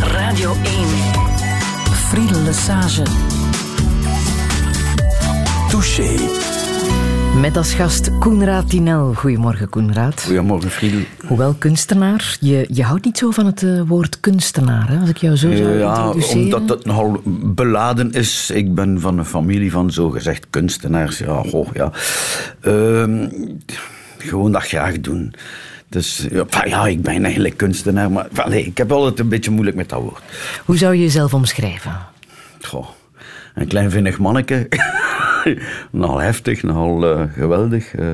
Radio 0.00 0.52
1. 0.52 0.86
Friedel 2.08 2.42
Lesage. 2.42 3.02
Touché. 5.70 6.16
Met 7.40 7.56
als 7.56 7.74
gast 7.74 8.18
Koenraad 8.18 8.68
Tinel. 8.70 9.12
Goedemorgen, 9.14 9.68
Koenraad. 9.68 10.22
Goedemorgen, 10.22 10.70
Friedel. 10.70 11.00
Hoewel 11.26 11.54
kunstenaar, 11.58 12.36
je, 12.40 12.66
je 12.72 12.82
houdt 12.82 13.04
niet 13.04 13.18
zo 13.18 13.30
van 13.30 13.46
het 13.46 13.62
eh, 13.62 13.80
woord 13.86 14.20
kunstenaar, 14.20 14.88
hè, 14.88 14.98
als 14.98 15.08
ik 15.08 15.16
jou 15.16 15.36
zo 15.36 15.56
zou 15.56 15.78
Ja, 15.78 15.88
introduceren. 15.96 16.44
omdat 16.60 16.76
het 16.76 16.86
nogal 16.86 17.20
beladen 17.54 18.12
is. 18.12 18.50
Ik 18.54 18.74
ben 18.74 19.00
van 19.00 19.18
een 19.18 19.24
familie 19.24 19.70
van 19.70 19.90
zogezegd 19.90 20.46
kunstenaars. 20.50 21.18
Ja, 21.18 21.42
goh, 21.48 21.68
ja. 21.72 21.90
Ehm, 22.60 23.28
gewoon 24.18 24.52
dat 24.52 24.62
graag 24.62 25.00
doen. 25.00 25.34
Dus 25.92 26.26
ja, 26.64 26.86
ik 26.86 27.02
ben 27.02 27.24
eigenlijk 27.24 27.56
kunstenaar, 27.56 28.10
maar 28.10 28.26
allee, 28.36 28.64
ik 28.64 28.78
heb 28.78 28.92
altijd 28.92 29.18
een 29.18 29.28
beetje 29.28 29.50
moeilijk 29.50 29.76
met 29.76 29.88
dat 29.88 30.00
woord. 30.00 30.22
Hoe 30.64 30.76
zou 30.76 30.94
je 30.94 31.00
jezelf 31.00 31.34
omschrijven? 31.34 31.96
Goh, 32.60 32.88
een 33.54 33.66
klein 33.66 33.90
vinnig 33.90 34.18
manneke. 34.18 34.68
nogal 35.90 36.18
heftig, 36.18 36.62
nogal 36.62 37.06
eh, 37.18 37.22
geweldig. 37.32 37.94
eh. 37.94 38.06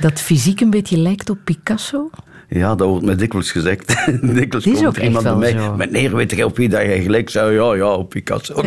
Dat 0.00 0.20
fysiek 0.20 0.60
een 0.60 0.70
beetje 0.70 0.96
lijkt 0.98 1.30
op 1.30 1.38
Picasso? 1.44 2.10
Ja, 2.54 2.74
dat 2.74 2.88
wordt 2.88 3.04
me 3.04 3.14
dikwijls 3.14 3.50
gezegd. 3.50 3.86
dikwijls 4.20 4.66
is 4.66 4.80
komt 4.80 4.96
er 4.96 5.02
iemand 5.02 5.24
bij 5.24 5.34
mij. 5.36 5.50
zo. 5.50 5.76
Meneer, 5.76 6.16
weet 6.16 6.30
je 6.36 6.44
op 6.44 6.56
wie 6.56 6.68
dat 6.68 6.82
je 6.82 7.02
gelijk 7.02 7.30
zou? 7.30 7.52
Ja, 7.52 7.74
ja, 7.74 7.92
op 7.92 8.08
Picasso. 8.08 8.62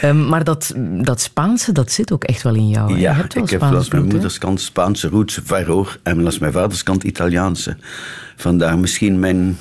Ehm, 0.00 0.28
maar 0.28 0.44
dat, 0.44 0.74
dat 1.02 1.20
Spaanse, 1.20 1.72
dat 1.72 1.92
zit 1.92 2.12
ook 2.12 2.24
echt 2.24 2.42
wel 2.42 2.54
in 2.54 2.68
jou. 2.68 2.92
hè? 2.92 2.98
Ja, 2.98 3.10
je 3.10 3.16
hebt 3.16 3.34
wel 3.34 3.44
ik 3.44 3.50
heb 3.50 3.60
langs 3.60 3.90
mijn 3.90 4.04
moeders 4.04 4.38
kant 4.38 4.60
Spaanse 4.60 5.08
roots, 5.08 5.40
Verhoor, 5.44 5.98
en 6.02 6.22
langs 6.22 6.38
mijn 6.38 6.52
vaders 6.52 6.82
kant 6.82 7.04
Italiaanse. 7.04 7.76
Vandaar 8.36 8.78
misschien 8.78 9.18
mijn, 9.18 9.58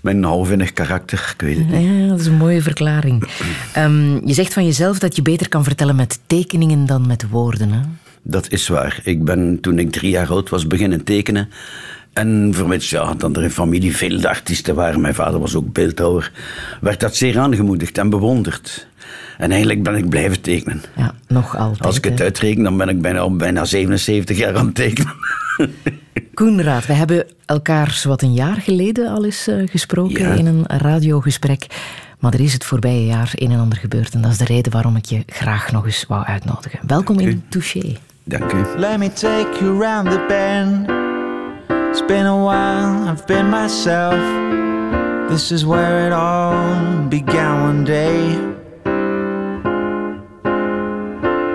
mijn 0.00 0.24
halfvinnig 0.24 0.72
karakter, 0.72 1.34
ik 1.34 1.40
weet 1.40 1.56
het 1.56 1.68
niet. 1.68 1.86
Ja, 1.86 2.08
dat 2.08 2.20
is 2.20 2.26
een 2.26 2.36
mooie 2.36 2.62
verklaring. 2.62 3.24
Ehm, 3.72 4.26
je 4.26 4.34
zegt 4.34 4.52
van 4.52 4.64
jezelf 4.64 4.98
dat 4.98 5.16
je 5.16 5.22
beter 5.22 5.48
kan 5.48 5.64
vertellen 5.64 5.96
met 5.96 6.20
tekeningen 6.26 6.86
dan 6.86 7.06
met 7.06 7.28
woorden. 7.28 7.72
Hè? 7.72 7.80
Dat 8.22 8.50
is 8.52 8.68
waar. 8.68 9.00
Ik 9.04 9.24
ben 9.24 9.58
toen 9.60 9.78
ik 9.78 9.92
drie 9.92 10.10
jaar 10.10 10.28
oud 10.28 10.48
was 10.48 10.66
beginnen 10.66 11.04
tekenen. 11.04 11.48
En 12.12 12.50
vermits 12.54 12.90
ja, 12.90 13.14
dat 13.14 13.36
er 13.36 13.42
in 13.42 13.50
familie 13.50 13.96
veel 13.96 14.24
artiesten 14.24 14.74
waren, 14.74 15.00
mijn 15.00 15.14
vader 15.14 15.40
was 15.40 15.54
ook 15.54 15.72
beeldhouwer, 15.72 16.32
werd 16.80 17.00
dat 17.00 17.16
zeer 17.16 17.38
aangemoedigd 17.38 17.98
en 17.98 18.10
bewonderd. 18.10 18.86
En 19.38 19.50
eigenlijk 19.50 19.82
ben 19.82 19.94
ik 19.94 20.08
blijven 20.08 20.40
tekenen. 20.40 20.82
Ja, 20.96 21.14
nog 21.28 21.56
altijd. 21.56 21.86
Als 21.86 21.96
ik 21.96 22.04
het 22.04 22.18
hè. 22.18 22.24
uitreken, 22.24 22.62
dan 22.62 22.76
ben 22.76 22.88
ik 22.88 23.02
bijna, 23.02 23.28
bijna 23.30 23.64
77 23.64 24.36
jaar 24.36 24.56
aan 24.56 24.66
het 24.66 24.74
tekenen. 24.74 25.12
Koenraad, 26.34 26.86
we 26.86 26.92
hebben 26.92 27.26
elkaar 27.46 27.90
zowat 27.90 28.22
een 28.22 28.32
jaar 28.32 28.56
geleden 28.56 29.08
al 29.08 29.24
eens 29.24 29.46
eh, 29.46 29.68
gesproken 29.68 30.20
Ja. 30.20 30.34
in 30.34 30.46
een 30.46 30.64
radiogesprek. 30.66 31.66
Maar 32.18 32.34
er 32.34 32.40
is 32.40 32.52
het 32.52 32.64
voorbije 32.64 33.06
jaar 33.06 33.30
een 33.34 33.50
en 33.50 33.58
ander 33.58 33.78
gebeurd. 33.78 34.14
En 34.14 34.20
dat 34.20 34.30
is 34.30 34.38
de 34.38 34.44
reden 34.44 34.72
waarom 34.72 34.96
ik 34.96 35.04
je 35.04 35.22
graag 35.26 35.72
nog 35.72 35.84
eens 35.86 36.04
wou 36.08 36.24
uitnodigen. 36.24 36.78
Welkom 36.86 37.18
in 37.18 37.42
Touché. 37.48 37.96
Dank. 38.28 38.52
Let 38.78 39.00
me 39.00 39.08
take 39.08 39.60
you 39.60 39.74
round 39.74 40.08
the 40.08 40.18
bend. 40.28 40.86
It's 41.90 42.02
been 42.02 42.26
a 42.26 42.36
while, 42.36 43.08
I've 43.08 43.26
been 43.26 43.48
myself. 43.50 44.20
This 45.30 45.50
is 45.50 45.64
where 45.64 46.06
it 46.06 46.12
all 46.12 47.08
began 47.08 47.62
one 47.62 47.84
day. 47.84 48.36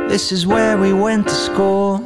This 0.09 0.31
is 0.31 0.47
where 0.47 0.77
we 0.77 0.91
went 0.91 1.27
to 1.27 1.33
school, 1.33 1.99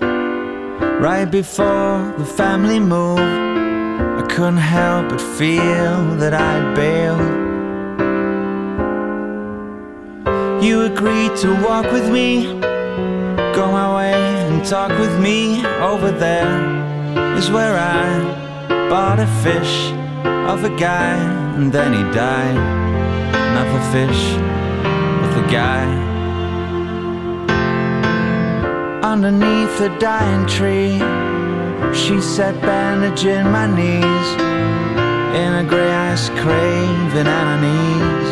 right 1.00 1.26
before 1.26 2.14
the 2.18 2.26
family 2.26 2.80
moved. 2.80 3.22
I 3.22 4.26
couldn't 4.30 4.58
help 4.58 5.10
but 5.10 5.22
feel 5.22 6.16
that 6.18 6.34
I'd 6.34 6.76
bailed. 6.76 7.22
You 10.64 10.82
agreed 10.82 11.36
to 11.38 11.56
walk 11.64 11.92
with 11.92 12.10
me, 12.12 12.60
go 13.54 13.72
my 13.72 13.96
way 13.96 14.39
and 14.60 14.68
talk 14.68 14.92
with 15.00 15.18
me. 15.20 15.66
Over 15.80 16.12
there 16.12 16.52
is 17.38 17.50
where 17.50 17.78
I 17.78 18.90
bought 18.90 19.20
a 19.20 19.28
fish 19.44 19.92
of 20.52 20.64
a 20.64 20.76
guy, 20.78 21.16
and 21.56 21.72
then 21.72 21.94
he 21.94 22.04
died. 22.14 22.60
Not 23.56 23.68
the 23.76 23.84
fish, 23.96 24.22
but 25.22 25.32
the 25.40 25.46
guy. 25.60 25.86
Underneath 29.02 29.80
a 29.82 29.98
dying 30.00 30.46
tree, 30.48 31.00
she 31.94 32.20
said, 32.22 32.60
bandaging 32.62 33.46
my 33.58 33.68
knees 33.78 34.30
in 35.42 35.52
a 35.62 35.66
grey 35.68 35.92
ice 35.92 36.30
craving 36.42 37.32
knees. 37.64 38.30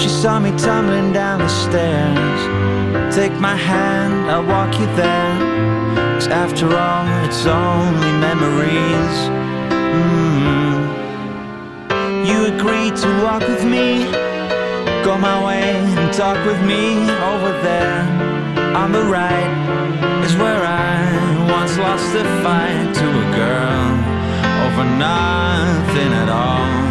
She 0.00 0.08
saw 0.08 0.38
me 0.38 0.50
tumbling 0.58 1.12
down 1.12 1.38
the 1.38 1.48
stairs. 1.48 2.81
Take 3.10 3.38
my 3.40 3.56
hand, 3.56 4.30
I'll 4.30 4.44
walk 4.44 4.78
you 4.80 4.86
there. 4.96 5.34
'Cause 6.14 6.28
after 6.28 6.66
all, 6.84 7.06
it's 7.24 7.46
only 7.46 8.12
memories. 8.28 9.16
Mm. 9.70 10.78
You 12.28 12.38
agreed 12.54 12.94
to 12.96 13.08
walk 13.24 13.42
with 13.52 13.64
me, 13.64 14.06
go 15.04 15.18
my 15.18 15.36
way 15.46 15.66
and 15.98 16.12
talk 16.12 16.38
with 16.46 16.60
me 16.72 16.82
over 17.32 17.50
there. 17.68 18.00
On 18.82 18.92
the 18.92 19.04
right 19.18 19.50
is 20.24 20.34
where 20.36 20.62
I 20.64 20.98
once 21.56 21.76
lost 21.78 22.14
a 22.22 22.24
fight 22.42 22.94
to 23.00 23.06
a 23.24 23.26
girl 23.40 23.86
over 24.64 24.84
nothing 25.06 26.12
at 26.22 26.28
all. 26.28 26.81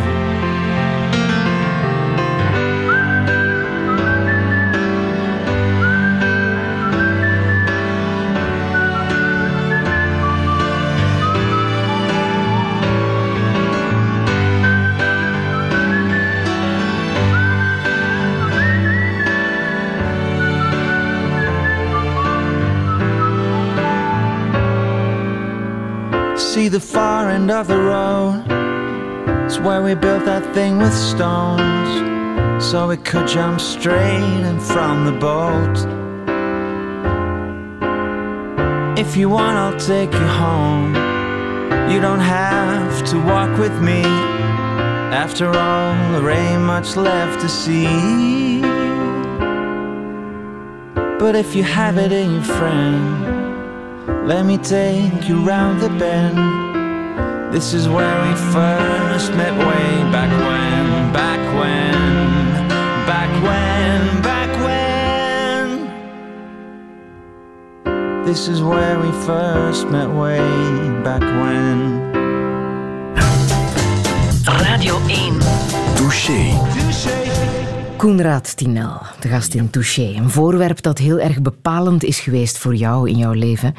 The 26.72 26.80
far 26.80 27.30
end 27.30 27.52
of 27.52 27.68
the 27.68 27.78
road. 27.78 28.46
It's 29.46 29.60
where 29.60 29.84
we 29.84 29.94
built 29.94 30.24
that 30.24 30.54
thing 30.54 30.78
with 30.78 30.94
stones. 30.94 31.92
So 32.64 32.88
we 32.88 32.96
could 32.96 33.28
jump 33.28 33.60
straight 33.60 34.42
in 34.50 34.58
from 34.58 35.04
the 35.04 35.12
boat. 35.12 35.78
If 38.98 39.18
you 39.18 39.28
want, 39.28 39.58
I'll 39.58 39.78
take 39.78 40.14
you 40.14 40.28
home. 40.46 40.96
You 41.92 42.00
don't 42.00 42.22
have 42.22 43.04
to 43.10 43.18
walk 43.18 43.60
with 43.60 43.78
me. 43.82 44.04
After 45.12 45.48
all, 45.48 45.94
there 46.14 46.30
ain't 46.30 46.62
much 46.62 46.96
left 46.96 47.42
to 47.42 47.50
see. 47.50 48.62
But 51.20 51.36
if 51.36 51.54
you 51.54 51.64
have 51.64 51.98
it 51.98 52.14
in 52.14 52.32
your 52.36 52.44
friend, 52.44 54.26
let 54.26 54.46
me 54.46 54.58
take 54.58 55.28
you 55.28 55.44
round 55.44 55.82
the 55.82 55.90
bend. 55.90 56.61
This 57.52 57.74
is 57.74 57.90
where 57.90 58.22
we 58.26 58.34
first 58.54 59.34
met 59.34 59.52
way 59.52 60.04
back 60.10 60.32
when, 60.32 61.12
back 61.12 61.40
when, 61.60 62.70
back 63.06 63.30
when, 63.44 64.22
back 64.22 64.50
when. 67.84 68.24
This 68.24 68.48
is 68.48 68.62
where 68.64 68.98
we 69.00 69.12
first 69.26 69.90
met 69.90 70.10
way 70.10 70.40
back 71.04 71.22
when. 71.22 72.12
Radio 74.64 74.96
1. 75.00 75.40
Touché. 75.98 77.21
Koenraad 78.02 78.58
Tinel, 78.58 79.02
de 79.20 79.28
gast 79.28 79.54
in 79.54 79.70
Touché. 79.70 80.14
Een 80.16 80.30
voorwerp 80.30 80.82
dat 80.82 80.98
heel 80.98 81.20
erg 81.20 81.42
bepalend 81.42 82.04
is 82.04 82.20
geweest 82.20 82.58
voor 82.58 82.76
jou 82.76 83.10
in 83.10 83.18
jouw 83.18 83.34
leven, 83.34 83.76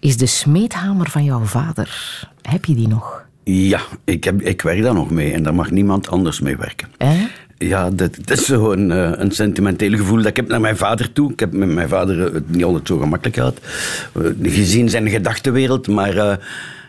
is 0.00 0.16
de 0.16 0.26
smeedhamer 0.26 1.10
van 1.10 1.24
jouw 1.24 1.40
vader. 1.40 2.20
Heb 2.42 2.64
je 2.64 2.74
die 2.74 2.88
nog? 2.88 3.24
Ja, 3.44 3.80
ik, 4.04 4.24
heb, 4.24 4.42
ik 4.42 4.62
werk 4.62 4.82
daar 4.82 4.94
nog 4.94 5.10
mee 5.10 5.32
en 5.32 5.42
daar 5.42 5.54
mag 5.54 5.70
niemand 5.70 6.08
anders 6.08 6.40
mee 6.40 6.56
werken. 6.56 6.88
Ja, 7.58 7.90
dat, 7.90 8.16
dat 8.24 8.38
is 8.38 8.48
een, 8.48 8.90
eh, 8.90 9.10
een 9.14 9.30
sentimenteel 9.30 9.96
gevoel 9.96 10.16
dat 10.16 10.26
ik 10.26 10.36
heb 10.36 10.48
naar 10.48 10.60
mijn 10.60 10.76
vader 10.76 11.12
toe. 11.12 11.32
Ik 11.32 11.40
heb 11.40 11.52
met 11.52 11.68
mijn 11.68 11.88
vader 11.88 12.34
het 12.34 12.50
niet 12.50 12.64
altijd 12.64 12.86
zo 12.86 12.98
gemakkelijk 12.98 13.36
gehad. 13.36 13.58
Eh, 14.12 14.22
Gezien 14.42 14.88
zijn 14.88 15.08
gedachtenwereld, 15.08 15.88
maar 15.88 16.16
eh, 16.16 16.36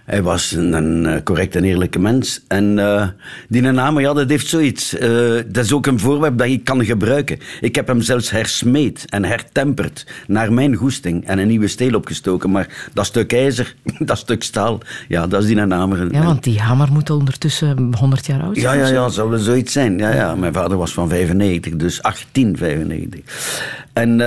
Hij 0.06 0.24
was 0.24 0.52
een, 0.52 0.74
een 0.74 1.06
eh, 1.06 1.24
correct 1.24 1.56
en 1.56 1.64
eerlijke 1.64 2.00
mens. 2.00 2.42
En 2.48 2.78
uh, 2.78 3.08
die 3.50 3.62
naam, 3.62 4.00
ja, 4.00 4.14
dat 4.14 4.30
heeft 4.30 4.48
zoiets. 4.48 4.94
Uh, 4.94 5.00
dat 5.48 5.66
is 5.66 5.74
ook 5.74 5.86
een 5.86 6.00
voorwerp 6.00 6.38
dat 6.38 6.48
ik 6.48 6.64
kan 6.64 6.86
gebruiken. 6.86 7.40
Ik 7.62 7.76
heb 7.76 7.88
hem 7.88 8.02
zelfs 8.02 8.30
hersmeed 8.30 9.06
en 9.10 9.24
hertemperd 9.26 10.08
naar 10.28 10.54
mijn 10.54 10.76
goesting 10.76 11.26
en 11.26 11.40
een 11.40 11.48
nieuwe 11.48 11.68
steel 11.68 11.96
opgestoken. 11.96 12.52
Maar 12.52 12.90
dat 12.94 13.06
stuk 13.06 13.34
ijzer, 13.34 13.76
dat 14.00 14.18
stuk 14.18 14.44
staal, 14.44 14.80
ja, 15.08 15.28
dat 15.28 15.42
is 15.42 15.48
die 15.48 15.56
naam. 15.56 16.12
Ja, 16.12 16.24
want 16.24 16.44
die 16.44 16.60
hamer 16.60 16.92
moet 16.92 17.10
ondertussen 17.10 17.96
100 17.98 18.26
jaar 18.26 18.42
oud 18.42 18.58
zijn. 18.58 18.78
Ja, 18.78 18.88
ja, 18.88 18.94
ja, 18.94 19.10
zou 19.10 19.30
wel 19.30 19.40
zoiets 19.40 19.74
zijn. 19.74 19.98
Ja, 19.98 20.14
ja. 20.14 20.36
Mijn 20.36 20.54
vader 20.54 20.78
was 20.78 20.94
van 20.94 21.10
95, 21.10 21.76
dus 21.76 22.02
1895. 22.02 23.84
En... 23.94 24.22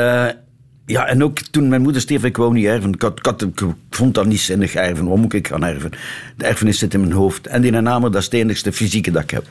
Ja, 0.88 1.06
en 1.06 1.25
ook 1.25 1.38
toen 1.38 1.69
mijn 1.69 1.82
moeder 1.82 2.00
stierf, 2.00 2.25
ik 2.25 2.37
wou 2.37 2.52
niet 2.52 2.64
erven. 2.64 2.93
Ik, 2.93 3.02
had, 3.02 3.19
ik, 3.19 3.26
had, 3.26 3.43
ik 3.43 3.62
vond 3.90 4.14
dat 4.14 4.26
niet 4.26 4.40
zinnig 4.40 4.75
erven. 4.75 5.08
Wat 5.08 5.19
moet 5.19 5.32
ik 5.32 5.49
gaan 5.49 5.64
erven? 5.64 5.90
De 6.37 6.44
erfenis 6.44 6.79
zit 6.79 6.94
in 6.94 7.00
mijn 7.00 7.12
hoofd. 7.12 7.46
En 7.46 7.62
die 7.62 7.70
naam, 7.70 8.02
dat 8.02 8.14
is 8.14 8.25
het 8.25 8.35
enigste 8.35 8.73
fysieke 8.73 9.11
dat 9.11 9.23
ik 9.23 9.31
heb. 9.31 9.46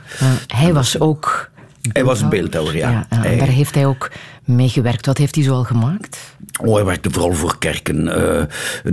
hij 0.47 0.73
was 0.73 0.99
ook... 0.99 1.49
Hij 1.91 2.03
was 2.03 2.27
beeldhouwer, 2.27 2.75
ja. 2.75 2.89
ja, 2.89 3.23
ja 3.23 3.37
Daar 3.37 3.47
heeft 3.47 3.75
hij 3.75 3.85
ook 3.85 4.11
mee 4.45 4.69
gewerkt. 4.69 5.05
Wat 5.05 5.17
heeft 5.17 5.35
hij 5.35 5.43
zo 5.43 5.53
al 5.53 5.63
gemaakt? 5.63 6.17
Oh, 6.63 6.75
hij 6.75 6.85
werkte 6.85 7.11
vooral 7.11 7.33
voor 7.33 7.57
kerken. 7.57 8.05
Uh, 8.05 8.43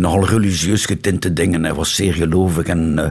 nogal 0.00 0.26
religieus 0.26 0.87
getinte 0.87 1.32
dingen. 1.32 1.64
Hij 1.64 1.75
was 1.75 1.94
zeer 1.94 2.14
gelovig 2.14 2.67
en, 2.67 2.94
uh, 2.99 3.06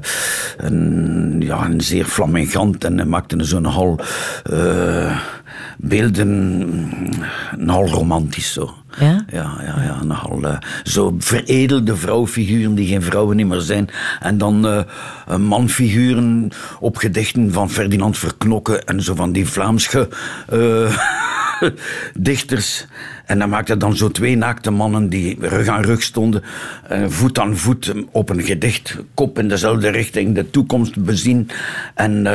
en 0.68 1.36
ja, 1.40 1.66
en 1.66 1.82
zeer 1.82 2.06
flamingant. 2.06 2.84
En 2.84 2.98
hij 2.98 3.06
maakte 3.06 3.44
zo'n 3.44 3.66
hal 3.66 4.00
uh, 4.52 5.18
beelden, 5.78 6.70
nogal 7.58 7.88
romantisch 7.88 8.54
zo. 8.54 8.74
Ja? 9.00 9.26
Ja, 9.28 9.58
ja, 9.66 9.84
ja 9.84 10.04
nogal 10.04 10.44
uh, 10.44 10.58
zo 10.84 11.16
veredelde 11.18 11.96
vrouwfiguren 11.96 12.76
die 12.76 12.88
geen 12.88 13.02
vrouwen 13.02 13.36
niet 13.36 13.48
meer 13.48 13.60
zijn. 13.60 13.90
En 14.20 14.38
dan 14.38 14.66
uh, 14.66 15.38
manfiguren 15.38 16.50
op 16.80 16.98
gedichten 16.98 17.52
van 17.52 17.70
Ferdinand 17.70 18.18
Verknokken 18.18 18.86
en 18.86 19.02
zo 19.02 19.16
van 19.16 19.32
die 19.32 19.48
Vlaamse 19.48 20.10
dichters. 22.14 22.88
En 23.26 23.40
dan 23.40 23.50
maakte 23.50 23.78
dan 23.78 23.96
zo 23.96 24.12
twee 24.12 24.38
naakte 24.38 24.72
mannen 24.72 25.10
die 25.10 25.38
rug 25.40 25.68
aan 25.68 25.84
rug 25.84 26.02
stonden, 26.02 26.44
voet 27.08 27.40
aan 27.40 27.58
voet 27.58 27.94
op 28.12 28.30
een 28.30 28.44
gedicht, 28.44 28.98
kop 29.14 29.40
in 29.40 29.48
dezelfde 29.48 29.90
richting, 29.90 30.36
de 30.36 30.50
toekomst 30.50 31.04
bezien. 31.04 31.50
En 31.94 32.26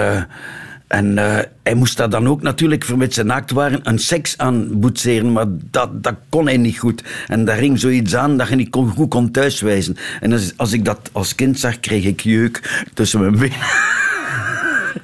en 0.88 1.16
uh, 1.16 1.38
hij 1.62 1.74
moest 1.74 1.96
daar 1.96 2.10
dan 2.10 2.28
ook 2.28 2.42
natuurlijk, 2.42 2.84
vermits 2.84 3.14
ze 3.14 3.22
naakt 3.22 3.50
waren, 3.50 3.80
een 3.82 3.98
seks 3.98 4.38
aan 4.38 4.80
boetseren. 4.80 5.32
Maar 5.32 5.46
dat, 5.70 6.02
dat 6.02 6.14
kon 6.28 6.46
hij 6.46 6.56
niet 6.56 6.78
goed. 6.78 7.02
En 7.26 7.44
daar 7.44 7.56
ging 7.56 7.78
zoiets 7.78 8.16
aan 8.16 8.36
dat 8.36 8.48
je 8.48 8.54
niet 8.54 8.70
kon, 8.70 8.88
goed 8.88 9.08
kon 9.08 9.30
thuiswijzen. 9.30 9.96
En 10.20 10.32
als, 10.32 10.52
als 10.56 10.72
ik 10.72 10.84
dat 10.84 11.10
als 11.12 11.34
kind 11.34 11.58
zag, 11.58 11.80
kreeg 11.80 12.04
ik 12.04 12.20
jeuk 12.20 12.84
tussen 12.94 13.20
mijn 13.20 13.38
benen. 13.38 13.56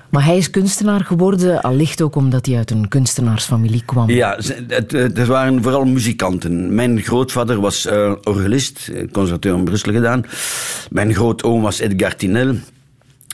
Maar 0.08 0.24
hij 0.24 0.36
is 0.36 0.50
kunstenaar 0.50 1.00
geworden, 1.00 1.60
allicht 1.60 2.02
ook 2.02 2.16
omdat 2.16 2.46
hij 2.46 2.56
uit 2.56 2.70
een 2.70 2.88
kunstenaarsfamilie 2.88 3.82
kwam. 3.84 4.10
Ja, 4.10 4.38
het, 4.68 4.92
het 4.92 5.26
waren 5.26 5.62
vooral 5.62 5.84
muzikanten. 5.84 6.74
Mijn 6.74 7.02
grootvader 7.02 7.60
was 7.60 7.86
uh, 7.86 8.12
organist, 8.22 8.90
conservateur 9.12 9.56
in 9.56 9.64
Brussel 9.64 9.92
gedaan. 9.92 10.24
Mijn 10.90 11.14
grootoom 11.14 11.62
was 11.62 11.78
Edgar 11.78 12.16
Tinel 12.16 12.56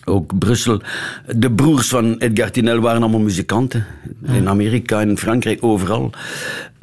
ook 0.04 0.38
Brussel. 0.38 0.80
De 1.36 1.52
broers 1.52 1.88
van 1.88 2.16
Edgar 2.18 2.50
Tinel 2.50 2.80
waren 2.80 3.02
allemaal 3.02 3.20
muzikanten. 3.20 3.86
In 4.26 4.48
Amerika, 4.48 5.00
in 5.00 5.18
Frankrijk, 5.18 5.64
overal. 5.64 6.10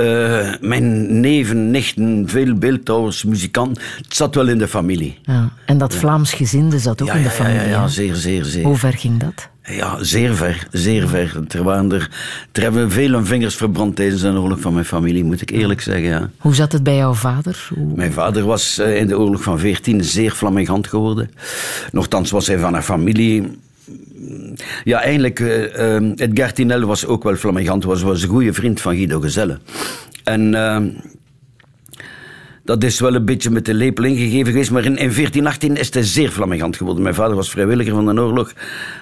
Uh, 0.02 0.54
mijn 0.62 1.20
neven, 1.20 1.72
nichten, 1.72 2.24
veel 2.30 2.54
beeldhouwers, 2.54 3.24
muzikanten. 3.24 3.84
Het 3.98 4.16
zat 4.16 4.36
wel 4.36 4.48
in 4.48 4.58
de 4.58 4.68
familie. 4.68 5.20
Ja. 5.24 5.50
En 5.66 5.78
dat 5.78 5.96
Vlaams 5.96 6.34
gezinde 6.34 6.80
zat 6.80 7.02
ook 7.02 7.10
in 7.10 7.24
de 7.24 7.30
familie. 7.30 7.60
Ja, 7.60 7.64
ja, 7.64 7.70
ja, 7.70 7.88
zeer, 7.88 8.16
zeer, 8.16 8.46
zeer. 8.46 8.64
Hoe 8.64 8.78
ver 8.78 8.94
ging 8.94 9.20
dat? 9.20 9.50
Ja, 9.70 10.04
zeer 10.04 10.36
ver, 10.36 10.68
zeer 10.72 11.08
ver. 11.08 11.40
Er, 11.48 11.64
waren 11.64 11.92
er, 11.92 12.10
er 12.52 12.62
hebben 12.62 12.92
veel 12.92 13.26
vingers 13.26 13.56
verbrand 13.56 13.96
tijdens 13.96 14.22
de 14.22 14.28
oorlog 14.28 14.60
van 14.60 14.74
mijn 14.74 14.86
familie, 14.86 15.24
moet 15.24 15.42
ik 15.42 15.50
eerlijk 15.50 15.82
zeggen. 15.82 16.04
Ja. 16.04 16.30
Hoe 16.38 16.56
zat 16.56 16.72
het 16.72 16.84
bij 16.84 16.96
jouw 16.96 17.14
vader? 17.14 17.68
Hoe... 17.76 17.96
Mijn 17.96 18.12
vader 18.12 18.46
was 18.46 18.78
eh, 18.78 18.98
in 18.98 19.08
de 19.08 19.20
oorlog 19.20 19.44
van 19.44 19.60
14 19.60 20.04
zeer 20.04 20.32
flamingant 20.32 20.88
geworden. 20.88 21.32
Nochtans 21.92 22.32
was 22.32 22.48
hij 22.48 22.60
van 22.60 22.76
een 22.76 22.84
familie 22.84 23.58
ja, 24.84 25.02
eigenlijk, 25.02 25.40
uh, 25.40 26.00
uh, 26.00 26.12
Edgar 26.16 26.54
Tinel 26.54 26.86
was 26.86 27.06
ook 27.06 27.24
wel 27.24 27.36
flamingant. 27.36 27.84
Was, 27.84 28.02
was 28.02 28.24
een 28.24 28.30
goede 28.30 28.54
vriend 28.54 28.82
van 28.82 28.96
Guido 28.96 29.20
Gezelle. 29.20 29.58
En 30.24 30.54
uh, 30.54 30.78
dat 32.68 32.84
is 32.84 33.00
wel 33.00 33.16
een 33.16 33.26
beetje 33.26 33.50
met 33.50 33.66
de 33.66 33.74
lepel 33.74 34.04
ingegeven 34.04 34.52
geweest. 34.52 34.72
Maar 34.72 34.86
in, 34.86 34.98
in 34.98 35.14
1418 35.14 35.76
is 35.76 35.94
hij 35.94 36.04
zeer 36.04 36.30
flamingant 36.30 36.78
geworden. 36.78 37.04
Mijn 37.04 37.16
vader 37.16 37.36
was 37.36 37.50
vrijwilliger 37.50 37.94
van 37.94 38.16
de 38.16 38.22
oorlog. 38.22 38.54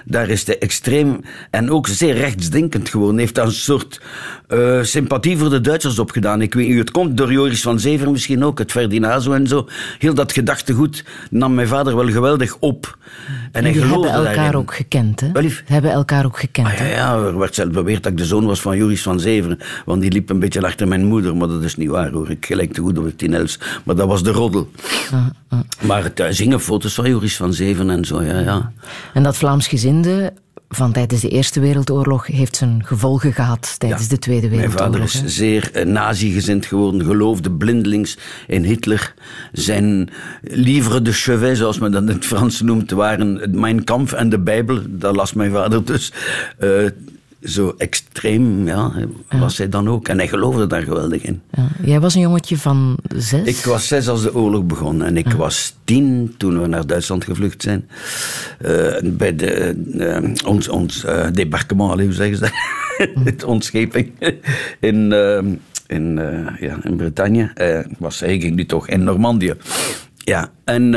Daar 0.04 0.28
is 0.28 0.46
hij 0.46 0.58
extreem 0.58 1.20
en 1.50 1.70
ook 1.70 1.86
zeer 1.86 2.14
rechtsdenkend 2.14 2.88
geworden. 2.88 3.18
Heeft 3.18 3.34
daar 3.34 3.46
een 3.46 3.52
soort 3.52 4.00
uh, 4.48 4.82
sympathie 4.82 5.36
voor 5.36 5.50
de 5.50 5.60
Duitsers 5.60 5.98
opgedaan. 5.98 6.42
Ik 6.42 6.54
weet 6.54 6.62
niet 6.62 6.72
hoe 6.72 6.82
het 6.82 6.90
komt. 6.90 7.16
Door 7.16 7.32
Joris 7.32 7.62
van 7.62 7.80
Zever 7.80 8.10
misschien 8.10 8.44
ook. 8.44 8.58
Het 8.58 8.70
Ferdinazo 8.70 9.32
en 9.32 9.46
zo. 9.46 9.68
Heel 9.98 10.14
dat 10.14 10.32
gedachtegoed 10.32 11.04
nam 11.30 11.54
mijn 11.54 11.68
vader 11.68 11.96
wel 11.96 12.08
geweldig 12.08 12.56
op. 12.58 12.98
En, 13.52 13.64
hij 13.64 13.72
hebben 13.72 14.10
elkaar 14.10 14.34
daarin. 14.34 14.54
ook 14.54 14.74
gekend, 14.74 15.20
hè? 15.20 15.32
Wel, 15.32 15.50
hebben 15.64 15.90
elkaar 15.90 16.24
ook 16.24 16.38
gekend, 16.38 16.66
ah, 16.66 16.78
ja, 16.78 16.84
ja, 16.84 17.14
er 17.14 17.38
werd 17.38 17.54
zelf 17.54 17.70
beweerd 17.70 18.02
dat 18.02 18.12
ik 18.12 18.18
de 18.18 18.24
zoon 18.24 18.46
was 18.46 18.60
van 18.60 18.76
Joris 18.76 19.02
van 19.02 19.20
Zever. 19.20 19.82
Want 19.84 20.00
die 20.00 20.12
liep 20.12 20.30
een 20.30 20.38
beetje 20.38 20.62
achter 20.62 20.88
mijn 20.88 21.04
moeder. 21.04 21.36
Maar 21.36 21.48
dat 21.48 21.62
is 21.62 21.76
niet 21.76 21.88
waar, 21.88 22.10
hoor. 22.10 22.30
Ik 22.30 22.46
gelijk 22.46 22.72
te 22.72 22.80
goed 22.80 22.98
op 22.98 23.04
het 23.04 23.18
tinels. 23.18 23.55
Maar 23.84 23.94
dat 23.94 24.08
was 24.08 24.22
de 24.22 24.30
roddel. 24.30 24.70
Maar 25.82 26.02
het 26.02 26.20
uh, 26.20 26.26
zingen 26.30 26.60
foto's 26.60 26.94
van 26.94 27.08
Joris 27.08 27.36
van 27.36 27.54
Zeven 27.54 27.90
en 27.90 28.04
zo, 28.04 28.22
ja, 28.22 28.38
ja. 28.38 28.72
En 29.14 29.22
dat 29.22 29.36
Vlaamsgezinde 29.36 30.32
van 30.68 30.92
tijdens 30.92 31.20
de 31.20 31.28
Eerste 31.28 31.60
Wereldoorlog 31.60 32.26
heeft 32.26 32.56
zijn 32.56 32.82
gevolgen 32.84 33.32
gehad 33.32 33.74
tijdens 33.78 34.02
ja, 34.02 34.08
de 34.08 34.18
Tweede 34.18 34.48
Wereldoorlog. 34.48 34.98
Mijn 34.98 35.08
vader 35.08 35.24
is 35.26 35.34
zeer 35.36 35.70
uh, 35.74 35.84
nazi-gezind 35.84 36.66
geworden, 36.66 37.04
geloofde 37.04 37.50
blindelings 37.50 38.18
in 38.46 38.64
Hitler. 38.64 39.14
Zijn 39.52 40.10
livre 40.42 41.02
de 41.02 41.12
chevet, 41.12 41.56
zoals 41.56 41.78
men 41.78 41.92
dat 41.92 42.02
in 42.02 42.08
het 42.08 42.24
Frans 42.24 42.60
noemt, 42.60 42.90
waren 42.90 43.60
Mijn 43.60 43.84
Kampf 43.84 44.12
en 44.12 44.28
de 44.28 44.38
Bijbel. 44.38 44.80
Dat 44.88 45.16
las 45.16 45.32
mijn 45.32 45.50
vader 45.52 45.84
dus. 45.84 46.12
Uh, 46.60 46.88
zo 47.46 47.74
extreem 47.78 48.66
ja, 48.66 48.92
was 49.28 49.58
hij 49.58 49.68
dan 49.68 49.88
ook. 49.88 50.08
En 50.08 50.16
hij 50.18 50.28
geloofde 50.28 50.66
daar 50.66 50.82
geweldig 50.82 51.22
in. 51.22 51.42
Ja. 51.50 51.68
Jij 51.84 52.00
was 52.00 52.14
een 52.14 52.20
jongetje 52.20 52.58
van 52.58 52.96
zes? 53.16 53.46
Ik 53.46 53.64
was 53.64 53.86
zes 53.86 54.08
als 54.08 54.22
de 54.22 54.34
oorlog 54.34 54.64
begon. 54.64 55.02
En 55.02 55.16
ik 55.16 55.32
was 55.32 55.76
tien 55.84 56.34
toen 56.36 56.60
we 56.60 56.66
naar 56.66 56.86
Duitsland 56.86 57.24
gevlucht 57.24 57.62
zijn. 57.62 57.88
Uh, 58.66 58.94
bij 59.02 59.36
de, 59.36 59.74
uh, 59.94 60.34
ons, 60.46 60.68
ons 60.68 61.04
uh, 61.04 61.26
debarquement, 61.32 62.00
hoe 62.00 62.12
zeggen 62.12 62.36
ze 62.36 62.42
dat? 62.42 62.52
Mm. 62.96 63.26
ontscheping 63.46 64.12
in, 64.80 65.12
in, 65.86 66.20
ja, 66.60 66.78
in 66.82 66.96
Bretagne. 66.96 67.52
was 67.98 68.22
eigenlijk 68.22 68.54
nu 68.54 68.66
toch 68.66 68.88
in 68.88 69.04
Normandië. 69.04 69.54
Ja, 70.16 70.50
en... 70.64 70.94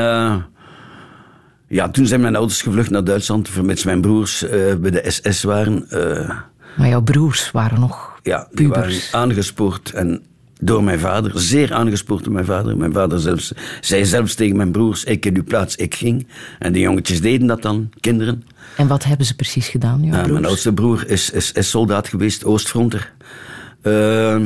Ja, 1.69 1.89
toen 1.89 2.05
zijn 2.05 2.21
mijn 2.21 2.35
ouders 2.35 2.61
gevlucht 2.61 2.89
naar 2.89 3.03
Duitsland, 3.03 3.49
vermits 3.49 3.83
mijn 3.83 4.01
broers 4.01 4.43
uh, 4.43 4.49
bij 4.75 4.91
de 4.91 5.03
SS 5.07 5.43
waren. 5.43 5.85
Uh, 5.93 6.29
maar 6.77 6.87
jouw 6.87 7.01
broers 7.01 7.51
waren 7.51 7.79
nog 7.79 8.19
Ja, 8.23 8.47
die 8.51 8.67
waren 8.67 8.99
aangespoord 9.11 9.91
en 9.93 10.23
door 10.61 10.83
mijn 10.83 10.99
vader, 10.99 11.31
zeer 11.35 11.73
aangespoord 11.73 12.23
door 12.23 12.33
mijn 12.33 12.45
vader. 12.45 12.77
Mijn 12.77 12.93
vader 12.93 13.19
zelfs, 13.19 13.51
zei 13.81 14.05
zelfs 14.05 14.35
tegen 14.35 14.55
mijn 14.55 14.71
broers, 14.71 15.03
ik 15.03 15.25
in 15.25 15.35
uw 15.35 15.43
plaats, 15.43 15.75
ik 15.75 15.95
ging. 15.95 16.27
En 16.59 16.73
die 16.73 16.81
jongetjes 16.81 17.21
deden 17.21 17.47
dat 17.47 17.61
dan, 17.61 17.89
kinderen. 17.99 18.43
En 18.77 18.87
wat 18.87 19.03
hebben 19.03 19.25
ze 19.25 19.35
precies 19.35 19.67
gedaan, 19.67 20.03
jouw 20.03 20.27
Mijn 20.27 20.45
oudste 20.45 20.73
broer 20.73 21.07
is, 21.07 21.29
is, 21.29 21.51
is 21.51 21.69
soldaat 21.69 22.07
geweest, 22.07 22.45
Oostfronter. 22.45 23.13
Uh, 23.83 24.37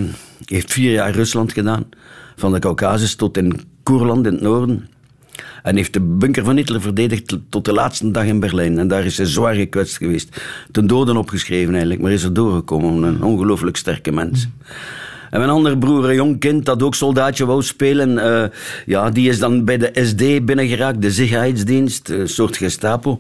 heeft 0.46 0.72
vier 0.72 0.92
jaar 0.92 1.12
Rusland 1.12 1.54
gedaan, 1.54 1.86
van 2.36 2.54
de 2.54 2.60
Caucasus 2.60 3.16
tot 3.16 3.38
in 3.38 3.62
Koerland 3.84 4.26
in 4.26 4.34
het 4.34 4.42
noorden. 4.42 4.88
En 5.64 5.76
heeft 5.76 5.94
de 5.94 6.02
bunker 6.02 6.44
van 6.44 6.56
Hitler 6.56 6.82
verdedigd 6.82 7.38
tot 7.50 7.66
de 7.66 7.74
laatste 7.74 8.12
dag 8.12 8.26
in 8.26 8.40
Berlijn. 8.40 8.80
En 8.80 8.88
daar 8.88 9.06
is 9.06 9.18
hij 9.18 9.26
zwaar 9.26 9.54
gekwetst 9.54 9.98
geweest. 9.98 10.42
Ten 10.72 10.88
doden 10.88 11.18
opgeschreven 11.18 11.72
eigenlijk, 11.72 12.02
maar 12.02 12.12
is 12.12 12.24
er 12.24 12.34
doorgekomen. 12.34 13.04
Een 13.04 13.24
ongelooflijk 13.24 13.78
sterke 13.78 14.12
mens. 14.12 14.48
En 15.30 15.40
mijn 15.40 15.52
andere 15.52 15.78
broer, 15.78 16.10
een 16.10 16.16
jong 16.16 16.40
kind 16.40 16.66
dat 16.66 16.84
ook 16.84 16.96
soldaatje 16.96 17.46
wou 17.46 17.64
spelen, 17.64 18.10
uh, 18.10 18.44
ja, 18.86 19.10
die 19.10 19.30
is 19.30 19.40
dan 19.40 19.66
bij 19.66 19.78
de 19.78 19.92
SD 19.94 20.46
binnengeraakt, 20.46 21.02
de 21.02 21.12
Sicherheidsdienst, 21.12 22.10
een 22.10 22.28
soort 22.28 22.58
Gestapo. 22.58 23.20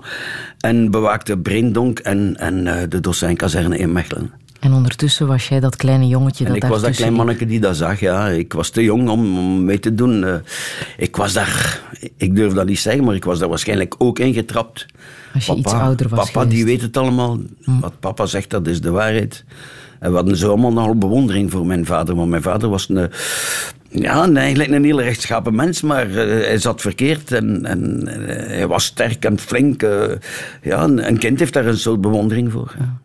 En 0.59 0.91
bewaakte 0.91 1.38
Breendonk 1.38 2.00
en, 2.00 2.35
en 2.38 2.65
uh, 2.65 2.75
de 2.89 3.00
Dossijnkazerne 3.00 3.77
in 3.77 3.91
Mechelen. 3.91 4.42
En 4.63 4.74
ondertussen 4.74 5.27
was 5.27 5.48
jij 5.48 5.60
dat 5.60 5.75
kleine 5.75 6.08
jongetje 6.08 6.43
dat 6.46 6.55
en 6.55 6.62
ik 6.62 6.67
was 6.67 6.82
dat 6.82 6.96
klein 6.96 7.13
manneke 7.13 7.46
die 7.46 7.60
dat 7.60 7.75
zag, 7.75 8.00
ja. 8.00 8.27
Ik 8.27 8.53
was 8.53 8.70
te 8.70 8.84
jong 8.84 9.10
om, 9.10 9.38
om 9.38 9.65
mee 9.65 9.79
te 9.79 9.96
doen. 9.96 10.24
Uh, 10.24 10.36
ik 10.98 11.15
was 11.15 11.34
daar, 11.34 11.82
ik 12.17 12.36
durf 12.36 12.53
dat 12.53 12.65
niet 12.65 12.79
zeggen, 12.79 13.03
maar 13.03 13.15
ik 13.15 13.24
was 13.24 13.39
daar 13.39 13.50
waarschijnlijk 13.50 13.96
ook 13.98 14.20
ingetrapt. 14.20 14.86
Als 15.34 15.46
je 15.46 15.53
papa, 15.53 15.70
iets 15.70 15.79
ouder 15.79 16.10
was 16.10 16.32
Papa, 16.32 16.50
die 16.50 16.65
weet 16.65 16.82
het 16.82 16.98
allemaal. 16.98 17.39
Hm. 17.63 17.79
Wat 17.79 18.00
papa 18.00 18.25
zegt, 18.25 18.50
dat 18.50 18.67
is 18.67 18.82
de 18.82 18.91
waarheid. 18.91 19.43
En 20.00 20.10
we 20.10 20.15
hadden 20.15 20.38
zo 20.38 20.50
allemaal 20.50 20.74
nogal 20.74 20.96
bewondering 20.98 21.51
voor 21.51 21.65
mijn 21.65 21.86
vader. 21.86 22.15
Want 22.15 22.29
mijn 22.29 22.41
vader 22.41 22.70
was 22.70 22.89
een, 22.89 23.10
ja, 23.89 24.24
een, 24.24 24.38
eigenlijk 24.38 24.70
een 24.72 24.84
heel 24.84 25.01
rechtschapen 25.01 25.55
mens, 25.55 25.82
maar 25.82 26.10
eh, 26.10 26.46
hij 26.46 26.58
zat 26.58 26.82
verkeerd 26.82 27.32
en, 27.32 27.65
en 27.65 28.08
eh, 28.08 28.48
hij 28.48 28.67
was 28.67 28.86
sterk 28.86 29.25
en 29.25 29.39
flink. 29.39 29.84
eh, 29.84 30.12
ja, 30.62 30.84
een, 30.84 31.08
een 31.08 31.17
kind 31.17 31.39
heeft 31.39 31.53
daar 31.53 31.65
een 31.65 31.77
soort 31.77 32.01
bewondering 32.01 32.51
voor. 32.51 32.75
ja. 32.79 33.01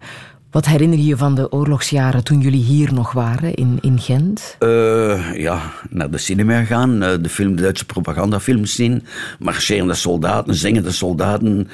Wat 0.50 0.67
herinner 0.67 0.99
je 0.99 1.05
je 1.05 1.17
van 1.17 1.35
de 1.35 1.52
oorlogsjaren 1.52 2.25
toen 2.25 2.40
jullie 2.40 2.62
hier 2.62 2.95
nog 2.95 3.12
waren, 3.12 3.55
in, 3.55 3.78
in 3.81 3.99
Gent? 3.99 4.57
Eh, 4.59 5.35
ja, 5.35 5.73
naar 5.90 6.11
de 6.11 6.19
cinema 6.19 6.64
gaan, 6.64 7.02
eh, 7.02 7.14
de, 7.21 7.28
film, 7.28 7.57
de 7.57 7.62
Duitse 7.62 7.87
propagandafilms 7.87 8.75
zien, 8.75 9.02
marcherende 9.38 9.95
soldaten, 9.95 10.55
zingende 10.55 10.90
soldaten, 10.90 11.69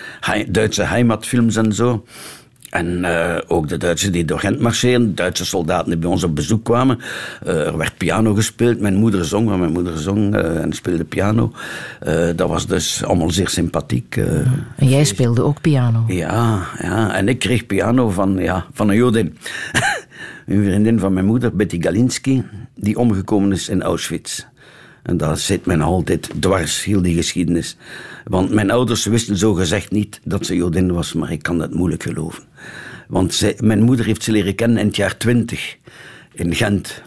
Duitse 0.49 0.83
heimatfilms 0.83 1.57
en 1.57 1.73
zo. 1.73 2.05
En 2.75 3.05
eh, 3.05 3.41
ook 3.47 3.69
de 3.69 3.77
Duitsers 3.77 4.13
die 4.13 4.25
door 4.25 4.39
Gent 4.39 4.61
marcheren, 4.61 5.15
Duitse 5.15 5.45
soldaten 5.45 5.91
die 5.91 5.99
bij 5.99 6.11
ons 6.11 6.25
op 6.25 6.35
bezoek 6.35 6.65
kwamen. 6.65 6.99
Eh, 7.45 7.67
er 7.67 7.77
werd 7.77 7.97
piano 7.97 8.35
gespeeld, 8.35 8.81
mijn 8.81 8.95
moeder 8.95 9.25
zong, 9.25 9.49
want 9.49 9.61
mijn 9.61 9.73
moeder 9.73 9.99
zong 9.99 10.35
eh, 10.35 10.63
en 10.63 10.73
speelde 10.73 11.05
piano. 11.05 11.53
Dat 12.37 12.49
was 12.49 12.67
dus 12.67 13.05
allemaal 13.05 13.31
zeer 13.31 13.49
sympathiek. 13.49 14.17
En 14.77 14.89
jij 14.89 15.05
speelde 15.05 15.43
ook 15.43 15.61
piano. 15.61 16.05
Ja, 16.07 16.67
ja, 16.83 17.15
en 17.15 17.29
ik 17.29 17.39
kreeg 17.39 17.67
piano 17.67 18.11
van, 18.11 18.37
ja, 18.37 18.67
van 18.73 18.89
een 18.89 18.97
Jodin. 18.97 19.37
een 20.47 20.65
vriendin 20.65 20.99
van 20.99 21.13
mijn 21.13 21.27
moeder, 21.27 21.57
Betty 21.57 21.83
Galinski, 21.83 22.45
die 22.75 22.99
omgekomen 22.99 23.53
is 23.53 23.69
in 23.69 23.83
Auschwitz. 23.83 24.45
En 25.05 25.17
dat 25.17 25.41
zit 25.41 25.67
nog 25.67 25.83
altijd 25.83 26.31
dwars, 26.41 26.85
heel 26.85 27.03
die 27.03 27.15
geschiedenis. 27.15 27.77
Want 28.25 28.51
mijn 28.51 28.71
ouders 28.71 29.05
wisten 29.05 29.37
zo 29.37 29.55
gezegd 29.55 29.91
niet 29.91 30.21
dat 30.25 30.47
ze 30.47 30.57
Jodin 30.57 30.93
was, 30.93 31.13
maar 31.13 31.33
ik 31.33 31.43
kan 31.43 31.59
dat 31.59 31.75
moeilijk 31.75 32.03
geloven. 32.03 32.43
Want 33.09 33.55
mijn 33.61 33.83
moeder 33.83 34.07
heeft 34.07 34.23
ze 34.23 34.33
leren 34.33 34.55
kennen 34.55 34.79
in 34.79 34.87
het 34.87 34.97
jaar 34.97 35.17
20 35.17 35.77
in 36.33 36.55
Gent. 36.55 37.03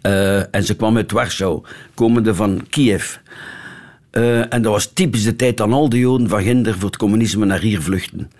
Eh, 0.00 0.54
en 0.54 0.64
ze 0.64 0.76
kwam 0.76 0.96
uit 0.96 1.12
Warschau, 1.12 1.62
komende 1.94 2.34
van 2.34 2.66
Kiev. 2.70 3.16
Eh, 4.10 4.52
en 4.52 4.62
dat 4.62 4.72
was 4.72 4.92
typisch 4.92 5.24
de 5.24 5.36
tijd 5.36 5.56
dat 5.56 5.70
al 5.70 5.88
de 5.88 5.98
Joden 5.98 6.28
van 6.28 6.42
Ginder 6.42 6.74
voor 6.74 6.88
het 6.88 6.96
communisme 6.96 7.44
naar 7.44 7.60
hier 7.60 7.82
vluchten. 7.82 8.30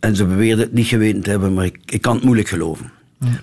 En 0.00 0.16
ze 0.16 0.24
beweerden 0.24 0.64
het 0.64 0.72
niet 0.72 0.86
geweten 0.86 1.22
te 1.22 1.30
hebben, 1.30 1.54
maar 1.54 1.64
ik, 1.64 1.78
ik 1.86 2.02
kan 2.02 2.14
het 2.14 2.24
moeilijk 2.24 2.48
geloven. 2.48 2.90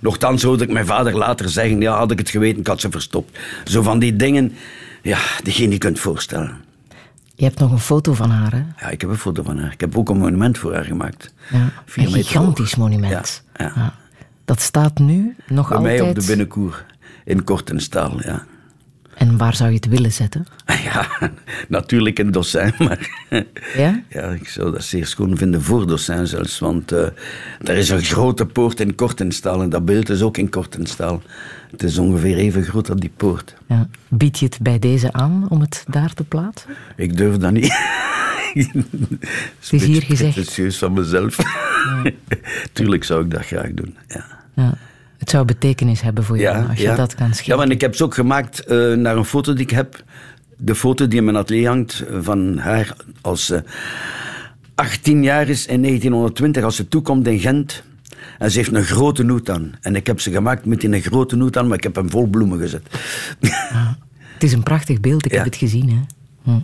Nochtans 0.01 0.43
hoorde 0.43 0.63
ik 0.63 0.71
mijn 0.71 0.85
vader 0.85 1.17
later 1.17 1.49
zeggen, 1.49 1.81
ja, 1.81 1.97
had 1.97 2.11
ik 2.11 2.17
het 2.19 2.29
geweten, 2.29 2.59
ik 2.59 2.67
had 2.67 2.81
ze 2.81 2.91
verstopt. 2.91 3.37
Zo 3.63 3.81
van 3.81 3.99
die 3.99 4.15
dingen, 4.15 4.53
ja, 5.01 5.19
die 5.43 5.61
je 5.61 5.67
niet 5.67 5.79
kunt 5.79 5.99
voorstellen. 5.99 6.55
Je 7.35 7.43
hebt 7.43 7.59
nog 7.59 7.71
een 7.71 7.79
foto 7.79 8.13
van 8.13 8.29
haar, 8.29 8.51
hè? 8.51 8.63
Ja, 8.79 8.89
ik 8.89 9.01
heb 9.01 9.09
een 9.09 9.17
foto 9.17 9.43
van 9.43 9.57
haar. 9.59 9.71
Ik 9.71 9.79
heb 9.79 9.97
ook 9.97 10.09
een 10.09 10.17
monument 10.17 10.57
voor 10.57 10.73
haar 10.73 10.83
gemaakt. 10.83 11.33
Ja. 11.51 11.71
Een 11.95 12.07
gigantisch 12.11 12.73
hoog. 12.73 12.89
monument. 12.89 13.43
Ja, 13.55 13.71
ja. 13.75 13.93
Dat 14.45 14.61
staat 14.61 14.99
nu 14.99 15.35
nog 15.47 15.67
Bij 15.67 15.77
altijd. 15.77 15.99
mij 15.99 16.09
op 16.09 16.15
de 16.15 16.25
binnenkoer 16.25 16.85
in 17.25 17.43
Kortenstaal, 17.43 18.21
ja. 18.23 18.45
En 19.17 19.37
waar 19.37 19.55
zou 19.55 19.69
je 19.69 19.75
het 19.75 19.87
willen 19.87 20.11
zetten? 20.11 20.45
Ja, 20.65 21.07
natuurlijk 21.69 22.19
een 22.19 22.31
dossin, 22.31 22.73
maar... 22.77 23.25
Ja? 23.75 24.01
Ja, 24.09 24.29
ik 24.29 24.47
zou 24.47 24.71
dat 24.71 24.83
zeer 24.83 25.05
schoon 25.05 25.37
vinden 25.37 25.61
voor 25.61 25.87
dossin 25.87 26.27
zelfs, 26.27 26.59
want 26.59 26.91
eh 26.91 27.07
er 27.63 27.75
is 27.75 27.89
een 27.89 28.03
grote 28.03 28.45
poort 28.45 28.79
in 28.79 28.95
Kortenstaal 28.95 29.61
en 29.61 29.69
dat 29.69 29.85
beeld 29.85 30.09
is 30.09 30.21
ook 30.21 30.37
in 30.37 30.49
Kortenstaal. 30.49 31.21
Het 31.71 31.83
is 31.83 31.97
ongeveer 31.97 32.37
even 32.37 32.63
groot 32.63 32.89
als 32.89 32.99
die 32.99 33.11
poort. 33.17 33.55
ja. 33.67 33.87
Bied 34.07 34.39
je 34.39 34.45
het 34.45 34.59
bij 34.61 34.79
deze 34.79 35.13
aan 35.13 35.45
om 35.49 35.61
het 35.61 35.83
daar 35.87 36.13
te 36.13 36.23
plaatsen? 36.23 36.69
Ik 36.95 37.17
durf 37.17 37.37
dat 37.37 37.51
niet. 37.51 37.73
het 38.53 39.71
is 39.71 39.83
hier 39.83 40.01
gezegd. 40.01 40.33
Pretentieus 40.33 40.77
van 40.77 40.93
mezelf. 40.93 41.37
Tuurlijk 42.73 43.03
zou 43.03 43.23
ik 43.23 43.31
dat 43.31 43.45
graag 43.45 43.71
doen, 43.73 43.97
ja. 44.07 44.25
Ja. 44.55 44.77
Het 45.27 45.35
zou 45.35 45.45
betekenis 45.47 46.01
hebben 46.01 46.23
voor 46.23 46.37
jou 46.39 46.67
als 46.69 46.79
je 46.79 46.93
dat 46.95 47.15
kan 47.15 47.27
Ja, 47.27 47.33
schilderen. 47.33 47.57
want 47.57 47.71
ik 47.71 47.81
heb 47.81 47.95
ze 47.95 48.03
ook 48.03 48.13
gemaakt 48.13 48.59
eh, 48.65 48.93
naar 48.93 49.17
een 49.17 49.25
foto 49.25 49.53
die 49.53 49.63
ik 49.63 49.69
heb. 49.69 50.03
De 50.57 50.75
foto 50.75 51.07
die 51.07 51.17
in 51.17 51.23
mijn 51.25 51.37
atelier 51.37 51.67
hangt 51.67 51.99
eh, 52.07 52.17
van 52.21 52.57
haar 52.57 52.95
als 53.21 53.45
ze 53.45 53.63
18 54.75 55.23
jaar 55.23 55.49
is 55.49 55.65
in 55.65 55.81
1920, 55.81 56.63
als 56.63 56.75
ze 56.75 56.87
toekomt 56.87 57.27
in 57.27 57.39
Gent. 57.39 57.83
En 58.37 58.51
ze 58.51 58.57
heeft 58.57 58.73
een 58.73 58.83
grote 58.83 59.25
hoed 59.25 59.49
aan. 59.49 59.71
En 59.81 59.95
ik 59.95 60.07
heb 60.07 60.19
ze 60.19 60.31
gemaakt 60.31 60.65
met 60.65 60.81
die 60.81 60.93
een 60.93 61.01
grote 61.01 61.37
hoed 61.37 61.57
aan, 61.57 61.67
maar 61.67 61.77
ik 61.77 61.83
heb 61.83 61.95
hem 61.95 62.09
vol 62.09 62.27
bloemen 62.27 62.59
gezet. 62.59 62.81
Het 64.33 64.43
is 64.43 64.53
een 64.53 64.63
prachtig 64.63 64.99
beeld, 64.99 65.25
ik 65.25 65.31
Ja. 65.31 65.37
heb 65.37 65.45
het 65.45 65.55
gezien. 65.55 65.89
Hè? 65.89 65.99
Hm. 66.43 66.59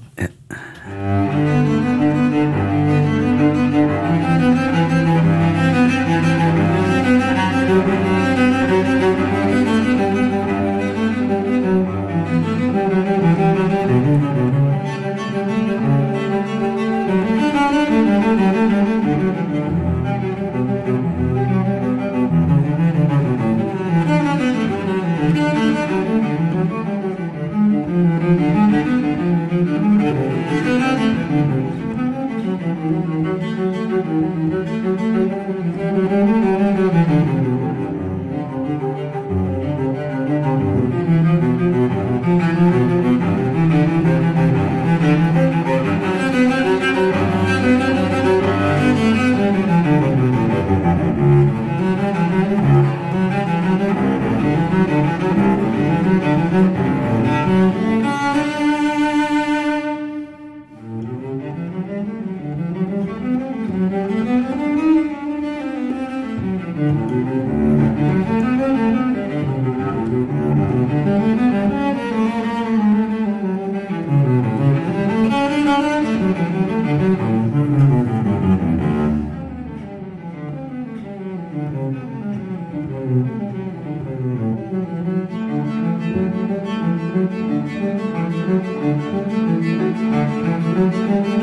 Thank 88.45 88.65
you. 91.27 91.42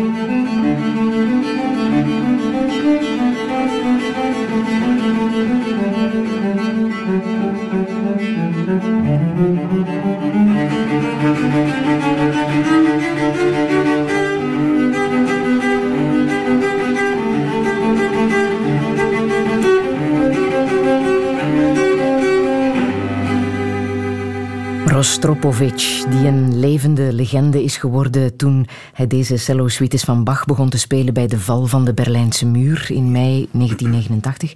Rostropovich, 25.21 26.05
die 26.05 26.27
een 26.27 26.59
levende 26.61 27.13
legende 27.13 27.63
is 27.63 27.77
geworden 27.77 28.37
toen 28.37 28.67
hij 28.93 29.07
deze 29.07 29.37
cello-suites 29.37 30.03
van 30.03 30.25
Bach 30.25 30.45
begon 30.45 30.69
te 30.69 30.79
spelen 30.79 31.15
bij 31.15 31.27
de 31.27 31.39
val 31.39 31.67
van 31.67 31.85
de 31.85 31.95
Berlijnse 31.95 32.47
muur 32.47 32.87
in 32.89 33.11
mei 33.11 33.49
1989. 33.53 34.53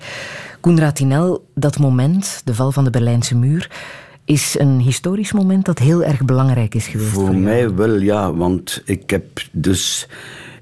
Koenraad 0.61 0.97
Tinel, 0.97 1.47
dat 1.54 1.78
moment, 1.78 2.42
de 2.44 2.54
val 2.54 2.73
van 2.73 2.85
de 2.85 2.90
Berlijnse 2.90 3.37
muur, 3.37 3.71
is 4.25 4.59
een 4.59 4.80
historisch 4.80 5.33
moment 5.33 5.64
dat 5.64 5.78
heel 5.78 6.04
erg 6.04 6.25
belangrijk 6.25 6.75
is 6.75 6.87
geweest. 6.87 7.11
Voor 7.11 7.30
jou. 7.30 7.37
mij 7.37 7.75
wel, 7.75 7.99
ja, 7.99 8.35
want 8.35 8.83
ik 8.85 9.11
heb 9.11 9.25
dus 9.52 10.09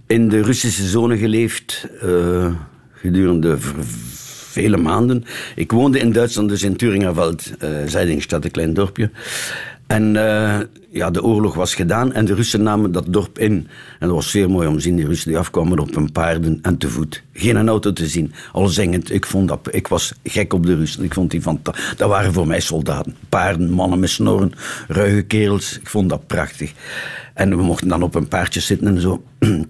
in 0.06 0.28
de 0.28 0.42
Russische 0.42 0.86
zone 0.86 1.16
geleefd 1.18 1.88
eh, 2.00 2.52
gedurende 2.92 3.56
vele 4.52 4.76
maanden. 4.76 5.24
Ik 5.54 5.72
woonde 5.72 5.98
in 5.98 6.12
Duitsland, 6.12 6.48
dus 6.48 6.62
in 6.62 6.76
Thuringerveld, 6.76 7.50
eh 7.58 7.70
Zeidingstad, 7.86 8.44
een 8.44 8.50
klein 8.50 8.74
dorpje. 8.74 9.10
En 9.92 10.16
eh, 10.16 10.60
ja, 10.90 11.10
de 11.10 11.22
oorlog 11.22 11.54
was 11.54 11.74
gedaan 11.74 12.12
en 12.12 12.24
de 12.24 12.34
Russen 12.34 12.62
namen 12.62 12.92
dat 12.92 13.04
dorp 13.08 13.38
in. 13.38 13.68
En 13.98 14.06
dat 14.06 14.10
was 14.10 14.30
zeer 14.30 14.50
mooi 14.50 14.68
om 14.68 14.74
te 14.74 14.80
zien. 14.80 14.96
Die 14.96 15.06
Russen 15.06 15.28
die 15.28 15.38
afkwamen 15.38 15.78
op 15.78 15.94
hun 15.94 16.12
paarden 16.12 16.58
en 16.62 16.78
te 16.78 16.88
voet. 16.88 17.22
Geen 17.32 17.68
auto 17.68 17.92
te 17.92 18.06
zien, 18.06 18.32
al 18.52 18.66
zingend. 18.66 19.12
Ik, 19.12 19.26
vond 19.26 19.48
dat, 19.48 19.68
ik 19.70 19.88
was 19.88 20.12
gek 20.24 20.52
op 20.52 20.66
de 20.66 20.76
Russen. 20.76 21.04
Ik 21.04 21.14
vond 21.14 21.30
die 21.30 21.42
van, 21.42 21.60
dat 21.96 22.08
waren 22.08 22.32
voor 22.32 22.46
mij 22.46 22.60
soldaten. 22.60 23.16
Paarden, 23.28 23.70
mannen 23.70 24.00
met 24.00 24.10
snorren, 24.10 24.52
ruige 24.88 25.22
kerels. 25.22 25.78
Ik 25.78 25.88
vond 25.88 26.08
dat 26.08 26.26
prachtig. 26.26 26.72
En 27.34 27.56
we 27.56 27.62
mochten 27.62 27.88
dan 27.88 28.02
op 28.02 28.14
een 28.14 28.28
paardje 28.28 28.60
zitten 28.60 28.86
en 28.86 29.00
zo. 29.00 29.22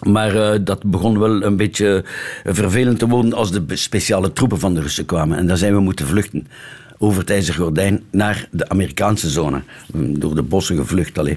Maar 0.00 0.34
uh, 0.34 0.58
dat 0.64 0.84
begon 0.84 1.18
wel 1.18 1.42
een 1.42 1.56
beetje 1.56 2.04
vervelend 2.44 2.98
te 2.98 3.08
worden 3.08 3.32
als 3.32 3.52
de 3.52 3.64
speciale 3.68 4.32
troepen 4.32 4.58
van 4.58 4.74
de 4.74 4.80
Russen 4.80 5.04
kwamen. 5.04 5.38
En 5.38 5.46
dan 5.46 5.56
zijn 5.56 5.74
we 5.74 5.80
moeten 5.80 6.06
vluchten 6.06 6.46
over 7.02 7.20
het 7.20 7.30
IJzeren 7.30 7.60
Gordijn 7.60 8.02
naar 8.10 8.48
de 8.50 8.68
Amerikaanse 8.68 9.30
zone. 9.30 9.62
Door 9.92 10.34
de 10.34 10.42
bossen 10.42 10.76
gevlucht. 10.76 11.18
Allee. 11.18 11.36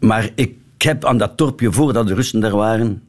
Maar 0.00 0.30
ik 0.34 0.54
heb 0.78 1.04
aan 1.04 1.18
dat 1.18 1.38
dorpje, 1.38 1.72
voordat 1.72 2.06
de 2.06 2.14
Russen 2.14 2.40
daar 2.40 2.56
waren, 2.56 3.02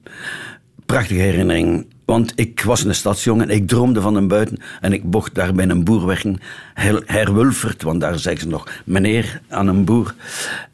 prachtige 0.86 1.20
herinnering. 1.20 1.86
Want 2.06 2.34
ik 2.36 2.62
was 2.62 2.84
een 2.84 2.96
stadsjongen, 2.96 3.50
ik 3.50 3.68
droomde 3.68 4.02
van 4.02 4.16
een 4.16 4.28
buiten 4.28 4.58
en 4.82 4.94
ik 4.94 5.04
mocht 5.04 5.36
daar 5.36 5.54
bij 5.54 5.70
een 5.70 5.84
boer 5.84 6.06
werken, 6.06 6.40
Herwulfert, 7.06 7.84
want 7.84 8.02
daar 8.02 8.20
zeggen 8.20 8.42
ze 8.42 8.48
nog 8.48 8.68
meneer 8.84 9.42
aan 9.50 9.68
een 9.68 9.86
boer. 9.86 10.16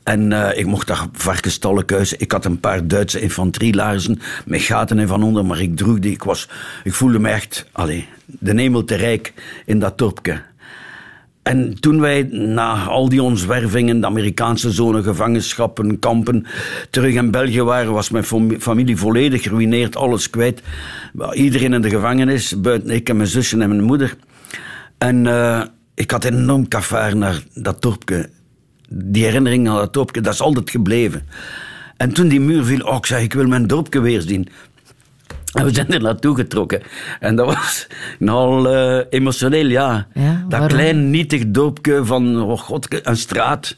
En 0.03 0.31
uh, 0.31 0.49
ik 0.57 0.65
mocht 0.65 0.87
daar 0.87 1.07
varkenstallen 1.11 1.85
kuisen. 1.85 2.19
Ik 2.19 2.31
had 2.31 2.45
een 2.45 2.59
paar 2.59 2.87
Duitse 2.87 3.19
infanterielaarzen 3.19 4.19
met 4.45 4.61
gaten 4.61 4.99
in 4.99 5.07
van 5.07 5.23
onder, 5.23 5.45
maar 5.45 5.61
ik 5.61 5.77
droeg 5.77 5.99
die. 5.99 6.11
Ik, 6.11 6.23
was, 6.23 6.49
ik 6.83 6.93
voelde 6.93 7.19
me 7.19 7.29
echt, 7.29 7.65
allez, 7.71 8.03
de 8.25 8.61
hemel 8.61 8.83
te 8.83 8.95
rijk 8.95 9.33
in 9.65 9.79
dat 9.79 9.97
dorpje. 9.97 10.41
En 11.43 11.79
toen 11.79 11.99
wij 11.99 12.27
na 12.31 12.83
al 12.83 13.09
die 13.09 13.23
onzwervingen, 13.23 13.99
de 13.99 14.05
Amerikaanse 14.05 14.71
zone, 14.71 15.03
gevangenschappen, 15.03 15.99
kampen, 15.99 16.45
terug 16.89 17.13
in 17.13 17.31
België 17.31 17.61
waren, 17.61 17.93
was 17.93 18.09
mijn 18.09 18.25
familie 18.59 18.97
volledig 18.97 19.43
geruineerd, 19.43 19.95
alles 19.95 20.29
kwijt. 20.29 20.61
Iedereen 21.33 21.73
in 21.73 21.81
de 21.81 21.89
gevangenis, 21.89 22.61
buiten 22.61 22.89
ik 22.89 23.09
en 23.09 23.17
mijn 23.17 23.29
zusje 23.29 23.57
en 23.59 23.69
mijn 23.69 23.83
moeder. 23.83 24.15
En 24.97 25.25
uh, 25.25 25.61
ik 25.95 26.11
had 26.11 26.23
enorm 26.23 26.67
kaffaar 26.67 27.15
naar 27.15 27.43
dat 27.53 27.81
dorpje. 27.81 28.29
Die 28.89 29.23
herinnering 29.23 29.69
aan 29.69 29.75
dat 29.75 29.93
dorpje, 29.93 30.21
dat 30.21 30.33
is 30.33 30.41
altijd 30.41 30.69
gebleven. 30.69 31.27
En 31.97 32.13
toen 32.13 32.27
die 32.27 32.41
muur 32.41 32.63
viel, 32.63 32.85
oh, 32.85 32.95
ik 32.95 33.05
zei, 33.05 33.23
ik 33.23 33.33
wil 33.33 33.47
mijn 33.47 33.67
dorpje 33.67 33.99
weer 34.01 34.21
zien. 34.21 34.47
En 35.51 35.65
we 35.65 35.73
zijn 35.73 35.87
er 35.87 36.01
naartoe 36.01 36.35
getrokken. 36.35 36.81
En 37.19 37.35
dat 37.35 37.45
was 37.45 37.87
nogal 38.19 38.73
uh, 38.73 39.03
emotioneel, 39.09 39.65
ja. 39.65 40.07
ja 40.13 40.45
dat 40.49 40.65
klein, 40.65 41.09
nietig 41.09 41.43
dorpje 41.47 42.05
van, 42.05 42.41
oh 42.41 42.59
god, 42.59 43.07
een 43.07 43.17
straat. 43.17 43.75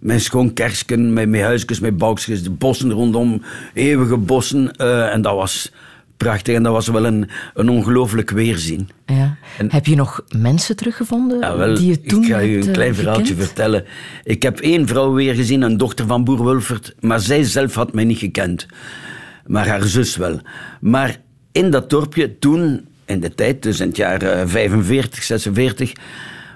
Met 0.00 0.22
schoon 0.22 0.52
kersken, 0.52 1.12
met, 1.12 1.28
met 1.28 1.40
huisjes, 1.40 1.80
met 1.80 1.96
boukjes, 1.96 2.42
de 2.42 2.50
bossen 2.50 2.92
rondom, 2.92 3.42
eeuwige 3.74 4.16
bossen. 4.16 4.74
Uh, 4.76 5.12
en 5.12 5.22
dat 5.22 5.34
was 5.34 5.72
prachtig 6.16 6.54
en 6.54 6.62
dat 6.62 6.72
was 6.72 6.88
wel 6.88 7.06
een, 7.06 7.28
een 7.54 7.68
ongelooflijk 7.68 8.30
weerzien. 8.30 8.88
Ja. 9.06 9.36
heb 9.68 9.86
je 9.86 9.96
nog 9.96 10.24
mensen 10.36 10.76
teruggevonden 10.76 11.38
ja, 11.38 11.56
wel, 11.56 11.74
die 11.74 11.86
je 11.86 12.00
toen 12.00 12.22
Ik 12.22 12.28
ga 12.28 12.38
je 12.38 12.56
een 12.56 12.66
uh, 12.66 12.72
klein 12.72 12.94
verhaaltje 12.94 13.34
vertellen. 13.34 13.84
Ik 14.24 14.42
heb 14.42 14.60
één 14.60 14.86
vrouw 14.86 15.12
weer 15.12 15.34
gezien, 15.34 15.62
een 15.62 15.76
dochter 15.76 16.06
van 16.06 16.24
boer 16.24 16.44
Wulfert, 16.44 16.94
maar 17.00 17.20
zij 17.20 17.44
zelf 17.44 17.74
had 17.74 17.92
mij 17.92 18.04
niet 18.04 18.18
gekend 18.18 18.66
maar 19.46 19.68
haar 19.68 19.82
zus 19.82 20.16
wel. 20.16 20.40
Maar 20.80 21.20
in 21.52 21.70
dat 21.70 21.90
dorpje 21.90 22.38
toen, 22.38 22.86
in 23.04 23.20
de 23.20 23.34
tijd, 23.34 23.62
dus 23.62 23.80
in 23.80 23.86
het 23.86 23.96
jaar 23.96 24.48
45, 24.48 25.22
46, 25.22 25.92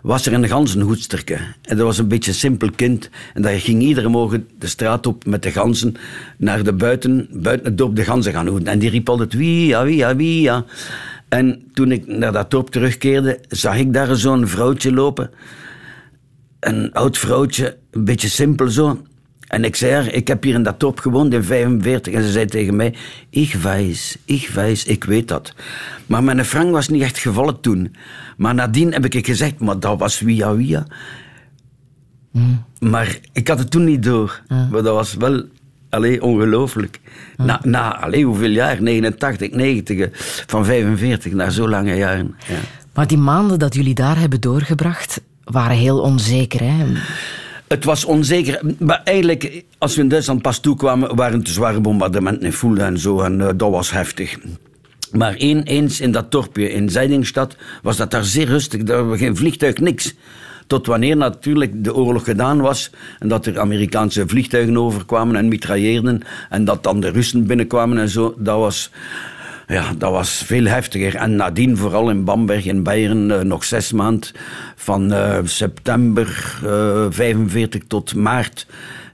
was 0.07 0.27
er 0.27 0.33
een 0.33 0.49
ganzenhoedsterke. 0.49 1.35
En 1.63 1.77
dat 1.77 1.87
was 1.87 1.99
een 1.99 2.09
beetje 2.09 2.33
simpel 2.33 2.71
kind. 2.71 3.11
En 3.35 3.43
daar 3.43 3.61
ging 3.61 3.83
iedere 3.83 4.09
morgen 4.09 4.49
de 4.59 4.67
straat 4.67 5.07
op 5.07 5.27
met 5.27 5.43
de 5.43 5.51
ganzen 5.51 5.95
naar 6.39 6.63
de 6.63 6.73
buiten, 6.73 7.29
buiten 7.33 7.67
het 7.67 7.79
dorp 7.79 7.97
de 7.97 8.05
ganzen 8.05 8.33
gaan 8.33 8.47
hoeden. 8.47 8.69
En 8.69 8.79
die 8.79 8.91
riep 8.91 9.09
altijd 9.09 9.33
wie, 9.33 9.67
ja, 9.67 9.85
wie, 9.85 9.97
ja, 9.97 10.17
wie, 10.17 10.41
ja. 10.41 10.65
En 11.29 11.63
toen 11.73 11.93
ik 11.93 12.07
naar 12.07 12.33
dat 12.33 12.51
dorp 12.51 12.71
terugkeerde, 12.71 13.41
zag 13.49 13.77
ik 13.77 13.93
daar 13.93 14.17
zo'n 14.17 14.49
vrouwtje 14.49 14.93
lopen. 14.93 15.31
Een 16.61 16.93
oud 16.93 17.19
vrouwtje, 17.19 17.77
een 17.91 18.05
beetje 18.05 18.29
simpel 18.29 18.69
zo. 18.69 19.03
En 19.47 19.65
ik 19.65 19.77
zei 19.77 19.93
haar, 19.93 20.13
ik 20.13 20.29
heb 20.29 20.43
hier 20.43 20.55
in 20.55 20.63
dat 20.63 20.81
dorp 20.81 20.99
gewoond 20.99 21.33
in 21.33 21.45
45. 21.45 22.13
En 22.13 22.23
ze 22.23 22.31
zei 22.31 22.47
tegen 22.47 22.77
mij, 22.77 22.95
ik 23.31 23.55
wijs, 23.55 24.17
ik 24.25 24.49
wijs, 24.49 24.85
ik 24.85 25.05
weet 25.05 25.29
dat. 25.29 25.55
Maar 26.07 26.25
mijn 26.25 26.45
frank 26.45 26.71
was 26.71 26.89
niet 26.89 27.03
echt 27.03 27.19
gevallen 27.19 27.61
toen. 27.61 27.95
Maar 28.37 28.55
nadien 28.55 28.93
heb 28.93 29.05
ik 29.05 29.27
gezegd, 29.27 29.59
maar 29.59 29.81
dat 29.81 29.99
was 29.99 30.17
via 30.17 30.55
via. 30.55 30.87
Mm. 32.31 32.65
Maar 32.79 33.19
ik 33.33 33.49
had 33.49 33.59
het 33.59 33.71
toen 33.71 33.85
niet 33.85 34.03
door. 34.03 34.43
Mm. 34.49 34.69
Maar 34.71 34.83
dat 34.83 34.95
was 34.95 35.15
wel 35.15 35.45
allee, 35.91 36.23
ongelooflijk. 36.23 37.01
Mm. 37.37 37.47
Na, 37.47 37.61
na 37.63 38.01
allee, 38.01 38.25
hoeveel 38.25 38.51
jaar? 38.51 38.83
89, 38.83 39.51
90, 39.51 40.09
van 40.47 40.65
45 40.65 41.33
naar 41.33 41.51
zo 41.51 41.69
lange 41.69 41.95
jaren. 41.95 42.35
Ja. 42.49 42.59
Maar 42.95 43.07
die 43.07 43.19
maanden 43.19 43.59
dat 43.59 43.75
jullie 43.75 43.95
daar 43.95 44.19
hebben 44.19 44.41
doorgebracht, 44.41 45.21
waren 45.45 45.77
heel 45.77 46.01
onzeker, 46.01 46.61
hè? 46.61 46.85
Het 47.69 47.85
was 47.85 48.05
onzeker. 48.05 48.61
Maar 48.79 49.01
eigenlijk, 49.05 49.65
als 49.79 49.95
we 49.95 50.03
in 50.03 50.09
Duitsland 50.09 50.43
pas 50.43 50.61
toekwamen, 50.61 51.17
waren 51.17 51.39
het 51.39 51.49
zware 51.49 51.81
bombardementen 51.81 52.43
in 52.43 52.53
Fulda 52.53 52.87
en 52.87 52.99
zo. 52.99 53.21
En 53.21 53.41
uh, 53.41 53.49
dat 53.57 53.71
was 53.71 53.91
heftig. 53.91 54.39
Maar 55.13 55.35
één, 55.35 55.63
eens 55.63 56.01
in 56.01 56.13
dat 56.13 56.31
dorpje 56.33 56.73
in 56.73 56.91
Zeidingstad 56.91 57.57
was 57.83 57.97
dat 57.97 58.11
daar 58.11 58.25
zeer 58.25 58.47
rustig. 58.47 58.83
Daar 58.83 59.09
was 59.09 59.19
geen 59.19 59.37
vliegtuig, 59.37 59.79
niks. 59.79 60.15
Tot 60.67 60.87
wanneer 60.87 61.17
natuurlijk 61.17 61.85
de 61.85 61.95
oorlog 61.95 62.25
gedaan 62.25 62.61
was 62.61 62.91
en 63.19 63.29
dat 63.29 63.47
er 63.47 63.61
Amerikaanse 63.61 64.29
vliegtuigen 64.29 64.79
overkwamen 64.79 65.37
en 65.37 65.49
mitrailleerden 65.49 66.23
en 66.51 66.65
dat 66.65 66.83
dan 66.83 67.01
de 67.01 67.11
Russen 67.11 67.47
binnenkwamen 67.47 67.99
en 67.99 68.09
zo. 68.09 68.35
Dat 68.39 68.59
was 68.59 68.91
ja, 69.67 69.93
dat 69.99 70.11
was 70.11 70.31
veel 70.31 70.65
heftiger. 70.65 71.15
En 71.15 71.37
nadien, 71.37 71.77
vooral 71.77 72.11
in 72.11 72.25
Bamberg 72.25 72.65
in 72.65 72.83
Beieren, 72.83 73.31
uh, 73.31 73.41
nog 73.41 73.65
zes 73.65 73.93
maanden. 73.93 74.31
Van 74.77 75.13
uh, 75.13 75.39
september 75.45 76.59
uh, 76.65 77.05
eh, 77.05 77.13
45 77.13 77.83
tot 77.89 78.15
maart 78.15 78.67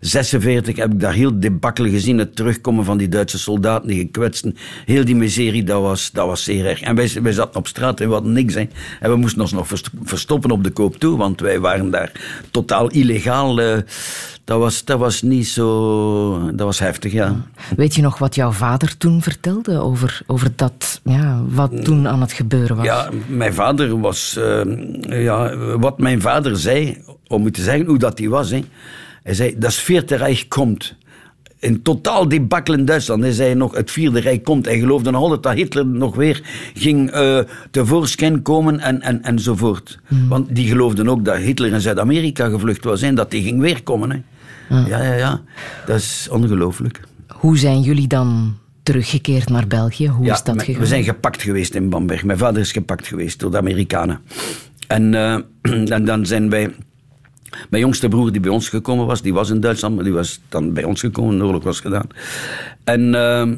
46 0.02 0.76
heb 0.76 0.92
ik 0.92 1.00
daar 1.00 1.12
heel 1.12 1.40
debakkel 1.40 1.84
gezien. 1.84 2.18
Het 2.18 2.36
terugkomen 2.36 2.84
van 2.84 2.98
die 2.98 3.08
Duitse 3.08 3.38
soldaten, 3.38 3.88
die 3.88 3.98
gekwetsten. 3.98 4.56
Heel 4.84 5.04
die 5.04 5.16
miserie, 5.16 5.64
dat 5.64 5.82
was, 5.82 6.10
dat 6.10 6.26
was 6.26 6.44
zeer 6.44 6.66
erg. 6.66 6.80
En 6.80 6.94
wij, 6.94 7.10
wij 7.22 7.32
zaten 7.32 7.56
op 7.56 7.66
straat 7.66 8.00
en 8.00 8.06
we 8.06 8.12
hadden 8.12 8.32
niks. 8.32 8.54
Hè. 8.54 8.68
En 9.00 9.10
we 9.10 9.16
moesten 9.16 9.40
ons 9.40 9.52
nog 9.52 9.66
verstoppen 10.02 10.50
op 10.50 10.64
de 10.64 10.70
koop 10.70 10.96
toe, 10.96 11.16
want 11.16 11.40
wij 11.40 11.60
waren 11.60 11.90
daar 11.90 12.12
totaal 12.50 12.88
illegaal. 12.88 13.60
Uh, 13.60 13.76
dat 14.44 14.58
was, 14.58 14.84
dat 14.84 14.98
was 14.98 15.22
niet 15.22 15.46
zo... 15.46 16.50
Dat 16.54 16.66
was 16.66 16.78
heftig, 16.78 17.12
ja. 17.12 17.36
Weet 17.76 17.94
je 17.94 18.02
nog 18.02 18.18
wat 18.18 18.34
jouw 18.34 18.52
vader 18.52 18.96
toen 18.96 19.22
vertelde 19.22 19.78
over, 19.78 20.20
over 20.26 20.52
dat, 20.56 21.00
ja, 21.04 21.42
wat 21.48 21.84
toen 21.84 22.08
aan 22.08 22.20
het 22.20 22.32
gebeuren 22.32 22.76
was? 22.76 22.84
Ja, 22.84 23.08
mijn 23.26 23.54
vader 23.54 24.00
was... 24.00 24.36
Uh, 24.38 25.22
ja, 25.24 25.56
wat 25.56 25.98
mijn 25.98 26.20
vader 26.20 26.56
zei, 26.56 27.02
om 27.26 27.50
te 27.50 27.62
zeggen 27.62 27.86
hoe 27.86 27.98
dat 27.98 28.18
hij 28.18 28.28
was... 28.28 28.50
Hè. 28.50 28.64
Hij 29.22 29.34
zei, 29.34 29.58
dat 29.58 29.74
Vierde 29.74 30.16
Rijk 30.16 30.44
komt. 30.48 30.94
In 31.58 31.82
totaal 31.82 32.28
debakkel 32.28 32.74
in 32.74 32.84
Duitsland. 32.84 33.22
Hij 33.22 33.32
zei 33.32 33.54
nog, 33.54 33.74
het 33.74 33.90
Vierde 33.90 34.20
Rijk 34.20 34.44
komt. 34.44 34.64
Hij 34.66 34.78
geloofde 34.78 35.10
nog 35.10 35.22
altijd 35.22 35.42
dat 35.42 35.54
Hitler 35.54 35.86
nog 35.86 36.14
weer 36.14 36.42
ging 36.74 37.14
uh, 37.14 37.38
tevoorschijn 37.70 38.42
komen 38.42 38.80
en, 38.80 39.00
en, 39.00 39.22
enzovoort. 39.22 39.98
Hmm. 40.06 40.28
Want 40.28 40.54
die 40.54 40.68
geloofden 40.68 41.08
ook 41.08 41.24
dat 41.24 41.36
Hitler 41.36 41.72
in 41.72 41.80
Zuid-Amerika 41.80 42.48
gevlucht 42.48 42.84
was 42.84 43.02
en 43.02 43.14
dat 43.14 43.32
hij 43.32 43.40
ging 43.40 43.60
weer 43.60 43.82
komen. 43.82 44.10
Hè. 44.10 44.18
Ja, 44.68 45.02
ja, 45.02 45.14
ja. 45.14 45.40
Dat 45.86 45.96
is 45.96 46.28
ongelooflijk. 46.30 47.00
Hoe 47.28 47.58
zijn 47.58 47.80
jullie 47.80 48.06
dan 48.06 48.56
teruggekeerd 48.82 49.48
naar 49.48 49.66
België? 49.66 50.08
Hoe 50.08 50.30
is 50.30 50.42
dat 50.42 50.62
gegaan? 50.62 50.80
We 50.80 50.86
zijn 50.86 51.04
gepakt 51.04 51.42
geweest 51.42 51.74
in 51.74 51.88
Bamberg. 51.88 52.24
Mijn 52.24 52.38
vader 52.38 52.60
is 52.60 52.72
gepakt 52.72 53.06
geweest 53.06 53.40
door 53.40 53.50
de 53.50 53.56
Amerikanen. 53.56 54.20
En, 54.86 55.12
uh, 55.12 55.34
en 55.96 56.04
dan 56.04 56.26
zijn 56.26 56.50
wij 56.50 56.74
mijn 57.70 57.82
jongste 57.82 58.08
broer 58.08 58.32
die 58.32 58.40
bij 58.40 58.50
ons 58.50 58.68
gekomen 58.68 59.06
was, 59.06 59.22
die 59.22 59.34
was 59.34 59.50
in 59.50 59.60
Duitsland, 59.60 59.94
maar 59.94 60.04
die 60.04 60.12
was 60.12 60.40
dan 60.48 60.72
bij 60.72 60.84
ons 60.84 61.00
gekomen, 61.00 61.38
de 61.38 61.44
oorlog 61.44 61.62
was 61.62 61.80
gedaan. 61.80 62.06
En 62.84 63.00
uh, 63.14 63.52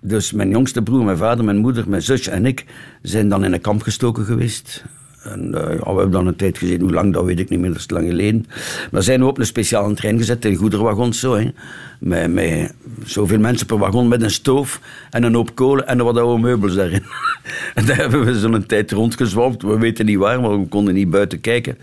dus 0.00 0.32
mijn 0.32 0.50
jongste 0.50 0.82
broer, 0.82 1.04
mijn 1.04 1.16
vader, 1.16 1.44
mijn 1.44 1.56
moeder, 1.56 1.88
mijn 1.88 2.02
zusje 2.02 2.30
en 2.30 2.46
ik 2.46 2.64
zijn 3.02 3.28
dan 3.28 3.44
in 3.44 3.52
een 3.52 3.60
kamp 3.60 3.82
gestoken 3.82 4.24
geweest. 4.24 4.84
En 5.22 5.46
uh, 5.54 5.60
ja, 5.60 5.78
we 5.78 5.84
hebben 5.84 6.10
dan 6.10 6.26
een 6.26 6.36
tijd 6.36 6.58
gezien, 6.58 6.80
hoe 6.80 6.92
lang, 6.92 7.12
dat 7.12 7.24
weet 7.24 7.38
ik 7.38 7.48
niet 7.48 7.58
meer, 7.58 7.70
dat 7.70 7.78
is 7.78 7.90
lang 7.90 8.08
geleden. 8.08 8.46
Maar 8.90 9.02
zijn 9.02 9.20
we 9.20 9.26
op 9.26 9.38
een 9.38 9.46
speciale 9.46 9.94
trein 9.94 10.18
gezet, 10.18 10.44
in 10.44 10.54
goederwagons 10.54 11.20
zo. 11.20 11.36
Hè. 11.36 11.50
Met, 11.98 12.32
met 12.32 12.74
zoveel 13.04 13.38
mensen 13.38 13.66
per 13.66 13.78
wagon, 13.78 14.08
met 14.08 14.22
een 14.22 14.30
stoof 14.30 14.80
en 15.10 15.22
een 15.22 15.34
hoop 15.34 15.54
kolen 15.54 15.86
en 15.86 16.04
wat 16.04 16.18
oude 16.18 16.42
meubels 16.42 16.74
daarin. 16.74 17.02
en 17.74 17.86
daar 17.86 17.96
hebben 17.96 18.24
we 18.24 18.38
zo'n 18.38 18.66
tijd 18.66 18.92
rondgezwalpt. 18.92 19.62
We 19.62 19.78
weten 19.78 20.06
niet 20.06 20.18
waar, 20.18 20.40
maar 20.40 20.60
we 20.60 20.66
konden 20.66 20.94
niet 20.94 21.10
buiten 21.10 21.40
kijken. 21.40 21.78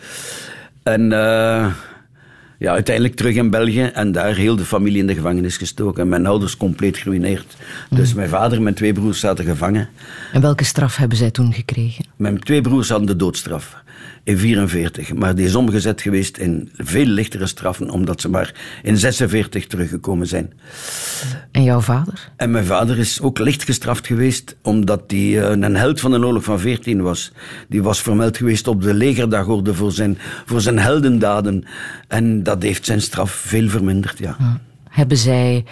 En 0.88 1.02
uh, 1.02 1.68
ja, 2.58 2.72
uiteindelijk 2.72 3.16
terug 3.16 3.36
in 3.36 3.50
België 3.50 3.82
en 3.82 4.12
daar 4.12 4.36
heel 4.36 4.56
de 4.56 4.66
familie 4.66 5.00
in 5.00 5.08
de 5.08 5.16
gevangenis 5.16 5.58
gestoken. 5.58 6.02
En 6.02 6.10
mijn 6.10 6.26
ouders 6.26 6.58
compleet 6.58 6.98
geruineerd. 6.98 7.58
Dus 7.90 8.14
mijn 8.14 8.30
vader 8.30 8.58
en 8.58 8.64
mijn 8.64 8.76
twee 8.76 8.94
broers 8.94 9.20
zaten 9.20 9.46
gevangen. 9.46 9.90
En 10.34 10.42
welke 10.42 10.64
straf 10.64 10.96
hebben 10.96 11.18
zij 11.18 11.32
toen 11.32 11.54
gekregen? 11.54 12.06
Mijn 12.16 12.40
twee 12.40 12.62
broers 12.62 12.90
hadden 12.90 13.08
de 13.08 13.16
doodstraf. 13.16 13.84
In 14.28 14.38
44. 14.38 15.14
Maar 15.14 15.36
die 15.36 15.46
is 15.46 15.56
omgezet 15.56 16.02
geweest 16.02 16.38
in 16.38 16.70
veel 16.76 17.06
lichtere 17.06 17.48
straffen, 17.48 17.90
omdat 17.90 18.22
ze 18.22 18.30
maar 18.30 18.54
in 18.84 18.98
46 18.98 19.68
teruggekomen 19.68 20.28
zijn. 20.28 20.54
En 21.52 21.64
jouw 21.64 21.80
vader? 21.80 22.30
En 22.36 22.52
mijn 22.52 22.66
vader 22.66 22.98
is 22.98 23.22
ook 23.22 23.40
licht 23.40 23.64
gestraft 23.64 24.08
geweest, 24.08 24.56
omdat 24.62 25.04
hij 25.08 25.20
uh, 25.20 25.50
een 25.50 25.76
held 25.76 26.00
van 26.00 26.12
de 26.12 26.20
oorlog 26.20 26.44
van 26.44 26.60
14 26.60 27.02
was. 27.02 27.32
Die 27.70 27.84
was 27.84 28.02
vermeld 28.02 28.38
geweest 28.38 28.68
op 28.68 28.82
de 28.82 28.94
legerdagorde 28.94 29.74
voor 29.74 29.92
zijn, 29.92 30.18
voor 30.46 30.62
zijn 30.62 30.80
heldendaden. 30.80 31.64
En 32.08 32.44
dat 32.44 32.64
heeft 32.64 32.86
zijn 32.86 33.02
straf 33.02 33.32
veel 33.32 33.70
verminderd, 33.70 34.18
ja. 34.18 34.36
Hm. 34.38 34.44
Hebben 34.90 35.18
zij 35.18 35.66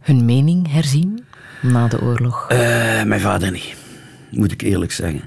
hun 0.00 0.24
mening 0.24 0.72
herzien 0.72 1.24
na 1.62 1.88
de 1.88 2.00
oorlog? 2.00 2.46
Uh, 2.52 2.58
mijn 3.02 3.20
vader 3.20 3.50
niet, 3.50 3.74
moet 4.30 4.52
ik 4.52 4.62
eerlijk 4.62 4.92
zeggen. 4.92 5.22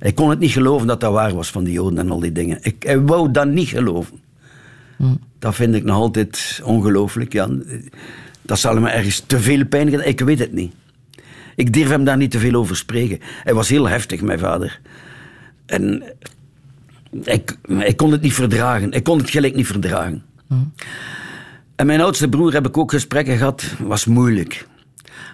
Hij 0.00 0.12
kon 0.12 0.30
het 0.30 0.38
niet 0.38 0.50
geloven 0.50 0.86
dat 0.86 1.00
dat 1.00 1.12
waar 1.12 1.34
was 1.34 1.50
van 1.50 1.64
die 1.64 1.72
Joden 1.72 1.98
en 1.98 2.10
al 2.10 2.20
die 2.20 2.32
dingen. 2.32 2.58
Ik, 2.62 2.82
hij 2.82 3.00
wou 3.00 3.30
dat 3.30 3.48
niet 3.48 3.68
geloven. 3.68 4.20
Hm. 4.96 5.14
Dat 5.38 5.54
vind 5.54 5.74
ik 5.74 5.84
nog 5.84 5.96
altijd 5.96 6.60
ongelooflijk. 6.64 7.32
Ja, 7.32 7.48
dat 8.42 8.58
zal 8.58 8.74
hem 8.74 8.86
ergens 8.86 9.20
te 9.26 9.40
veel 9.40 9.66
pijn 9.66 9.90
gedaan. 9.90 10.06
Ik 10.06 10.20
weet 10.20 10.38
het 10.38 10.52
niet. 10.52 10.72
Ik 11.54 11.72
durf 11.72 11.88
hem 11.88 12.04
daar 12.04 12.16
niet 12.16 12.30
te 12.30 12.38
veel 12.38 12.54
over 12.54 12.76
spreken. 12.76 13.18
Hij 13.22 13.54
was 13.54 13.68
heel 13.68 13.88
heftig, 13.88 14.20
mijn 14.20 14.38
vader. 14.38 14.80
En 15.66 16.02
ik, 17.24 17.56
ik 17.78 17.96
kon 17.96 18.12
het 18.12 18.20
niet 18.20 18.34
verdragen. 18.34 18.92
Ik 18.92 19.04
kon 19.04 19.18
het 19.18 19.30
gelijk 19.30 19.54
niet 19.54 19.66
verdragen. 19.66 20.22
Hm. 20.46 20.54
En 21.76 21.86
mijn 21.86 22.00
oudste 22.00 22.28
broer 22.28 22.52
heb 22.52 22.66
ik 22.66 22.78
ook 22.78 22.90
gesprekken 22.90 23.36
gehad. 23.36 23.74
Was 23.78 24.04
moeilijk. 24.04 24.66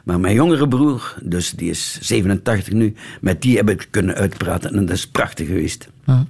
Maar 0.04 0.20
mijn 0.20 0.34
jongere 0.34 0.68
broer, 0.68 1.14
dus 1.22 1.50
die 1.50 1.70
is 1.70 1.98
87 2.00 2.72
nu, 2.72 2.94
met 3.20 3.42
die 3.42 3.56
heb 3.56 3.70
ik 3.70 3.88
kunnen 3.90 4.14
uitpraten 4.14 4.74
en 4.74 4.86
dat 4.86 4.96
is 4.96 5.06
prachtig 5.06 5.46
geweest. 5.46 5.88
Hm. 6.04 6.22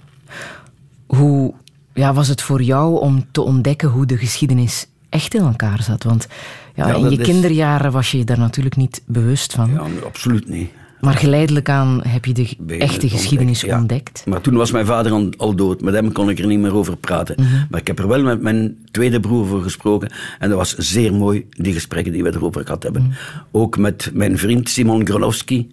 Hoe 1.07 1.55
ja, 1.95 2.15
was 2.15 2.29
het 2.29 2.43
voor 2.43 2.63
jou 2.63 3.01
om 3.01 3.25
te 3.31 3.43
ontdekken 3.43 3.89
hoe 3.89 4.07
de 4.07 4.17
geschiedenis 4.17 4.87
echt 5.09 5.35
in 5.35 5.43
elkaar 5.43 5.83
zat? 5.83 6.03
Want 6.03 6.27
ja, 6.75 6.95
in 6.95 7.11
je 7.11 7.19
kinderjaren 7.19 7.93
was 7.93 8.11
je 8.11 8.25
daar 8.25 8.39
natuurlijk 8.39 8.77
niet 8.77 9.03
bewust 9.07 9.53
van. 9.53 9.71
Ja, 9.71 9.87
absoluut 10.05 10.49
niet. 10.49 10.71
Maar 11.07 11.17
geleidelijk 11.17 11.69
aan 11.69 12.01
heb 12.03 12.25
je 12.25 12.33
de 12.33 12.77
echte 12.79 13.09
geschiedenis 13.09 13.65
ontdekt. 13.65 14.23
Maar 14.27 14.41
toen 14.41 14.55
was 14.55 14.71
mijn 14.71 14.87
vader 14.87 15.33
al 15.37 15.55
dood. 15.55 15.81
Met 15.81 15.95
hem 15.95 16.13
kon 16.13 16.31
ik 16.31 16.39
er 16.39 16.47
niet 16.47 16.59
meer 16.59 16.75
over 16.75 16.97
praten. 16.97 17.35
Mhm. 17.39 17.65
Maar 17.71 17.81
ik 17.81 17.87
heb 17.87 17.99
er 17.99 18.09
wel 18.09 18.23
met 18.23 18.43
mijn 18.43 18.77
tweede 18.91 19.21
broer 19.21 19.41
over 19.41 19.63
gesproken. 19.63 20.11
En 20.39 20.49
dat 20.49 20.59
was 20.59 20.75
zeer 20.75 21.15
mooi, 21.15 21.47
die 21.51 21.73
gesprekken 21.73 22.13
die 22.13 22.23
we 22.23 22.35
erover 22.35 22.65
gehad 22.65 22.83
hebben. 22.83 23.03
Mhm. 23.03 23.13
Ook 23.51 23.79
met 23.79 24.11
mijn 24.15 24.39
vriend 24.39 24.69
Simon 24.69 25.07
Gronowski 25.07 25.71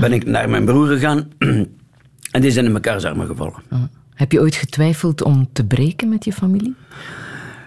ben 0.00 0.12
ik 0.12 0.26
naar 0.26 0.50
mijn 0.50 0.64
broer 0.64 0.86
gegaan. 0.86 1.28
en 2.34 2.40
die 2.40 2.50
zijn 2.50 2.64
in 2.64 2.74
elkaar 2.74 3.06
armen 3.06 3.26
gevallen. 3.26 3.62
Mhm. 3.68 3.82
Heb 4.14 4.32
je 4.32 4.40
ooit 4.40 4.54
getwijfeld 4.54 5.22
om 5.22 5.48
te 5.52 5.64
breken 5.64 6.08
met 6.08 6.24
je 6.24 6.32
familie? 6.32 6.74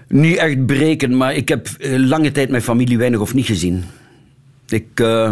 Niet 0.07 0.37
echt 0.37 0.65
breken, 0.65 1.17
maar 1.17 1.33
ik 1.33 1.49
heb 1.49 1.67
eh, 1.67 1.97
lange 1.97 2.31
tijd 2.31 2.49
mijn 2.49 2.61
familie 2.61 2.97
weinig 2.97 3.19
of 3.19 3.33
niet 3.33 3.45
gezien. 3.45 3.83
Ik... 4.67 4.99
Uh, 4.99 5.31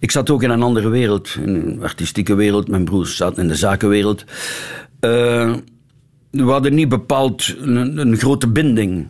ik 0.00 0.10
zat 0.10 0.30
ook 0.30 0.42
in 0.42 0.50
een 0.50 0.62
andere 0.62 0.88
wereld, 0.88 1.36
in 1.42 1.54
een 1.54 1.82
artistieke 1.82 2.34
wereld. 2.34 2.68
Mijn 2.68 2.84
broers 2.84 3.16
zaten 3.16 3.42
in 3.42 3.48
de 3.48 3.54
zakenwereld. 3.54 4.24
Uh, 5.00 5.54
we 6.30 6.42
hadden 6.42 6.74
niet 6.74 6.88
bepaald 6.88 7.54
een, 7.58 7.98
een, 7.98 8.16
grote 8.16 8.48
binding. 8.48 9.06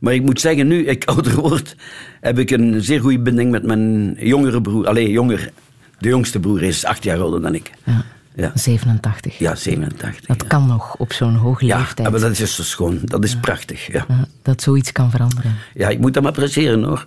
Maar 0.00 0.14
ik 0.14 0.22
moet 0.22 0.40
zeggen, 0.40 0.66
nu 0.66 0.86
ik 0.86 1.04
ouder 1.10 1.34
word, 1.34 1.76
heb 2.20 2.38
ik 2.38 2.50
een 2.50 2.82
zeer 2.82 3.00
goede 3.00 3.18
binding 3.18 3.50
met 3.50 3.62
mijn 3.62 4.16
jongere 4.18 4.60
broer. 4.60 4.86
Alleen 4.86 5.10
jonger. 5.10 5.50
De 5.98 6.08
jongste 6.08 6.40
broer 6.40 6.62
is 6.62 6.84
acht 6.84 7.04
jaar 7.04 7.20
ouder 7.20 7.40
dan 7.42 7.54
ik. 7.54 7.70
Ja. 7.84 8.04
Ja. 8.34 8.50
87. 8.54 9.38
Ja, 9.38 9.54
87. 9.54 10.26
Dat 10.26 10.46
kan 10.46 10.66
nog 10.66 10.96
op 10.96 11.12
zo'n 11.12 11.34
hoge 11.34 11.66
ja, 11.66 11.78
leeftijd. 11.78 12.10
maar 12.10 12.20
dat 12.20 12.38
is 12.38 12.54
zo 12.54 12.62
schoon. 12.62 12.98
Dat 13.04 13.24
is 13.24 13.36
prachtig. 13.36 13.92
Ja. 13.92 14.06
dat 14.42 14.62
zoiets 14.62 14.92
kan 14.92 15.10
veranderen. 15.10 15.54
Ja, 15.74 15.88
ik 15.88 15.98
moet 15.98 16.14
dat 16.14 16.22
maar 16.22 16.32
appreciëren 16.32 16.82
hoor. 16.82 17.06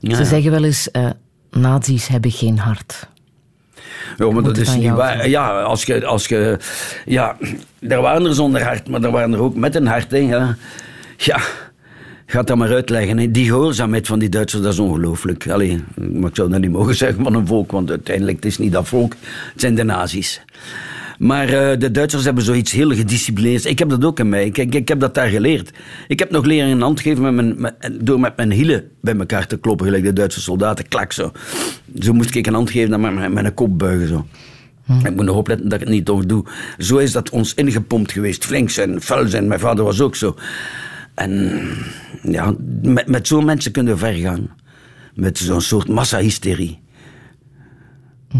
Ze 0.00 0.24
zeggen 0.24 0.50
wel 0.50 0.64
eens, 0.64 0.88
uh, 0.92 1.10
nazi's 1.52 2.06
hebben 2.06 2.30
geen 2.30 2.58
hart. 2.58 3.10
Ja, 4.16 4.30
maar 4.30 4.42
dat 4.42 4.56
is 4.56 4.74
niet 4.74 4.90
waar. 4.90 5.28
Ja, 5.28 5.60
als 5.62 5.84
je, 5.84 6.06
als 6.06 6.26
je, 6.26 6.58
ja, 7.04 7.36
er 7.80 8.00
waren 8.00 8.26
er 8.26 8.34
zonder 8.34 8.62
hart, 8.62 8.88
maar 8.88 9.02
er 9.02 9.10
waren 9.10 9.32
er 9.32 9.40
ook 9.40 9.54
met 9.54 9.74
een 9.74 9.86
hart. 9.86 10.10
Hè, 10.10 10.16
ja. 10.16 10.56
ja, 11.16 11.40
ga 12.26 12.42
dat 12.42 12.56
maar 12.56 12.72
uitleggen. 12.72 13.18
Hè. 13.18 13.30
Die 13.30 13.46
gehoorzaamheid 13.46 14.06
van 14.06 14.18
die 14.18 14.28
Duitsers, 14.28 14.62
dat 14.62 14.72
is 14.72 14.78
ongelooflijk. 14.78 15.48
Allee, 15.48 15.84
maar 16.12 16.28
ik 16.28 16.36
zou 16.36 16.50
dat 16.50 16.60
niet 16.60 16.70
mogen 16.70 16.94
zeggen 16.94 17.24
van 17.24 17.34
een 17.34 17.46
volk, 17.46 17.70
want 17.70 17.90
uiteindelijk 17.90 18.36
het 18.36 18.46
is 18.46 18.58
niet 18.58 18.72
dat 18.72 18.88
volk, 18.88 19.12
het 19.52 19.60
zijn 19.60 19.74
de 19.74 19.84
nazi's. 19.84 20.42
Maar 21.22 21.46
uh, 21.46 21.78
de 21.78 21.90
Duitsers 21.90 22.24
hebben 22.24 22.44
zoiets 22.44 22.72
heel 22.72 22.90
gedisciplineerd. 22.90 23.64
Ik 23.64 23.78
heb 23.78 23.88
dat 23.88 24.04
ook 24.04 24.18
in 24.18 24.28
mij. 24.28 24.44
Ik, 24.44 24.58
ik, 24.58 24.74
ik, 24.74 24.88
heb 24.88 25.00
dat 25.00 25.14
daar 25.14 25.28
geleerd. 25.28 25.70
Ik 26.08 26.18
heb 26.18 26.30
nog 26.30 26.44
leren 26.44 26.70
een 26.70 26.80
hand 26.80 27.00
geven 27.00 27.22
met 27.22 27.34
mijn, 27.34 27.60
met, 27.60 27.98
door 28.00 28.20
met 28.20 28.36
mijn 28.36 28.50
hielen 28.50 28.90
bij 29.00 29.16
elkaar 29.16 29.46
te 29.46 29.58
kloppen, 29.58 29.86
gelijk 29.86 30.04
de 30.04 30.12
Duitse 30.12 30.40
soldaten. 30.40 30.88
Klak 30.88 31.12
zo. 31.12 31.32
Zo 31.98 32.12
moest 32.12 32.34
ik 32.34 32.46
een 32.46 32.54
hand 32.54 32.70
geven 32.70 32.92
en 32.92 33.00
met, 33.00 33.14
met, 33.14 33.32
met 33.32 33.44
een 33.44 33.54
kop 33.54 33.78
buigen 33.78 34.08
zo. 34.08 34.26
Hm. 34.84 35.06
Ik 35.06 35.14
moet 35.14 35.24
nog 35.24 35.36
opletten 35.36 35.68
dat 35.68 35.80
ik 35.80 35.86
het 35.86 35.94
niet 35.94 36.04
toch 36.04 36.26
doe. 36.26 36.44
Zo 36.78 36.96
is 36.96 37.12
dat 37.12 37.30
ons 37.30 37.54
ingepompt 37.54 38.12
geweest. 38.12 38.44
Flink 38.44 38.70
zijn, 38.70 39.00
vuil 39.00 39.28
zijn. 39.28 39.46
Mijn 39.46 39.60
vader 39.60 39.84
was 39.84 40.00
ook 40.00 40.16
zo. 40.16 40.36
En 41.14 41.62
ja, 42.22 42.54
met, 42.82 43.06
met 43.06 43.26
zo'n 43.26 43.44
mensen 43.44 43.72
kunnen 43.72 43.92
we 43.92 43.98
ver 43.98 44.14
gaan. 44.14 44.50
Met 45.14 45.38
zo'n 45.38 45.60
soort 45.60 45.88
massahysterie. 45.88 46.80
Hm. 48.28 48.38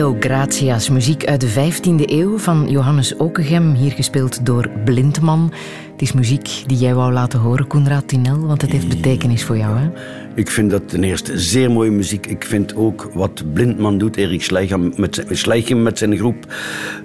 Deo 0.00 0.16
Gratias, 0.20 0.88
muziek 0.90 1.26
uit 1.26 1.40
de 1.40 1.48
15e 1.48 2.10
eeuw 2.10 2.38
van 2.38 2.70
Johannes 2.70 3.16
Okegem, 3.16 3.74
hier 3.74 3.90
gespeeld 3.92 4.46
door 4.46 4.68
Blindman. 4.84 5.52
Het 5.92 6.02
is 6.02 6.12
muziek 6.12 6.62
die 6.66 6.78
jij 6.78 6.94
wou 6.94 7.12
laten 7.12 7.38
horen, 7.40 7.66
Koenraad 7.66 8.08
Tinel, 8.08 8.46
want 8.46 8.62
het 8.62 8.72
heeft 8.72 8.88
betekenis 8.88 9.44
voor 9.44 9.56
jou, 9.56 9.78
hè? 9.78 9.88
Ik 10.34 10.50
vind 10.50 10.70
dat 10.70 10.88
ten 10.88 11.04
eerste 11.04 11.38
zeer 11.38 11.70
mooie 11.70 11.90
muziek. 11.90 12.26
Ik 12.26 12.44
vind 12.44 12.74
ook 12.74 13.10
wat 13.14 13.42
Blindman 13.52 13.98
doet, 13.98 14.16
Erik 14.16 14.42
Schleichem 14.42 14.92
met, 14.96 15.24
zijn- 15.28 15.82
met 15.82 15.98
zijn 15.98 16.16
groep. 16.16 16.46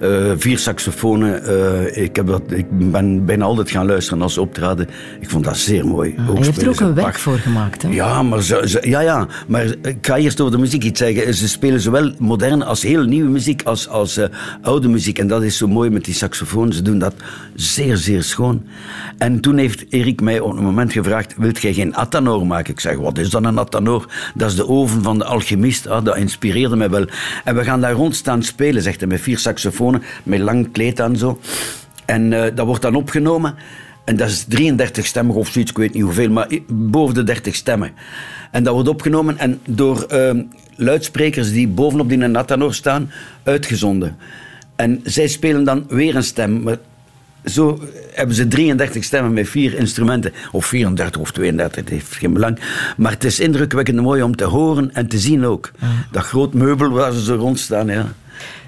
Eh, 0.00 0.32
vier 0.36 0.58
saxofonen. 0.58 1.44
eh, 1.44 2.02
ik, 2.04 2.16
heb 2.16 2.26
dat, 2.26 2.42
ik 2.48 2.66
ben 2.90 3.24
bijna 3.24 3.44
altijd 3.44 3.70
gaan 3.70 3.86
luisteren 3.86 4.22
als 4.22 4.34
ze 4.34 4.40
optraden. 4.40 4.88
Ik 5.20 5.30
vond 5.30 5.44
dat 5.44 5.56
zeer 5.56 5.86
mooi. 5.86 6.14
En 6.16 6.34
je 6.38 6.44
hebt 6.44 6.62
er 6.62 6.68
ook 6.68 6.80
een 6.80 6.94
werk 6.94 7.18
voor 7.18 7.38
gemaakt, 7.38 7.82
hè? 7.82 7.88
Ja, 7.88 8.22
maar 8.22 8.42
ze, 8.42 8.62
ze- 8.64 8.88
ja, 8.88 9.00
ja, 9.00 9.26
maar 9.48 9.64
ik 9.82 9.96
ga 10.00 10.16
eerst 10.16 10.40
over 10.40 10.52
de 10.52 10.58
muziek 10.58 10.82
iets 10.84 11.00
zeggen. 11.00 11.34
Ze 11.34 11.48
spelen 11.48 11.80
zowel 11.80 12.12
moderne 12.18 12.64
als 12.64 12.82
heel 12.82 13.02
nieuwe 13.04 13.30
muziek 13.30 13.62
als, 13.62 13.88
als 13.88 14.16
eh, 14.16 14.28
oude 14.62 14.88
muziek. 14.88 15.18
En 15.18 15.26
dat 15.26 15.42
is 15.42 15.56
zo 15.56 15.68
mooi 15.68 15.90
met 15.90 16.04
die 16.04 16.14
saxofoon. 16.14 16.72
Ze 16.72 16.82
doen 16.82 16.98
dat 16.98 17.14
zeer, 17.54 17.96
zeer 17.96 18.22
schoon. 18.22 18.62
En 19.18 19.40
toen 19.40 19.56
heeft 19.56 19.84
Erik 19.88 20.20
mij 20.20 20.40
op 20.40 20.56
een 20.56 20.64
moment 20.64 20.92
gevraagd, 20.92 21.34
wilt 21.36 21.62
jij 21.62 21.72
geen 21.72 21.94
Athanor 21.94 22.46
maken? 22.46 22.72
Ik 22.72 22.80
zeg, 22.80 22.96
wat 22.96 23.18
is 23.18 23.30
dan 23.30 23.44
een 23.44 23.58
Athanor? 23.58 24.10
Dat 24.34 24.50
is 24.50 24.56
de 24.56 24.68
oven 24.68 25.02
van 25.02 25.18
de 25.18 25.24
alchemist. 25.24 25.86
Ah, 25.88 26.04
dat 26.04 26.16
inspireerde 26.16 26.76
mij 26.76 26.90
wel. 26.90 27.04
En 27.44 27.54
we 27.54 27.64
gaan 27.64 27.80
daar 27.80 27.92
rond 27.92 28.16
staan 28.16 28.42
spelen, 28.42 28.82
zegt 28.82 29.00
hij, 29.00 29.08
met 29.08 29.20
vier 29.20 29.38
met 30.22 30.40
lang 30.40 30.72
kleed 30.72 31.00
en 31.00 31.16
zo. 31.16 31.40
En 32.04 32.32
eh, 32.32 32.54
dat 32.54 32.66
wordt 32.66 32.82
dan 32.82 32.94
opgenomen. 32.94 33.54
En 34.04 34.16
dat 34.16 34.28
is 34.28 34.44
33 34.44 35.06
stemmen 35.06 35.34
of 35.34 35.48
zoiets, 35.48 35.70
ik 35.70 35.76
weet 35.76 35.94
niet 35.94 36.02
hoeveel, 36.02 36.30
maar 36.30 36.48
boven 36.68 37.14
de 37.14 37.22
30 37.22 37.54
stemmen. 37.54 37.92
En 38.50 38.62
dat 38.62 38.74
wordt 38.74 38.88
opgenomen 38.88 39.38
en 39.38 39.60
door 39.68 40.02
ehm, 40.02 40.42
luidsprekers 40.76 41.52
die 41.52 41.68
bovenop 41.68 42.08
die 42.08 42.18
Nathanor 42.18 42.74
staan, 42.74 43.10
uitgezonden. 43.42 44.16
En 44.76 45.00
zij 45.04 45.26
spelen 45.26 45.64
dan 45.64 45.84
weer 45.88 46.16
een 46.16 46.24
stem. 46.24 46.62
Maar 46.62 46.78
zo 47.44 47.80
hebben 48.12 48.36
ze 48.36 48.48
33 48.48 49.04
stemmen 49.04 49.32
met 49.32 49.48
vier 49.48 49.74
instrumenten. 49.74 50.32
Of 50.52 50.66
34 50.66 51.20
of 51.20 51.30
32, 51.30 51.80
het 51.80 51.88
heeft 51.88 52.14
geen 52.14 52.32
belang. 52.32 52.58
Maar 52.96 53.12
het 53.12 53.24
is 53.24 53.40
indrukwekkend 53.40 54.00
mooi 54.00 54.22
om 54.22 54.36
te 54.36 54.44
horen 54.44 54.94
en 54.94 55.08
te 55.08 55.18
zien 55.18 55.44
ook. 55.44 55.70
Dat 56.10 56.24
groot 56.24 56.54
meubel 56.54 56.90
waar 56.90 57.12
ze 57.12 57.24
zo 57.24 57.34
rond 57.34 57.58
staan, 57.58 57.86
ja. 57.86 58.12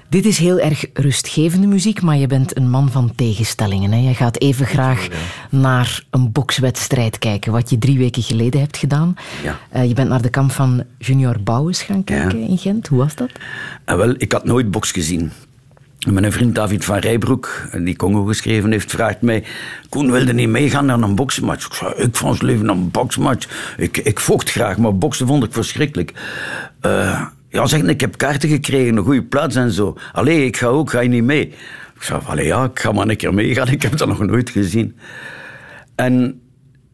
Dit 0.09 0.25
is 0.25 0.37
heel 0.37 0.59
erg 0.59 0.85
rustgevende 0.93 1.67
muziek, 1.67 2.01
maar 2.01 2.17
je 2.17 2.27
bent 2.27 2.57
een 2.57 2.69
man 2.69 2.91
van 2.91 3.15
tegenstellingen. 3.15 3.91
Hè? 3.91 4.07
Je 4.07 4.13
gaat 4.15 4.39
even 4.41 4.65
graag 4.65 5.07
naar 5.49 6.03
een 6.09 6.31
bokswedstrijd 6.31 7.19
kijken, 7.19 7.51
wat 7.51 7.69
je 7.69 7.77
drie 7.77 7.97
weken 7.97 8.23
geleden 8.23 8.59
hebt 8.59 8.77
gedaan. 8.77 9.15
Ja. 9.43 9.59
Eh, 9.69 9.87
je 9.87 9.93
bent 9.93 10.09
naar 10.09 10.21
de 10.21 10.29
kamp 10.29 10.51
van 10.51 10.83
Junior 10.97 11.39
Bouwens 11.43 11.81
gaan 11.81 12.03
kijken 12.03 12.39
Ja. 12.39 12.47
in 12.47 12.57
Gent. 12.57 12.87
Hoe 12.87 12.97
was 12.99 13.15
dat? 13.15 13.29
En 13.85 13.97
wel, 13.97 14.13
ik 14.17 14.31
had 14.31 14.45
nooit 14.45 14.71
boks 14.71 14.91
gezien. 14.91 15.31
Mijn 16.07 16.31
vriend 16.31 16.55
David 16.55 16.85
van 16.85 16.97
Rijbroek, 16.97 17.69
die 17.77 17.95
Congo 17.95 18.23
geschreven 18.23 18.71
heeft, 18.71 18.91
vraagt 18.91 19.21
mij... 19.21 19.43
Koen 19.89 20.11
wilde 20.11 20.33
niet 20.33 20.49
meegaan 20.49 20.85
naar 20.85 20.99
een 21.01 21.15
boksmatch. 21.15 21.65
Ik 21.65 21.73
zei, 21.73 21.93
ik 21.93 22.15
van 22.15 22.37
leven 22.39 22.69
een 22.69 22.91
boksmatch. 22.91 23.73
Ik, 23.77 23.97
ik 23.97 24.19
vocht 24.19 24.51
graag, 24.51 24.77
maar 24.77 24.97
boksen 24.97 25.27
vond 25.27 25.43
ik 25.43 25.53
verschrikkelijk. 25.53 26.13
Eh, 26.81 27.25
ja, 27.49 27.65
zeg, 27.65 27.81
ik 27.81 28.01
heb 28.01 28.17
kaarten 28.17 28.49
gekregen, 28.49 28.97
een 28.97 29.03
goede 29.03 29.23
plaats 29.23 29.55
en 29.55 29.71
zo. 29.71 29.97
Allee, 30.11 30.45
ik 30.45 30.57
ga 30.57 30.67
ook, 30.67 30.89
ga 30.89 30.99
je 30.99 31.09
niet 31.09 31.23
mee? 31.23 31.47
Ik 31.95 32.01
zei, 32.05 32.21
allee, 32.25 32.45
ja, 32.45 32.63
ik 32.63 32.79
ga 32.79 32.91
maar 32.91 33.07
een 33.07 33.17
keer 33.17 33.33
meegaan. 33.33 33.67
Ik 33.77 33.81
heb 33.81 33.97
dat 33.97 34.07
nog 34.07 34.25
nooit 34.25 34.49
gezien. 34.49 34.97
En 35.95 36.41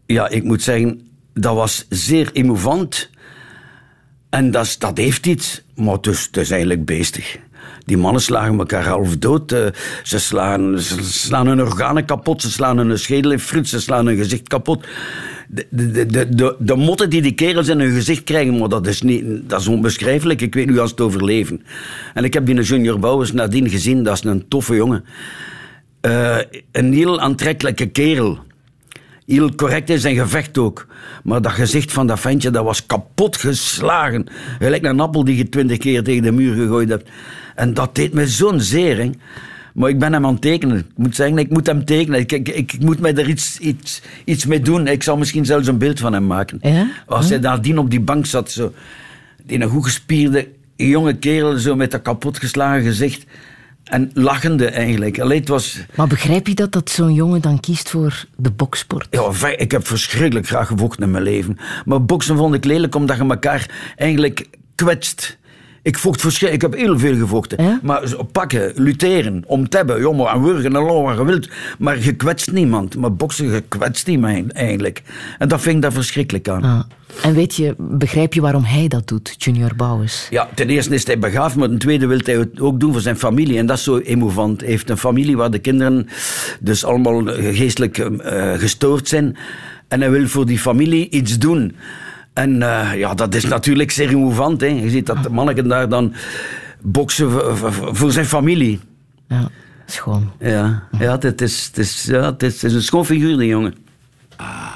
ja, 0.05 0.29
ik 0.29 0.43
moet 0.43 0.61
zeggen, 0.61 1.07
dat 1.33 1.55
was 1.55 1.85
zeer 1.89 2.29
émouvant. 2.33 3.09
En 4.29 4.51
dat, 4.51 4.75
dat 4.79 4.97
heeft 4.97 5.25
iets, 5.25 5.63
maar 5.75 5.97
is, 6.01 6.25
het 6.25 6.37
is 6.37 6.51
eigenlijk 6.51 6.85
beestig. 6.85 7.39
Die 7.85 7.97
mannen 7.97 8.21
slagen 8.21 8.57
elkaar 8.59 8.87
half 8.87 9.17
dood. 9.17 9.51
eh, 9.51 9.65
Ze 10.03 10.19
slaan, 10.19 10.79
ze 10.79 11.03
slaan 11.03 11.47
hun 11.47 11.61
organen 11.61 12.05
kapot, 12.05 12.41
ze 12.41 12.51
slaan 12.51 12.77
hun 12.77 12.99
schedel 12.99 13.31
in 13.31 13.39
fruit, 13.39 13.67
ze 13.67 13.79
slaan 13.81 14.05
hun 14.05 14.17
gezicht 14.17 14.47
kapot. 14.47 14.87
De, 15.47 15.67
de, 15.69 16.29
de, 16.29 16.55
de 16.59 16.75
motten 16.75 17.09
die 17.09 17.21
die 17.21 17.31
kerels 17.33 17.67
in 17.67 17.79
hun 17.79 17.93
gezicht 17.93 18.23
krijgen, 18.23 18.57
maar 18.57 18.69
dat 18.69 18.87
is, 18.87 19.01
niet, 19.01 19.23
dat 19.49 19.61
is 19.61 19.67
onbeschrijfelijk. 19.67 20.41
Ik 20.41 20.53
weet 20.53 20.69
nu 20.69 20.79
als 20.79 20.91
het 20.91 21.01
overleven. 21.01 21.61
En 22.13 22.23
ik 22.23 22.33
heb 22.33 22.45
die 22.45 22.61
Junior 22.61 22.99
Bouwers 22.99 23.31
nadien 23.31 23.69
gezien, 23.69 24.03
dat 24.03 24.13
is 24.13 24.23
een 24.23 24.47
toffe 24.47 24.75
jongen. 24.75 25.05
Eh, 26.01 26.37
een 26.71 26.93
heel 26.93 27.19
aantrekkelijke 27.19 27.85
kerel. 27.85 28.39
Heel 29.25 29.55
correct 29.55 29.89
in 29.89 29.99
zijn 29.99 30.15
gevecht 30.15 30.57
ook. 30.57 30.87
Maar 31.23 31.41
dat 31.41 31.51
gezicht 31.51 31.91
van 31.91 32.07
dat 32.07 32.19
ventje, 32.19 32.49
dat 32.49 32.63
was 32.63 32.85
kapot 32.85 33.37
geslagen. 33.37 34.25
Gelijk 34.59 34.83
een 34.83 34.99
appel 34.99 35.23
die 35.23 35.37
je 35.37 35.49
twintig 35.49 35.77
keer 35.77 36.03
tegen 36.03 36.23
de 36.23 36.31
muur 36.31 36.55
gegooid 36.55 36.89
hebt. 36.89 37.09
En 37.55 37.73
dat 37.73 37.95
deed 37.95 38.13
me 38.13 38.27
zo'n 38.27 38.61
zering. 38.61 39.17
Maar 39.73 39.89
ik 39.89 39.99
ben 39.99 40.13
hem 40.13 40.25
aan 40.25 40.31
het 40.31 40.41
tekenen. 40.41 40.77
Ik 40.77 40.85
moet 40.95 41.15
zeggen, 41.15 41.37
ik 41.37 41.49
moet 41.49 41.65
hem 41.65 41.85
tekenen. 41.85 42.19
Ik, 42.19 42.31
ik, 42.31 42.49
ik 42.49 42.79
moet 42.79 42.99
mij 42.99 43.15
er 43.15 43.29
iets, 43.29 43.59
iets, 43.59 44.01
iets 44.25 44.45
mee 44.45 44.59
doen. 44.59 44.87
Ik 44.87 45.03
zal 45.03 45.17
misschien 45.17 45.45
zelfs 45.45 45.67
een 45.67 45.77
beeld 45.77 45.99
van 45.99 46.13
hem 46.13 46.27
maken. 46.27 46.59
Ja? 46.61 46.87
Als 47.05 47.29
hij 47.29 47.37
nadien 47.37 47.77
op 47.77 47.89
die 47.89 47.99
bank 47.99 48.25
zat, 48.25 48.51
zo, 48.51 48.73
die 49.43 49.61
een 49.61 49.69
goed 49.69 49.83
gespierde 49.83 50.47
jonge 50.75 51.13
kerel, 51.13 51.57
zo 51.57 51.75
met 51.75 51.91
dat 51.91 52.01
kapotgeslagen 52.01 52.83
gezicht. 52.83 53.25
En 53.85 54.11
lachende 54.13 54.67
eigenlijk. 54.69 55.19
Allee, 55.19 55.39
het 55.39 55.47
was... 55.47 55.79
Maar 55.95 56.07
begrijp 56.07 56.47
je 56.47 56.53
dat, 56.53 56.71
dat 56.71 56.89
zo'n 56.89 57.13
jongen 57.13 57.41
dan 57.41 57.59
kiest 57.59 57.89
voor 57.89 58.25
de 58.35 58.51
boksport? 58.51 59.07
Ja, 59.09 59.47
ik 59.57 59.71
heb 59.71 59.87
verschrikkelijk 59.87 60.47
graag 60.47 60.67
gevochten 60.67 61.03
in 61.03 61.11
mijn 61.11 61.23
leven. 61.23 61.57
Maar 61.85 62.05
boksen 62.05 62.37
vond 62.37 62.55
ik 62.55 62.65
lelijk 62.65 62.95
omdat 62.95 63.17
je 63.17 63.23
elkaar 63.23 63.93
eigenlijk 63.95 64.47
kwetst. 64.75 65.37
Ik 65.85 65.97
vocht 65.97 66.21
verschrikkelijk. 66.21 66.73
Ik 66.73 66.79
heb 66.79 66.87
heel 66.87 66.99
veel 66.99 67.17
gevochten. 67.17 67.63
Ja? 67.63 67.79
Maar 67.83 68.15
pakken, 68.31 68.71
luteren, 68.75 69.43
om 69.45 69.69
te 69.69 69.77
hebben, 69.77 69.99
jongen, 69.99 70.27
en 70.27 70.41
wurgen 70.41 70.75
en 70.75 70.83
wat 70.83 71.17
je 71.17 71.25
wilt. 71.25 71.49
Maar 71.79 71.99
je 71.99 72.13
kwetst 72.15 72.51
niemand. 72.51 72.95
Maar 72.95 73.13
boksen, 73.13 73.51
je 73.51 73.63
kwetst 73.67 74.07
niemand 74.07 74.51
eigenlijk. 74.51 75.01
En 75.37 75.47
dat 75.47 75.61
vind 75.61 75.75
ik 75.75 75.81
daar 75.81 75.91
verschrikkelijk 75.91 76.47
aan. 76.49 76.63
Ah. 76.63 76.79
En 77.21 77.33
weet 77.33 77.55
je, 77.55 77.75
begrijp 77.77 78.33
je 78.33 78.41
waarom 78.41 78.63
hij 78.63 78.87
dat 78.87 79.07
doet, 79.07 79.35
Junior 79.37 79.75
Bouwens? 79.75 80.27
Ja, 80.29 80.49
ten 80.53 80.69
eerste 80.69 80.93
is 80.93 81.05
hij 81.05 81.19
begaafd, 81.19 81.55
maar 81.55 81.67
ten 81.67 81.77
tweede 81.77 82.07
wil 82.07 82.19
hij 82.23 82.35
het 82.35 82.59
ook 82.59 82.79
doen 82.79 82.91
voor 82.91 83.01
zijn 83.01 83.17
familie. 83.17 83.57
En 83.57 83.65
dat 83.65 83.77
is 83.77 83.83
zo 83.83 83.97
émouvant. 83.97 84.61
Hij 84.61 84.69
heeft 84.69 84.89
een 84.89 84.97
familie 84.97 85.37
waar 85.37 85.51
de 85.51 85.59
kinderen 85.59 86.07
dus 86.59 86.85
allemaal 86.85 87.23
geestelijk 87.25 87.97
eh, 87.97 88.53
gestoord 88.53 89.07
zijn. 89.07 89.37
En 89.87 90.01
hij 90.01 90.11
wil 90.11 90.27
voor 90.27 90.45
die 90.45 90.59
familie 90.59 91.09
iets 91.09 91.37
doen. 91.37 91.75
En 92.35 92.61
eh, 92.61 92.97
ja, 92.97 93.13
dat 93.13 93.35
is 93.35 93.45
natuurlijk 93.45 93.91
zeer 93.91 94.09
émouvant. 94.09 94.61
Hè. 94.61 94.67
Je 94.67 94.89
ziet 94.89 95.05
dat 95.05 95.23
de 95.23 95.29
manneken 95.29 95.67
daar 95.67 95.89
dan 95.89 96.13
boksen 96.81 97.31
voor, 97.95 98.11
zijn 98.11 98.25
familie. 98.25 98.79
Ja, 99.27 99.49
schoon. 99.85 100.31
Ja, 100.39 100.83
ja 100.99 101.17
het, 101.19 101.41
is, 101.41 101.65
het, 101.65 101.77
is, 101.77 102.03
ja 102.03 102.25
het, 102.25 102.43
is, 102.43 102.53
het 102.53 102.63
is 102.63 102.73
een 102.73 102.81
schoon 102.81 103.05
figuur, 103.05 103.37
die 103.37 103.47
jongen. 103.47 103.75
Ooh, 104.41 104.74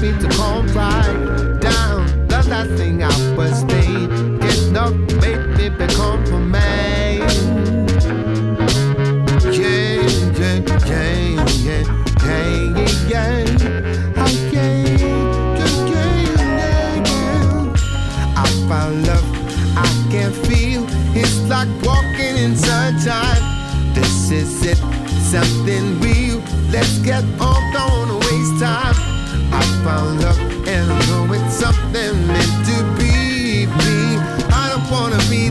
me 0.00 0.12
to 0.18 0.28
calm 0.30 0.66
right 0.68 1.39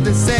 they 0.09 0.15
say 0.15 0.38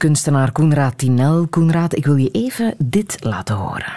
kunstenaar 0.00 0.52
Koenraad 0.52 0.98
Tinel. 0.98 1.46
Koenraad, 1.46 1.96
ik 1.96 2.06
wil 2.06 2.16
je 2.16 2.30
even 2.30 2.74
dit 2.78 3.16
laten 3.20 3.56
horen. 3.56 3.92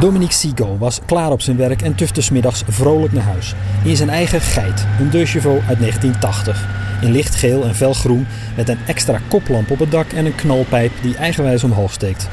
Dominique 0.00 0.34
Sigo 0.34 0.78
was 0.78 1.00
klaar 1.06 1.30
op 1.30 1.40
zijn 1.40 1.56
werk 1.56 1.82
en 1.82 1.94
tufte 1.94 2.32
middags 2.32 2.62
vrolijk 2.68 3.12
naar 3.12 3.22
huis. 3.22 3.54
In 3.84 3.96
zijn 3.96 4.08
eigen 4.10 4.40
geit, 4.40 4.86
een 5.00 5.10
deux 5.10 5.30
chevaux 5.30 5.66
uit 5.68 5.78
1980. 5.78 6.68
In 7.00 7.12
lichtgeel 7.12 7.64
en 7.64 7.74
felgroen 7.74 8.26
met 8.56 8.68
een 8.68 8.78
extra 8.86 9.18
koplamp 9.28 9.70
op 9.70 9.78
het 9.78 9.90
dak 9.90 10.12
en 10.12 10.26
een 10.26 10.34
knalpijp 10.34 10.92
die 11.02 11.16
eigenwijs 11.16 11.64
omhoog 11.64 11.92
steekt. 11.92 12.28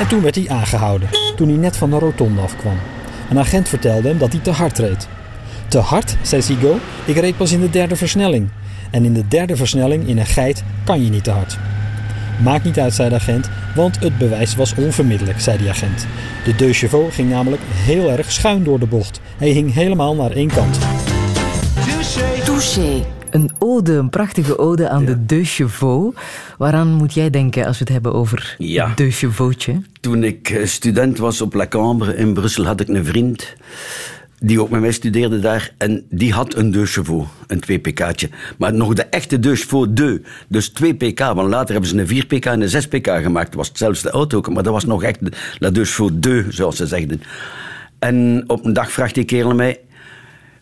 En 0.00 0.08
toen 0.08 0.22
werd 0.22 0.34
hij 0.34 0.48
aangehouden, 0.48 1.08
toen 1.36 1.48
hij 1.48 1.56
net 1.56 1.76
van 1.76 1.90
de 1.90 1.98
rotonde 1.98 2.40
afkwam. 2.40 2.76
Een 3.30 3.38
agent 3.38 3.68
vertelde 3.68 4.08
hem 4.08 4.18
dat 4.18 4.32
hij 4.32 4.40
te 4.40 4.50
hard 4.50 4.78
reed. 4.78 5.08
Te 5.74 5.80
hard, 5.80 6.16
zei 6.22 6.42
Sigo, 6.42 6.78
ik 7.04 7.16
reed 7.16 7.36
pas 7.36 7.52
in 7.52 7.60
de 7.60 7.70
derde 7.70 7.96
versnelling. 7.96 8.48
En 8.90 9.04
in 9.04 9.12
de 9.12 9.28
derde 9.28 9.56
versnelling 9.56 10.08
in 10.08 10.18
een 10.18 10.26
geit 10.26 10.64
kan 10.84 11.04
je 11.04 11.10
niet 11.10 11.24
te 11.24 11.30
hard. 11.30 11.58
Maakt 12.42 12.64
niet 12.64 12.78
uit, 12.78 12.94
zei 12.94 13.08
de 13.08 13.14
agent, 13.14 13.50
want 13.74 14.00
het 14.00 14.18
bewijs 14.18 14.56
was 14.56 14.74
onvermiddelijk, 14.74 15.40
zei 15.40 15.58
de 15.58 15.68
agent. 15.68 16.06
De 16.44 16.54
deux 16.56 16.78
chevaux 16.78 17.14
ging 17.14 17.30
namelijk 17.30 17.62
heel 17.66 18.10
erg 18.10 18.32
schuin 18.32 18.64
door 18.64 18.78
de 18.78 18.86
bocht. 18.86 19.20
Hij 19.36 19.48
hing 19.48 19.72
helemaal 19.72 20.14
naar 20.14 20.30
één 20.30 20.48
kant. 20.48 20.78
Touché. 22.44 23.04
Een 23.30 23.50
ode, 23.58 23.92
een 23.92 24.10
prachtige 24.10 24.58
ode 24.58 24.88
aan 24.88 25.04
de 25.04 25.26
deux 25.26 25.54
chevaux. 25.54 26.16
Waaraan 26.58 26.92
moet 26.92 27.14
jij 27.14 27.30
denken 27.30 27.66
als 27.66 27.78
we 27.78 27.84
het 27.84 27.92
hebben 27.92 28.12
over 28.14 28.54
Ja. 28.58 28.88
het 28.88 28.96
deux? 28.96 29.24
Toen 30.00 30.24
ik 30.24 30.50
eh, 30.50 30.66
student 30.66 31.18
was 31.18 31.40
op 31.40 31.54
La 31.54 31.66
Cambre 31.66 32.16
in 32.16 32.34
Brussel, 32.34 32.64
had 32.64 32.80
ik 32.80 32.88
een 32.88 33.04
vriend 33.04 33.54
die 34.40 34.60
ook 34.60 34.70
met 34.70 34.80
mij 34.80 34.92
studeerde 34.92 35.40
daar. 35.40 35.72
En 35.78 36.06
die 36.10 36.32
had 36.32 36.54
een 36.54 36.70
deux 36.70 36.96
een 37.46 37.62
2pk'tje. 37.70 38.28
Maar 38.58 38.74
nog 38.74 38.94
de 38.94 39.02
echte 39.02 39.38
deux 39.38 39.66
2. 39.66 40.22
Dus 40.48 40.68
2 40.68 40.94
pk, 40.94 41.18
want 41.18 41.48
later 41.48 41.72
hebben 41.72 41.90
ze 41.90 41.98
een 41.98 42.06
4 42.06 42.26
pk 42.26 42.44
en 42.46 42.60
een 42.60 42.68
6 42.68 42.88
pk 42.88 43.08
gemaakt. 43.22 43.46
Dat 43.46 43.54
was 43.54 43.68
hetzelfde 43.68 44.10
auto, 44.10 44.36
ook, 44.38 44.52
maar 44.52 44.62
dat 44.62 44.72
was 44.72 44.84
nog 44.84 45.02
echt 45.02 45.18
de- 45.58 45.72
deux 45.72 46.00
2, 46.20 46.44
zoals 46.48 46.76
ze 46.76 46.86
zegden. 46.86 47.22
En 47.98 48.44
op 48.46 48.64
een 48.64 48.72
dag 48.72 48.92
vraagt 48.92 49.14
die 49.14 49.24
kerel 49.24 49.54
mij... 49.54 49.78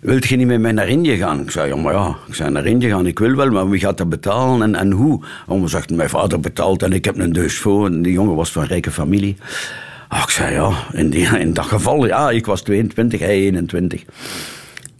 Wilt 0.01 0.27
je 0.27 0.37
niet 0.37 0.47
met 0.47 0.61
mij 0.61 0.73
naar 0.73 0.89
Indië 0.89 1.17
gaan? 1.17 1.41
Ik 1.41 1.51
zei, 1.51 1.69
ja, 1.69 1.77
maar 1.77 1.93
ja, 1.95 2.17
ik 2.29 2.35
zei 2.35 2.51
naar 2.51 2.67
Indië 2.67 2.89
gaan, 2.89 3.07
ik 3.07 3.19
wil 3.19 3.35
wel, 3.35 3.51
maar 3.51 3.69
wie 3.69 3.81
gaat 3.81 3.99
dat 3.99 4.09
betalen 4.09 4.63
en, 4.63 4.75
en 4.75 4.91
hoe? 4.91 5.25
En 5.49 5.63
we 5.63 5.69
zegt, 5.69 5.91
mijn 5.91 6.09
vader 6.09 6.41
betaalt 6.41 6.83
en 6.83 6.93
ik 6.93 7.05
heb 7.05 7.19
een 7.19 7.33
deux 7.33 7.55
chevaux. 7.55 7.89
En 7.91 8.03
die 8.03 8.13
jongen 8.13 8.35
was 8.35 8.53
van 8.53 8.65
rijke 8.65 8.91
familie. 8.91 9.37
Ah, 10.13 10.23
ik 10.23 10.31
zei, 10.31 10.55
ja, 10.55 10.73
in, 10.93 11.11
die, 11.11 11.39
in 11.39 11.53
dat 11.53 11.65
geval, 11.65 12.07
ja, 12.07 12.31
ik 12.31 12.47
was 12.47 12.63
22, 12.63 13.21
hij 13.21 13.29
21. 13.29 14.03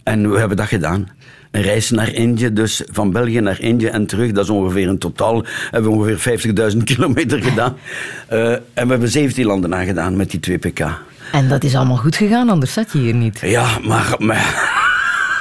En 0.03 0.31
we 0.31 0.39
hebben 0.39 0.57
dat 0.57 0.67
gedaan. 0.67 1.07
Een 1.51 1.61
reis 1.61 1.89
naar 1.89 2.13
Indië, 2.13 2.53
dus 2.53 2.83
van 2.91 3.11
België 3.11 3.39
naar 3.39 3.61
Indië 3.61 3.85
en 3.85 4.05
terug. 4.05 4.31
Dat 4.31 4.43
is 4.43 4.49
ongeveer 4.49 4.87
in 4.87 4.97
totaal, 4.97 5.45
hebben 5.71 5.91
we 5.91 5.97
ongeveer 5.97 6.73
50.000 6.73 6.83
kilometer 6.93 7.43
gedaan. 7.43 7.75
Eh, 8.27 8.51
en 8.51 8.61
we 8.73 8.87
hebben 8.89 9.09
17 9.09 9.45
landen 9.45 9.75
aangedaan 9.75 10.15
met 10.15 10.31
die 10.31 10.39
2 10.39 10.57
pk. 10.57 10.79
En 11.31 11.47
dat 11.47 11.63
is 11.63 11.75
allemaal 11.75 11.97
goed 11.97 12.15
gegaan, 12.15 12.49
anders 12.49 12.73
zat 12.73 12.91
je 12.91 12.99
hier 12.99 13.15
niet. 13.15 13.39
Ja, 13.39 13.79
maar 13.81 14.15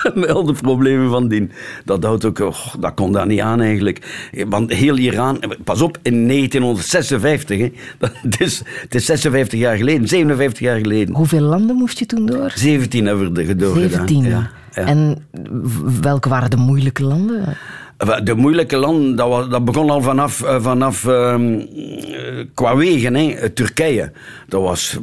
met 0.14 0.30
al 0.30 0.44
de 0.44 0.52
problemen 0.52 1.10
van 1.10 1.28
dien. 1.28 1.50
Dat 1.84 2.04
houdt 2.04 2.24
ook, 2.24 2.38
och, 2.38 2.76
dat 2.80 2.94
kon 2.94 3.12
daar 3.12 3.26
niet 3.26 3.40
aan 3.40 3.60
eigenlijk. 3.60 4.28
Want 4.48 4.72
heel 4.72 4.96
Iran, 4.96 5.42
pas 5.64 5.82
op, 5.82 5.98
in 6.02 6.28
1956, 6.28 7.58
hè, 7.58 7.72
dat, 7.98 8.10
het, 8.22 8.40
is, 8.40 8.62
het 8.80 8.94
is 8.94 9.04
56 9.04 9.58
jaar 9.58 9.76
geleden, 9.76 10.08
57 10.08 10.58
jaar 10.58 10.78
geleden. 10.78 11.14
Hoeveel 11.14 11.40
landen 11.40 11.76
moest 11.76 11.98
je 11.98 12.06
toen 12.06 12.26
door? 12.26 12.52
17 12.54 13.06
hebben 13.06 13.34
we 13.34 13.42
er 13.42 13.58
doorgedaan. 13.58 14.08
17. 14.08 14.22
Ja, 14.22 14.50
ja. 14.74 14.84
En 14.84 15.26
welke 16.00 16.28
waren 16.28 16.50
de 16.50 16.56
moeilijke 16.56 17.02
landen? 17.02 17.56
De 18.02 18.34
moeilijke 18.34 18.76
landen, 18.76 19.16
dat, 19.16 19.28
was, 19.28 19.48
dat 19.48 19.64
begon 19.64 19.90
al 19.90 20.02
vanaf, 20.02 20.42
eh, 20.42 20.56
vanaf 20.60 21.06
ehm, 21.06 21.58
eh, 21.58 22.46
qua 22.54 22.76
wegen. 22.76 23.14
Hè. 23.14 23.30
Eh, 23.30 23.48
Turkije, 23.48 24.12
dat 24.48 24.62
was 24.62 24.98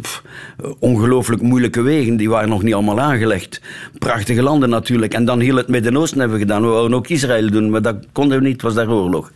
ongelooflijk 0.79 1.41
moeilijke 1.41 1.81
wegen. 1.81 2.17
Die 2.17 2.29
waren 2.29 2.49
nog 2.49 2.63
niet 2.63 2.73
allemaal 2.73 2.99
aangelegd. 2.99 3.61
Prachtige 3.99 4.41
landen 4.41 4.69
natuurlijk. 4.69 5.13
En 5.13 5.25
dan 5.25 5.39
heel 5.39 5.55
het 5.55 5.67
Midden-Oosten 5.67 6.19
hebben 6.19 6.37
we 6.37 6.43
gedaan. 6.43 6.61
We 6.61 6.67
wouden 6.67 6.97
ook 6.97 7.07
Israël 7.07 7.49
doen, 7.49 7.69
maar 7.69 7.81
dat 7.81 7.95
konden 8.11 8.39
we 8.39 8.47
niet, 8.47 8.61
was 8.61 8.73
daar 8.73 8.89
oorlog. 8.89 9.31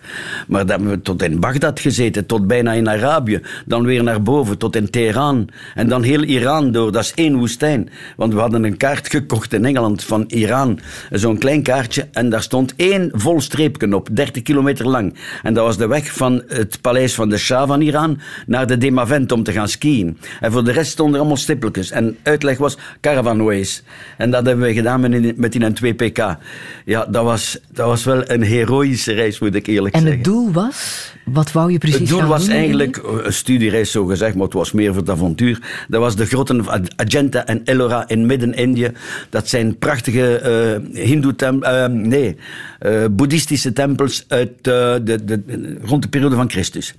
Maar 0.47 0.65
dan 0.65 0.69
hebben 0.69 0.89
we 0.89 1.01
tot 1.01 1.23
in 1.23 1.39
Bagdad 1.39 1.79
gezeten, 1.79 2.25
tot 2.25 2.47
bijna 2.47 2.71
in 2.71 2.89
Arabië. 2.89 3.41
Dan 3.65 3.85
weer 3.85 4.03
naar 4.03 4.21
boven, 4.21 4.57
tot 4.57 4.75
in 4.75 4.89
Teheran. 4.89 5.49
En 5.75 5.87
dan 5.87 6.03
heel 6.03 6.23
Iran 6.23 6.71
door, 6.71 6.91
dat 6.91 7.03
is 7.03 7.11
één 7.15 7.35
woestijn. 7.35 7.89
Want 8.15 8.33
we 8.33 8.39
hadden 8.39 8.63
een 8.63 8.77
kaart 8.77 9.09
gekocht 9.09 9.53
in 9.53 9.65
Engeland 9.65 10.03
van 10.03 10.23
Iran. 10.27 10.79
Zo'n 11.11 11.37
klein 11.37 11.63
kaartje. 11.63 12.07
En 12.11 12.29
daar 12.29 12.43
stond 12.43 12.73
één 12.75 13.09
vol 13.13 13.41
streepje 13.53 13.95
op, 13.95 14.09
30 14.11 14.41
kilometer 14.43 14.87
lang. 14.87 15.13
En 15.43 15.53
dat 15.53 15.65
was 15.65 15.77
de 15.77 15.87
weg 15.87 16.13
van 16.13 16.43
het 16.47 16.77
paleis 16.81 17.13
van 17.15 17.29
de 17.29 17.37
Shah 17.37 17.67
van 17.67 17.81
Iran 17.81 18.19
naar 18.47 18.67
de 18.67 18.77
Demavent 18.77 19.31
om 19.31 19.43
te 19.43 19.51
gaan 19.51 19.67
skiën. 19.67 20.17
En 20.39 20.51
voor 20.51 20.63
de 20.63 20.71
rest 20.71 20.91
stonden 20.91 21.13
er 21.13 21.19
allemaal 21.19 21.37
stippeltjes. 21.37 21.91
En 21.91 22.17
uitleg 22.23 22.57
was 22.57 22.77
Caravanways. 23.01 23.83
En 24.17 24.31
dat 24.31 24.45
hebben 24.45 24.65
we 24.65 24.73
gedaan 24.73 24.99
met, 24.99 25.11
die- 25.11 25.33
met 25.35 25.51
die 25.51 25.71
2 25.73 25.93
pk. 25.93 26.37
Ja, 26.85 27.05
dat 27.05 27.23
was, 27.23 27.59
dat 27.71 27.85
was 27.85 28.03
wel 28.03 28.21
een 28.31 28.41
heroïsche 28.41 29.13
reis, 29.13 29.39
moet 29.39 29.55
ik 29.55 29.67
eerlijk 29.67 29.95
En 29.95 30.01
zeggen. 30.01 30.17
het 30.19 30.27
doel 30.27 30.51
was? 30.51 31.11
Wat 31.25 31.51
wou 31.51 31.71
je 31.71 31.77
precies 31.77 31.99
Het 31.99 32.07
doel 32.09 32.23
was 32.25 32.45
doen 32.45 32.55
eigenlijk 32.55 33.01
een 33.23 33.33
studiereis, 33.33 33.91
zo 33.91 34.05
gezegd, 34.05 34.35
maar 34.35 34.43
het 34.43 34.53
was 34.53 34.71
meer 34.71 34.89
voor 34.91 35.01
het 35.01 35.09
avontuur. 35.09 35.59
Dat 35.87 35.99
was 36.01 36.15
de 36.15 36.25
grotten 36.25 36.63
van 36.63 36.85
Ajanta 36.95 37.45
en 37.45 37.61
Ellora 37.65 38.07
in 38.07 38.25
Midden-Indië. 38.25 38.91
Dat 39.29 39.49
zijn 39.49 39.77
prachtige 39.77 40.37
eh 40.37 41.03
hindoe-tempels, 41.05 41.87
nee, 41.91 42.35
eh, 42.79 43.05
boeddhistische 43.33 43.73
tempels 43.73 44.25
uit 44.27 44.49
eh, 44.49 44.95
de, 45.03 45.23
de, 45.25 45.77
rond 45.81 46.01
de 46.01 46.09
periode 46.09 46.35
van 46.35 46.49
Christus. 46.49 46.93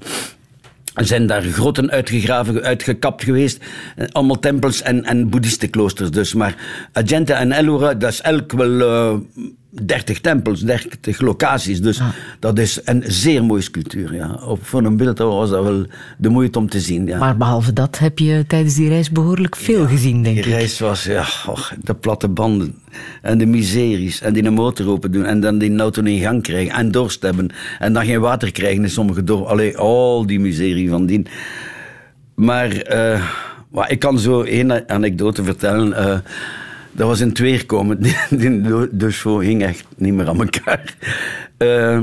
Er 0.94 1.06
zijn 1.06 1.26
daar 1.26 1.42
grotten 1.42 1.90
uitgegraven, 1.90 2.62
uitgekapt 2.62 3.24
geweest. 3.24 3.64
Eh, 3.96 4.06
Allemaal 4.12 4.38
tempels 4.38 4.82
en, 4.82 5.04
en 5.04 5.28
boeddhistenkloosters 5.28 6.10
dus. 6.10 6.34
Maar 6.34 6.54
Ajanta 6.92 7.34
en 7.38 7.52
Ellora, 7.52 7.94
dat 7.94 8.12
is 8.12 8.20
elk 8.20 8.52
wel 8.52 8.80
eh 8.80 9.18
30 9.82 10.20
tempels, 10.20 10.60
30 10.60 11.20
locaties. 11.20 11.80
Dus 11.80 12.00
dat 12.38 12.58
is 12.58 12.80
een 12.84 13.02
zeer 13.06 13.44
mooie 13.44 13.62
sculptuur. 13.62 14.14
Ja. 14.14 14.40
Op, 14.46 14.64
voor 14.66 14.84
een 14.84 14.96
beeld 14.96 15.18
was 15.18 15.50
dat 15.50 15.64
wel 15.64 15.86
de 16.18 16.28
moeite 16.28 16.58
om 16.58 16.68
te 16.68 16.80
zien. 16.80 17.06
Ja. 17.06 17.18
Maar 17.18 17.36
behalve 17.36 17.72
dat 17.72 17.98
heb 17.98 18.18
je 18.18 18.44
tijdens 18.46 18.74
die 18.74 18.88
reis 18.88 19.10
behoorlijk 19.10 19.56
veel 19.56 19.86
gezien, 19.86 20.22
denk 20.22 20.36
Die 20.36 20.44
ik. 20.44 20.50
reis 20.50 20.78
was, 20.78 21.04
ja, 21.04 21.24
och, 21.46 21.72
de 21.82 21.94
platte 21.94 22.28
banden 22.28 22.74
en 23.22 23.38
de 23.38 23.46
miseries 23.46 24.20
en 24.20 24.32
die 24.32 24.44
een 24.44 24.54
motor 24.54 24.88
open 24.88 25.12
doen 25.12 25.24
en 25.24 25.40
dan 25.40 25.58
die 25.58 25.78
auto 25.78 26.02
in 26.02 26.20
gang 26.20 26.42
krijgen 26.42 26.74
en 26.74 26.90
dorst 26.90 27.22
hebben 27.22 27.48
en 27.78 27.92
dan 27.92 28.04
geen 28.04 28.20
water 28.20 28.52
krijgen 28.52 28.82
in 28.82 28.90
sommige 28.90 29.24
dorpen. 29.24 29.50
Allee, 29.50 29.76
al 29.76 30.26
die 30.26 30.40
miserie 30.40 30.88
van 30.88 31.06
die. 31.06 31.22
Maar 32.34 32.70
eh, 32.70 33.22
maar 33.70 33.90
ik 33.90 33.98
kan 33.98 34.18
zo 34.18 34.42
één 34.42 34.88
anekdote 34.88 35.44
vertellen. 35.44 35.92
eh, 35.96 36.18
dat 36.94 37.06
was 37.08 37.20
in 37.20 37.32
twee 37.32 37.66
komen. 37.66 37.98
Die 38.30 38.60
dus 38.90 39.22
hing 39.22 39.62
echt 39.62 39.84
niet 39.96 40.14
meer 40.14 40.28
aan 40.28 40.40
elkaar. 40.40 40.96
Eh, 41.56 42.02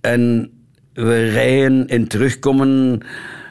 en 0.00 0.50
we 0.92 1.28
rijden 1.28 1.86
in 1.86 2.06
terugkomen 2.06 3.00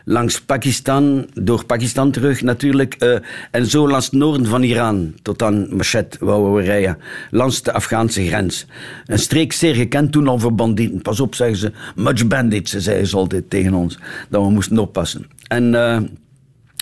langs 0.06 0.42
Pakistan, 0.42 1.28
door 1.34 1.66
Pakistan 1.66 2.12
terug 2.12 2.42
natuurlijk. 2.42 2.94
eh, 2.94 3.18
en 3.52 3.66
zo 3.66 3.90
langs 3.90 4.06
het 4.06 4.14
noorden 4.16 4.46
van 4.46 4.64
Iran, 4.64 5.14
tot 5.22 5.42
aan 5.44 5.76
Mashet 5.76 6.18
wouden 6.20 6.54
we 6.54 6.62
rijden. 6.62 6.98
Langs 7.32 7.62
de 7.62 7.74
Afghaanse 7.74 8.26
grens. 8.28 8.66
Een 9.06 9.20
streek 9.20 9.54
zeer 9.54 9.76
gekend 9.76 10.12
toen 10.12 10.28
al 10.28 10.40
voor 10.40 10.56
bandieten. 10.56 11.02
Pas 11.02 11.20
op, 11.20 11.36
zeggen 11.36 11.58
ze. 11.58 11.72
Much 11.96 12.28
bandits, 12.28 12.72
zeiden 12.72 13.08
ze 13.08 13.16
altijd 13.16 13.50
tegen 13.50 13.74
ons. 13.74 14.00
Dat 14.30 14.44
we 14.44 14.50
moesten 14.50 14.80
oppassen. 14.80 15.26
En... 15.48 15.76
eh, 15.76 16.02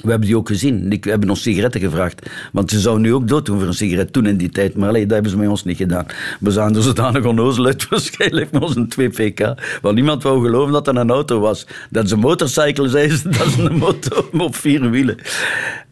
we 0.06 0.10
hebben 0.10 0.28
die 0.28 0.38
ook 0.38 0.48
gezien. 0.48 0.90
Die- 0.90 1.00
hebben 1.02 1.30
ons 1.30 1.42
sigaretten 1.42 1.82
gevraagd. 1.82 2.30
Want 2.52 2.72
ze 2.72 2.80
zouden 2.80 3.04
nu 3.04 3.14
ook 3.14 3.28
dood 3.28 3.46
doen 3.46 3.60
voor 3.60 3.68
een 3.68 3.74
sigaret 3.74 4.14
toen 4.14 4.26
in 4.26 4.38
die 4.38 4.50
tijd. 4.50 4.76
Maar 4.76 4.90
allee, 4.90 5.02
dat 5.02 5.12
hebben 5.14 5.32
ze 5.32 5.38
met 5.38 5.48
ons 5.50 5.64
niet 5.64 5.78
gedaan. 5.78 6.06
We 6.40 6.52
zagen 6.52 6.76
er 6.76 6.82
zodanig 6.82 7.26
onnozel 7.26 7.66
uit 7.66 7.88
waarschijnlijk 7.90 8.52
met 8.52 8.62
ons 8.62 8.76
een 8.76 8.88
2 8.88 9.10
pk. 9.10 9.54
Want 9.82 9.96
niemand 9.96 10.24
wou 10.24 10.42
geloven 10.42 10.74
dat 10.74 10.86
dat 10.86 10.96
een 10.96 11.10
auto 11.10 11.40
was. 11.40 11.68
Dat 11.90 12.06
is 12.06 12.12
een 12.12 12.20
motorcycle, 12.20 12.90
zeiden 12.90 13.18
ze. 13.18 13.30
Dat 13.38 13.48
is 13.48 13.58
een 13.58 13.78
motor 13.78 14.26
op 14.38 14.56
vier 14.56 14.90
wielen. 14.90 15.18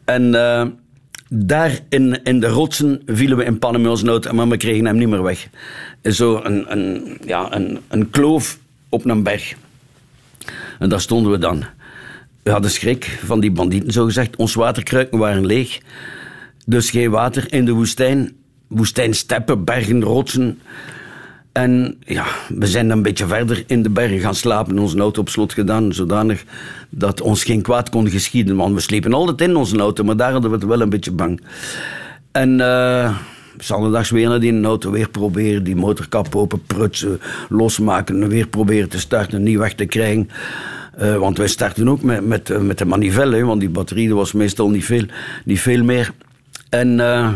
En 0.05 0.35
eh, 0.35 0.65
daar 1.29 1.79
in, 1.89 2.23
in 2.23 2.39
de 2.39 2.47
rotsen 2.47 3.01
vielen 3.05 3.37
we 3.37 3.43
in 3.43 3.59
pannen 3.59 3.81
met 3.81 3.91
onze 3.91 4.07
auto. 4.07 4.33
Maar 4.33 4.47
we 4.47 4.57
kregen 4.57 4.85
hem 4.85 4.97
niet 4.97 5.09
meer 5.09 5.23
weg. 5.23 5.47
Zo 6.03 6.39
een, 6.43 6.71
een, 6.71 7.17
ja, 7.25 7.55
een, 7.55 7.79
een 7.87 8.09
kloof 8.09 8.59
op 8.89 9.05
een 9.05 9.23
berg. 9.23 9.55
En 10.79 10.89
daar 10.89 11.01
stonden 11.01 11.31
we 11.31 11.37
dan. 11.37 11.63
We 12.43 12.51
hadden 12.51 12.71
schrik 12.71 13.19
van 13.25 13.39
die 13.39 13.51
bandieten, 13.51 13.91
zo 13.91 14.05
gezegd. 14.05 14.35
Ons 14.35 14.53
waterkruiken 14.53 15.17
waren 15.17 15.45
leeg. 15.45 15.79
Dus 16.65 16.89
geen 16.89 17.09
water 17.09 17.53
in 17.53 17.65
de 17.65 17.71
woestijn. 17.71 18.31
Woestijnsteppen, 18.67 19.63
bergen, 19.63 20.03
rotsen. 20.03 20.59
En 21.51 21.97
ja, 22.05 22.25
we 22.49 22.67
zijn 22.67 22.89
een 22.89 23.01
beetje 23.01 23.27
verder 23.27 23.63
in 23.67 23.83
de 23.83 23.89
bergen 23.89 24.19
gaan 24.19 24.35
slapen. 24.35 24.79
Onze 24.79 24.97
auto 24.97 25.21
op 25.21 25.29
slot 25.29 25.53
gedaan, 25.53 25.93
zodanig 25.93 26.43
dat 26.89 27.21
ons 27.21 27.43
geen 27.43 27.61
kwaad 27.61 27.89
kon 27.89 28.09
geschieden. 28.09 28.55
Want 28.55 28.73
we 28.73 28.79
sliepen 28.79 29.13
altijd 29.13 29.41
in 29.41 29.55
onze 29.55 29.77
auto, 29.77 30.03
maar 30.03 30.17
daar 30.17 30.31
hadden 30.31 30.49
we 30.49 30.55
het 30.55 30.65
wel 30.65 30.81
een 30.81 30.89
beetje 30.89 31.11
bang. 31.11 31.41
En 32.31 32.61
eh 32.61 33.17
zondags 33.57 34.09
weer 34.09 34.29
naar 34.29 34.39
die 34.39 34.63
auto 34.63 34.91
weer 34.91 35.09
proberen, 35.09 35.63
die 35.63 35.75
motorkap 35.75 36.35
open 36.35 36.61
prutsen, 36.67 37.19
losmaken, 37.49 38.27
weer 38.27 38.47
proberen 38.47 38.89
te 38.89 38.99
starten, 38.99 39.43
niet 39.43 39.57
weg 39.57 39.73
te 39.73 39.85
krijgen. 39.85 40.29
Eh, 40.97 41.15
want 41.15 41.37
wij 41.37 41.47
starten 41.47 41.89
ook 41.89 42.01
met, 42.01 42.25
met, 42.25 42.49
eh, 42.49 42.59
met 42.59 42.77
de 42.77 42.85
manivelle, 42.85 43.45
want 43.45 43.59
die 43.59 43.69
batterie 43.69 44.15
was 44.15 44.31
meestal 44.31 44.69
niet 44.69 44.85
veel, 44.85 45.05
niet 45.45 45.59
veel 45.59 45.83
meer. 45.83 46.11
En 46.69 46.99
eh, 46.99 47.33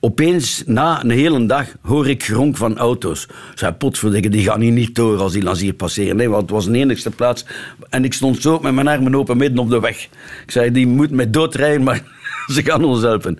opeens, 0.00 0.62
na 0.66 1.02
een 1.02 1.10
hele 1.10 1.46
dag, 1.46 1.66
hoor 1.80 2.08
ik 2.08 2.24
gronk 2.24 2.56
van 2.56 2.78
auto's. 2.78 3.28
Zei, 3.54 3.72
potverdikke, 3.72 4.28
die 4.28 4.44
gaan 4.44 4.60
hier 4.60 4.72
niet 4.72 4.94
door 4.94 5.18
als 5.18 5.32
die 5.32 5.42
langs 5.42 5.60
hier 5.60 5.74
passeren. 5.74 6.16
Nee, 6.16 6.28
want 6.28 6.42
het 6.42 6.50
was 6.50 6.66
de 6.66 6.78
enigste 6.78 7.10
plaats. 7.10 7.44
En 7.88 8.04
ik 8.04 8.12
stond 8.12 8.42
zo 8.42 8.58
met 8.58 8.74
mijn 8.74 8.88
armen 8.88 9.14
open 9.14 9.36
midden 9.36 9.58
op 9.58 9.70
de 9.70 9.80
weg. 9.80 10.08
Ik 10.44 10.50
zei, 10.50 10.72
die 10.72 10.86
moet 10.86 11.10
mij 11.10 11.30
doodrijden, 11.30 11.82
maar 11.82 12.02
ze 12.54 12.62
gaan 12.62 12.84
ons 12.84 13.02
helpen. 13.02 13.38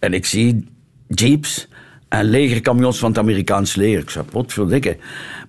En 0.00 0.14
ik 0.14 0.26
zie 0.26 0.64
jeeps 1.06 1.68
en 2.08 2.24
legerkamions 2.24 2.98
van 2.98 3.08
het 3.08 3.18
Amerikaans 3.18 3.74
leger. 3.74 4.02
Ik 4.02 4.10
zei, 4.10 4.24
potverdikke. 4.24 4.96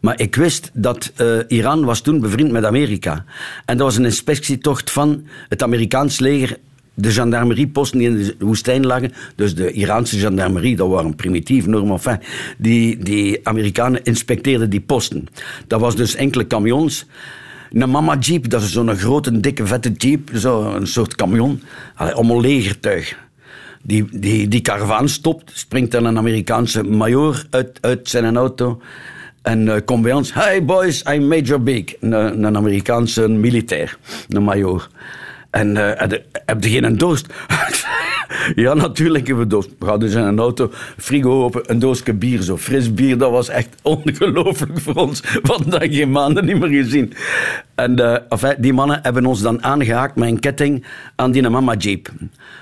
Maar 0.01 0.20
ik 0.20 0.36
wist 0.36 0.72
dat 0.74 1.12
eh, 1.16 1.38
Iran 1.47 1.86
was 1.86 2.01
toen 2.01 2.20
bevriend 2.20 2.51
met 2.51 2.66
Amerika. 2.66 3.26
En 3.66 3.78
dat 3.78 3.86
was 3.86 3.95
een 3.97 4.05
inspectietocht 4.05 4.91
van 4.91 5.26
het 5.49 5.64
Amerikaans 5.64 6.20
leger 6.20 6.57
de 6.93 7.12
gendarmerieposten 7.12 7.99
die 7.99 8.07
in 8.07 8.16
de 8.16 8.36
woestijn 8.45 8.86
lagen, 8.86 9.14
dus 9.36 9.55
de 9.55 9.72
Iraanse 9.72 10.20
gendarmerie, 10.20 10.76
dat 10.76 10.89
waren 10.89 11.16
primitief, 11.16 11.66
normaal, 11.66 11.99
die, 12.57 12.97
die 12.97 13.47
Amerikanen 13.47 14.03
inspecteerden 14.03 14.70
die 14.70 14.82
posten. 14.82 15.28
Dat 15.68 15.80
was 15.80 15.95
dus 15.95 16.16
enkele 16.16 16.47
camions. 16.47 17.05
Een 17.72 17.89
mama 17.89 18.18
jeep, 18.18 18.49
dat 18.49 18.62
is 18.62 18.72
zo'n 18.72 18.95
grote, 18.95 19.39
dikke, 19.39 19.66
vette 19.68 19.91
jeep, 19.91 20.30
zo 20.34 20.74
een 20.74 20.88
soort 20.88 21.16
camion, 21.16 21.62
allemaal 21.95 22.41
legertuig. 22.41 23.18
Die, 23.82 24.07
die, 24.11 24.47
die 24.47 24.61
karavaan 24.61 25.09
stopt, 25.09 25.51
springt 25.53 25.91
dan 25.91 26.05
een 26.05 26.17
Amerikaanse 26.17 26.84
major 26.84 27.45
uit, 27.49 27.77
uit 27.82 28.09
zijn 28.09 28.38
auto 28.38 28.82
en 29.41 29.67
eh, 29.67 29.82
komt 29.86 30.03
bij 30.03 30.13
ons. 30.13 30.34
Hi 30.34 30.61
boys, 30.61 31.03
I'm 31.03 31.27
Major 31.27 31.63
Big. 31.63 31.95
Een, 31.99 32.43
een 32.43 32.57
Amerikaanse 32.57 33.27
militair, 33.27 33.97
een 34.30 34.43
major. 34.43 34.89
En 35.50 35.76
uh, 35.76 35.91
heb, 36.45 36.64
je, 36.64 36.70
geen 36.70 36.97
dorst? 36.97 37.28
ja, 38.56 38.74
natuurlijk 38.74 39.28
hebben 39.28 39.43
we 39.43 39.50
dorst. 39.50 39.70
We 39.80 39.86
hadden 39.86 40.10
dus 40.10 40.18
in 40.18 40.24
een 40.24 40.39
auto, 40.39 40.72
frigo 40.97 41.43
open, 41.43 41.62
een 41.66 41.80
doosje 41.80 42.14
bier, 42.14 42.41
zo 42.41 42.58
fris 42.58 42.93
bier. 42.93 43.18
Dat 43.18 43.32
was 43.32 43.50
echt 43.50 43.76
ongelooflijk 43.82 44.80
voor 44.80 44.95
ons. 44.95 45.24
Want 45.41 45.72
dat 45.72 45.84
geen 45.84 46.12
maanden 46.12 46.45
niet 46.45 46.60
meer 46.60 46.84
gezien. 46.84 47.14
En 47.76 48.28
enfin, 48.30 48.56
die 48.58 48.74
mannen 48.74 49.00
hebben 49.02 49.26
ons 49.26 49.41
dan 49.41 49.64
aangehaakt 49.64 50.16
met 50.16 50.30
een 50.30 50.39
ketting 50.39 50.86
aan 51.16 51.32
die 51.32 51.50
mama 51.50 51.76
jeep. 51.76 52.10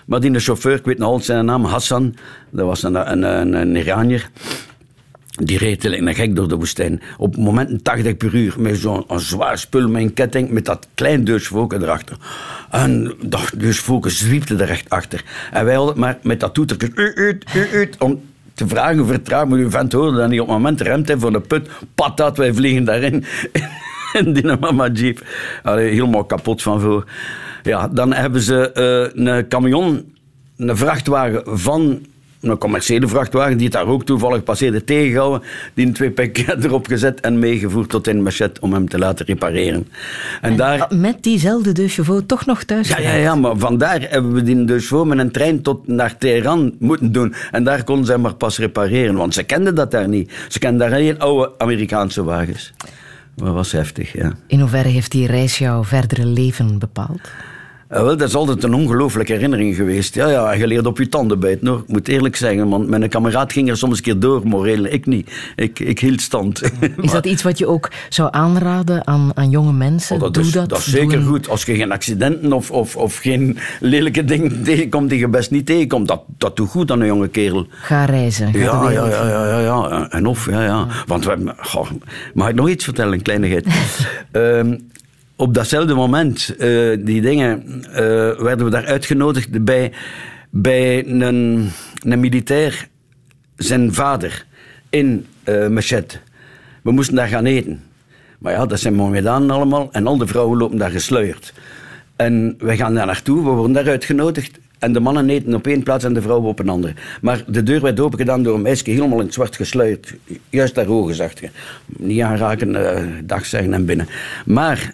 Maar 0.05 0.19
die 0.19 0.39
chauffeur, 0.39 0.75
ik 0.75 0.85
weet 0.85 0.97
nog 0.97 1.07
altijd 1.07 1.25
zijn 1.25 1.45
naam, 1.45 1.63
Hassan, 1.63 2.15
dat 2.49 2.65
was 2.65 2.83
een, 2.83 3.11
een, 3.11 3.23
een, 3.23 3.53
een 3.53 3.75
Iranier. 3.75 4.29
Die 5.37 5.57
reed 5.57 5.85
een 5.85 6.15
gek 6.15 6.35
door 6.35 6.47
de 6.47 6.55
woestijn. 6.55 7.01
Op 7.17 7.37
momenten 7.37 7.81
80 7.81 8.17
per 8.17 8.35
uur. 8.35 8.55
Met 8.57 8.77
zo'n 8.77 9.05
zwaar 9.15 9.57
spul 9.57 9.87
met 9.89 10.01
een 10.01 10.13
ketting. 10.13 10.49
Met 10.49 10.65
dat 10.65 10.87
klein 10.93 11.23
deusvoken 11.23 11.81
erachter. 11.81 12.17
En 12.71 13.13
dat 13.21 13.51
deusvoken 13.57 14.11
zwiepte 14.11 14.55
er 14.55 14.69
echt 14.69 14.89
achter. 14.89 15.23
En 15.51 15.65
wij 15.65 15.75
hadden 15.75 15.99
maar 15.99 16.17
met 16.23 16.39
dat 16.39 16.53
toetertje. 16.53 17.15
Uit, 17.15 17.45
uit, 17.73 17.95
om 17.99 18.21
te 18.53 18.67
vragen 18.67 19.07
vertraag. 19.07 19.47
Maar 19.47 19.59
uw 19.59 19.69
vent 19.69 19.93
hoorde 19.93 20.17
dat 20.17 20.29
niet 20.29 20.39
op 20.39 20.47
het 20.47 20.55
moment 20.55 20.81
remt 20.81 21.07
hij 21.07 21.17
voor 21.17 21.31
de 21.31 21.41
put. 21.41 21.69
Patat, 21.95 22.37
wij 22.37 22.53
vliegen 22.53 22.83
daarin. 22.83 23.23
In 24.13 24.33
die 24.33 24.57
mama 24.59 24.89
jeep. 24.89 25.25
Allee, 25.63 25.89
helemaal 25.89 26.25
kapot 26.25 26.61
van 26.61 26.79
voor. 26.79 27.05
Ja, 27.63 27.87
dan 27.87 28.13
hebben 28.13 28.41
ze 28.41 28.71
uh, 29.15 29.25
een 29.25 29.47
camion, 29.47 30.13
een 30.57 30.77
vrachtwagen 30.77 31.41
van 31.45 32.05
een 32.49 32.57
commerciële 32.57 33.07
vrachtwagen 33.07 33.57
die 33.57 33.65
het 33.65 33.75
daar 33.75 33.87
ook 33.87 34.05
toevallig 34.05 34.43
passeerde 34.43 34.83
tegengehouden, 34.83 35.41
die 35.73 35.85
een 35.85 35.93
twee 35.93 36.11
pk 36.11 36.37
erop 36.63 36.87
gezet 36.87 37.19
en 37.19 37.39
meegevoerd 37.39 37.89
tot 37.89 38.07
in 38.07 38.23
Machet 38.23 38.59
om 38.59 38.73
hem 38.73 38.89
te 38.89 38.97
laten 38.97 39.25
repareren. 39.25 39.87
En, 40.41 40.51
en 40.51 40.57
daar, 40.57 40.87
met 40.89 41.23
diezelfde 41.23 41.71
De 41.71 41.87
Chauveau 41.87 42.25
toch 42.25 42.45
nog 42.45 42.63
thuis 42.63 42.87
ja, 42.87 42.99
ja, 42.99 43.13
ja, 43.13 43.35
maar 43.35 43.57
vandaar 43.57 44.01
hebben 44.09 44.33
we 44.33 44.43
die 44.43 44.65
De 44.65 44.79
Chauveau 44.79 45.07
met 45.07 45.17
een 45.17 45.31
trein 45.31 45.61
tot 45.61 45.87
naar 45.87 46.17
Teheran 46.17 46.75
moeten 46.79 47.11
doen. 47.11 47.33
En 47.51 47.63
daar 47.63 47.83
konden 47.83 48.05
ze 48.05 48.17
maar 48.17 48.35
pas 48.35 48.57
repareren, 48.57 49.15
want 49.15 49.33
ze 49.33 49.43
kenden 49.43 49.75
dat 49.75 49.91
daar 49.91 50.07
niet. 50.07 50.31
Ze 50.47 50.59
kenden 50.59 50.79
daar 50.79 50.97
alleen 50.97 51.19
oude 51.19 51.51
Amerikaanse 51.57 52.23
wagens. 52.23 52.73
Dat 53.35 53.53
was 53.53 53.71
heftig, 53.71 54.13
ja. 54.13 54.33
In 54.47 54.59
hoeverre 54.59 54.89
heeft 54.89 55.11
die 55.11 55.27
reis 55.27 55.57
jouw 55.57 55.83
verdere 55.83 56.25
leven 56.25 56.79
bepaald? 56.79 57.31
Ja, 57.89 58.03
wel, 58.03 58.17
dat 58.17 58.27
is 58.27 58.35
altijd 58.35 58.63
een 58.63 58.73
ongelooflijke 58.73 59.33
herinnering 59.33 59.75
geweest. 59.75 60.15
Ja, 60.15 60.29
ja, 60.29 60.51
je 60.53 60.67
leert 60.67 60.85
op 60.85 60.97
je 60.97 61.09
tanden 61.09 61.39
bijten. 61.39 61.67
Hoor. 61.67 61.77
Ik 61.77 61.87
moet 61.87 62.07
eerlijk 62.07 62.35
zeggen, 62.35 62.69
want 62.69 62.87
mijn 62.87 63.09
kameraad 63.09 63.53
ging 63.53 63.69
er 63.69 63.77
soms 63.77 63.97
een 63.97 64.03
keer 64.03 64.19
door, 64.19 64.41
moreel. 64.47 64.85
Ik 64.85 65.05
niet. 65.05 65.31
Ik, 65.55 65.79
ik 65.79 65.99
hield 65.99 66.21
stand. 66.21 66.61
Is 67.01 67.11
dat 67.11 67.25
iets 67.25 67.43
wat 67.43 67.57
je 67.57 67.67
ook 67.67 67.91
zou 68.09 68.29
aanraden 68.31 69.07
aan, 69.07 69.31
aan 69.33 69.49
jonge 69.49 69.73
mensen? 69.73 70.15
Oh, 70.15 70.21
dat, 70.21 70.33
Doe 70.33 70.43
is, 70.43 70.51
dat, 70.51 70.69
dat 70.69 70.77
is 70.77 70.87
zeker 70.87 71.17
een- 71.17 71.25
goed. 71.25 71.49
Als 71.49 71.63
je 71.63 71.75
geen 71.75 71.91
accidenten 71.91 72.53
of, 72.53 72.71
of, 72.71 72.95
of 72.95 73.17
geen 73.17 73.57
lelijke 73.79 74.25
dingen 74.25 74.63
tegenkomt 74.63 75.09
die 75.09 75.19
je 75.19 75.27
best 75.29 75.51
niet 75.51 75.65
tegenkomt, 75.65 76.07
dat, 76.07 76.21
dat 76.37 76.55
doet 76.55 76.69
goed 76.69 76.91
aan 76.91 76.99
een 76.99 77.07
jonge 77.07 77.27
kerel. 77.27 77.67
Ga 77.69 78.05
reizen. 78.05 78.53
Ga 78.53 78.59
Ja, 78.59 78.91
ja, 78.91 79.07
ja, 79.07 79.27
ja, 79.29 79.47
ja, 79.47 79.59
ja. 79.59 80.09
En 80.09 80.25
of, 80.25 80.49
ja, 80.49 80.63
ja. 80.63 80.87
Want 81.05 81.23
we 81.23 81.29
hebben... 81.29 81.55
goh, 81.59 81.89
mag 82.33 82.49
ik 82.49 82.55
nog 82.55 82.69
iets 82.69 82.83
vertellen, 82.83 83.13
een 83.13 83.21
kleinigheid? 83.21 83.65
Ehm, 84.31 84.75
op 85.37 85.53
datzelfde 85.53 85.93
moment, 85.93 86.55
eh, 86.57 86.97
die 86.99 87.21
dingen, 87.21 87.83
eh, 87.83 87.95
werden 88.39 88.65
we 88.65 88.71
daar 88.71 88.85
uitgenodigd 88.85 89.63
bij, 89.63 89.91
bij 90.49 91.07
een, 91.07 91.71
een 92.03 92.19
militair, 92.19 92.87
zijn 93.55 93.93
vader, 93.93 94.45
in 94.89 95.25
uh. 95.45 96.21
We 96.83 96.91
moesten 96.91 97.15
daar 97.15 97.27
gaan 97.27 97.45
eten. 97.45 97.83
Maar 98.39 98.53
ja, 98.53 98.65
dat 98.65 98.79
zijn 98.79 98.93
Mohammedanen 98.93 99.51
allemaal 99.51 99.89
en 99.91 100.07
al 100.07 100.17
de 100.17 100.27
vrouwen 100.27 100.57
lopen 100.57 100.77
daar 100.77 100.91
gesluierd. 100.91 101.53
En 102.15 102.55
wij 102.59 102.77
gaan 102.77 102.93
daar 102.93 103.05
naartoe, 103.05 103.43
we 103.43 103.49
worden 103.49 103.73
daar 103.73 103.87
uitgenodigd. 103.87 104.59
En 104.79 104.93
de 104.93 104.99
mannen 104.99 105.29
eten 105.29 105.53
op 105.53 105.67
één 105.67 105.83
plaats 105.83 106.03
en 106.03 106.13
de 106.13 106.21
vrouwen 106.21 106.49
op 106.49 106.59
een 106.59 106.69
andere. 106.69 106.93
Maar 107.21 107.43
de 107.47 107.63
deur 107.63 107.81
werd 107.81 107.99
open 107.99 108.17
gedaan 108.17 108.43
door 108.43 108.55
een 108.55 108.61
meisje, 108.61 108.89
helemaal 108.89 109.19
in 109.19 109.25
het 109.25 109.33
zwart 109.33 109.55
gesluierd. 109.55 110.13
Juist 110.49 110.75
daar 110.75 111.13
zag 111.13 111.39
je. 111.39 111.49
Niet 111.85 112.21
aanraken, 112.21 112.69
uh, 112.69 112.99
dag 113.23 113.45
zeggen 113.45 113.73
en 113.73 113.85
binnen. 113.85 114.07
Maar 114.45 114.93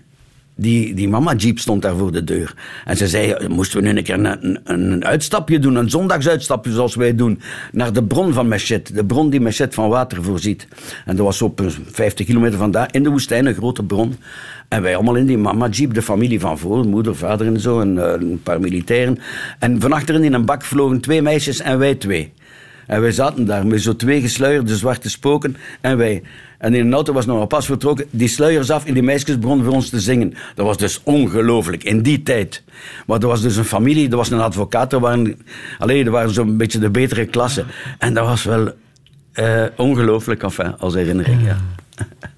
die, 0.56 0.94
die 0.94 1.10
mama 1.10 1.36
jeep 1.36 1.60
stond 1.60 1.82
daar 1.82 1.96
voor 1.96 2.12
de 2.12 2.24
deur. 2.24 2.54
En 2.86 2.98
ze 2.98 3.08
zei, 3.08 3.48
moesten 3.48 3.82
we 3.82 3.88
nu 3.88 3.98
een 3.98 4.04
keer 4.04 4.38
een, 4.64 5.06
uitstapje 5.06 5.60
doen, 5.60 5.76
een 5.76 5.90
zondagsuitstapje 5.90 6.72
zoals 6.72 6.96
wij 6.96 7.16
doen, 7.16 7.42
naar 7.72 7.94
de 7.94 8.04
bron 8.04 8.34
van 8.34 8.48
Meshet. 8.48 8.96
De 8.96 9.06
bron 9.06 9.30
die 9.30 9.40
Meshet 9.40 9.74
van 9.74 9.90
water 9.90 10.24
voorziet. 10.24 10.68
En 11.06 11.16
dat 11.16 11.26
was 11.26 11.42
op 11.42 11.62
50 11.92 12.26
kilometer 12.26 12.58
vandaan, 12.58 12.88
in 12.92 13.04
de 13.04 13.10
woestijn, 13.10 13.46
een 13.46 13.54
grote 13.54 13.84
bron. 13.84 14.16
En 14.68 14.82
wij 14.82 14.96
allemaal 14.96 15.16
in 15.16 15.26
die 15.26 15.38
mama 15.38 15.68
jeep, 15.68 15.94
de 15.94 16.02
familie 16.02 16.40
van 16.40 16.58
voor, 16.58 16.86
moeder, 16.86 17.16
vader 17.16 17.48
en 17.48 17.60
zo, 17.60 17.80
en 17.80 17.96
uh, 17.96 18.12
een 18.12 18.42
paar 18.44 18.60
militairen. 18.60 19.20
En 19.60 19.82
van 19.82 19.94
achteren 19.94 20.24
in 20.24 20.34
een 20.34 20.46
bak 20.46 20.64
vlogen 20.64 21.02
twee 21.02 21.22
meisjes 21.22 21.60
en 21.60 21.78
wij 21.78 21.96
twee. 21.96 22.34
En 22.88 23.02
wij 23.02 23.12
zaten 23.12 23.46
daar 23.46 23.68
met 23.68 23.82
zo 23.82 23.96
twee 23.96 24.22
gesluierde 24.22 24.76
zwarte 24.76 25.10
spoken 25.10 25.56
en 25.82 25.98
wij. 25.98 26.24
En 26.64 26.74
in 26.74 26.86
een 26.86 26.94
auto 26.94 27.14
was 27.14 27.26
nog 27.26 27.48
pas 27.48 27.66
vertrokken, 27.66 28.06
die 28.10 28.28
sluiers 28.28 28.72
af 28.72 28.86
en 28.86 28.94
die 28.94 29.04
meisjes 29.04 29.40
begonnen 29.40 29.66
voor 29.66 29.74
ons 29.76 29.90
te 29.90 30.00
zingen. 30.00 30.34
Dat 30.56 30.66
was 30.66 30.78
dus 30.78 31.02
ongelooflijk, 31.04 31.84
in 31.84 32.02
die 32.02 32.24
tijd. 32.24 32.64
Maar 33.06 33.20
er 33.20 33.28
was 33.28 33.42
dus 33.42 33.56
een 33.56 33.66
familie, 33.66 34.10
er 34.10 34.16
was 34.16 34.32
een 34.32 34.40
advocaat, 34.40 34.94
er 34.94 35.00
waren, 35.00 35.38
alleen, 35.78 36.06
er 36.06 36.12
waren 36.12 36.34
zo'n 36.34 36.58
beetje 36.58 36.80
de 36.80 36.90
betere 36.90 37.26
klasse. 37.26 37.66
En 37.98 38.14
dat 38.14 38.26
was 38.26 38.44
wel 38.44 38.72
eh, 39.34 39.64
ongelooflijk, 39.78 40.44
enfin, 40.44 40.78
als 40.78 40.94
herinnering, 40.94 41.46
ja. 41.46 41.58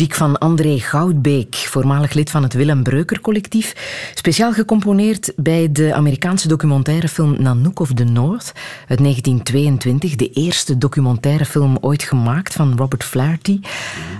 Muziek 0.00 0.18
van 0.18 0.38
André 0.38 0.78
Goudbeek, 0.78 1.54
voormalig 1.54 2.12
lid 2.12 2.30
van 2.30 2.42
het 2.42 2.54
Willem 2.54 2.82
Breuker 2.82 3.20
collectief. 3.20 3.74
Speciaal 4.14 4.52
gecomponeerd 4.52 5.32
bij 5.36 5.72
de 5.72 5.94
Amerikaanse 5.94 6.48
documentairefilm 6.48 7.36
Nanook 7.42 7.80
of 7.80 7.92
the 7.94 8.04
North 8.04 8.52
uit 8.88 8.98
1922. 8.98 10.16
De 10.16 10.30
eerste 10.30 10.78
documentairefilm 10.78 11.78
ooit 11.80 12.02
gemaakt 12.02 12.54
van 12.54 12.76
Robert 12.76 13.04
Flaherty. 13.04 13.60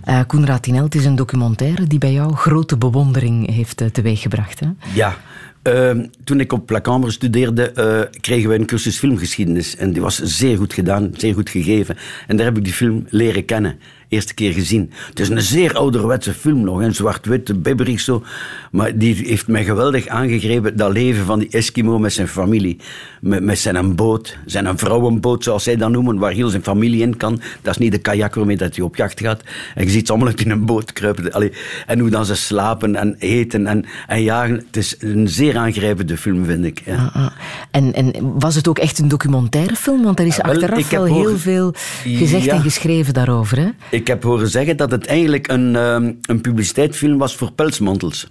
Uh, 0.08 0.20
Koenraad 0.26 0.62
Tinelt 0.62 0.94
is 0.94 1.04
een 1.04 1.16
documentaire 1.16 1.86
die 1.86 1.98
bij 1.98 2.12
jou 2.12 2.34
grote 2.34 2.76
bewondering 2.76 3.54
heeft 3.54 3.80
uh, 3.80 3.88
teweeggebracht. 3.88 4.60
Hè? 4.60 4.66
Ja, 4.94 5.16
uh, 5.62 6.04
toen 6.24 6.40
ik 6.40 6.52
op 6.52 6.70
La 6.70 6.80
Cambre 6.80 7.10
studeerde, 7.10 7.72
uh, 7.74 8.20
kregen 8.20 8.48
we 8.48 8.54
een 8.54 8.66
cursus 8.66 8.98
filmgeschiedenis. 8.98 9.76
En 9.76 9.92
die 9.92 10.02
was 10.02 10.22
zeer 10.22 10.56
goed 10.56 10.72
gedaan, 10.72 11.10
zeer 11.16 11.34
goed 11.34 11.50
gegeven. 11.50 11.96
En 12.26 12.36
daar 12.36 12.46
heb 12.46 12.56
ik 12.56 12.64
die 12.64 12.72
film 12.72 13.06
leren 13.08 13.44
kennen 13.44 13.78
eerste 14.10 14.34
keer 14.34 14.52
gezien. 14.52 14.90
Het 15.08 15.20
is 15.20 15.28
een 15.28 15.40
zeer 15.42 15.74
ouderwetse 15.74 16.34
film 16.34 16.60
nog, 16.60 16.80
een 16.80 16.94
zwart-wit, 16.94 17.62
bibberig 17.62 18.00
zo. 18.00 18.22
Maar 18.70 18.98
die 18.98 19.14
heeft 19.14 19.46
mij 19.48 19.64
geweldig 19.64 20.06
aangegrepen, 20.06 20.76
dat 20.76 20.92
leven 20.92 21.24
van 21.24 21.38
die 21.38 21.48
Eskimo 21.50 21.98
met 21.98 22.12
zijn 22.12 22.28
familie. 22.28 22.76
Met, 23.20 23.42
met 23.42 23.58
zijn 23.58 23.94
boot, 23.94 24.36
zijn 24.46 24.78
vrouwenboot, 24.78 25.44
zoals 25.44 25.62
zij 25.62 25.76
dat 25.76 25.90
noemen, 25.90 26.18
waar 26.18 26.32
heel 26.32 26.48
zijn 26.48 26.62
familie 26.62 27.02
in 27.02 27.16
kan. 27.16 27.40
Dat 27.62 27.72
is 27.74 27.78
niet 27.78 27.92
de 27.92 27.98
kajak 27.98 28.34
waarmee 28.34 28.56
dat 28.56 28.76
hij 28.76 28.84
op 28.84 28.96
jacht 28.96 29.20
gaat. 29.20 29.42
En 29.74 29.84
je 29.84 29.90
ziet 29.90 30.06
ze 30.06 30.12
allemaal 30.12 30.32
in 30.36 30.50
een 30.50 30.64
boot 30.64 30.92
kruipen. 30.92 31.32
Allee, 31.32 31.52
en 31.86 31.98
hoe 31.98 32.10
dan 32.10 32.24
ze 32.24 32.34
slapen 32.34 32.96
en 32.96 33.16
eten 33.18 33.66
en, 33.66 33.84
en 34.06 34.22
jagen. 34.22 34.54
Het 34.66 34.76
is 34.76 34.96
een 34.98 35.28
zeer 35.28 35.56
aangrijpende 35.56 36.16
film, 36.16 36.44
vind 36.44 36.64
ik. 36.64 36.82
Ja. 36.84 36.94
Ah, 36.94 37.16
ah. 37.16 37.30
En, 37.70 37.92
en 37.94 38.12
was 38.38 38.54
het 38.54 38.68
ook 38.68 38.78
echt 38.78 38.98
een 38.98 39.08
documentaire 39.08 39.76
film? 39.76 40.02
Want 40.02 40.18
er 40.18 40.26
is 40.26 40.36
wel, 40.36 40.52
achteraf 40.52 40.90
wel 40.90 41.04
heel 41.04 41.38
veel 41.38 41.74
gezegd 42.04 42.44
Ja. 42.44 42.54
en 42.54 42.60
geschreven 42.62 43.14
daarover. 43.14 43.58
Hè? 43.58 43.68
Ik 44.00 44.06
heb 44.06 44.22
horen 44.22 44.48
zeggen 44.48 44.76
dat 44.76 44.90
het 44.90 45.06
eigenlijk 45.06 45.48
een, 45.48 45.76
ehm, 45.76 46.12
een 46.22 46.40
publiciteitsfilm 46.40 47.18
was 47.18 47.36
voor 47.36 47.52
pelsmantels. 47.52 48.30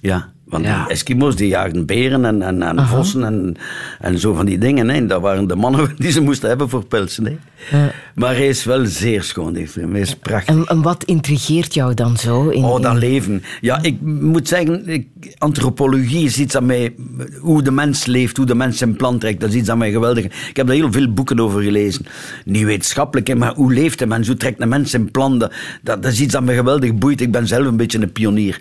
Ja, 0.00 0.32
want 0.46 0.64
Ja. 0.64 0.82
die 0.84 0.92
Eskimo's 0.92 1.36
die 1.36 1.48
jaagden 1.48 1.86
beren 1.86 2.24
en, 2.24 2.42
en, 2.42 2.62
en 2.62 2.86
vossen 2.86 3.24
en, 3.24 3.56
en 4.00 4.18
zo 4.18 4.34
van 4.34 4.46
die 4.46 4.58
dingen. 4.58 4.90
En 4.90 5.06
dat 5.06 5.20
waren 5.20 5.46
de 5.46 5.56
mannen 5.56 5.94
die 5.98 6.10
ze 6.10 6.20
moesten 6.20 6.48
hebben 6.48 6.68
voor 6.68 6.84
pelsen. 6.86 7.38
Ja. 7.70 7.90
Maar 8.14 8.34
hij 8.34 8.48
is 8.48 8.64
wel 8.64 8.86
zeer 8.86 9.22
schoon, 9.22 9.52
die 9.52 9.68
film. 9.68 9.90
Hij 9.92 10.00
is 10.00 10.14
prachtig. 10.16 10.54
En, 10.54 10.64
en 10.66 10.82
wat 10.82 11.04
intrigeert 11.04 11.74
jou 11.74 11.94
dan 11.94 12.16
zo? 12.16 12.48
In, 12.48 12.64
Oh, 12.64 12.80
dat 12.82 12.92
in- 12.92 12.98
leven. 12.98 13.42
Ja, 13.60 13.82
ik 13.82 14.00
moet 14.00 14.48
zeggen, 14.48 14.88
ik, 14.88 15.06
antropologie 15.38 16.24
is 16.24 16.38
iets 16.38 16.56
aan 16.56 16.66
mij... 16.66 16.94
Hoe 17.40 17.62
de 17.62 17.70
mens 17.70 18.06
leeft, 18.06 18.36
hoe 18.36 18.46
de 18.46 18.54
mens 18.54 18.78
zijn 18.78 18.96
plan 18.96 19.18
trekt, 19.18 19.40
dat 19.40 19.48
is 19.48 19.54
iets 19.54 19.68
aan 19.68 19.78
mij 19.78 19.90
geweldig. 19.90 20.24
Ik 20.24 20.56
heb 20.56 20.66
daar 20.66 20.76
heel 20.76 20.92
veel 20.92 21.12
boeken 21.12 21.40
over 21.40 21.62
gelezen. 21.62 22.06
Niet 22.44 22.64
wetenschappelijk, 22.64 23.36
maar 23.38 23.54
hoe 23.54 23.72
leeft 23.72 23.98
de 23.98 24.06
mens? 24.06 24.26
Hoe 24.26 24.36
trekt 24.36 24.60
een 24.60 24.68
mens 24.68 24.90
zijn 24.90 25.10
plan? 25.10 25.38
Dat, 25.38 25.52
dat, 25.82 26.04
is 26.04 26.20
iets 26.20 26.32
dat 26.32 26.42
me 26.42 26.54
geweldig 26.54 26.94
boeit. 26.94 27.20
Ik 27.20 27.30
ben 27.32 27.46
zelf 27.46 27.66
een 27.66 27.76
beetje 27.76 28.00
een 28.02 28.12
pionier. 28.12 28.60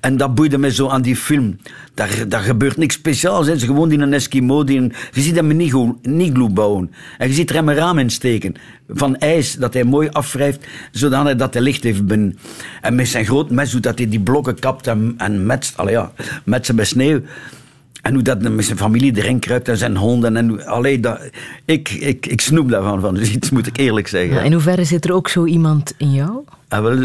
En 0.00 0.16
dat 0.16 0.34
boeide 0.34 0.58
me 0.58 0.72
zo 0.72 0.88
aan 0.88 1.02
die 1.02 1.18
film. 1.26 1.58
Daar, 1.94 2.28
daar 2.28 2.40
gebeurt 2.40 2.76
niks 2.76 2.94
speciaals. 2.94 3.46
Hè. 3.46 3.58
Ze 3.58 3.66
gewoon 3.66 3.92
in 3.92 4.00
een 4.00 4.12
Eskimo. 4.12 4.64
Die 4.64 4.78
een, 4.78 4.92
je 5.12 5.20
ziet 5.20 5.34
hem 5.36 5.50
een 5.50 6.20
igloo 6.20 6.48
bouwen. 6.48 6.90
En 7.18 7.28
je 7.28 7.34
ziet 7.34 7.50
er 7.50 7.56
hem 7.56 7.68
een 7.68 7.74
raam 7.74 7.98
in 7.98 8.10
steken. 8.10 8.54
Van 8.88 9.16
ijs, 9.16 9.54
dat 9.54 9.74
hij 9.74 9.84
mooi 9.84 10.08
afwrijft, 10.08 10.66
zodanig 10.90 11.36
dat 11.36 11.54
hij 11.54 11.62
licht 11.62 11.82
heeft 11.82 12.06
binnen. 12.06 12.38
En 12.80 12.94
met 12.94 13.08
zijn 13.08 13.24
groot 13.24 13.50
mes, 13.50 13.72
hoe 13.72 13.80
dat 13.80 13.98
hij 13.98 14.08
die 14.08 14.20
blokken 14.20 14.58
kapt 14.58 14.86
en, 14.86 15.14
en 15.16 15.46
metst. 15.46 15.76
Allee, 15.76 15.92
ja, 15.92 16.12
met 16.44 16.70
bij 16.74 16.84
sneeuw. 16.84 17.20
En 18.02 18.14
hoe 18.14 18.22
dat 18.22 18.40
met 18.40 18.64
zijn 18.64 18.78
familie 18.78 19.16
erin 19.16 19.38
kruipt 19.38 19.68
en 19.68 19.76
zijn 19.76 19.96
honden. 19.96 20.36
En, 20.36 20.66
allee, 20.66 21.00
dat, 21.00 21.20
ik, 21.64 21.90
ik, 21.90 22.26
ik 22.26 22.40
snoep 22.40 22.70
daarvan, 22.70 23.00
van 23.00 23.16
zoiets, 23.24 23.50
moet 23.50 23.66
ik 23.66 23.76
eerlijk 23.76 24.08
zeggen. 24.08 24.34
Ja, 24.34 24.42
in 24.42 24.52
hoeverre 24.52 24.84
zit 24.84 25.04
er 25.04 25.12
ook 25.12 25.28
zo 25.28 25.44
iemand 25.44 25.94
in 25.96 26.12
jou? 26.12 26.44
Ah, 26.68 26.82
wel, 26.82 26.98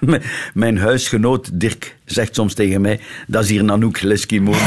mijn 0.54 0.78
huisgenoot 0.78 1.60
Dirk 1.60 1.96
zegt 2.04 2.34
soms 2.34 2.54
tegen 2.54 2.80
mij, 2.80 3.00
dat 3.26 3.42
is 3.44 3.50
hier 3.50 3.64
Nanook 3.64 4.00
Leskimo. 4.02 4.52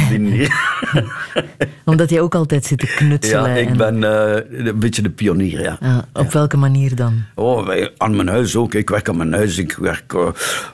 Omdat 1.86 2.10
jij 2.10 2.22
ook 2.22 2.36
altijd 2.36 2.66
zit 2.66 2.80
te 2.80 2.94
knutselen. 2.96 3.50
ja, 3.50 3.56
ik 3.56 3.68
en- 3.70 3.78
ben 3.78 4.04
eh, 4.04 4.66
een 4.66 4.80
beetje 4.80 5.02
de 5.02 5.10
pionier, 5.10 5.62
ja. 5.62 5.78
Ja, 5.82 6.06
op 6.14 6.32
welke 6.32 6.58
manier 6.58 6.96
dan? 6.96 7.24
Oh, 7.36 7.70
aan 7.98 8.16
mijn 8.16 8.28
huis 8.28 8.56
ook. 8.56 8.74
Ik 8.74 8.90
werk 8.90 9.10
aan 9.10 9.18
mijn 9.18 9.34
huis. 9.34 9.58
Ik 9.58 9.72
werk, 9.76 10.14
eh, 10.14 10.28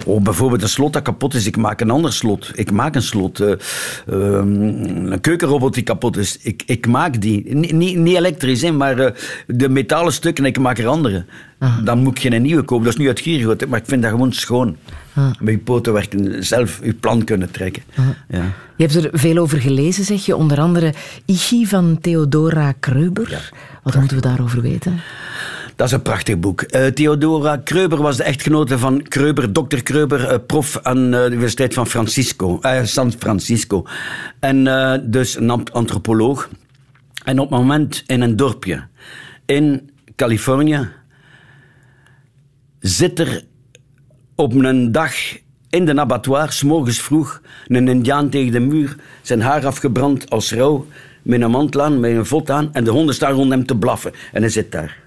oh, 0.06 0.22
bijvoorbeeld 0.22 0.62
een 0.62 0.70
slot 0.70 0.94
dat 0.94 1.02
kapot 1.02 1.34
is, 1.34 1.46
ik 1.46 1.58
maak 1.58 1.82
een 1.82 1.90
ander 1.90 2.14
slot. 2.14 2.52
Ik 2.56 2.72
maak 2.72 2.96
een 2.96 3.02
slot. 3.02 3.40
eh, 3.40 3.52
ehm, 4.08 4.62
een 5.12 5.22
keukenrobot 5.22 5.74
die 5.74 5.84
kapot 5.84 6.18
is, 6.18 6.38
ik, 6.42 6.64
ik 6.66 6.88
maak 6.88 7.22
die. 7.22 7.56
Ni- 7.56 7.72
Niet, 7.72 7.98
niet 7.98 8.16
elektrisch, 8.18 8.62
hè, 8.62 8.72
maar 8.72 9.14
de 9.48 9.70
metalen 9.70 10.14
stukken, 10.14 10.46
ik 10.46 10.60
maak 10.60 10.78
er 10.78 10.88
andere. 10.88 11.26
Dan 11.84 12.00
moet 12.00 12.18
ik 12.18 12.32
geen 12.32 12.42
nieuwe 12.42 12.64
kopen. 12.64 12.86
Dat 12.86 12.94
is 12.94 13.00
nu 13.00 13.08
uit 13.08 13.20
Giergoed, 13.20 13.62
hè, 13.62 13.68
maar 13.68 13.80
ik 13.80 13.86
vind 13.88 14.02
dat 14.02 14.12
gewoon 14.12 14.34
schoon. 14.34 14.78
Met 15.40 15.54
je 15.54 15.58
poten 15.58 15.94
werken, 15.94 16.46
zelf 16.46 16.80
je 16.84 16.94
plan 16.94 17.24
kunnen 17.24 17.52
trekken. 17.52 17.84
Ja. 18.30 18.44
Je 18.76 18.88
hebt 18.88 18.96
er 18.96 19.10
veel 19.20 19.38
over 19.38 19.58
gelezen, 19.62 20.04
zeg 20.06 20.26
je. 20.26 20.36
Onder 20.36 20.60
andere 20.60 20.94
Ichi 21.26 21.68
van 21.68 21.98
Theodora 22.02 22.72
Kreuber. 22.80 23.52
Wat 23.84 23.96
moeten 23.96 24.16
we 24.16 24.22
daarover 24.22 24.62
weten? 24.62 25.02
Dat 25.76 25.88
is 25.88 25.94
een 25.94 26.02
prachtig 26.02 26.40
boek. 26.40 26.62
Eh, 26.62 26.86
Theodora 26.86 27.58
Kreuber 27.58 28.02
was 28.02 28.18
de 28.18 28.24
echtgenote 28.24 28.78
van 28.78 29.02
Kreuber, 29.02 29.54
dokter 29.54 29.84
Kreuber, 29.84 30.28
eh, 30.28 30.38
prof 30.48 30.80
aan 30.82 31.14
eh, 31.14 31.24
de 31.24 31.32
Universiteit 31.32 31.74
van 31.74 31.88
Francisco, 31.88 32.60
San 32.84 33.14
Francisco. 33.20 33.86
En 34.40 34.64
dus 35.12 35.36
een 35.38 35.50
ant- 35.50 35.74
antropoloog. 35.74 36.50
En 37.24 37.40
op 37.40 37.50
het 37.50 37.60
moment 37.60 38.04
in 38.08 38.22
een 38.22 38.36
dorpje 38.36 38.84
in 39.46 39.90
Californië 40.16 40.90
zit 42.82 43.20
er 43.20 43.44
op 44.36 44.54
een 44.54 44.92
dag 44.92 45.14
in 45.70 45.86
de 45.86 46.00
abattoir, 46.00 46.52
s 46.52 46.64
morgens 46.64 47.02
vroeg, 47.02 47.42
een 47.68 47.88
indiaan 47.88 48.30
tegen 48.30 48.52
de 48.52 48.60
muur, 48.60 48.96
zijn 49.22 49.42
haar 49.42 49.66
afgebrand 49.66 50.30
als 50.30 50.54
rouw, 50.54 50.86
met 51.22 51.42
een 51.42 51.52
mantel 51.52 51.82
aan, 51.82 52.00
met 52.00 52.12
een 52.12 52.26
vod 52.26 52.50
aan, 52.50 52.74
en 52.74 52.84
de 52.84 52.92
honden 52.92 53.16
staan 53.16 53.34
rond 53.34 53.52
hem 53.52 53.66
te 53.66 53.76
blaffen. 53.76 54.12
En 54.32 54.42
hij 54.42 54.52
zit 54.52 54.72
daar. 54.72 54.98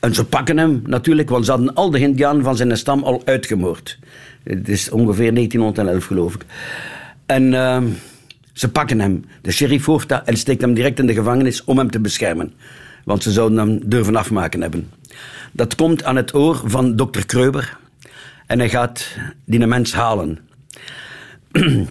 En 0.00 0.14
ze 0.14 0.24
pakken 0.24 0.58
hem 0.58 0.82
natuurlijk, 0.86 1.28
want 1.28 1.44
ze 1.44 1.50
hadden 1.50 1.74
al 1.74 1.90
de 1.90 1.98
indianen 1.98 2.42
van 2.42 2.56
zijn 2.56 2.76
stam 2.76 3.02
al 3.02 3.22
uitgemoord. 3.24 3.98
Het 4.42 4.68
is 4.68 4.90
ongeveer 4.90 5.34
1911, 5.34 6.04
geloof 6.04 6.34
ik. 6.34 6.44
En 7.26 7.54
ehm, 7.54 7.86
ze 8.52 8.70
pakken 8.70 9.00
hem. 9.00 9.24
De 9.42 9.52
sheriff 9.52 9.86
hoort 9.86 10.08
dat 10.08 10.24
en 10.24 10.36
steekt 10.36 10.60
hem 10.60 10.74
direct 10.74 10.98
in 10.98 11.06
de 11.06 11.14
gevangenis 11.14 11.64
om 11.64 11.78
hem 11.78 11.90
te 11.90 12.00
beschermen. 12.00 12.52
Want 13.04 13.22
ze 13.22 13.32
zouden 13.32 13.58
hem 13.58 13.80
durven 13.84 14.16
afmaken 14.16 14.60
hebben. 14.60 14.90
Dat 15.52 15.74
komt 15.74 16.04
aan 16.04 16.16
het 16.16 16.34
oor 16.34 16.60
van 16.64 16.96
dokter 16.96 17.26
Kreuber. 17.26 17.78
En 18.46 18.58
hij 18.58 18.68
gaat 18.68 19.08
die 19.44 19.66
mens 19.66 19.92
halen. 19.92 20.38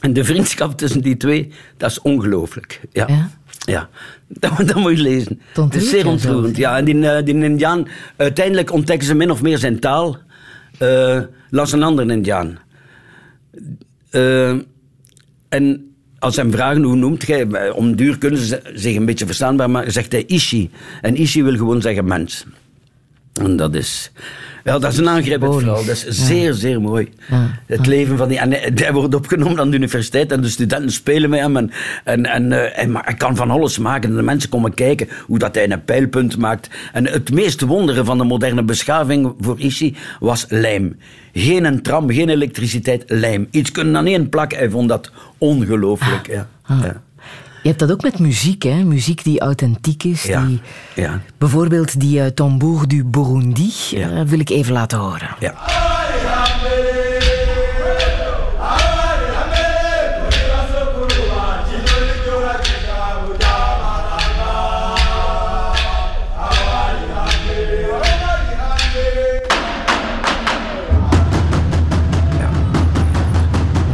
En 0.00 0.12
de 0.12 0.24
vriendschap 0.24 0.76
tussen 0.76 1.00
die 1.02 1.16
twee, 1.16 1.52
dat 1.76 1.90
is 1.90 2.00
ongelooflijk. 2.00 2.80
Ja. 2.92 3.04
Ja? 3.08 3.30
Ja, 3.58 3.88
dat, 4.28 4.56
dat 4.56 4.74
moet 4.74 4.96
je 4.96 5.02
lezen. 5.02 5.40
Het 5.52 5.74
is 5.74 5.88
zeer 5.88 6.06
ontroerend. 6.06 6.56
Ja, 6.56 6.76
en 6.76 6.84
die, 6.84 7.08
eh, 7.08 7.24
die 7.24 7.34
Indiaan, 7.34 7.88
uiteindelijk 8.16 8.72
ontdekken 8.72 9.06
ze 9.06 9.14
min 9.14 9.30
of 9.30 9.42
meer 9.42 9.58
zijn 9.58 9.80
taal. 9.80 10.18
eh 10.78 11.20
las 11.50 11.72
een 11.72 11.82
andere 11.82 12.12
Indiaan. 12.12 12.58
Eh, 14.10 14.48
en 15.48 15.94
als 16.18 16.34
ze 16.34 16.40
hem 16.40 16.50
vragen, 16.52 16.82
hoe 16.82 16.96
noemt? 16.96 17.28
Eh, 17.28 17.76
Om 17.76 17.96
duur 17.96 18.18
kunnen 18.18 18.40
ze 18.40 18.60
zich 18.74 18.96
een 18.96 19.04
beetje 19.06 19.26
verstaanbaar 19.26 19.70
maken, 19.70 19.92
zegt 19.92 20.12
hij 20.12 20.24
Ishi. 20.26 20.70
En 21.00 21.16
Ishi 21.16 21.42
wil 21.42 21.56
gewoon 21.56 21.80
zeggen 21.80 22.04
mens. 22.04 22.46
En 23.42 23.56
dat 23.56 23.74
is... 23.74 24.12
Ja, 24.64 24.78
dat 24.78 24.92
is 24.92 24.98
een 24.98 25.08
aangrijpend 25.08 25.54
Symbolisch. 25.54 25.62
verhaal. 25.62 25.84
Dat 25.84 26.12
is 26.14 26.26
zeer, 26.26 26.52
zeer 26.52 26.80
mooi. 26.80 27.08
Ja. 27.30 27.60
Het 27.66 27.86
leven 27.86 28.16
van 28.16 28.28
die... 28.28 28.38
En 28.38 28.50
hij, 28.50 28.70
hij 28.74 28.92
wordt 28.92 29.14
opgenomen 29.14 29.58
aan 29.58 29.70
de 29.70 29.76
universiteit 29.76 30.32
en 30.32 30.40
de 30.40 30.48
studenten 30.48 30.92
spelen 30.92 31.30
met 31.30 31.40
hem. 31.40 31.56
En, 31.56 31.70
en, 32.04 32.26
en 32.26 32.52
eh, 32.52 32.88
hij, 33.04 33.14
kan 33.14 33.36
van 33.36 33.50
alles 33.50 33.78
maken. 33.78 34.10
En 34.10 34.16
de 34.16 34.22
mensen 34.22 34.50
komen 34.50 34.74
kijken 34.74 35.08
hoe 35.26 35.38
dat 35.38 35.54
hij 35.54 35.70
een 35.70 35.84
pijlpunt 35.84 36.38
maakt. 36.38 36.70
En 36.92 37.06
het 37.06 37.32
meest 37.32 37.60
wondere 37.60 38.04
van 38.04 38.18
de 38.18 38.24
moderne 38.24 38.62
beschaving 38.62 39.34
voor 39.40 39.60
Ishi 39.60 39.96
was 40.20 40.46
lijm. 40.48 40.96
Geen 41.32 41.64
een 41.64 41.82
tram, 41.82 42.10
geen 42.10 42.28
elektriciteit, 42.28 43.04
lijm. 43.06 43.48
Iets 43.50 43.70
kunnen 43.70 43.96
aan 43.96 44.06
één 44.06 44.28
plakken. 44.28 44.58
Hij 44.58 44.70
vond 44.70 44.88
dat 44.88 45.10
ongelooflijk. 45.38 46.26
Ja. 46.26 46.48
Ja. 46.68 47.02
Je 47.64 47.70
hebt 47.70 47.80
dat 47.82 47.92
ook 47.92 48.02
met 48.02 48.18
muziek, 48.18 48.62
hè? 48.62 48.82
Muziek 48.84 49.24
die 49.24 49.40
authentiek 49.40 50.04
is. 50.04 50.22
Ja. 50.22 50.44
Die, 50.46 50.60
Ja. 50.94 51.20
bijvoorbeeld 51.38 52.00
die 52.00 52.18
uh, 52.20 52.26
Tambour 52.26 52.88
du 52.88 53.04
Burundi. 53.04 53.72
Ja. 53.90 54.10
eh, 54.10 54.20
wil 54.26 54.38
ik 54.38 54.50
even 54.50 54.72
laten 54.72 54.98
horen. 54.98 55.28
Ja. 55.40 55.54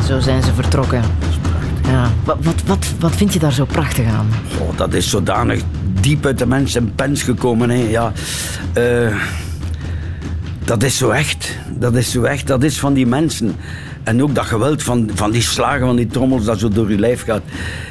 Zo 0.06 0.20
zijn 0.20 0.42
ze 0.42 0.54
vertrokken. 0.54 1.02
Wat, 2.24 2.62
wat, 2.66 2.86
wat, 2.98 3.16
vind 3.16 3.32
je 3.32 3.38
daar 3.38 3.52
zo 3.52 3.64
prachtig 3.64 4.06
aan? 4.06 4.28
Oh, 4.60 4.76
dat 4.76 4.94
is 4.94 5.10
zodanig 5.10 5.62
diep 6.00 6.26
uit 6.26 6.38
de 6.38 6.46
mens 6.46 6.74
en 6.74 6.94
pens 6.94 7.22
gekomen. 7.22 7.70
Hè. 7.70 7.76
Ja, 7.76 8.12
eh, 8.72 9.16
dat 10.64 10.82
is 10.82 10.96
zo 10.96 11.10
echt. 11.10 11.58
Dat 11.68 11.94
is 11.94 12.10
zo 12.10 12.22
echt. 12.22 12.46
Dat 12.46 12.62
is 12.62 12.78
van 12.78 12.92
die 12.92 13.06
mensen. 13.06 13.56
En 14.02 14.22
ook 14.22 14.34
dat 14.34 14.44
geweld 14.44 14.82
van, 14.82 15.10
van 15.14 15.30
die 15.30 15.42
slagen 15.42 15.86
van 15.86 15.96
die 15.96 16.06
trommels 16.06 16.44
dat 16.44 16.58
zo 16.58 16.68
door 16.68 16.90
je 16.90 16.98
lijf 16.98 17.24
gaat. 17.24 17.42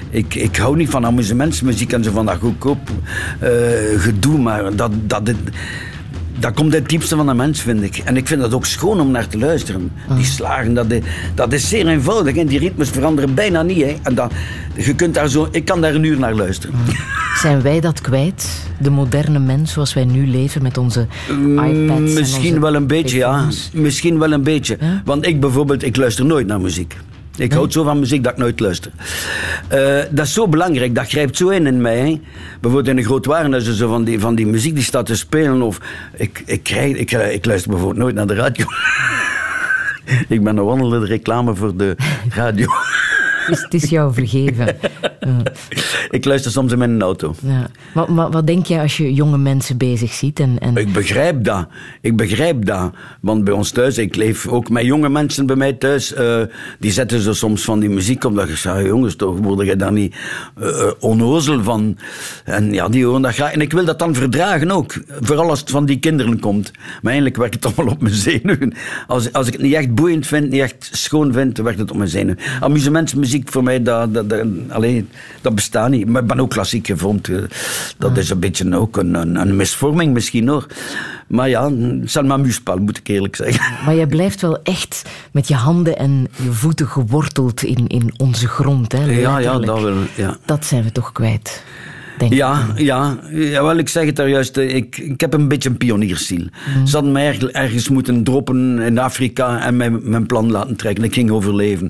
Ik, 0.10 0.36
ik 0.36 0.56
hou 0.56 0.76
niet 0.76 0.90
van 0.90 1.06
amusementsmuziek 1.06 1.94
en 1.94 2.04
zo 2.04 2.12
van 2.12 2.26
dat 2.26 2.38
goedkoop 2.38 2.90
eh, 3.40 3.50
gedoe, 3.98 4.38
maar 4.38 4.76
dat, 4.76 4.92
dat, 5.02 5.32
dat, 6.40 6.54
komt 6.54 6.74
het 6.74 6.90
diepste 6.90 7.16
van 7.16 7.26
de 7.26 7.34
mens, 7.34 7.62
vind 7.62 7.84
ik. 7.84 7.98
En 7.98 8.18
ik 8.18 8.28
vind 8.28 8.42
dat 8.42 8.54
ook 8.54 8.66
schoon 8.66 9.00
om 9.00 9.12
naar 9.12 9.28
te 9.28 9.38
luisteren. 9.38 9.92
Die 10.16 10.26
slagen, 10.26 10.74
dat 10.74 10.92
is, 10.92 11.02
dat 11.36 11.54
is 11.54 11.70
zeer 11.70 11.88
eenvoudig. 11.88 12.36
En 12.36 12.48
die 12.48 12.60
ritmes 12.60 12.90
veranderen 12.90 13.34
bijna 13.34 13.62
niet. 13.62 13.82
Hè. 13.82 13.96
En 14.04 14.16
dat, 14.16 14.32
je 14.76 14.96
kunt 14.96 15.14
daar 15.14 15.28
zo, 15.28 15.48
ik 15.52 15.66
kan 15.66 15.82
daar 15.82 15.96
een 15.96 16.04
uur 16.04 16.20
naar 16.20 16.34
luisteren. 16.36 16.76
Zijn 17.42 17.62
wij 17.62 17.80
dat 17.80 18.02
kwijt? 18.02 18.68
De 18.78 18.90
moderne 18.90 19.40
mens 19.40 19.72
zoals 19.72 19.94
wij 19.94 20.06
nu 20.06 20.28
leven 20.28 20.62
met 20.62 20.78
onze 20.78 21.08
iPads? 21.36 21.70
en 21.70 21.86
Mm, 21.86 22.14
Misschien 22.14 22.48
onze 22.48 22.60
wel 22.60 22.76
een 22.76 22.88
beetje, 22.88 23.18
ja. 23.18 23.48
Misschien 23.74 24.20
wel 24.20 24.32
een 24.32 24.44
beetje. 24.44 24.78
Ja? 24.80 25.02
Want 25.06 25.26
ik 25.26 25.40
bijvoorbeeld, 25.40 25.84
ik 25.84 25.96
luister 25.96 26.26
nooit 26.26 26.48
naar 26.48 26.62
muziek. 26.62 26.98
Ik 27.40 27.54
houd 27.54 27.74
zo 27.74 27.84
van 27.84 28.00
muziek 28.00 28.24
dat 28.24 28.32
ik 28.32 28.38
nooit 28.38 28.60
luister. 28.60 28.92
Eh, 29.68 29.98
dat 30.10 30.26
is 30.26 30.34
zo 30.34 30.48
belangrijk, 30.48 30.96
dat 30.96 31.08
grijpt 31.08 31.38
zo 31.38 31.50
in 31.50 31.68
in 31.68 31.82
mij. 31.82 31.98
Hè. 31.98 32.22
Bijvoorbeeld 32.62 32.88
in 32.88 32.98
een 32.98 33.04
groot 33.04 33.26
warenhuis, 33.26 33.76
zo 33.76 33.88
van 33.90 34.04
die, 34.04 34.20
van 34.20 34.36
die 34.36 34.48
muziek 34.48 34.74
die 34.76 34.84
staat 34.84 35.06
te 35.06 35.16
spelen. 35.16 35.62
Of 35.62 35.80
ik, 36.14 36.44
ik, 36.46 36.64
krijg, 36.64 36.98
ik, 36.98 37.12
ik 37.12 37.46
luister 37.46 37.72
bijvoorbeeld 37.72 38.00
nooit 38.00 38.16
naar 38.16 38.28
de 38.28 38.34
radio. 38.34 38.66
ik 40.36 40.44
ben 40.44 40.58
een 40.58 40.66
wandelende 40.66 41.06
reclame 41.06 41.56
voor 41.56 41.76
de 41.76 41.96
radio. 42.30 42.68
Het 43.46 43.74
is 43.74 43.90
jou 43.90 44.14
vergeven. 44.14 44.68
Ik 46.10 46.26
luister 46.26 46.52
soms 46.52 46.72
in 46.72 46.78
mijn 46.78 47.02
auto. 47.02 47.36
Ja. 47.42 47.68
Maar, 47.94 48.12
maar 48.12 48.32
wat 48.32 48.48
denk 48.48 48.66
je 48.66 48.80
als 48.80 48.98
je 48.98 49.14
jonge 49.14 49.38
mensen 49.38 49.78
bezig 49.78 50.14
ziet? 50.14 50.40
En, 50.40 50.60
en... 50.60 50.76
Ik 50.76 50.94
begrijp 50.94 51.44
dat. 51.44 51.68
Ik 52.02 52.16
begrijp 52.16 52.66
dat. 52.66 52.92
Want 53.22 53.44
bij 53.44 53.54
ons 53.54 53.72
thuis, 53.72 53.98
ik 53.98 54.16
leef 54.16 54.48
ook 54.48 54.70
met 54.70 54.86
jonge 54.86 55.10
mensen 55.10 55.46
bij 55.46 55.56
mij 55.56 55.74
thuis, 55.74 56.14
eh, 56.14 56.42
die 56.80 56.92
zetten 56.92 57.20
zo 57.20 57.34
soms 57.34 57.64
van 57.64 57.80
die 57.80 57.90
muziek 57.90 58.24
op. 58.24 58.36
Dat 58.36 58.50
ik 58.50 58.56
zeg, 58.56 58.86
jongens, 58.86 59.16
toch 59.16 59.38
word 59.38 59.68
je 59.68 59.76
daar 59.76 59.92
niet 59.92 60.16
eh, 60.60 60.92
onnozel 61.00 61.64
van. 61.64 61.98
En 62.44 62.74
ja, 62.74 62.90
die 62.90 63.06
horen 63.06 63.22
dat 63.22 63.34
graag. 63.34 63.52
En 63.52 63.62
ik 63.62 63.72
wil 63.72 63.86
dat 63.86 64.00
dan 64.00 64.16
verdragen 64.16 64.72
ook. 64.72 64.94
Vooral 65.22 65.50
als 65.50 65.60
het 65.60 65.70
van 65.70 65.86
die 65.86 66.00
kinderen 66.00 66.40
komt. 66.40 66.72
Maar 66.74 67.12
eigenlijk 67.12 67.38
werkt 67.38 67.54
het 67.54 67.66
allemaal 67.66 67.94
op 67.94 68.02
mijn 68.02 68.14
zenuwen. 68.14 68.74
Als, 69.08 69.34
als 69.34 69.48
ik 69.48 69.54
het 69.54 69.62
niet 69.62 69.74
echt 69.74 69.96
boeiend 69.96 70.28
vind, 70.28 70.50
niet 70.50 70.62
echt 70.62 70.90
schoon 70.92 71.34
vind, 71.34 71.56
dan 71.56 71.66
werkt 71.66 71.80
het 71.80 71.92
op 71.92 71.98
mijn 71.98 72.10
zenuwen. 72.10 72.40
Amusementsmuziek 72.60 73.52
voor 73.52 73.64
mij, 73.64 73.84
dat, 73.84 74.14
dat, 74.14 74.30
dat, 74.30 74.46
alleen, 74.70 75.09
dat 75.42 75.56
bestaat 75.56 75.90
niet. 75.90 76.08
Maar 76.08 76.22
ik 76.22 76.28
ben 76.28 76.40
ook 76.40 76.50
klassiek 76.50 76.88
gevormd. 76.88 77.30
eh. 77.30 77.38
Dat 77.98 78.18
is 78.18 78.30
een 78.30 78.40
beetje 78.40 78.76
ook 78.78 78.98
een, 78.98 79.14
een, 79.14 79.36
een 79.36 79.56
misvorming 79.56 80.14
misschien 80.14 80.48
hoor. 80.48 80.66
Maar 81.28 81.50
ja, 81.50 81.72
het 81.72 82.26
maar 82.26 82.40
muspal, 82.40 82.78
moet 82.78 82.98
ik 82.98 83.08
eerlijk 83.08 83.36
zeggen. 83.36 83.86
Maar 83.86 83.96
jij 83.96 84.08
blijft 84.08 84.42
wel 84.42 84.62
echt 84.64 85.02
met 85.32 85.48
je 85.48 85.56
handen 85.56 85.98
en 85.98 86.28
je 86.44 86.52
voeten 86.52 86.88
geworteld 86.88 87.64
in, 87.64 87.88
in 87.88 88.14
onze 88.18 88.48
grond. 88.48 88.92
Hè, 88.92 89.04
Ja, 89.04 89.38
ja, 89.38 89.60
dat 89.60 89.82
wel. 89.82 89.98
Ja. 90.16 90.38
Dat 90.46 90.66
zijn 90.66 90.84
we 90.84 90.92
toch 90.92 91.12
kwijt. 91.12 91.64
Denk 92.20 92.32
ik. 92.32 92.38
Ja, 92.38 92.66
ja, 92.76 93.18
ja, 93.32 93.64
wel, 93.64 93.78
ik 93.78 93.90
zeg 93.90 94.06
het 94.06 94.16
daar 94.16 94.30
juist. 94.30 94.58
eh, 94.58 94.76
Ik, 94.76 94.98
ik 94.98 95.22
heb 95.22 95.34
een 95.34 95.48
beetje 95.48 95.70
een 95.70 95.78
pioniersziel. 95.78 96.48
Ze 96.86 96.92
hadden 96.96 97.12
mij 97.12 97.28
erg- 97.28 97.44
ergens 97.44 97.90
moeten 97.90 98.24
droppen 98.24 98.80
in 98.80 98.98
Afrika 99.00 99.62
en 99.66 99.78
mijn, 99.78 100.00
mijn 100.10 100.26
plan 100.26 100.52
laten 100.52 100.76
trekken. 100.76 101.04
Ik 101.04 101.14
ging 101.14 101.32
overleven. 101.32 101.88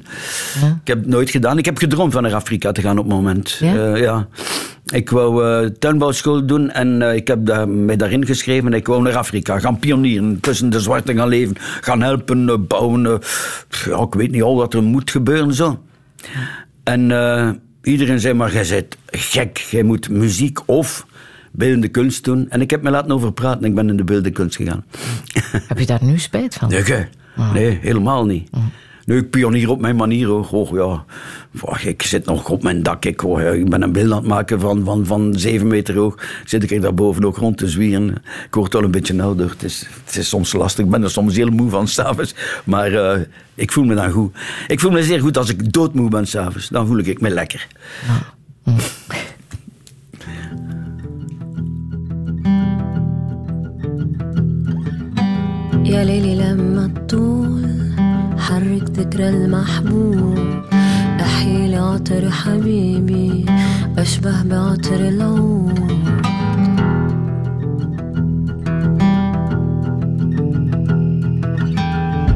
Ik 0.82 0.88
heb 0.88 0.98
het 0.98 1.08
nooit 1.08 1.30
gedaan. 1.30 1.58
Ik 1.58 1.66
heb 1.66 1.78
gedroomd 1.78 2.14
van 2.14 2.22
naar 2.24 2.34
Afrika 2.36 2.72
te 2.72 2.82
gaan 2.82 2.98
op 2.98 3.06
het 3.06 3.14
moment. 3.14 3.58
Ja? 3.60 3.76
Eh, 3.94 4.02
ja. 4.02 4.28
Ik 4.86 5.10
wou 5.10 5.46
eh, 5.46 5.70
tuinbouwschool 5.80 6.46
doen 6.46 6.70
en 6.72 7.02
ik 7.02 7.28
heb 7.28 7.46
daar, 7.46 7.70
mij 7.70 7.96
daarin 7.96 8.26
geschreven. 8.26 8.74
Ik 8.74 8.88
wou 8.88 9.02
naar 9.02 9.18
Afrika 9.18 9.60
gaan 9.60 9.80
pionieren, 9.80 10.40
tussen 10.40 10.70
de 10.70 10.80
zwarten 10.80 11.16
gaan 11.16 11.28
leven, 11.28 11.56
gaan 11.82 12.02
helpen, 12.02 12.68
bouwen. 12.68 13.20
pff, 13.20 13.86
ja, 13.90 13.98
ik 14.02 14.14
weet 14.14 14.32
niet 14.32 14.42
al 14.44 14.56
wat 14.56 14.74
er 14.74 14.84
moet 14.84 15.12
gebeuren 15.12 15.54
zo. 15.54 15.80
En 16.84 17.12
eh, 17.12 17.50
iedereen 17.84 18.20
zei 18.20 18.34
maar, 18.34 18.54
jij 18.54 18.68
bent 18.70 18.98
gek, 19.06 19.58
jij 19.58 19.84
moet 19.84 20.10
muziek 20.10 20.60
of 20.66 21.06
beeldende 21.52 21.88
kunst 21.88 22.24
doen. 22.24 22.50
En 22.50 22.62
ik 22.62 22.70
heb 22.70 22.82
me 22.82 22.90
laten 22.90 23.12
over 23.12 23.34
praten 23.34 23.64
en 23.64 23.70
ik 23.70 23.76
ben 23.76 23.90
in 23.90 23.98
de 23.98 24.04
beeldende 24.04 24.32
kunst 24.32 24.56
gegaan. 24.56 24.86
Heb 25.68 25.80
je 25.80 25.86
daar 25.86 26.04
nu 26.04 26.20
spijt 26.20 26.56
van? 26.56 26.70
Nee, 26.70 26.84
gij? 26.84 27.10
nee 27.54 27.80
helemaal 27.82 28.26
niet. 28.26 28.50
Nu, 29.09 29.17
ik 29.17 29.31
pionier 29.31 29.71
op 29.71 29.81
mijn 29.81 29.97
manier. 29.97 30.27
Hoor. 30.27 30.45
Goh, 30.45 30.71
ja. 30.73 31.05
Goh, 31.59 31.85
ik 31.85 32.03
zit 32.03 32.25
nog 32.25 32.49
op 32.49 32.63
mijn 32.63 32.83
dak. 32.83 33.05
Ik, 33.05 33.21
goh, 33.21 33.41
ja, 33.41 33.51
ik 33.51 33.69
ben 33.69 33.83
een 33.83 33.93
beeld 33.93 34.13
aan 34.13 34.19
het 34.19 34.27
maken 34.27 34.61
van, 34.61 34.85
van, 34.85 35.07
van 35.07 35.35
zeven 35.37 35.67
meter 35.67 35.97
hoog. 35.97 36.27
Zit 36.45 36.71
ik 36.71 36.83
daar 36.83 36.95
boven 36.95 37.25
ook 37.25 37.37
rond 37.37 37.59
te 37.59 37.69
zwieren. 37.69 38.09
Ik 38.47 38.55
word 38.55 38.75
al 38.75 38.83
een 38.83 38.91
beetje 38.91 39.23
ouder. 39.23 39.51
Het 39.51 39.63
is, 39.63 39.87
het 40.05 40.17
is 40.17 40.29
soms 40.29 40.53
lastig. 40.53 40.85
Ik 40.85 40.91
ben 40.91 41.03
er 41.03 41.11
soms 41.11 41.37
heel 41.37 41.51
moe 41.51 41.71
van 41.71 41.89
s'avonds. 41.89 42.35
Maar 42.65 42.93
eh, 42.93 43.21
ik 43.55 43.73
voel 43.73 43.85
me 43.85 43.95
dan 43.95 44.11
goed. 44.11 44.35
Ik 44.67 44.81
voel 44.81 44.91
me 44.91 45.03
zeer 45.03 45.21
goed 45.21 45.39
als 45.39 45.51
ik 45.51 45.73
doodmoe 45.73 46.11
ben 46.11 46.27
s'avonds. 46.27 46.69
Dan 46.69 46.87
voel 46.87 46.99
ik 46.99 47.21
me 47.21 47.31
lekker. 47.31 47.67
يا 55.85 56.05
ليلي 56.05 56.35
لما 56.35 56.87
تطول 56.87 57.38
حرك 58.70 58.90
ذكرى 58.90 59.30
المحبوب. 59.30 60.38
أحيلي 61.22 61.76
عطر 61.76 62.30
حبيبي 62.30 63.46
أشبه 63.98 64.44
بعطر 64.44 64.96
العود. 64.96 65.80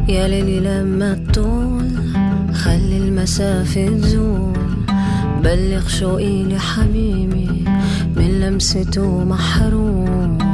يا 0.09 0.27
ليلي 0.27 0.59
لما 0.59 1.13
تطول 1.13 1.91
خلي 2.53 2.97
المسافة 2.97 3.87
تزول. 3.87 4.53
بلغ 5.43 5.87
شوقي 5.87 6.43
لحبيبي 6.43 7.65
من 8.15 8.39
لمسته 8.41 9.23
محروم. 9.23 10.52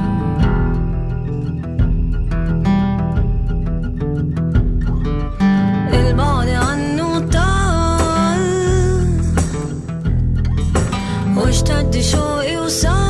song 12.69 13.08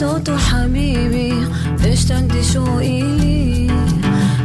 صوته 0.00 0.36
حبيبي. 0.36 1.32
اشتد 1.84 2.32
شوقي 2.52 3.02
لي 3.02 3.70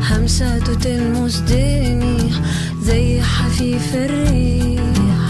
همساته 0.09 0.73
تلمس 0.73 1.37
ديني 1.37 2.31
زي 2.83 3.21
حفيف 3.21 3.95
الريح. 3.95 5.23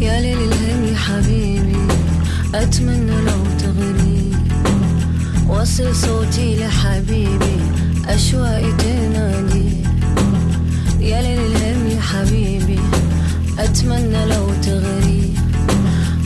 يا 0.00 0.20
ليل 0.20 0.38
الهم 0.38 0.84
يا 0.84 0.96
حبيبي 0.96 1.82
أتمنى 2.54 3.16
لو 3.26 3.42
تغري 3.58 4.32
وصل 5.48 5.94
صوتي 5.94 6.56
لحبيبي 6.60 7.56
أشواقي 8.08 8.72
تنادي. 8.72 9.70
يا 11.00 11.22
ليل 11.22 11.40
الهم 11.52 11.86
يا 11.96 12.00
حبيبي. 12.00 12.69
أتمنى 13.58 14.26
لو 14.26 14.46
تغري. 14.62 15.34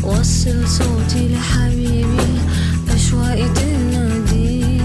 وصل 0.02 0.68
صوتي 0.68 1.28
لحبيبي 1.28 2.38
أشواقي 2.94 3.48
تنادي 3.48 4.80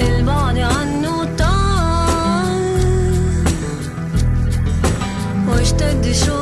البعد 0.00 0.58
عنه 0.58 1.24
طال 1.38 2.62
واشتد 5.48 6.12
شوقي 6.12 6.41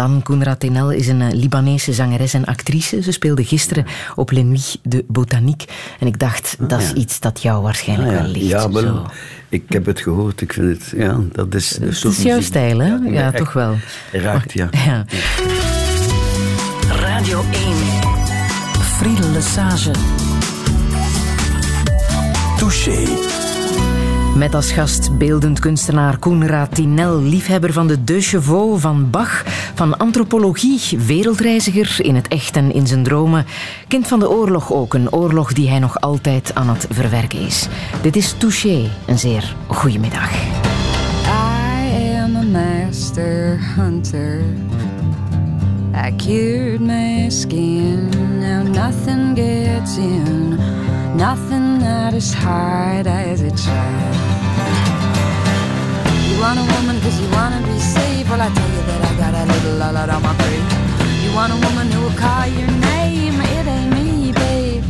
Hamdan 0.00 0.22
Koenraad 0.22 0.60
Tenel 0.60 0.90
is 0.90 1.08
een 1.08 1.20
eh, 1.20 1.32
Libanese 1.32 1.92
zangeres 1.92 2.34
en 2.34 2.44
actrice. 2.44 3.02
Ze 3.02 3.12
speelde 3.12 3.44
gisteren 3.44 3.86
op 4.14 4.30
Le 4.30 4.42
Nuit 4.42 4.78
de 4.82 5.04
Botanique. 5.08 5.66
En 5.98 6.06
ik 6.06 6.18
dacht, 6.18 6.56
dat 6.58 6.80
is 6.80 6.92
iets 6.92 7.20
dat 7.20 7.42
jou 7.42 7.62
waarschijnlijk 7.62 8.08
Ah, 8.10 8.16
ja. 8.16 8.22
wel 8.22 8.32
ligt. 8.32 8.46
Ja, 8.46 8.70
wel, 8.70 8.82
zo. 8.82 9.06
ik 9.48 9.62
heb 9.68 9.86
het 9.86 10.00
gehoord. 10.00 10.40
Ik 10.40 10.52
vind 10.52 10.68
het, 10.78 10.92
ja, 10.96 11.18
dat 11.32 11.54
is... 11.54 11.70
Het 11.80 12.04
is 12.04 12.22
jouw 12.22 12.40
stijl, 12.40 12.78
hè? 12.78 12.94
Ja, 12.94 13.30
toch 13.30 13.52
wel. 13.52 13.76
Raakt, 14.12 14.52
ja. 14.60 14.68
Ja. 14.70 15.04
Radio 17.00 17.44
1. 17.52 17.74
Friedel 18.80 19.30
Lesage. 19.30 19.90
Touché. 22.58 23.04
Met 24.36 24.54
als 24.54 24.72
gast 24.72 25.18
beeldend 25.18 25.58
kunstenaar 25.58 26.18
Koenraad 26.18 26.74
Tinel, 26.74 27.22
liefhebber 27.22 27.72
van 27.72 27.86
de 27.86 28.04
Deux 28.04 28.28
Chevaux, 28.28 28.80
van 28.80 29.10
Bach, 29.10 29.42
van 29.74 29.96
antropologie, 29.96 30.98
wereldreiziger 31.06 32.04
in 32.04 32.14
het 32.14 32.28
echt 32.28 32.56
en 32.56 32.72
in 32.72 32.86
zijn 32.86 33.02
dromen. 33.02 33.46
Kind 33.88 34.06
van 34.08 34.18
de 34.18 34.30
oorlog 34.30 34.72
ook, 34.72 34.94
een 34.94 35.12
oorlog 35.12 35.52
die 35.52 35.68
hij 35.68 35.78
nog 35.78 36.00
altijd 36.00 36.54
aan 36.54 36.68
het 36.68 36.86
verwerken 36.90 37.38
is. 37.38 37.68
Dit 38.02 38.16
is 38.16 38.34
Touché, 38.38 38.90
een 39.06 39.18
zeer 39.18 39.56
goede 39.66 39.98
middag. 39.98 40.30
I 40.32 42.16
am 42.22 42.36
a 42.36 42.42
master 42.42 43.58
hunter. 43.76 44.42
I 46.06 46.16
cured 46.16 46.80
my 46.80 47.28
skin. 47.28 48.08
Now 48.38 48.62
nothing 48.62 49.36
gets 49.36 49.96
in. 49.96 50.58
Nothing 51.16 51.78
not 51.78 52.14
as 52.14 52.32
hard 52.32 53.06
as 53.06 53.40
it 53.40 53.56
tried. 53.56 54.19
Want 56.40 56.58
a 56.58 56.64
woman 56.74 56.98
cause 57.02 57.20
you 57.20 57.28
wanna 57.30 57.60
be 57.66 57.78
safe. 57.78 58.28
Well, 58.30 58.40
I 58.40 58.48
tell 58.48 58.70
you 58.76 58.82
that 58.88 59.00
I 59.10 59.12
got 59.22 59.34
a 59.34 59.44
little 59.52 59.76
lot 59.76 60.08
on 60.08 60.22
my 60.22 60.34
brain. 60.40 60.64
You 61.22 61.30
want 61.36 61.52
a 61.52 61.58
woman 61.66 61.86
who 61.92 62.00
will 62.04 62.16
call 62.16 62.46
your 62.46 62.70
name. 62.88 63.36
It 63.56 63.66
ain't 63.76 63.92
me, 63.92 64.32
babe. 64.32 64.84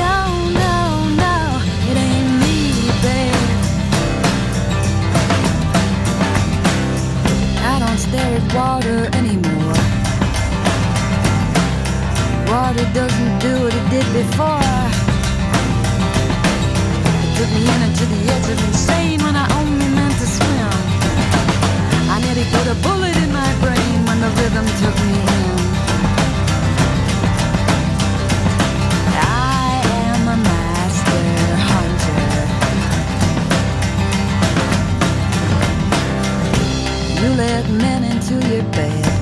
No, 0.00 0.16
no, 0.62 0.76
no, 1.24 1.36
it 1.90 1.96
ain't 1.96 2.30
me, 2.42 2.56
babe. 3.04 3.48
I 7.72 7.74
don't 7.82 8.00
stare 8.06 8.36
at 8.40 8.46
water 8.52 9.00
anymore. 9.16 9.78
Water 12.52 12.86
doesn't 12.92 13.34
do 13.40 13.52
what 13.64 13.72
it 13.80 13.86
did 13.94 14.08
before. 14.20 14.60
It 17.24 17.30
took 17.36 17.50
me 17.56 17.62
in 17.72 17.80
to 17.98 18.04
the 18.12 18.20
edge 18.34 18.48
of 18.52 18.58
insane 18.68 19.20
when 19.22 19.36
I 19.36 19.46
only 19.60 19.83
put 22.52 22.66
a 22.66 22.76
bullet 22.86 23.16
in 23.16 23.30
my 23.32 23.52
brain 23.62 24.04
when 24.06 24.18
the 24.20 24.30
rhythm 24.38 24.66
took 24.80 24.96
me 25.06 25.16
in. 25.38 25.56
I 29.16 29.82
am 30.02 30.22
a 30.28 30.38
master 30.50 31.24
hunter. 31.70 32.22
You 37.20 37.28
let 37.42 37.64
men 37.70 38.00
into 38.04 38.34
your 38.48 38.64
bed. 38.72 39.12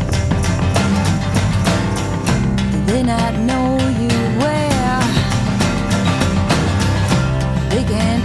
Not 3.05 3.35
know 3.35 3.77
you 4.01 4.17
well? 4.39 5.03
They 7.69 7.83
can't 7.83 8.22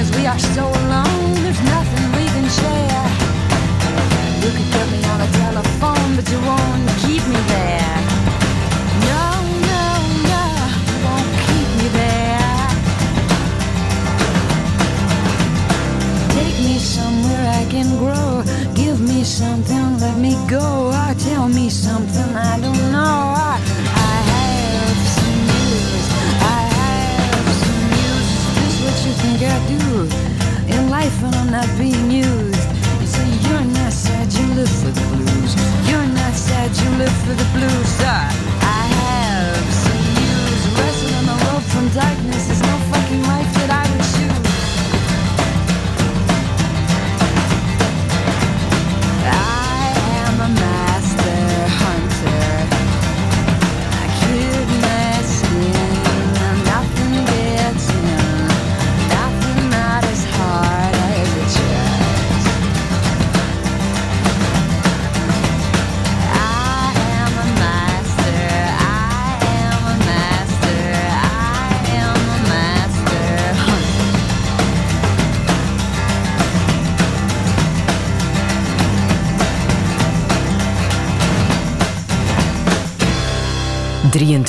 Is, 0.00 0.10
we 0.16 0.26
are 0.26 0.38
so 0.38 0.64
alone. 0.68 1.34
There's 1.44 1.62
nothing 1.76 2.04
we 2.16 2.24
can 2.34 2.48
share. 2.48 3.06
You 4.42 4.50
could 4.56 4.70
get 4.72 4.86
me 4.92 5.00
on 5.12 5.18
the 5.20 5.30
telephone, 5.38 6.16
but 6.16 6.26
you 6.30 6.40
won't 6.40 6.88
keep 7.04 7.26
me 7.26 7.49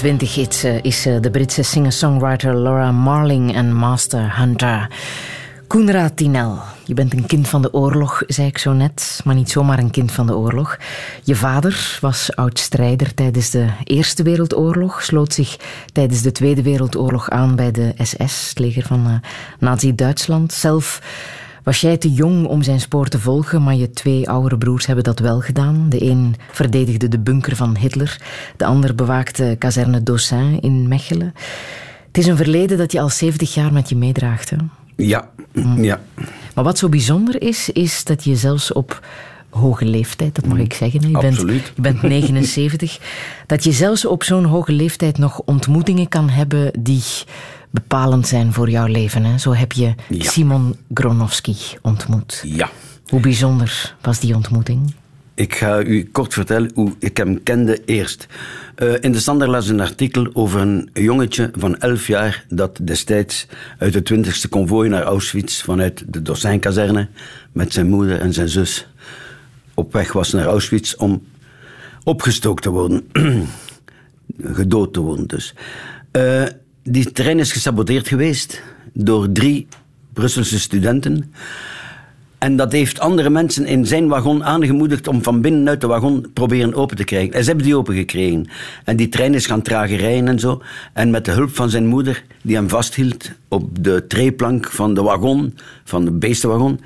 23 0.02 0.38
is, 0.38 0.64
eh, 0.64 0.84
is 0.84 1.06
eh, 1.06 1.20
de 1.20 1.30
Britse 1.30 1.64
singer-songwriter 1.64 2.56
Laura 2.56 2.91
Marling 2.91 3.56
en 3.56 3.76
Master 3.76 4.38
Hunter. 4.38 4.89
Koenraad 5.68 6.18
Tinel, 6.18 6.60
je 6.86 6.93
bent 6.93 7.14
een 7.14 7.26
kind 7.26 7.47
van 7.47 7.62
de 7.62 7.74
oorlog, 7.74 8.24
zei 8.28 8.47
ik 8.47 8.58
zo 8.58 8.74
net, 8.74 9.22
maar 9.24 9.36
niet 9.36 9.49
zomaar 9.49 9.80
een 9.80 9.91
kind 9.91 10.12
van 10.12 10.28
de 10.28 10.36
oorlog. 10.36 10.78
Je 11.24 11.36
vader 11.36 11.97
was 12.02 12.36
oud-strijder 12.36 13.14
tijdens 13.14 13.49
de 13.49 13.68
Eerste 13.84 14.24
Wereldoorlog, 14.24 15.04
sloot 15.04 15.34
zich 15.34 15.58
tijdens 15.93 16.22
de 16.22 16.32
Tweede 16.32 16.62
Wereldoorlog 16.62 17.30
aan 17.30 17.56
bij 17.56 17.72
de 17.72 17.93
SS, 17.97 18.49
het 18.49 18.60
leger 18.60 18.84
van 18.84 19.08
eh, 19.08 19.30
Nazi-Duitsland. 19.60 20.54
Zelf 20.54 21.02
was 21.64 21.82
jij 21.82 21.97
te 21.97 22.14
jong 22.14 22.47
om 22.47 22.64
zijn 22.64 22.80
spoor 22.80 23.07
te 23.07 23.20
volgen, 23.20 23.64
maar 23.64 23.76
je 23.76 23.89
twee 23.89 24.30
oudere 24.30 24.57
broers 24.57 24.86
hebben 24.86 25.03
dat 25.03 25.20
wel 25.20 25.39
gedaan. 25.39 25.86
De 25.89 26.03
een 26.03 26.36
verdedigde 26.51 27.07
de 27.07 27.20
bunker 27.20 27.55
van 27.55 27.78
Hitler, 27.78 28.22
de 28.57 28.66
ander 28.66 28.95
bewaakte 28.95 29.55
kazerne 29.59 30.03
Dossin 30.03 30.62
in 30.62 30.88
Mechelen. 30.88 31.34
Het 32.07 32.18
is 32.18 32.28
een 32.28 32.38
verleden 32.38 32.78
dat 32.78 32.91
je 32.91 32.99
al 32.99 33.09
70 33.09 33.53
jaar 33.53 33.74
met 33.74 33.89
je 33.89 33.95
meedraagt. 33.95 34.49
Hè? 34.49 34.57
Ja, 34.95 35.30
ja. 35.78 36.01
Maar 36.55 36.64
wat 36.64 36.78
zo 36.78 36.89
bijzonder 36.89 37.41
is, 37.41 37.70
is 37.70 38.03
dat 38.03 38.24
je 38.24 38.36
zelfs 38.36 38.74
op 38.74 38.99
hoge 39.49 39.86
leeftijd, 39.86 40.36
dat 40.36 40.45
mag 40.45 40.57
ik 40.57 40.74
zeggen, 40.74 41.09
je, 41.09 41.18
bent, 41.18 41.38
je 41.76 41.82
bent 41.82 42.01
79, 42.12 42.99
dat 43.47 43.64
je 43.64 43.72
zelfs 43.72 44.05
op 44.05 44.24
zo'n 44.24 44.43
hoge 44.43 44.72
leeftijd 44.72 45.18
nog 45.18 45.41
ontmoetingen 45.45 46.07
kan 46.07 46.30
hebben 46.30 46.72
die 46.80 47.03
bepalend 47.72 48.28
zijn 48.28 48.53
voor 48.53 48.69
jouw 48.69 48.88
leven. 48.88 49.24
Hè. 49.24 49.38
Zo 49.38 49.53
heb 49.53 49.72
je 49.72 49.93
Ja. 50.09 50.30
Simon 50.30 50.76
Gronowski 50.93 51.55
ontmoet. 51.82 52.41
Ja. 52.45 52.69
Hoe 53.07 53.19
bijzonder 53.19 53.95
was 54.01 54.19
die 54.19 54.36
ontmoeting? 54.36 54.93
Ik 55.34 55.55
ga 55.55 55.84
u 55.84 56.09
kort 56.11 56.34
vertellen 56.34 56.72
hoe 56.74 56.93
ik 56.99 57.17
hem 57.17 57.43
kende 57.43 57.86
eerst. 57.86 58.28
Eh, 58.76 58.93
in 58.99 59.11
de 59.11 59.19
Standaard 59.19 59.51
las 59.51 59.67
een 59.67 59.80
artikel 59.80 60.30
over 60.34 60.61
een 60.61 60.89
jongetje 60.93 61.51
van 61.55 61.78
11 61.78 62.07
jaar 62.07 62.45
dat 62.49 62.80
destijds 62.82 63.47
uit 63.78 63.93
het 63.93 64.05
20e 64.05 64.49
konvooi 64.49 64.89
naar 64.89 65.03
Auschwitz 65.03 65.61
vanuit 65.63 66.03
de 66.07 66.22
Dosijnkazerne 66.22 67.07
met 67.51 67.74
zijn 67.74 67.89
moeder 67.89 68.19
en 68.19 68.34
zijn 68.34 68.49
zus 68.49 68.88
op 69.74 69.93
weg 69.93 70.13
was 70.13 70.32
naar 70.32 70.45
Auschwitz 70.45 70.93
om 70.93 71.24
opgestookt 72.03 72.63
te 72.63 72.69
worden. 72.69 73.07
Gedood 74.43 74.93
te 74.93 74.99
worden 74.99 75.28
dus. 75.28 75.53
Eh, 76.11 76.43
die 76.84 77.11
trein 77.11 77.39
is 77.39 77.51
gesaboteerd 77.51 78.07
geweest 78.07 78.61
door 78.93 79.32
drie 79.32 79.67
Brusselse 80.13 80.59
studenten. 80.59 81.34
En 82.38 82.55
dat 82.55 82.71
heeft 82.71 82.99
andere 82.99 83.29
mensen 83.29 83.65
in 83.65 83.86
zijn 83.86 84.07
wagon 84.07 84.43
aangemoedigd 84.43 85.07
om 85.07 85.23
van 85.23 85.41
binnenuit 85.41 85.82
de 85.82 85.88
wagon 85.88 86.25
proberen 86.34 86.73
open 86.73 86.97
te 86.97 87.03
krijgen. 87.03 87.34
En 87.34 87.41
ze 87.41 87.47
hebben 87.47 87.65
die 87.65 87.75
open 87.75 87.95
gekregen. 87.95 88.47
En 88.84 88.95
die 88.95 89.09
trein 89.09 89.34
is 89.34 89.45
gaan 89.45 89.61
trager 89.61 89.97
rijden 89.97 90.27
en 90.27 90.39
zo. 90.39 90.61
En 90.93 91.09
met 91.09 91.25
de 91.25 91.32
hulp 91.32 91.55
van 91.55 91.69
zijn 91.69 91.86
moeder, 91.86 92.23
die 92.41 92.55
hem 92.55 92.69
vasthield 92.69 93.32
op 93.47 93.84
de 93.84 94.07
treeplank 94.07 94.71
van 94.71 94.93
de 94.93 95.01
wagon, 95.01 95.57
van 95.84 96.05
de 96.05 96.11
beestenwagon, 96.11 96.79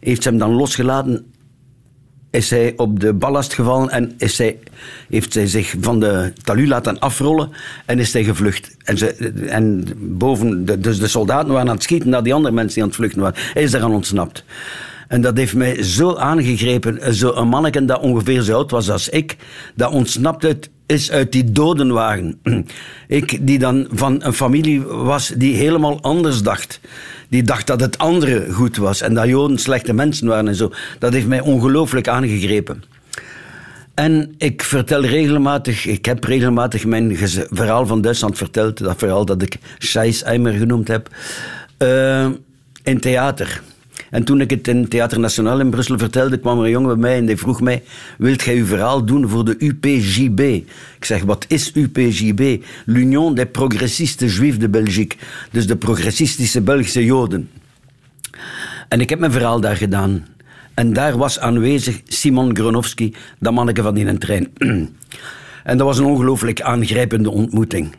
heeft 0.00 0.22
ze 0.22 0.28
hem 0.28 0.38
dan 0.38 0.52
losgelaten. 0.52 1.31
Is 2.32 2.50
hij 2.50 2.72
op 2.76 3.00
de 3.00 3.12
ballast 3.12 3.54
gevallen 3.54 3.90
en 3.90 4.12
is 4.18 4.38
hij, 4.38 4.58
heeft 5.08 5.32
zij 5.32 5.46
zich 5.46 5.74
van 5.80 6.00
de 6.00 6.32
talu 6.42 6.68
laten 6.68 6.98
afrollen 6.98 7.50
en 7.86 7.98
is 7.98 8.12
hij 8.12 8.24
gevlucht. 8.24 8.76
En, 8.84 8.98
ze, 8.98 9.32
en 9.46 9.84
boven, 9.98 10.64
de, 10.64 10.78
dus 10.78 10.98
de 10.98 11.08
soldaten 11.08 11.52
waren 11.52 11.68
aan 11.68 11.74
het 11.74 11.82
schieten 11.82 12.08
naar 12.08 12.22
die 12.22 12.34
andere 12.34 12.54
mensen 12.54 12.74
die 12.74 12.82
aan 12.82 12.88
het 12.88 12.98
vluchten 12.98 13.20
waren. 13.20 13.40
Is 13.54 13.70
daaraan 13.70 13.94
ontsnapt. 13.94 14.44
En 15.08 15.20
dat 15.20 15.36
heeft 15.36 15.54
mij 15.54 15.82
zo 15.82 16.14
aangegrepen. 16.14 16.98
Een 17.38 17.48
manneke 17.48 17.84
dat 17.84 18.00
ongeveer 18.00 18.42
zo 18.42 18.54
oud 18.54 18.70
was 18.70 18.90
als 18.90 19.08
ik, 19.08 19.36
dat 19.74 19.92
ontsnapt 19.92 20.44
uit, 20.44 20.70
is 20.86 21.10
uit 21.10 21.32
die 21.32 21.52
dodenwagen. 21.52 22.40
Ik, 23.08 23.46
die 23.46 23.58
dan 23.58 23.86
van 23.90 24.24
een 24.24 24.32
familie 24.32 24.82
was 24.82 25.28
die 25.28 25.56
helemaal 25.56 26.02
anders 26.02 26.42
dacht. 26.42 26.80
Die 27.32 27.42
dacht 27.42 27.66
dat 27.66 27.80
het 27.80 27.98
andere 27.98 28.46
goed 28.50 28.76
was 28.76 29.00
en 29.00 29.14
dat 29.14 29.26
Joden 29.26 29.58
slechte 29.58 29.92
mensen 29.92 30.26
waren 30.26 30.48
en 30.48 30.54
zo. 30.54 30.72
Dat 30.98 31.12
heeft 31.12 31.26
mij 31.26 31.40
ongelooflijk 31.40 32.08
aangegrepen. 32.08 32.82
En 33.94 34.34
ik 34.38 34.62
vertel 34.62 35.04
regelmatig, 35.04 35.86
ik 35.86 36.04
heb 36.04 36.24
regelmatig 36.24 36.84
mijn 36.84 37.16
verhaal 37.50 37.86
van 37.86 38.00
Duitsland 38.00 38.36
verteld. 38.36 38.78
Dat 38.78 38.98
verhaal 38.98 39.24
dat 39.24 39.42
ik 39.42 39.56
Scheisseimer 39.78 40.52
genoemd 40.52 40.88
heb. 40.88 41.08
eh, 41.78 42.28
in 42.82 43.00
theater. 43.00 43.62
En 44.12 44.24
toen 44.24 44.40
ik 44.40 44.50
het 44.50 44.68
in 44.68 44.88
Theater 44.88 45.20
Nationaal 45.20 45.60
in 45.60 45.70
Brussel 45.70 45.98
vertelde, 45.98 46.38
kwam 46.38 46.58
er 46.58 46.64
een 46.64 46.70
jongen 46.70 46.88
bij 46.88 46.96
mij 46.96 47.16
en 47.16 47.26
die 47.26 47.36
vroeg 47.36 47.60
mij, 47.60 47.82
wilt 48.18 48.42
jij 48.42 48.56
uw 48.56 48.64
verhaal 48.64 49.04
doen 49.04 49.28
voor 49.28 49.44
de 49.44 49.56
UPJB? 49.58 50.40
Ik 50.96 51.04
zeg, 51.04 51.22
wat 51.22 51.44
is 51.48 51.70
UPJB? 51.74 52.64
L'Union 52.84 53.34
des 53.34 53.46
Progressistes 53.52 54.36
Juifs 54.36 54.58
de 54.58 54.68
Belgique. 54.68 55.18
Dus 55.50 55.66
de 55.66 55.76
progressistische 55.76 56.60
Belgische 56.60 57.04
Joden. 57.04 57.50
En 58.88 59.00
ik 59.00 59.10
heb 59.10 59.18
mijn 59.18 59.32
verhaal 59.32 59.60
daar 59.60 59.76
gedaan. 59.76 60.26
En 60.74 60.92
daar 60.92 61.16
was 61.16 61.38
aanwezig 61.38 62.00
Simon 62.04 62.56
Gronowski, 62.56 63.14
dat 63.38 63.52
manneke 63.52 63.82
van 63.82 63.96
in 63.96 64.08
een 64.08 64.18
trein. 64.18 64.48
en 65.64 65.76
dat 65.76 65.86
was 65.86 65.98
een 65.98 66.04
ongelooflijk 66.04 66.60
aangrijpende 66.60 67.30
ontmoeting. 67.30 67.94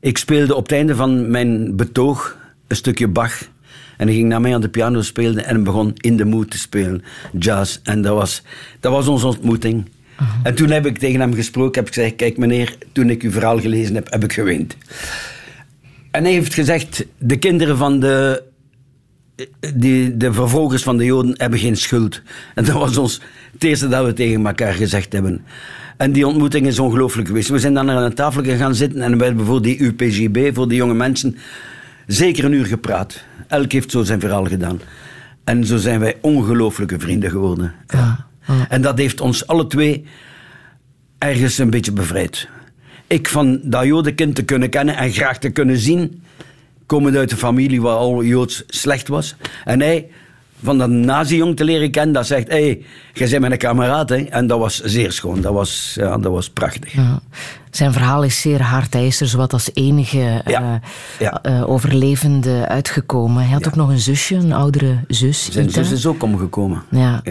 Ik 0.00 0.18
speelde 0.18 0.54
op 0.54 0.62
het 0.62 0.72
einde 0.72 0.94
van 0.94 1.30
mijn 1.30 1.76
betoog 1.76 2.36
een 2.66 2.76
stukje 2.76 3.08
Bach. 3.08 3.48
En 4.00 4.06
hij 4.06 4.16
ging 4.16 4.28
naar 4.28 4.40
mij 4.40 4.54
aan 4.54 4.60
de 4.60 4.68
piano 4.68 5.02
spelen 5.02 5.44
en 5.44 5.62
begon 5.62 5.92
in 5.96 6.16
de 6.16 6.24
mood 6.24 6.50
te 6.50 6.58
spelen, 6.58 7.02
jazz. 7.38 7.78
En 7.82 8.02
dat 8.02 8.14
was, 8.14 8.42
dat 8.80 8.92
was 8.92 9.08
onze 9.08 9.26
ontmoeting. 9.26 9.88
En 10.42 10.54
toen 10.54 10.70
heb 10.70 10.86
ik 10.86 10.98
tegen 10.98 11.20
hem 11.20 11.34
gesproken, 11.34 11.74
heb 11.74 11.88
ik 11.88 11.94
gezegd, 11.94 12.16
kijk 12.16 12.36
meneer, 12.36 12.76
toen 12.92 13.10
ik 13.10 13.22
uw 13.22 13.30
verhaal 13.30 13.60
gelezen 13.60 13.94
heb, 13.94 14.10
heb 14.10 14.24
ik 14.24 14.32
geweend. 14.32 14.76
En 16.10 16.22
hij 16.22 16.32
heeft 16.32 16.54
gezegd, 16.54 17.06
de 17.18 17.36
kinderen 17.36 17.76
van 17.76 18.00
de, 18.00 18.42
die, 19.74 20.16
de 20.16 20.32
vervolgers 20.32 20.82
van 20.82 20.96
de 20.96 21.04
Joden 21.04 21.34
hebben 21.36 21.58
geen 21.58 21.76
schuld. 21.76 22.22
En 22.54 22.64
dat 22.64 22.74
was 22.74 22.96
ons 22.96 23.20
het 23.52 23.64
eerste 23.64 23.88
dat 23.88 24.04
we 24.04 24.12
tegen 24.12 24.46
elkaar 24.46 24.74
gezegd 24.74 25.12
hebben. 25.12 25.44
En 25.96 26.12
die 26.12 26.26
ontmoeting 26.26 26.66
is 26.66 26.78
ongelooflijk 26.78 27.28
geweest. 27.28 27.48
We 27.48 27.58
zijn 27.58 27.74
dan 27.74 27.90
aan 27.90 28.02
een 28.02 28.14
tafel 28.14 28.44
gaan 28.44 28.74
zitten 28.74 29.02
en 29.02 29.18
we 29.18 29.24
hebben 29.24 29.46
voor 29.46 29.62
die 29.62 29.82
UPGB, 29.82 30.54
voor 30.54 30.68
die 30.68 30.76
jonge 30.76 30.94
mensen, 30.94 31.36
zeker 32.06 32.44
een 32.44 32.52
uur 32.52 32.66
gepraat. 32.66 33.28
Elk 33.50 33.72
heeft 33.72 33.90
zo 33.90 34.02
zijn 34.02 34.20
verhaal 34.20 34.44
gedaan. 34.44 34.80
En 35.44 35.64
zo 35.64 35.76
zijn 35.76 36.00
wij 36.00 36.16
ongelooflijke 36.20 36.98
vrienden 36.98 37.30
geworden. 37.30 37.74
Ja. 37.86 38.28
En 38.68 38.82
dat 38.82 38.98
heeft 38.98 39.20
ons 39.20 39.46
alle 39.46 39.66
twee 39.66 40.04
ergens 41.18 41.58
een 41.58 41.70
beetje 41.70 41.92
bevrijd. 41.92 42.48
Ik 43.06 43.28
van 43.28 43.60
dat 43.62 43.84
jodenkind 43.84 44.34
te 44.34 44.42
kunnen 44.42 44.70
kennen 44.70 44.96
en 44.96 45.12
graag 45.12 45.38
te 45.38 45.50
kunnen 45.50 45.78
zien, 45.78 46.22
komend 46.86 47.16
uit 47.16 47.30
een 47.30 47.36
familie 47.36 47.82
waar 47.82 47.96
al 47.96 48.22
joods 48.24 48.62
slecht 48.66 49.08
was. 49.08 49.36
En 49.64 49.80
hij 49.80 50.10
van 50.62 50.78
dat 50.78 50.88
nazi-jong 50.90 51.56
te 51.56 51.64
leren 51.64 51.90
kennen, 51.90 52.14
dat 52.14 52.26
zegt, 52.26 52.48
hé, 52.48 52.54
hey, 52.62 52.84
jij 53.12 53.28
bent 53.28 53.40
mijn 53.40 53.58
kameraad. 53.58 54.08
Hè? 54.08 54.16
En 54.16 54.46
dat 54.46 54.58
was 54.58 54.80
zeer 54.80 55.12
schoon, 55.12 55.40
dat 55.40 55.52
was, 55.52 55.92
ja, 55.94 56.18
dat 56.18 56.32
was 56.32 56.50
prachtig. 56.50 56.92
Ja. 56.92 57.20
Zijn 57.70 57.92
verhaal 57.92 58.22
is 58.22 58.40
zeer 58.40 58.62
hard. 58.62 58.92
Hij 58.92 59.06
is 59.06 59.20
er 59.20 59.28
zowat 59.28 59.52
als 59.52 59.70
enige 59.74 60.42
Ja. 60.46 60.60
eh, 60.74 60.88
Ja. 61.18 61.42
eh, 61.42 61.70
overlevende 61.70 62.68
uitgekomen. 62.68 63.42
Hij 63.42 63.52
had 63.52 63.66
ook 63.66 63.76
nog 63.76 63.88
een 63.88 63.98
zusje, 63.98 64.34
een 64.34 64.52
oudere 64.52 64.98
zus. 65.08 65.48
Zijn 65.52 65.68
Ita. 65.68 65.82
zus 65.82 65.90
is 65.92 66.06
ook 66.06 66.22
omgekomen. 66.22 66.82
Ja. 66.90 67.22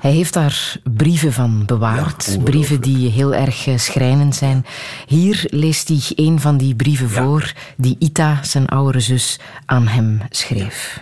Hij 0.00 0.12
heeft 0.12 0.32
daar 0.32 0.76
brieven 0.96 1.32
van 1.32 1.62
bewaard. 1.66 2.38
Brieven 2.44 2.80
die 2.80 3.10
heel 3.10 3.34
erg 3.34 3.66
eh, 3.66 3.78
schrijnend 3.78 4.34
zijn. 4.34 4.66
Hier 5.06 5.44
leest 5.46 5.88
hij 5.88 6.00
een 6.16 6.40
van 6.40 6.56
die 6.56 6.74
brieven 6.74 7.10
voor 7.10 7.52
die 7.76 7.96
Ita, 7.98 8.38
zijn 8.42 8.66
oudere 8.66 9.00
zus, 9.00 9.38
aan 9.66 9.86
hem 9.86 10.20
schreef. 10.30 11.00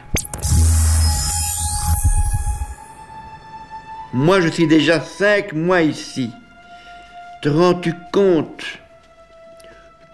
Moi, 4.12 4.40
je 4.40 4.48
suis 4.48 4.66
déjà 4.66 5.00
cinq 5.00 5.52
mois 5.52 5.82
ici. 5.82 6.30
Te 7.42 7.48
rends-tu 7.48 7.94
compte? 8.12 8.62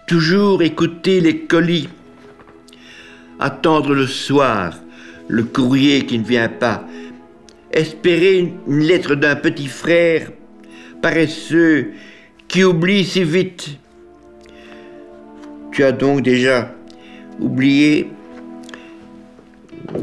Toujours 0.07 0.61
écouter 0.63 1.21
les 1.21 1.41
colis. 1.41 1.89
Attendre 3.39 3.93
le 3.93 4.07
soir, 4.07 4.73
le 5.27 5.43
courrier 5.43 6.05
qui 6.05 6.17
ne 6.19 6.23
vient 6.23 6.49
pas. 6.49 6.85
Espérer 7.71 8.39
une- 8.39 8.57
lettre 8.79 9.15
d'un 9.15 9.35
petit 9.35 9.67
frère 9.67 10.31
paresseux 11.01 11.91
qui 12.47 12.63
oublie 12.63 13.05
si 13.05 13.23
vite. 13.23 13.77
Tu 15.71 15.83
as 15.83 15.91
donc 15.91 16.21
déjà 16.23 16.73
oublié 17.39 18.09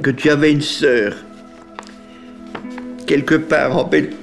que 0.03 0.11
tu 0.11 0.31
avais 0.31 0.53
une 0.53 0.63
sœur 0.63 1.17
quelque 3.07 3.37
part 3.37 3.77
en 3.77 3.85
Belgique. 3.85 4.17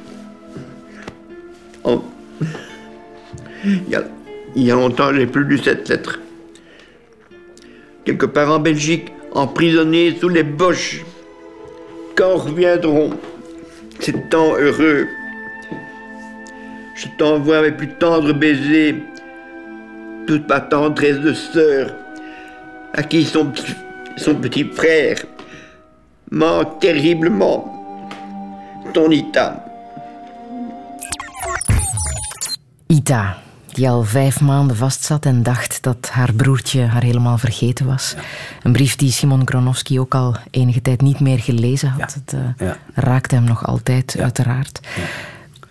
Il, 4.55 4.63
y 4.63 4.71
a, 4.71 4.75
longtemps, 4.75 5.13
j'ai 5.13 5.25
plus 5.25 5.45
lu 5.45 5.57
cette 5.57 5.87
lettre. 5.89 6.19
Quelque 8.05 8.25
part 8.25 8.51
en 8.51 8.59
Belgique, 8.59 9.11
emprisonné 9.31 10.15
sous 10.19 10.29
les 10.29 10.43
boches. 10.43 11.03
Quand 12.15 12.35
reviendront 12.35 13.11
ces 13.99 14.13
temps 14.29 14.55
heureux? 14.57 15.07
Je 16.95 17.07
t'envoie 17.17 17.61
mes 17.61 17.71
plus 17.71 17.89
tendres 17.95 18.33
baisers, 18.33 18.95
toute 20.27 20.47
ma 20.47 20.59
tendresse 20.59 21.19
de 21.19 21.33
sœur, 21.33 21.95
à 22.93 23.01
qui 23.01 23.23
son 23.23 23.51
son 24.15 24.35
petit 24.35 24.63
frère 24.65 25.17
manque 26.29 26.79
terriblement 26.79 27.82
ton 28.93 29.11
Ita. 29.11 29.63
Ita, 32.87 33.37
die 33.73 33.89
al 33.89 34.03
vijf 34.03 34.41
maanden 34.41 34.75
vastzat 34.75 35.25
en 35.25 35.43
dacht 35.43 35.81
dat 35.83 36.09
haar 36.09 36.33
broertje 36.33 36.81
haar 36.81 37.03
helemaal 37.03 37.37
vergeten 37.37 37.85
was. 37.85 38.15
Een 38.63 38.71
brief 38.71 38.95
die 38.95 39.11
Simon 39.11 39.41
Gronowski 39.47 39.99
ook 39.99 40.15
al 40.15 40.35
enige 40.51 40.81
tijd 40.81 41.01
niet 41.01 41.19
meer 41.19 41.39
gelezen 41.39 41.89
had. 41.89 41.99
Ja. 41.99 42.19
Het 42.23 42.33
eh, 42.57 42.67
Ja. 42.67 42.77
raakte 42.93 43.35
hem 43.35 43.43
nog 43.43 43.65
altijd, 43.67 44.15
uiteraard. 44.19 44.79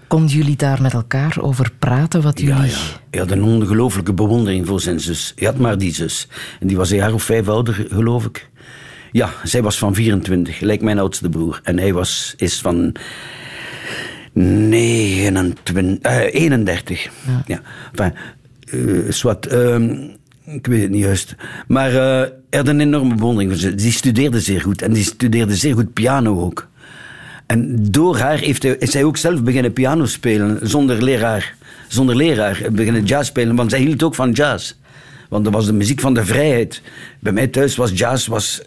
Konden 0.06 0.36
jullie 0.36 0.56
daar 0.56 0.82
met 0.82 0.92
elkaar 0.92 1.36
over 1.40 1.72
praten? 1.78 2.22
Wat 2.22 2.40
jullie... 2.40 2.54
Ja, 2.54 2.64
ja. 2.64 2.76
Hij 3.10 3.20
had 3.20 3.30
een 3.30 3.42
ongelooflijke 3.42 4.12
bewondering 4.12 4.66
voor 4.66 4.80
zijn 4.80 5.00
zus. 5.00 5.32
Hij 5.36 5.46
had 5.46 5.58
maar 5.58 5.78
die 5.78 5.94
zus. 5.94 6.28
En 6.60 6.66
die 6.66 6.76
was 6.76 6.90
een 6.90 6.96
jaar 6.96 7.12
of 7.12 7.22
vijf 7.22 7.48
ouder, 7.48 7.86
geloof 7.90 8.24
ik. 8.24 8.50
Ja, 9.12 9.32
zij 9.42 9.62
was 9.62 9.78
van 9.78 9.94
24, 9.94 10.58
gelijk 10.58 10.82
mijn 10.82 10.98
oudste 10.98 11.28
broer. 11.28 11.60
En 11.62 11.78
hij 11.78 11.92
was, 11.92 12.34
is 12.36 12.60
van 12.60 12.94
29, 14.32 15.98
eh, 16.10 16.34
31. 16.34 17.08
Ja. 17.46 17.60
Enfin, 17.94 18.14
eh, 18.70 19.12
zwart, 19.12 19.46
ehm, 19.46 19.92
ik 20.44 20.66
weet 20.66 20.82
het 20.82 20.90
niet 20.90 21.02
juist. 21.02 21.34
Maar 21.66 21.90
eh, 21.90 22.28
hij 22.50 22.58
had 22.58 22.68
een 22.68 22.80
enorme 22.80 23.14
bewondering 23.14 23.50
voor 23.50 23.60
ze. 23.60 23.74
Die 23.74 23.92
studeerde 23.92 24.40
zeer 24.40 24.60
goed. 24.60 24.82
En 24.82 24.92
die 24.92 25.04
studeerde 25.04 25.56
zeer 25.56 25.74
goed 25.74 25.92
piano 25.92 26.40
ook. 26.40 26.68
En 27.46 27.76
door 27.90 28.16
haar 28.16 28.38
heeft 28.38 28.62
hij, 28.62 28.76
is 28.78 28.92
hij 28.92 29.04
ook 29.04 29.16
zelf 29.16 29.42
beginnen 29.42 29.72
piano 29.72 30.06
spelen, 30.06 30.58
zonder 30.62 31.02
leraar. 31.02 31.54
Zonder 31.88 32.16
leraar 32.16 32.62
beginnen 32.72 33.04
jazz 33.04 33.28
spelen, 33.28 33.56
want 33.56 33.70
zij 33.70 33.80
hield 33.80 34.02
ook 34.02 34.14
van 34.14 34.32
jazz. 34.32 34.74
Want 35.28 35.44
dat 35.44 35.52
was 35.52 35.66
de 35.66 35.72
muziek 35.72 36.00
van 36.00 36.14
de 36.14 36.24
vrijheid. 36.24 36.82
Bij 37.18 37.32
mij 37.32 37.46
thuis 37.46 37.76
was 37.76 37.90
jazz... 37.94 38.26
Was, 38.26 38.62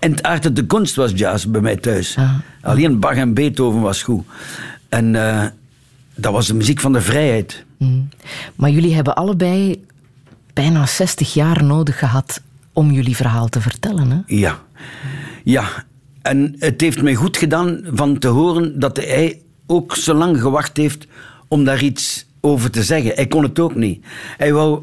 en 0.00 0.10
het 0.10 0.22
aard 0.22 0.56
de 0.56 0.66
kunst 0.66 0.94
was 0.96 1.12
jazz 1.14 1.44
bij 1.44 1.60
mij 1.60 1.76
thuis. 1.76 2.16
Alleen 2.60 3.00
Bach 3.00 3.16
en 3.16 3.34
Beethoven 3.34 3.80
was 3.80 4.02
goed. 4.02 4.24
En 4.88 5.14
eh, 5.14 5.44
dat 6.14 6.32
was 6.32 6.46
de 6.46 6.54
muziek 6.54 6.80
van 6.80 6.92
de 6.92 7.00
vrijheid. 7.00 7.64
Mm. 7.78 8.08
Maar 8.54 8.70
jullie 8.70 8.94
hebben 8.94 9.14
allebei 9.14 9.84
bijna 10.52 10.86
60 10.86 11.34
jaar 11.34 11.64
nodig 11.64 11.98
gehad 11.98 12.40
om 12.72 12.90
jullie 12.90 13.16
verhaal 13.16 13.48
te 13.48 13.60
vertellen. 13.60 14.10
Hè? 14.10 14.18
Ja. 14.26 14.58
Ja. 15.44 15.84
En 16.22 16.56
het 16.58 16.80
heeft 16.80 17.02
mij 17.02 17.14
goed 17.14 17.36
gedaan 17.36 17.80
van 17.92 18.18
te 18.18 18.28
horen 18.28 18.80
dat 18.80 18.96
hij 18.96 19.40
ook 19.66 19.96
zo 19.96 20.14
lang 20.14 20.40
gewacht 20.40 20.76
heeft 20.76 21.06
om 21.48 21.64
daar 21.64 21.82
iets 21.82 22.26
over 22.40 22.70
te 22.70 22.82
zeggen. 22.82 23.12
Hij 23.14 23.26
kon 23.26 23.42
het 23.42 23.58
ook 23.58 23.74
niet. 23.74 24.04
Hij 24.36 24.52
wou, 24.52 24.82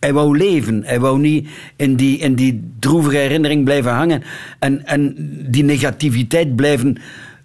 hij 0.00 0.12
wou 0.12 0.38
leven. 0.38 0.82
Hij 0.84 1.00
wou 1.00 1.18
niet 1.18 1.48
in 1.76 1.96
die, 1.96 2.18
in 2.18 2.34
die 2.34 2.70
droevige 2.78 3.16
herinnering 3.16 3.64
blijven 3.64 3.92
hangen 3.92 4.22
en, 4.58 4.86
en 4.86 5.14
die 5.50 5.64
negativiteit 5.64 6.56
blijven 6.56 6.96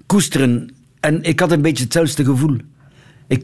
koesteren. 0.05 0.69
En 0.99 1.23
ik 1.23 1.39
had 1.39 1.51
een 1.51 1.61
beetje 1.61 1.83
hetzelfde 1.83 2.25
gevoel. 2.25 2.57
Ik, 3.27 3.43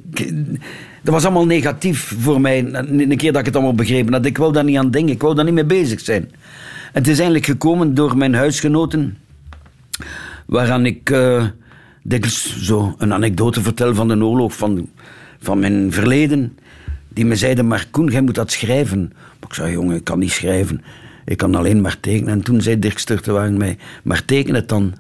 dat 1.02 1.14
was 1.14 1.24
allemaal 1.24 1.46
negatief 1.46 2.16
voor 2.20 2.42
mij. 2.42 2.74
Een 2.74 3.18
keer 3.18 3.32
dat 3.32 3.40
ik 3.40 3.46
het 3.46 3.56
allemaal 3.56 3.76
begrepen 3.76 4.14
had. 4.14 4.26
Ik 4.26 4.38
wou 4.38 4.54
daar 4.54 4.64
niet 4.64 4.78
aan 4.78 4.92
denken. 4.92 5.14
Ik 5.14 5.22
wou 5.22 5.36
daar 5.36 5.46
niet 5.46 5.54
mee 5.54 5.66
bezig 5.66 6.00
zijn. 6.00 6.32
Het 6.92 7.08
is 7.08 7.16
eigenlijk 7.16 7.46
gekomen 7.46 7.94
door 7.94 8.18
mijn 8.18 8.34
huisgenoten. 8.34 9.18
Waaraan 10.46 10.86
ik 10.86 11.10
eh 11.10 11.46
dikwijls 12.04 12.66
zo 12.66 12.96
een 12.98 13.14
anekdote 13.14 13.62
vertel 13.62 13.96
van 13.96 14.08
de 14.08 14.26
oorlog, 14.26 14.56
van, 14.56 14.90
van 15.40 15.60
mijn 15.60 15.92
verleden. 15.92 16.58
Die 17.14 17.26
me 17.26 17.36
zeiden, 17.36 17.68
maar 17.68 17.86
Koen, 17.92 18.08
jij 18.08 18.22
moet 18.22 18.36
dat 18.36 18.52
schrijven. 18.52 19.00
Maar 19.14 19.50
ik 19.50 19.54
zei, 19.54 19.72
jongen, 19.72 19.96
ik 19.96 20.04
kan 20.04 20.20
niet 20.20 20.32
schrijven. 20.32 20.84
Ik 21.26 21.38
kan 21.38 21.56
alleen 21.56 21.82
maar 21.82 22.00
tekenen. 22.00 22.34
En 22.34 22.42
toen 22.42 22.62
zei 22.62 22.80
Dirk 22.80 23.00
Sturtewagen 23.00 23.58
mij, 23.58 23.78
maar 24.04 24.26
teken 24.26 24.54
het 24.56 24.70
dan. 24.70 24.94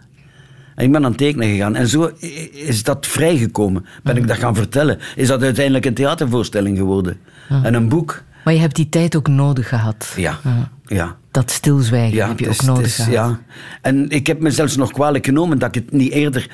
En 0.75 0.85
ik 0.85 0.91
ben 0.91 1.03
aan 1.03 1.09
het 1.09 1.17
tekenen 1.17 1.49
gegaan. 1.49 1.75
En 1.75 1.87
zo 1.87 2.11
is 2.51 2.83
dat 2.83 3.07
vrijgekomen. 3.07 3.85
Ben 4.03 4.17
ik 4.17 4.27
dat 4.27 4.37
gaan 4.37 4.55
vertellen. 4.55 4.99
Is 5.15 5.27
dat 5.27 5.41
uiteindelijk 5.43 5.85
een 5.85 5.93
theatervoorstelling 5.93 6.77
geworden. 6.77 7.17
En 7.63 7.73
een 7.73 7.89
boek. 7.89 8.23
Maar 8.43 8.53
je 8.53 8.59
hebt 8.59 8.75
die 8.75 8.89
tijd 8.89 9.15
ook 9.15 9.27
nodig 9.27 9.67
gehad. 9.69 10.13
Ja, 10.17 10.39
ja. 10.85 11.15
Dat 11.31 11.51
stilzwijgen 11.51 12.15
Ja, 12.15 12.27
heb 12.27 12.39
je 12.39 12.49
ook 12.49 12.61
nodig 12.63 12.85
is- 12.85 12.95
gehad. 12.95 13.11
ja. 13.11 13.39
En 13.81 14.09
ik 14.09 14.27
heb 14.27 14.39
me 14.39 14.51
zelfs 14.51 14.75
nog 14.75 14.91
kwalijk 14.91 15.25
genomen 15.25 15.59
dat 15.59 15.75
ik 15.75 15.83
het 15.83 15.91
niet 15.93 16.11
eerder 16.11 16.49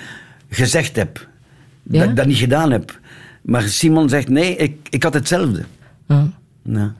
gezegd 0.49 0.95
heb. 0.95 1.28
Dat 1.84 2.03
ik 2.10 2.16
dat 2.16 2.26
niet 2.26 2.38
gedaan 2.38 2.72
heb. 2.72 2.99
Maar 3.46 3.62
Simon 3.62 4.10
zegt, 4.10 4.30
nee, 4.30 4.56
ik, 4.56 4.76
ik 4.89 5.04
had 5.04 5.14
hetzelfde. 5.14 5.64
Ja. 6.08 6.28
Ja, 6.64 6.93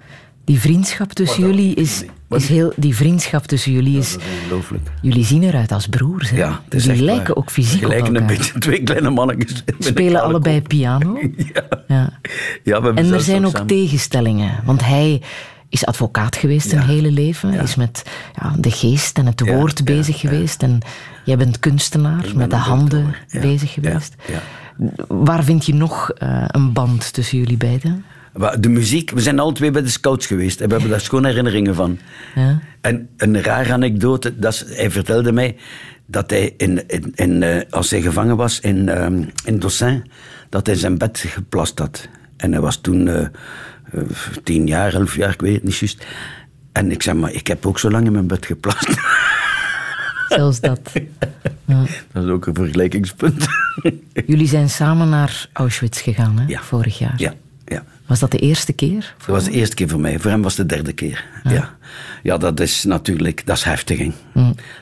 Die 0.43 0.60
vriendschap 0.60 1.14
tussen 1.14 1.43
jullie 1.48 1.76
is, 1.76 2.04
is 2.30 2.48
heel... 2.48 2.74
Die 2.76 2.96
vriendschap 2.96 3.46
tussen 3.46 3.72
jullie 3.72 3.98
is... 3.98 4.12
dat 4.12 4.22
is 4.22 4.28
ongelooflijk. 4.43 4.89
Jullie 5.02 5.26
zien 5.26 5.43
eruit 5.43 5.72
als 5.72 5.88
broers. 5.88 6.30
Hè? 6.30 6.38
Ja, 6.38 6.62
het 6.66 6.74
is 6.74 6.84
jullie 6.86 6.98
echt 6.98 7.06
lijken 7.10 7.34
waar. 7.34 7.43
ook 7.43 7.52
fysiek 7.52 7.84
op 7.84 7.89
lijken 7.89 8.08
elkaar. 8.16 8.22
een 8.22 8.38
beetje 8.38 8.60
twee 8.60 8.84
kleine 8.84 9.10
mannetjes. 9.10 9.64
Spelen 9.80 10.22
allebei 10.24 10.60
kop. 10.60 10.68
piano. 10.68 11.20
Ja. 11.54 11.64
Ja. 11.88 12.20
Ja, 12.64 12.82
En 12.82 13.14
er 13.14 13.22
zijn 13.22 13.46
ook 13.46 13.52
samen- 13.52 13.68
tegenstellingen. 13.68 14.52
Want 14.66 14.86
hij 14.86 15.22
is 15.70 15.86
advocaat 15.86 16.36
geweest 16.36 16.72
een 16.72 16.82
hele 16.82 17.11
leven. 17.11 17.53
Is 17.53 17.76
met 17.76 18.03
ja, 18.41 18.55
de 18.59 18.72
geest 18.72 19.18
en 19.18 19.26
het 19.26 19.39
woord 19.39 19.84
bezig 19.84 20.20
geweest. 20.20 20.63
En 20.63 20.80
jij 21.24 21.38
bent 21.38 21.59
kunstenaar, 21.59 22.22
ben 22.22 22.38
met 22.38 22.49
de 22.49 22.55
handen 22.55 23.16
bezig 23.32 23.74
geweest. 23.74 24.16
Waar 25.07 25.43
vind 25.43 25.66
je 25.66 25.74
nog 25.74 26.11
eh, 26.11 26.43
een 26.47 26.74
band 26.74 27.13
tussen 27.13 27.38
jullie 27.38 27.57
beiden? 27.57 28.05
De 28.59 28.70
muziek, 28.70 29.11
we 29.11 29.22
zijn 29.22 29.39
alle 29.39 29.53
twee 29.53 29.72
bij 29.72 29.82
de 29.82 29.89
scouts 29.89 30.26
geweest 30.26 30.61
en 30.61 30.68
we 30.68 30.74
hebben 30.74 30.91
daar 30.91 31.01
schoon 31.09 31.26
herinneringen 31.26 31.76
van. 31.76 31.97
Ja. 32.36 32.59
En 32.82 33.09
een 33.18 33.41
rare 33.41 33.74
anekdote, 33.74 34.39
dat 34.39 34.53
is, 34.53 34.66
hij 34.68 34.91
vertelde 34.91 35.32
mij 35.32 35.55
dat 36.05 36.30
hij, 36.30 36.53
in, 36.57 36.88
in, 36.88 37.11
in, 37.16 37.43
eh, 37.43 37.61
als 37.70 37.89
hij 37.89 38.01
gevangen 38.01 38.38
was 38.38 38.59
in, 38.59 38.89
ehm 38.89 39.24
in 39.45 39.59
Dossin, 39.59 40.11
dat 40.49 40.66
hij 40.66 40.76
zijn 40.76 40.97
bed 40.97 41.24
geplast 41.28 41.80
had. 41.80 42.07
En 42.38 42.51
hij 42.51 42.61
was 42.61 42.78
toen 42.78 43.07
eh, 43.07 43.28
tien 44.43 44.68
jaar, 44.68 44.93
elf 44.93 45.16
jaar, 45.16 45.30
ik 45.34 45.41
weet 45.41 45.54
het 45.56 45.64
niet 45.64 45.78
juist. 45.78 46.06
En 46.72 46.91
ik 46.91 47.02
zei, 47.04 47.18
maar 47.20 47.32
ik 47.34 47.48
heb 47.48 47.66
ook 47.66 47.80
zo 47.80 47.89
lang 47.91 48.06
in 48.06 48.12
mijn 48.12 48.28
bed 48.28 48.46
geplast. 48.46 48.88
Zelfs 50.30 50.60
dat. 50.60 50.80
dat 52.12 52.24
is 52.24 52.30
ook 52.30 52.46
een 52.46 52.56
vergelijkingspunt. 52.56 53.48
Jullie 54.28 54.48
zijn 54.48 54.70
samen 54.70 55.10
naar 55.10 55.50
Auschwitz 55.54 56.04
gegaan, 56.04 56.39
hè, 56.39 56.46
Ja. 56.48 56.62
vorig 56.62 56.98
jaar. 56.98 57.14
ja, 57.18 57.34
ja. 57.66 57.84
Was 58.06 58.20
dat 58.20 58.32
de 58.32 58.38
eerste 58.39 58.74
keer? 58.74 59.14
Dat 59.18 59.28
was 59.28 59.43
de 59.43 59.52
eerste 59.52 59.76
keer 59.76 59.89
voor 59.89 60.00
mij. 60.00 60.20
Voor 60.20 60.32
hem 60.32 60.41
was 60.41 60.58
het 60.58 60.70
de 60.70 60.76
derde 60.76 60.93
keer. 60.93 61.26
Ja. 61.43 61.76
ja, 62.24 62.38
dat 62.38 62.60
is 62.60 62.84
natuurlijk 62.84 63.46
dat 63.46 63.58
is 63.58 63.64
heftig. 63.64 63.98
hè. 63.98 64.12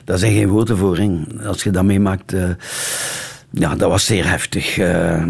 Daar 0.04 0.18
zijn 0.18 0.32
geen 0.32 0.48
woorden 0.48 0.76
voor. 0.76 0.96
hè. 0.98 1.10
Als 1.46 1.62
je 1.62 1.70
dat 1.70 1.84
meemaakt. 1.84 2.32
eh, 2.32 2.48
ja, 3.54 3.76
dat 3.76 3.90
was 3.90 4.06
zeer 4.06 4.28
heftig. 4.28 4.78
Eh, 4.78 5.24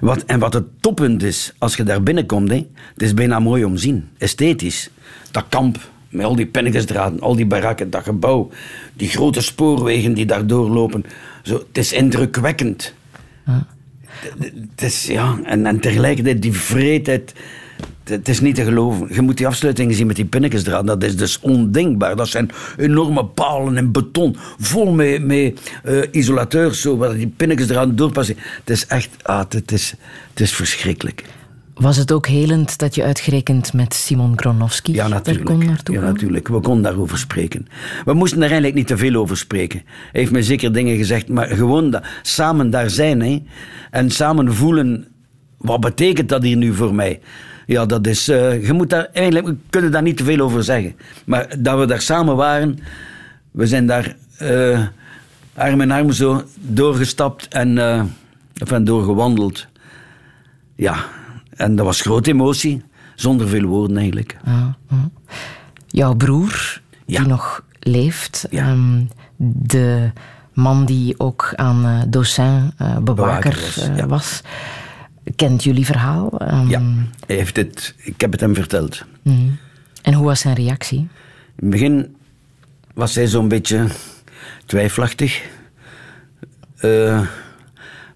wat, 0.00 0.22
en 0.24 0.38
wat 0.38 0.54
het 0.54 0.64
toppunt 0.80 1.22
is, 1.22 1.52
als 1.58 1.76
je 1.76 1.82
daar 1.82 2.02
binnenkomt, 2.02 2.50
hè, 2.50 2.66
het 2.92 3.02
is 3.02 3.14
bijna 3.14 3.38
mooi 3.38 3.64
om 3.64 3.74
te 3.74 3.80
zien. 3.80 4.08
Esthetisch. 4.18 4.90
Dat 5.30 5.44
kamp, 5.48 5.78
met 6.08 6.26
al 6.26 6.36
die 6.36 6.46
penningesdraden, 6.46 7.20
al 7.20 7.36
die 7.36 7.46
barakken, 7.46 7.90
dat 7.90 8.02
gebouw, 8.02 8.50
die 8.94 9.08
grote 9.08 9.40
spoorwegen 9.40 10.14
die 10.14 10.26
daar 10.26 10.46
doorlopen. 10.46 11.04
Zo, 11.42 11.54
het 11.54 11.78
is 11.78 11.92
indrukwekkend. 11.92 12.94
Het 14.74 14.82
is, 14.82 15.06
ja, 15.06 15.38
en, 15.44 15.66
en 15.66 15.80
tegelijkertijd 15.80 16.42
die 16.42 16.52
vreedheid. 16.52 17.34
Het- 18.08 18.28
is 18.28 18.40
niet 18.40 18.54
te 18.54 18.64
geloven. 18.64 19.14
Je 19.14 19.22
moet 19.22 19.36
die 19.36 19.46
afsluitingen 19.46 19.94
zien 19.94 20.06
met 20.06 20.16
die 20.16 20.24
pinnetjesdraad. 20.24 20.86
Dat 20.86 21.02
is 21.04 21.16
dus 21.16 21.40
ondenkbaar. 21.40 22.16
Dat 22.16 22.28
zijn 22.28 22.50
enorme 22.76 23.24
palen 23.24 23.76
en 23.76 23.92
beton. 23.92 24.36
Vol 24.58 24.92
met, 24.92 25.24
met 25.24 25.60
eh, 25.84 25.96
isolateurs. 26.10 26.80
Zo, 26.80 26.96
waar 26.96 27.14
die 27.14 27.32
pinnetjesdraad 27.36 27.98
doorpassen. 27.98 28.36
Het 28.38 28.70
is 28.70 28.86
echt... 28.86 29.08
Ah, 29.22 29.44
het, 29.48 29.72
is, 29.72 29.94
het 30.30 30.40
is 30.40 30.52
verschrikkelijk. 30.52 31.24
Was 31.74 31.96
het 31.96 32.12
ook 32.12 32.26
helend 32.26 32.78
dat 32.78 32.94
je 32.94 33.02
uitgerekend 33.02 33.72
met 33.72 33.94
Simon 33.94 34.32
Gronowski 34.38 34.92
Ja, 34.92 35.08
natuurlijk. 35.08 35.46
kon 35.46 35.66
naartoe 35.66 35.94
ja, 35.94 36.00
natuurlijk. 36.00 36.48
We 36.48 36.60
konden 36.60 36.82
daarover 36.82 37.18
spreken. 37.18 37.66
We 38.04 38.12
moesten 38.12 38.38
daar 38.38 38.48
eigenlijk 38.48 38.78
niet 38.78 38.86
te 38.86 38.96
veel 38.96 39.14
over 39.14 39.36
spreken. 39.36 39.82
Hij 39.84 40.20
heeft 40.20 40.32
me 40.32 40.42
zeker 40.42 40.72
dingen 40.72 40.96
gezegd, 40.96 41.28
maar 41.28 41.46
gewoon 41.46 42.02
samen 42.22 42.70
daar 42.70 42.90
zijn 42.90 43.20
hè, 43.22 43.42
en 43.90 44.10
samen 44.10 44.54
voelen, 44.54 45.06
wat 45.56 45.80
betekent 45.80 46.28
dat 46.28 46.42
hier 46.42 46.56
nu 46.56 46.74
voor 46.74 46.94
mij? 46.94 47.20
Ja, 47.68 47.86
dat 47.86 48.06
is, 48.06 48.28
eh, 48.28 48.66
je 48.66 48.72
moet 48.72 48.90
daar, 48.90 49.08
eigenlijk, 49.12 49.46
we 49.46 49.56
kunnen 49.70 49.90
daar 49.90 50.02
niet 50.02 50.16
te 50.16 50.24
veel 50.24 50.40
over 50.40 50.64
zeggen. 50.64 50.96
Maar 51.26 51.54
dat 51.58 51.78
we 51.78 51.86
daar 51.86 52.00
samen 52.00 52.36
waren, 52.36 52.78
we 53.50 53.66
zijn 53.66 53.86
daar 53.86 54.16
eh, 54.38 54.86
arm 55.54 55.80
in 55.80 55.90
arm 55.90 56.12
zo 56.12 56.42
doorgestapt 56.60 57.48
en 57.48 57.78
eh, 57.78 58.02
enfin, 58.54 58.84
doorgewandeld. 58.84 59.66
Ja, 60.74 60.96
en 61.56 61.76
dat 61.76 61.84
was 61.86 62.00
grote 62.00 62.30
emotie, 62.30 62.82
zonder 63.14 63.48
veel 63.48 63.64
woorden 63.64 63.96
eigenlijk. 63.96 64.36
Ja, 64.44 64.76
ja. 64.90 65.08
Jouw 65.86 66.14
broer, 66.14 66.80
Ja. 67.06 67.18
die 67.20 67.28
nog 67.28 67.62
leeft, 67.80 68.46
Ja. 68.50 68.66
ehm, 68.68 69.02
de 69.66 70.10
man 70.52 70.84
die 70.84 71.14
ook 71.20 71.52
aan 71.56 71.84
eh 71.84 72.02
Dossin 72.08 72.72
bewaker 72.78 73.02
Bewaker 73.14 73.50
was, 73.54 73.88
ja. 73.96 74.06
was, 74.06 74.42
kent 75.36 75.64
jullie 75.64 75.86
verhaal. 75.86 76.38
Ehm, 76.38 76.68
Ja, 76.68 76.80
hij 77.26 77.36
heeft 77.36 77.56
het, 77.56 77.94
ik 77.98 78.20
heb 78.20 78.32
het 78.32 78.40
hem 78.40 78.54
verteld. 78.54 79.04
mhm. 79.22 79.36
En 80.02 80.12
hoe 80.14 80.24
was 80.26 80.40
zijn 80.40 80.54
reactie? 80.54 80.98
In 80.98 81.08
het 81.56 81.70
begin 81.70 82.16
was 82.94 83.14
hij 83.14 83.26
zo'n 83.26 83.48
beetje 83.48 83.86
twijfelachtig. 84.66 85.42
Eh, 86.76 87.20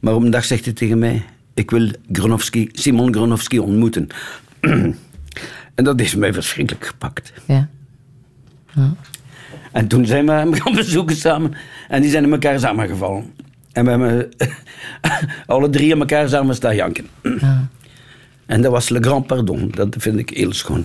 maar 0.01 0.14
op 0.14 0.22
een 0.22 0.30
dag 0.30 0.44
zegt 0.44 0.64
hij 0.64 0.74
tegen 0.74 0.98
mij: 0.98 1.24
Ik 1.55 1.70
wil 1.70 1.90
Gronowski, 2.12 2.68
Simon 2.72 3.12
Gronowski 3.14 3.59
ontmoeten. 3.59 4.06
en 5.74 5.84
dat 5.84 6.01
is 6.01 6.14
mij 6.14 6.32
verschrikkelijk 6.32 6.86
gepakt. 6.86 7.32
Ja. 7.47 7.68
En 9.72 9.89
toen 9.89 10.06
zijn 10.06 10.26
we 10.26 10.32
hem 10.32 10.55
gaan 10.60 10.74
bezoeken 10.74 11.16
samen. 11.16 11.55
En 11.89 12.01
die 12.02 12.10
zijn 12.10 12.24
in 12.24 12.32
elkaar 12.32 12.59
samengevallen. 12.60 13.32
En 13.73 13.85
we 13.85 13.90
hebben 13.90 14.28
alle 15.47 15.70
drie 15.70 15.93
in 15.93 15.99
elkaar 15.99 16.28
samen 16.28 16.55
staan 16.55 16.74
janken. 16.74 17.07
En 18.47 18.62
dat 18.62 18.73
was 18.73 18.89
Le 18.89 19.01
Grand 19.01 19.27
Pardon. 19.27 19.70
Dat 19.74 19.97
vind 19.99 20.19
ik 20.19 20.31
heel 20.31 20.53
schoon. 20.53 20.85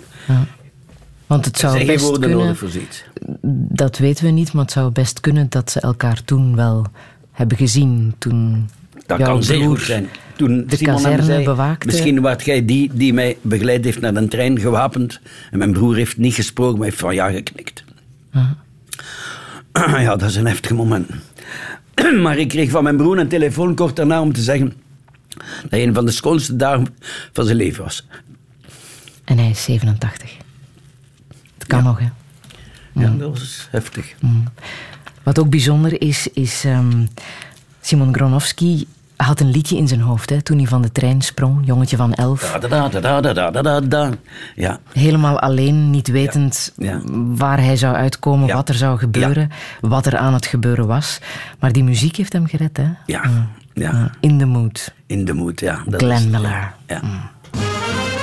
Want 1.27 1.45
het 1.45 1.57
zou 1.57 1.85
best 1.85 2.03
woorden 2.03 2.21
kunnen, 2.21 2.37
nodig 2.37 2.57
voor 2.57 2.69
zoiets. 2.69 3.03
dat 3.69 3.97
weten 3.97 4.25
we 4.25 4.31
niet, 4.31 4.53
maar 4.53 4.63
het 4.63 4.71
zou 4.71 4.91
best 4.91 5.19
kunnen 5.19 5.45
dat 5.49 5.71
ze 5.71 5.79
elkaar 5.79 6.23
toen 6.23 6.55
wel 6.55 6.85
hebben 7.31 7.57
gezien. 7.57 8.13
Toen 8.17 8.69
Dat 9.05 9.21
kan 9.21 9.43
zeer 9.43 9.65
goed 9.65 9.81
zijn. 9.81 10.07
Toen 10.35 10.65
de 10.67 10.75
Simon 10.75 10.95
kazerne 10.95 11.23
zei, 11.23 11.43
bewaakte. 11.43 11.85
Misschien 11.85 12.21
waart 12.21 12.45
jij 12.45 12.65
die 12.65 12.91
die 12.93 13.13
mij 13.13 13.37
begeleid 13.41 13.85
heeft 13.85 13.99
naar 13.99 14.13
de 14.13 14.27
trein 14.27 14.59
gewapend. 14.59 15.19
En 15.51 15.57
mijn 15.57 15.71
broer 15.71 15.95
heeft 15.95 16.17
niet 16.17 16.33
gesproken, 16.33 16.77
maar 16.77 16.87
heeft 16.87 16.99
van 16.99 17.15
ja 17.15 17.29
geknikt. 17.29 17.83
Ja, 19.97 20.15
dat 20.15 20.29
is 20.29 20.35
een 20.35 20.47
heftig 20.47 20.71
moment. 20.71 21.09
Maar 22.23 22.37
ik 22.37 22.47
kreeg 22.47 22.69
van 22.69 22.83
mijn 22.83 22.97
broer 22.97 23.17
een 23.17 23.27
telefoon 23.27 23.75
kort 23.75 23.95
daarna 23.95 24.21
om 24.21 24.33
te 24.33 24.41
zeggen 24.41 24.73
dat 25.61 25.71
hij 25.71 25.83
een 25.83 25.93
van 25.93 26.05
de 26.05 26.11
schoonste 26.11 26.55
dagen 26.55 26.87
van 27.33 27.45
zijn 27.45 27.57
leven 27.57 27.83
was. 27.83 28.07
En 29.23 29.37
hij 29.37 29.49
is 29.49 29.63
87. 29.63 30.37
Het 31.57 31.67
kan 31.67 31.83
nog, 31.83 31.99
hè. 31.99 32.07
Ja, 32.93 33.09
dat 33.09 33.29
was 33.29 33.67
heftig. 33.71 34.15
Wat 35.23 35.39
ook 35.39 35.49
bijzonder 35.49 36.01
is, 36.01 36.27
is 36.33 36.63
ehm, 36.65 37.05
Simon 37.81 38.13
Gronowski 38.13 38.87
had 39.17 39.39
een 39.39 39.51
liedje 39.51 39.77
in 39.77 39.87
zijn 39.87 40.01
hoofd 40.01 40.29
hè, 40.29 40.41
toen 40.41 40.57
hij 40.57 40.67
van 40.67 40.81
de 40.81 40.91
trein 40.91 41.21
sprong, 41.21 41.65
jongetje 41.65 41.97
van 41.97 42.13
elf. 42.13 42.57
Da, 42.59 42.89
da, 42.89 43.61
da, 43.61 43.79
da 43.79 44.09
Ja. 44.55 44.79
Helemaal 44.91 45.39
alleen, 45.39 45.89
niet 45.89 46.07
wetend 46.07 46.73
waar 47.35 47.59
hij 47.59 47.75
zou 47.75 47.95
uitkomen, 47.95 48.53
wat 48.53 48.69
er 48.69 48.75
zou 48.75 48.97
gebeuren, 48.97 49.51
wat 49.81 50.05
er 50.05 50.17
aan 50.17 50.33
het 50.33 50.45
gebeuren 50.45 50.87
was. 50.87 51.19
Maar 51.59 51.71
die 51.71 51.83
muziek 51.83 52.15
heeft 52.15 52.33
hem 52.33 52.47
gered, 52.47 52.77
hè? 52.77 52.87
Ja. 53.05 53.25
Mm. 53.25 53.47
ja. 53.73 53.91
Mm. 53.91 54.09
In 54.19 54.37
de 54.37 54.45
mood. 54.45 54.93
In 55.05 55.25
de 55.25 55.33
mood, 55.33 55.59
ja. 55.59 55.83
Dat 55.85 56.01
Glenn 56.01 56.29
Miller. 56.29 56.73
Ja. 56.87 57.01
Mm. 57.03 58.15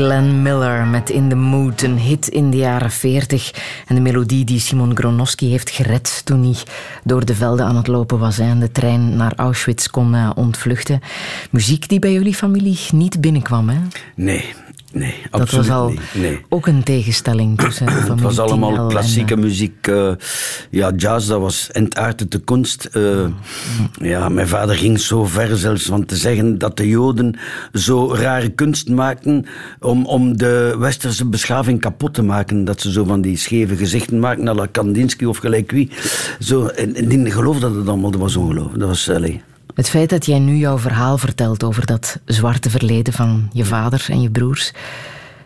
Glenn 0.00 0.42
Miller 0.42 0.86
met 0.86 1.10
In 1.10 1.28
the 1.28 1.34
Mood, 1.34 1.82
een 1.82 1.98
hit 1.98 2.28
in 2.28 2.50
de 2.50 2.56
jaren 2.56 2.90
40. 2.90 3.52
En 3.86 3.94
de 3.94 4.00
melodie 4.00 4.44
die 4.44 4.60
Simon 4.60 4.96
Gronowski 4.96 5.50
heeft 5.50 5.70
gered 5.70 6.22
toen 6.24 6.42
hij 6.42 6.56
door 7.04 7.24
de 7.24 7.34
velden 7.34 7.66
aan 7.66 7.76
het 7.76 7.86
lopen 7.86 8.18
was 8.18 8.38
en 8.38 8.60
de 8.60 8.72
trein 8.72 9.16
naar 9.16 9.32
Auschwitz 9.36 9.86
kon 9.86 10.14
eh, 10.14 10.30
ontvluchten. 10.34 11.00
Muziek 11.50 11.88
die 11.88 11.98
bij 11.98 12.12
jullie 12.12 12.34
familie 12.34 12.78
niet 12.92 13.20
binnenkwam, 13.20 13.68
hè? 13.68 13.78
Nee, 14.14 14.54
nee, 14.92 15.14
Dat 15.30 15.40
absoluut 15.40 15.66
was 15.66 15.76
al 15.76 15.88
niet. 15.88 16.00
Nee. 16.14 16.40
ook 16.48 16.66
een 16.66 16.82
tegenstelling 16.82 17.58
tussen 17.58 17.88
Het 18.10 18.20
was 18.20 18.38
allemaal 18.38 18.76
en, 18.76 18.88
klassieke 18.88 19.34
eh, 19.34 19.40
muziek. 19.40 19.86
eh, 19.86 20.12
ja, 20.70 20.92
jazz, 20.96 21.28
dat 21.28 21.40
was 21.40 21.70
entaard 21.70 22.30
de 22.32 22.38
kunst. 22.38 22.84
eh, 22.84 23.26
ja, 24.00 24.28
mijn 24.28 24.48
vader 24.48 24.76
ging 24.76 25.00
zo 25.00 25.24
ver 25.24 25.56
zelfs 25.56 25.84
van 25.84 26.04
te 26.04 26.16
zeggen 26.16 26.58
dat 26.58 26.76
de 26.76 26.88
Joden 26.88 27.38
zo 27.72 28.14
rare 28.14 28.48
kunst 28.48 28.88
maakten 28.88 29.46
om, 29.80 30.06
om 30.06 30.36
de 30.36 30.76
westerse 30.78 31.24
beschaving 31.26 31.80
kapot 31.80 32.14
te 32.14 32.22
maken. 32.22 32.64
Dat 32.64 32.80
ze 32.80 32.92
zo 32.92 33.04
van 33.04 33.20
die 33.20 33.36
scheve 33.36 33.76
gezichten 33.76 34.18
maakten, 34.18 34.48
à 34.48 34.54
la 34.54 34.66
Kandinsky 34.66 35.24
of 35.24 35.38
gelijk 35.38 35.70
wie. 35.70 35.90
Zo, 36.38 36.66
en, 36.66 36.94
en 36.94 37.08
die 37.08 37.30
geloofde 37.30 37.60
dat 37.60 37.74
het 37.74 37.88
allemaal, 37.88 38.10
dat 38.10 38.20
was 38.20 38.36
ongelooflijk. 38.36 38.78
Dat 38.78 38.88
was, 38.88 39.10
allee. 39.10 39.42
Het 39.80 39.88
feit 39.88 40.10
dat 40.10 40.26
jij 40.26 40.38
nu 40.38 40.56
jouw 40.56 40.78
verhaal 40.78 41.18
vertelt 41.18 41.64
over 41.64 41.86
dat 41.86 42.20
zwarte 42.24 42.70
verleden 42.70 43.12
van 43.12 43.48
je 43.52 43.64
vader 43.64 44.06
en 44.08 44.22
je 44.22 44.30
broers, 44.30 44.72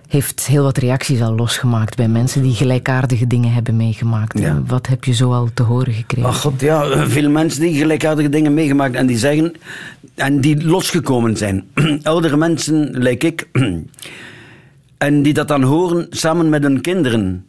heeft 0.09 0.47
heel 0.47 0.63
wat 0.63 0.79
reacties 0.79 1.21
al 1.21 1.35
losgemaakt 1.35 1.97
bij 1.97 2.09
mensen 2.09 2.43
die 2.43 2.55
gelijkaardige 2.55 3.27
dingen 3.27 3.53
hebben 3.53 3.77
meegemaakt. 3.77 4.39
Ja. 4.39 4.63
Wat 4.67 4.87
heb 4.87 5.05
je 5.05 5.13
zo 5.13 5.33
al 5.33 5.49
te 5.55 5.63
horen 5.63 5.93
gekregen? 5.93 6.31
Ach 6.31 6.41
god, 6.41 6.61
ja, 6.61 7.09
veel 7.09 7.31
mensen 7.31 7.61
die 7.61 7.77
gelijkaardige 7.77 8.29
dingen 8.29 8.55
meegemaakt 8.55 8.95
en 8.95 9.07
die 9.07 9.19
zeggen, 9.19 9.55
en 10.15 10.41
die 10.41 10.65
losgekomen 10.65 11.37
zijn. 11.37 11.65
Oudere 12.03 12.37
mensen, 12.37 12.91
lijkt 12.91 13.23
ik, 13.23 13.49
en 14.99 15.23
die 15.23 15.33
dat 15.33 15.49
dan 15.49 15.63
horen 15.63 16.07
samen 16.11 16.49
met 16.49 16.63
hun 16.63 16.81
kinderen, 16.81 17.47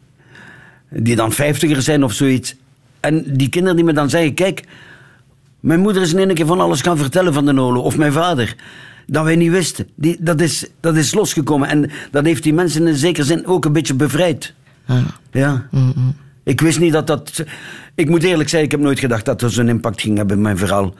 die 0.90 1.16
dan 1.16 1.32
vijftiger 1.32 1.82
zijn 1.82 2.04
of 2.04 2.14
zoiets. 2.14 2.56
En 3.00 3.24
die 3.28 3.50
kinderen 3.50 3.76
die 3.76 3.86
me 3.86 3.94
dan 3.94 4.10
zeggen, 4.10 4.34
kijk, 4.34 4.64
mijn 5.66 5.80
moeder 5.80 6.02
is 6.02 6.14
in 6.14 6.20
één 6.20 6.34
keer 6.34 6.46
van 6.46 6.62
alles 6.62 6.82
gaan 6.82 6.98
vertellen 6.98 7.34
van 7.34 7.46
de 7.46 7.62
oorlog, 7.62 7.84
of 7.84 7.98
mijn 7.98 8.12
vader. 8.12 8.56
Dat 9.08 9.24
wij 9.24 9.36
niet 9.36 9.52
wisten. 9.52 9.88
Die, 9.96 10.18
dat, 10.20 10.42
is, 10.42 10.68
dat 10.80 10.96
is 10.96 11.14
losgekomen. 11.14 11.68
En 11.70 11.92
dat 12.12 12.26
heeft 12.26 12.44
die 12.44 12.54
mensen 12.54 12.88
in 12.88 12.96
zekere 12.96 13.26
zin 13.26 13.46
ook 13.46 13.66
een 13.66 13.74
beetje 13.74 13.94
bevrijd. 13.94 14.54
Ja. 15.32 15.68
Ik 16.44 16.62
wist 16.62 16.80
niet 16.80 16.94
dat 16.94 17.08
dat... 17.08 17.44
Ik 17.96 18.10
moet 18.10 18.24
eerlijk 18.24 18.50
zeggen, 18.50 18.68
ik 18.68 18.72
heb 18.72 18.82
nooit 18.82 19.00
gedacht 19.00 19.26
dat 19.26 19.40
dat 19.40 19.52
zo'n 19.52 19.70
impact 19.70 20.02
ging 20.02 20.18
hebben, 20.18 20.42
mijn 20.42 20.58
verhaal. 20.58 20.94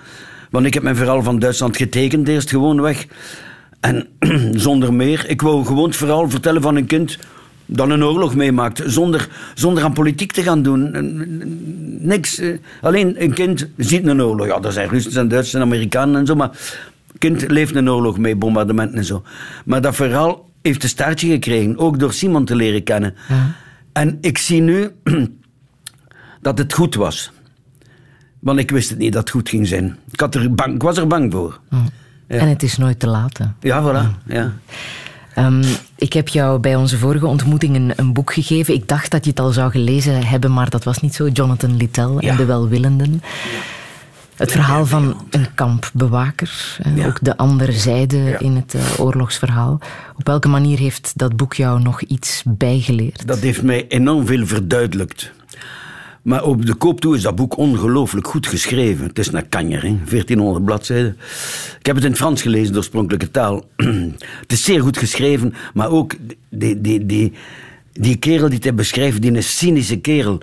Want 0.50 0.66
ik 0.66 0.74
heb 0.74 0.84
mijn 0.84 0.96
verhaal 0.96 1.24
van 1.24 1.40
Duitsland 1.40 1.78
getekend, 1.78 2.28
eerst 2.28 2.50
gewoon 2.50 2.82
weg. 2.82 3.06
En 3.80 4.08
zonder 4.68 4.94
meer. 4.94 5.30
Ik 5.30 5.42
wou 5.42 5.66
gewoon 5.66 5.88
het 5.88 5.96
verhaal 5.96 6.30
vertellen 6.30 6.62
van 6.62 6.76
een 6.76 6.86
kind 6.86 7.18
dat 7.66 7.90
een 7.90 8.04
oorlog 8.04 8.36
meemaakt. 8.36 8.82
Zonder, 8.86 9.30
zonder 9.54 9.84
aan 9.84 9.94
politiek 9.94 10.32
te 10.32 10.44
gaan 10.44 10.62
doen. 10.62 10.92
Niks. 12.06 12.40
eh, 12.40 12.58
Alleen 12.82 13.24
een 13.24 13.34
kind 13.34 13.68
ziet 13.78 14.08
een 14.08 14.22
oorlog. 14.22 14.48
Ja, 14.48 14.60
dat 14.60 14.74
zijn 14.74 14.90
Russen 14.90 15.12
en 15.22 15.28
Duitsers 15.28 15.54
en 15.56 15.62
Amerikanen 15.62 16.16
en 16.20 16.26
zo. 16.26 16.36
Maar 16.36 16.50
een 17.12 17.20
kind 17.20 17.50
leeft 17.52 17.76
een 17.76 17.90
oorlog 17.90 18.18
mee, 18.18 18.36
bombardementen 18.36 18.98
en 18.98 19.06
zo. 19.06 19.24
Maar 19.66 19.82
dat 19.82 19.96
verhaal 19.96 20.50
heeft 20.62 20.84
een 20.84 20.90
staartje 20.90 21.28
gekregen. 21.30 21.78
Ook 21.78 22.00
door 22.00 22.14
Simon 22.14 22.46
te 22.46 22.56
leren 22.56 22.84
kennen. 22.84 23.14
En 23.94 24.18
ik 24.22 24.38
zie 24.38 24.62
nu 24.62 24.90
dat 26.42 26.58
het 26.58 26.74
goed 26.74 26.96
was. 26.96 27.32
Want 28.40 28.60
ik 28.60 28.72
wist 28.72 28.90
het 28.90 29.00
niet 29.00 29.14
dat 29.14 29.22
het 29.22 29.32
goed 29.32 29.50
ging 29.50 29.68
zijn. 29.68 29.98
Ik, 30.12 30.20
had 30.20 30.36
er 30.36 30.54
bang, 30.56 30.76
ik 30.76 30.82
was 30.82 30.98
er 30.98 31.08
bang 31.08 31.32
voor. 31.32 31.60
Ja. 32.28 32.38
En 32.38 32.48
het 32.50 32.64
is 32.64 32.78
nooit 32.78 33.00
te 33.00 33.08
laat. 33.08 33.38
hè. 33.38 33.46
Ja, 33.60 33.82
voilà. 33.84 34.26
Ja. 34.28 34.54
Ehm, 35.36 35.64
ik 35.96 36.14
heb 36.14 36.28
jou 36.28 36.60
bij 36.60 36.76
onze 36.76 36.98
vorige 36.98 37.26
ontmoeting 37.26 37.76
een, 37.76 37.94
een 37.96 38.14
boek 38.14 38.34
gegeven. 38.34 38.74
Ik 38.74 38.88
dacht 38.88 39.12
dat 39.12 39.24
je 39.24 39.30
het 39.30 39.40
al 39.40 39.52
zou 39.52 39.72
gelezen 39.72 40.24
hebben, 40.26 40.54
maar 40.54 40.70
dat 40.70 40.84
was 40.84 41.02
niet 41.02 41.16
zo. 41.16 41.28
Jonathan 41.28 41.78
Littell 41.78 42.16
en 42.18 42.36
de 42.36 42.46
Welwillenden. 42.46 43.22
Het 44.36 44.52
verhaal 44.52 44.86
van 44.86 45.26
een 45.30 45.48
kampbewaker. 45.56 46.78
eh, 46.84 46.98
Ja. 46.98 47.06
Ook 47.08 47.18
de 47.22 47.38
andere 47.38 47.72
zijde 47.72 48.18
Ja. 48.18 48.40
in 48.40 48.56
het 48.56 48.74
eh, 48.74 48.82
oorlogsverhaal. 49.00 49.80
Op 50.18 50.26
welke 50.28 50.48
manier 50.48 50.78
heeft 50.80 51.12
dat 51.16 51.36
boek 51.36 51.54
jou 51.54 51.82
nog 51.82 52.02
iets 52.02 52.44
bijgeleerd? 52.46 53.28
Dat 53.28 53.40
heeft 53.40 53.62
mij 53.62 53.86
enorm 53.88 54.26
veel 54.26 54.46
verduidelijkt. 54.48 55.32
Maar 56.26 56.44
op 56.44 56.66
de 56.66 56.74
koop 56.74 57.02
toe 57.02 57.16
is 57.16 57.22
dat 57.22 57.36
boek 57.36 57.58
ongelooflijk 57.58 58.28
goed 58.28 58.48
geschreven. 58.48 59.08
Het 59.08 59.20
is 59.20 59.32
een 59.32 59.50
kanjer, 59.50 59.82
hè? 59.82 59.98
1400 60.10 60.66
bladzijden. 60.66 61.18
Ik 61.80 61.86
heb 61.86 61.96
het 61.96 62.04
in 62.04 62.10
het 62.10 62.20
Frans 62.20 62.42
gelezen, 62.42 62.72
de 62.72 62.78
oorspronkelijke 62.78 63.32
taal. 63.32 63.66
het 64.42 64.52
is 64.52 64.64
zeer 64.64 64.82
goed 64.82 64.98
geschreven, 64.98 65.54
maar 65.74 65.90
ook 65.90 66.16
die, 66.50 66.82
die, 66.82 67.06
die, 67.06 67.34
die 67.94 68.16
kerel 68.16 68.50
die 68.50 68.60
hij 68.62 68.74
beschrijft, 68.74 69.22
die 69.22 69.34
een 69.34 69.44
cynische 69.44 70.00
kerel. 70.00 70.42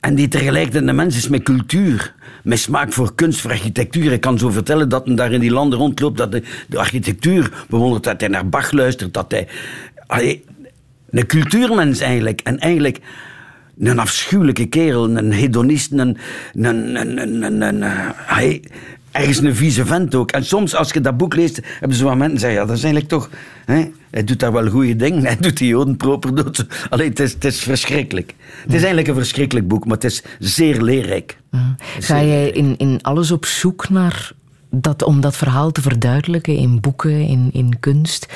En 0.00 0.14
die 0.14 0.28
tegelijkertijd 0.28 0.88
een 0.88 0.94
mens 0.94 1.16
is 1.16 1.28
met 1.28 1.42
cultuur, 1.42 2.14
met 2.42 2.58
smaak 2.58 2.92
voor 2.92 3.14
kunst, 3.14 3.40
voor 3.40 3.50
architectuur. 3.50 4.12
Ik 4.12 4.20
kan 4.20 4.38
zo 4.38 4.50
vertellen 4.50 4.88
dat 4.88 5.06
hij 5.06 5.14
daar 5.14 5.32
in 5.32 5.40
die 5.40 5.52
landen 5.52 5.78
rondloopt, 5.78 6.18
dat 6.18 6.32
de 6.32 6.78
architectuur 6.78 7.64
bewondert, 7.68 8.04
dat 8.04 8.20
hij 8.20 8.28
naar 8.28 8.48
Bach 8.48 8.72
luistert, 8.72 9.14
dat 9.14 9.30
hij... 9.30 9.48
Een 11.10 11.26
cultuurmens 11.26 12.00
eigenlijk. 12.00 12.40
En 12.40 12.58
eigenlijk 12.58 13.00
een 13.90 13.98
afschuwelijke 13.98 14.66
kerel, 14.66 15.16
een 15.16 15.32
hedonist, 15.32 15.92
een... 15.92 15.98
een, 16.54 16.96
een, 16.96 17.18
een, 17.18 17.42
een, 17.42 17.62
een, 17.62 17.82
eh, 17.82 18.08
hij, 18.14 18.62
ergens 19.10 19.38
een 19.38 19.56
vieze 19.56 19.86
vent 19.86 20.14
ook. 20.14 20.30
En 20.30 20.44
soms, 20.44 20.74
als 20.74 20.92
je 20.92 21.00
dat 21.00 21.16
boek 21.16 21.34
leest, 21.34 21.60
hebben 21.78 21.96
ze 21.96 22.02
van 22.02 22.18
mensen 22.18 22.38
zeggen, 22.38 22.60
ja, 22.60 22.66
dat 22.66 22.76
is 22.76 22.82
eigenlijk 22.82 23.12
toch... 23.12 23.30
Hè, 23.64 23.90
hij 24.10 24.24
doet 24.24 24.40
daar 24.40 24.52
wel 24.52 24.68
goede 24.68 24.96
dingen, 24.96 25.24
hij 25.32 25.36
doet 25.40 25.56
die 25.56 25.68
joden 25.68 25.96
proper 25.96 26.34
dood. 26.34 26.66
Allee, 26.88 27.08
het 27.08 27.20
is, 27.20 27.32
het 27.32 27.44
is 27.44 27.60
verschrikkelijk. 27.60 28.34
Het 28.62 28.72
is 28.72 28.76
eigenlijk 28.76 29.08
een 29.08 29.14
verschrikkelijk 29.14 29.68
boek, 29.68 29.84
maar 29.84 29.94
het 29.94 30.04
is 30.04 30.22
zeer 30.38 30.82
leerrijk. 30.82 31.36
Ga 31.98 32.22
jij 32.22 32.50
in, 32.50 32.74
in 32.76 32.98
alles 33.02 33.30
op 33.30 33.44
zoek 33.44 33.88
naar 33.88 34.32
dat, 34.70 35.02
om 35.02 35.20
dat 35.20 35.36
verhaal 35.36 35.70
te 35.70 35.82
verduidelijken 35.82 36.56
in 36.56 36.80
boeken, 36.80 37.20
in, 37.20 37.50
in 37.52 37.78
kunst? 37.80 38.26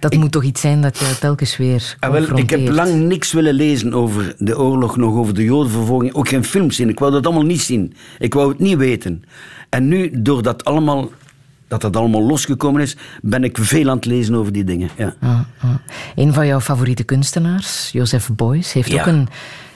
Dat 0.00 0.14
moet 0.14 0.32
toch 0.32 0.42
iets 0.44 0.60
zijn 0.60 0.80
dat 0.82 0.98
je 0.98 1.16
telkens 1.20 1.56
weer 1.56 1.96
Ah, 2.00 2.10
wel, 2.10 2.38
ik 2.38 2.50
heb 2.50 2.68
lang 2.68 2.94
niks 2.94 3.32
willen 3.32 3.54
lezen 3.54 3.94
over 3.94 4.34
de 4.38 4.58
oorlog, 4.58 4.96
nog 4.96 5.14
over 5.14 5.34
de 5.34 5.44
jodenvervolging. 5.44 6.14
Ook 6.14 6.28
geen 6.28 6.44
films 6.44 6.76
zien. 6.76 6.88
Ik 6.88 6.98
wou 6.98 7.12
dat 7.12 7.24
allemaal 7.26 7.44
niet 7.44 7.60
zien. 7.60 7.94
Ik 8.18 8.34
wou 8.34 8.48
het 8.48 8.58
niet 8.58 8.76
weten. 8.76 9.24
En 9.68 9.88
nu, 9.88 10.10
doordat 10.22 10.64
allemaal, 10.64 11.10
dat 11.68 11.80
dat 11.80 11.96
allemaal 11.96 12.22
losgekomen 12.22 12.82
is, 12.82 12.96
ben 13.22 13.44
ik 13.44 13.58
veel 13.60 13.88
aan 13.90 13.96
het 13.96 14.04
lezen 14.04 14.34
over 14.34 14.52
die 14.52 14.64
dingen. 14.64 14.90
Ja. 14.96 15.14
Ah, 15.20 15.40
ah. 15.60 15.70
Een 16.16 16.32
van 16.32 16.46
jouw 16.46 16.60
favoriete 16.60 17.02
kunstenaars, 17.04 17.90
Joseph 17.92 18.30
Beuys, 18.36 18.72
heeft 18.72 18.90
Ja. 18.90 19.00
ook 19.00 19.06
een 19.06 19.28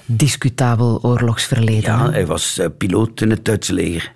discutabel 0.06 0.98
oorlogsverleden. 1.02 1.82
Ja, 1.82 2.10
hij 2.10 2.26
was 2.26 2.58
eh, 2.58 2.66
piloot 2.78 3.20
in 3.20 3.30
het 3.30 3.44
Duitse 3.44 3.72
leger. 3.72 4.12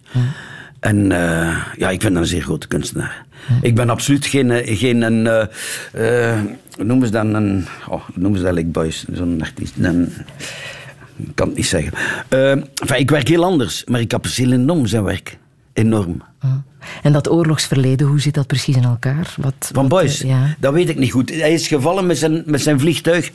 En 0.85 1.13
eh, 1.13 1.57
ja, 1.77 1.91
ik 1.91 2.03
vind 2.03 2.17
een 2.17 2.27
zeer 2.27 2.43
grote 2.43 2.67
kunstenaar. 2.67 3.25
Ik 3.63 3.75
ben 3.75 3.91
absoluut 3.91 4.27
geen, 4.27 4.51
eh, 4.51 4.79
geen 4.79 5.03
een, 5.03 5.27
eh, 5.27 6.41
hoe 6.77 6.85
noemen 6.85 7.07
ze 7.07 7.13
dat, 7.13 7.25
een, 7.25 7.67
oh, 7.89 8.09
noemen 8.15 8.39
ze 8.39 8.45
dat, 8.45 8.55
like 8.55 8.69
boys, 8.69 9.05
zo'n 9.13 9.43
artiest, 9.43 9.75
een, 9.81 10.13
ik 11.17 11.35
kan 11.35 11.47
het 11.49 11.57
niet 11.57 11.67
zeggen. 11.67 11.93
Enfin, 12.29 12.99
ik 12.99 13.11
werk 13.11 13.29
heel 13.29 13.45
anders, 13.45 13.85
maar 13.85 14.01
ik 14.01 14.13
apprecieer 14.13 14.53
enorm 14.53 14.87
zijn 14.87 15.03
werk. 15.03 15.39
Enorm. 15.73 16.23
Ah. 16.39 16.51
En 17.03 17.13
dat 17.13 17.31
oorlogsverleden, 17.31 18.07
hoe 18.07 18.21
zit 18.21 18.35
dat 18.35 18.47
precies 18.47 18.77
in 18.77 18.85
elkaar? 18.85 19.35
Wat, 19.37 19.71
Van 19.73 19.89
wat, 19.89 20.01
Boys, 20.01 20.21
ja. 20.21 20.57
dat 20.59 20.73
weet 20.73 20.89
ik 20.89 20.99
niet 20.99 21.13
goed. 21.13 21.31
Hij 21.31 21.53
is 21.53 21.69
gevallen 21.69 22.07
met 22.07 22.19
zijn, 22.19 22.43
met 22.47 22.63
zijn 22.63 22.81
vliegtuig 22.81 23.31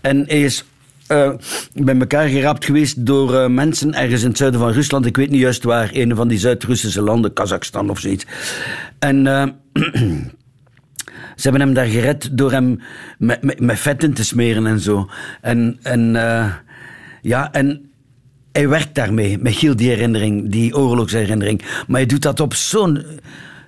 en 0.00 0.24
hij 0.26 0.42
is 0.42 0.64
eh, 1.12 1.32
bij 1.74 1.98
elkaar 1.98 2.28
geraapt 2.28 2.64
geweest 2.64 3.06
door 3.06 3.34
eh, 3.34 3.48
mensen 3.48 3.94
ergens 3.94 4.22
in 4.22 4.28
het 4.28 4.36
zuiden 4.36 4.60
van 4.60 4.72
Rusland. 4.72 5.06
Ik 5.06 5.16
weet 5.16 5.30
niet 5.30 5.40
juist 5.40 5.64
waar, 5.64 5.90
een 5.92 6.16
van 6.16 6.28
die 6.28 6.38
Zuid-Russische 6.38 7.02
landen, 7.02 7.32
Kazachstan 7.32 7.90
of 7.90 7.98
zoiets. 7.98 8.26
En 8.98 9.26
eh, 9.26 9.46
ze 11.36 11.42
hebben 11.42 11.60
hem 11.60 11.74
daar 11.74 11.86
gered 11.86 12.28
door 12.32 12.52
hem 12.52 12.80
met, 13.18 13.42
met, 13.42 13.60
met 13.60 14.14
te 14.14 14.24
smeren 14.24 14.66
en 14.66 14.80
zo. 14.80 15.08
En, 15.40 15.78
en 15.82 16.12
ja, 17.22 17.52
en 17.52 17.90
hij 18.52 18.68
werkt 18.68 18.94
daarmee, 18.94 19.38
met 19.38 19.60
die 19.60 19.88
herinnering, 19.88 20.50
die 20.50 20.76
oorlogsherinnering. 20.76 21.62
Maar 21.86 22.00
hij 22.00 22.06
doet 22.06 22.22
dat 22.22 22.40
op 22.40 22.54
zo'n 22.54 23.04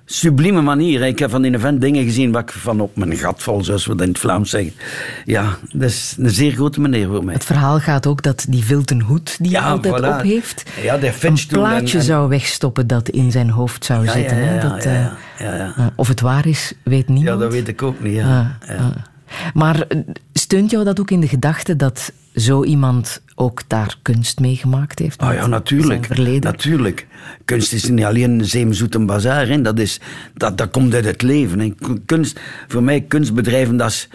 sublieme 0.04 0.60
manier. 0.62 1.02
Ik 1.02 1.18
heb 1.18 1.30
van 1.30 1.42
die 1.42 1.54
event 1.54 1.80
dingen 1.80 2.04
gezien 2.04 2.32
waar 2.32 2.42
ik 2.42 2.50
van 2.50 2.80
op 2.80 2.96
mijn 2.96 3.16
gat 3.16 3.42
val, 3.42 3.64
zoals 3.64 3.86
we 3.86 3.94
dat 3.94 4.06
in 4.06 4.12
het 4.12 4.18
Vlaams 4.18 4.50
zeggen. 4.50 4.72
Ja, 5.24 5.56
dat 5.72 5.90
is 5.90 6.14
een 6.18 6.30
zeer 6.30 6.52
grote 6.52 6.80
meneer 6.80 7.06
voor 7.08 7.24
mij. 7.24 7.34
Het 7.34 7.44
verhaal 7.44 7.80
gaat 7.80 8.06
ook 8.06 8.22
dat 8.22 8.44
die 8.48 8.64
vilten 8.64 9.00
hoed 9.00 9.36
die 9.40 9.58
hij 9.58 9.70
altijd 9.70 10.00
voilà. 10.00 10.06
op 10.06 10.22
heeft, 10.22 10.62
Ja, 10.82 10.98
de 10.98 11.12
een 11.20 11.38
plaatje 11.48 11.98
en- 11.98 12.04
zou 12.04 12.28
wegstoppen 12.28 12.86
dat 12.86 13.08
in 13.08 13.30
zijn 13.30 13.50
hoofd 13.50 13.84
zou 13.84 14.04
Ja, 14.04 14.12
zitten. 14.12 14.44
ja, 14.44 14.60
dat, 14.68 14.84
eh, 14.84 14.92
ja, 14.94 15.16
ja, 15.38 15.54
ja. 15.54 15.74
eh, 15.76 15.86
of 15.96 16.08
het 16.08 16.20
waar 16.20 16.46
is, 16.46 16.72
weet 16.82 17.08
niemand. 17.08 17.28
Ja, 17.28 17.36
dat 17.36 17.52
weet 17.52 17.68
ik 17.68 17.82
ook 17.82 18.00
niet. 18.02 18.14
Ja. 18.14 18.58
Ah, 18.68 18.78
ah. 18.78 18.86
Maar 19.54 19.80
eh, 19.80 19.98
steunt 20.32 20.70
jou 20.70 20.84
dat 20.84 21.00
ook 21.00 21.10
in 21.10 21.20
de 21.20 21.28
gedachte 21.28 21.76
dat 21.76 22.12
zo 22.34 22.64
iemand 22.64 23.22
ook 23.34 23.62
daar 23.66 23.98
kunst 24.02 24.40
mee 24.40 24.56
gemaakt 24.56 24.98
heeft? 24.98 25.20
Ah 25.20 25.28
met 25.28 25.36
ja, 25.36 25.46
natuurlijk. 25.46 26.18
Natuurlijk. 26.42 27.06
Kunst 27.44 27.72
is 27.72 27.88
niet 27.88 28.04
alleen 28.04 28.30
een 28.30 28.44
zeemzoet 28.44 28.94
en 28.94 29.06
bazaar. 29.06 29.48
Hè. 29.48 29.62
Dat, 29.62 29.78
is, 29.78 30.00
dat, 30.34 30.58
dat 30.58 30.70
komt 30.70 30.94
uit 30.94 31.04
het 31.04 31.22
leven. 31.22 31.58
Hè. 31.58 31.72
Kunst, 32.06 32.40
voor 32.68 32.82
mij, 32.82 33.00
kunstbedrijven, 33.00 33.76
dat 33.76 33.90
is, 33.90 34.08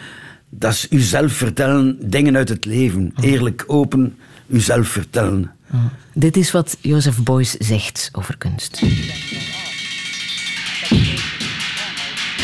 dat 0.49 0.73
is 0.73 0.87
uzelf 0.89 1.31
vertellen, 1.31 1.97
dingen 2.09 2.35
uit 2.35 2.49
het 2.49 2.65
leven. 2.65 3.13
Eerlijk, 3.21 3.63
open, 3.67 4.17
uzelf 4.47 4.87
vertellen. 4.87 5.51
Dit 6.13 6.37
is 6.37 6.51
wat 6.51 6.77
Joseph 6.81 7.23
Beuys 7.23 7.51
zegt 7.51 8.09
over 8.13 8.37
kunst. 8.37 8.81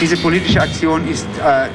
Diese 0.01 0.17
politische 0.17 0.61
Aktion 0.61 1.07
ist 1.07 1.25
äh, 1.39 1.67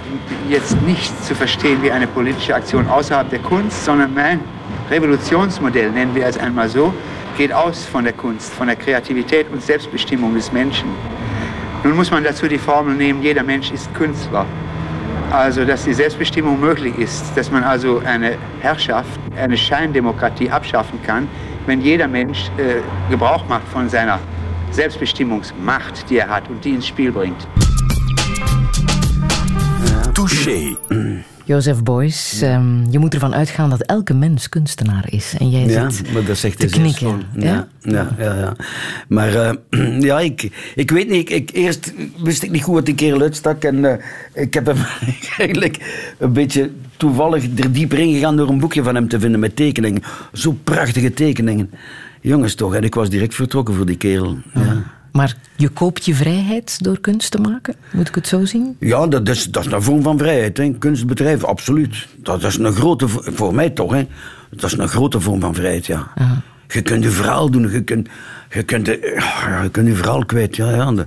jetzt 0.53 0.81
nicht 0.83 1.25
zu 1.25 1.35
verstehen 1.35 1.83
wie 1.83 1.91
eine 1.91 2.07
politische 2.07 2.55
Aktion 2.55 2.87
außerhalb 2.87 3.31
der 3.31 3.39
Kunst, 3.39 3.83
sondern 3.83 4.13
mein 4.13 4.41
Revolutionsmodell, 4.91 5.91
nennen 5.91 6.15
wir 6.15 6.27
es 6.27 6.37
einmal 6.37 6.69
so, 6.69 6.93
geht 7.39 7.51
aus 7.51 7.87
von 7.87 8.05
der 8.05 8.13
Kunst, 8.13 8.53
von 8.53 8.67
der 8.67 8.77
Kreativität 8.77 9.47
und 9.51 9.63
Selbstbestimmung 9.63 10.35
des 10.35 10.53
Menschen. 10.53 10.91
Nun 11.83 11.97
muss 11.97 12.11
man 12.11 12.23
dazu 12.23 12.47
die 12.47 12.59
Formel 12.59 12.95
nehmen, 12.95 13.23
jeder 13.23 13.43
Mensch 13.43 13.71
ist 13.71 13.93
Künstler. 13.95 14.45
Also, 15.31 15.65
dass 15.65 15.85
die 15.85 15.95
Selbstbestimmung 15.95 16.61
möglich 16.61 16.99
ist, 16.99 17.25
dass 17.37 17.51
man 17.51 17.65
also 17.65 18.03
eine 18.05 18.37
Herrschaft, 18.61 19.19
eine 19.35 19.57
Scheindemokratie 19.57 20.51
abschaffen 20.51 21.01
kann, 21.07 21.27
wenn 21.65 21.81
jeder 21.81 22.07
Mensch 22.07 22.51
äh, 22.59 22.83
Gebrauch 23.11 23.47
macht 23.49 23.67
von 23.69 23.89
seiner 23.89 24.19
Selbstbestimmungsmacht, 24.73 26.11
die 26.11 26.19
er 26.19 26.29
hat 26.29 26.51
und 26.51 26.63
die 26.63 26.71
ins 26.71 26.87
Spiel 26.87 27.13
bringt. 27.13 27.47
Touché. 30.21 30.77
Joseph 31.45 31.83
Beuys, 31.83 32.41
ehm, 32.43 32.91
je 32.91 32.99
moet 32.99 33.15
ervan 33.15 33.35
uitgaan 33.35 33.71
dat 33.71 33.83
elke 33.83 34.15
mens 34.15 34.49
kunstenaar 34.49 35.05
is. 35.13 35.35
En 35.39 35.51
jij 35.51 35.65
Ja, 35.67 35.91
zit 35.91 36.13
maar 36.13 36.25
dat 36.25 36.37
zegt 36.37 36.59
te 36.59 36.67
knikken. 36.67 37.23
Ja? 37.37 37.43
Ja, 37.45 37.69
ja, 37.83 38.09
ja, 38.19 38.35
ja. 38.35 38.57
Maar 39.09 39.35
eh, 39.35 40.01
ja, 40.11 40.21
ik, 40.21 40.51
ik 40.75 40.91
weet 40.91 41.09
niet. 41.09 41.21
Ik, 41.21 41.31
ik- 41.31 41.51
eerst 41.53 41.93
wist 42.23 42.43
ik 42.43 42.51
niet 42.51 42.63
goed 42.63 42.75
wat 42.75 42.87
die 42.87 42.95
kerel 42.95 43.21
uitstak. 43.21 43.63
En 43.65 43.85
eh, 43.85 44.05
ik 44.43 44.55
heb 44.55 44.67
hem 44.67 44.77
eigenlijk 45.39 45.79
een 46.19 46.33
beetje 46.33 46.71
toevallig 46.97 47.45
er 47.59 47.73
dieper 47.73 47.99
in 47.99 48.13
gegaan 48.13 48.37
door 48.37 48.49
een 48.49 48.59
boekje 48.61 48.83
van 48.83 48.95
hem 48.95 49.09
te 49.09 49.21
vinden 49.21 49.41
met 49.41 49.57
tekeningen. 49.57 50.03
Zo 50.33 50.57
prachtige 50.65 51.13
tekeningen. 51.15 51.71
Jongens 52.21 52.55
toch, 52.55 52.75
en 52.75 52.85
ik 52.85 52.95
was 52.95 53.11
direct 53.11 53.35
vertrokken 53.35 53.75
voor 53.75 53.87
die 53.87 53.97
kerel. 53.97 54.39
Ja. 54.55 54.83
Maar 55.13 55.37
je 55.57 55.69
koopt 55.69 56.05
je 56.05 56.15
vrijheid 56.15 56.83
door 56.85 57.01
kunst 57.01 57.31
te 57.31 57.39
maken? 57.39 57.75
Moet 57.93 58.09
ik 58.09 58.15
het 58.15 58.27
zo 58.29 58.45
zien? 58.45 58.77
Ja, 58.81 59.07
dat 59.07 59.29
is, 59.29 59.45
dat 59.45 59.67
is 59.67 59.73
een 59.73 59.83
vorm 59.83 60.03
van 60.03 60.19
vrijheid. 60.19 60.57
Hè. 60.57 60.71
Kunstbedrijf, 60.79 61.45
absoluut. 61.45 62.07
Dat 62.17 62.45
is 62.45 62.59
een 62.59 62.73
grote, 62.73 63.09
vo- 63.09 63.23
voor 63.25 63.55
mij 63.55 63.71
toch, 63.71 63.93
hè. 63.93 64.07
dat 64.51 64.73
is 64.73 64.79
een 64.79 64.89
grote 64.89 65.21
vorm 65.21 65.41
van 65.41 65.55
vrijheid, 65.55 65.87
ja. 65.87 66.13
Je 66.69 66.83
kunt 66.83 67.05
je 67.05 67.11
verhaal 67.11 67.51
doen, 67.51 67.71
je 67.71 67.83
kunt 67.83 68.09
je, 68.51 68.63
kunt, 68.63 68.89
eh, 68.89 68.95
je, 69.63 69.69
kunt 69.71 69.87
je 69.87 69.95
verhaal 69.95 70.25
kwijt. 70.25 70.57
Ja, 70.57 70.71
ja, 70.75 71.07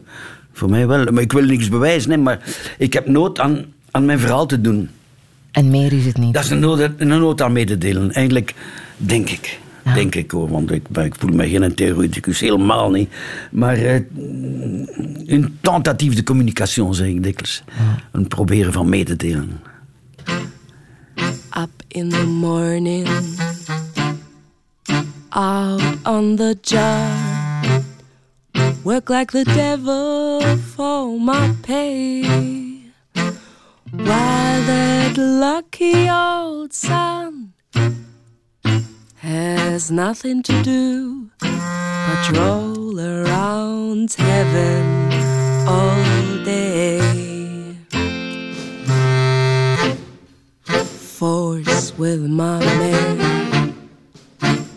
voor 0.53 0.69
mij 0.69 0.87
wel. 0.87 1.05
Maar 1.11 1.21
ik 1.21 1.31
wil 1.31 1.43
niks 1.43 1.69
bewijzen, 1.69 2.11
hè, 2.11 2.17
maar 2.17 2.39
ik 2.77 2.93
heb 2.93 3.07
nood 3.07 3.39
aan, 3.39 3.65
aan 3.91 4.05
mijn 4.05 4.19
verhaal 4.19 4.45
te 4.45 4.61
doen. 4.61 4.89
En 5.51 5.69
meer 5.69 5.93
is 5.93 6.05
het 6.05 6.17
niet. 6.17 6.33
Dat 6.33 6.43
is 6.43 6.49
een 6.49 6.59
nood, 6.59 6.89
een 6.97 7.07
nood 7.07 7.41
aan 7.41 7.51
mee 7.51 7.65
te 7.65 7.77
delen, 7.77 8.11
eigenlijk, 8.11 8.53
denk 8.97 9.29
ik. 9.29 9.59
Denk 9.83 10.15
ik 10.15 10.31
hoor, 10.31 10.49
want 10.49 10.71
ik, 10.71 10.87
ik 10.97 11.15
voel 11.15 11.35
me 11.35 11.49
geen 11.49 11.75
theoreticus, 11.75 12.39
helemaal 12.39 12.91
niet. 12.91 13.09
Maar 13.51 13.77
eh, 13.77 14.01
een 15.25 15.57
tentatief 15.61 16.15
de 16.15 16.23
communication, 16.23 16.95
zeg 16.95 17.07
ik 17.07 17.23
dikwijls. 17.23 17.63
Een 18.11 18.27
proberen 18.27 18.73
van 18.73 18.89
mee 18.89 19.03
te 19.03 19.15
delen. 19.15 19.61
Up 21.57 21.83
in 21.87 22.09
the 22.09 22.25
morning, 22.25 23.07
out 25.29 25.81
on 26.03 26.35
the 26.35 26.57
job. 26.61 27.81
Work 28.83 29.09
like 29.09 29.31
the 29.31 29.43
devil 29.43 30.41
for 30.73 31.21
my 31.21 31.53
pay. 31.61 32.21
While 33.91 34.63
that 34.65 35.17
lucky 35.17 36.09
old 36.09 36.73
sun 36.73 37.53
has 39.23 39.89
nothing 39.89 40.43
to 40.43 40.61
do 40.63 41.29
but 41.39 42.37
roll 42.37 42.99
around 42.99 44.13
heaven 44.13 44.83
all 45.65 46.43
day. 46.43 46.99
force 50.67 51.97
with 51.97 52.19
my 52.19 52.59
men. 52.59 53.89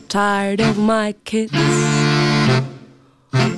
Tired 0.06 0.60
of 0.60 0.78
my 0.78 1.12
kids. 1.24 1.52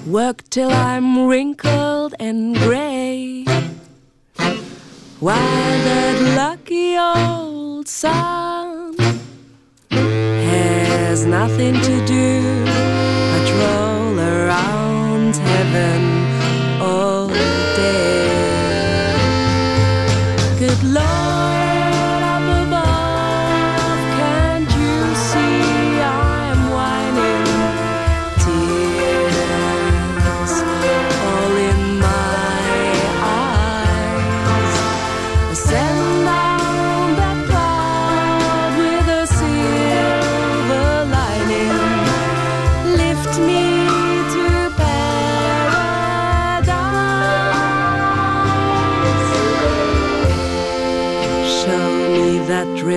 Work 0.07 0.49
till 0.49 0.73
I'm 0.73 1.27
wrinkled 1.27 2.15
and 2.19 2.57
gray. 2.57 3.45
While 5.21 5.77
that 5.87 6.17
lucky 6.35 6.97
old 6.97 7.89
sun 7.89 8.38
nothing 11.25 11.75
to 11.75 12.07
do 12.07 12.58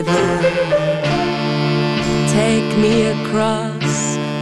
river. 0.01 0.41
Take 2.29 2.69
me 2.77 2.93
across 3.15 3.93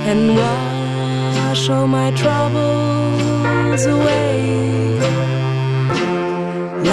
and 0.10 0.36
wash 0.36 1.70
all 1.70 1.88
my 1.88 2.12
troubles 2.12 3.86
away. 3.86 5.00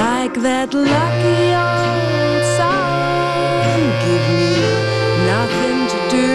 Like 0.01 0.35
that 0.47 0.75
lucky 0.75 1.43
old 1.69 2.45
sun, 2.57 3.79
give 4.05 4.27
me 4.39 4.55
nothing 5.33 5.79
to 5.93 5.99
do 6.17 6.29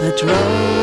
but 0.00 0.16
roll 0.22 0.75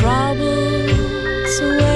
troubles 0.00 1.60
away. 1.60 1.89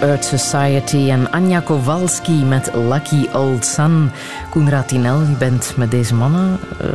Earth 0.00 0.24
Society 0.24 1.10
en 1.10 1.30
Anja 1.32 1.60
Kowalski 1.60 2.32
met 2.32 2.70
Lucky 2.74 3.26
Old 3.32 3.64
Sun. 3.64 4.10
Koenraad 4.50 4.88
Tinel, 4.88 5.20
je 5.20 5.34
bent 5.38 5.72
met 5.76 5.90
deze 5.90 6.14
mannen 6.14 6.58
eh, 6.80 6.88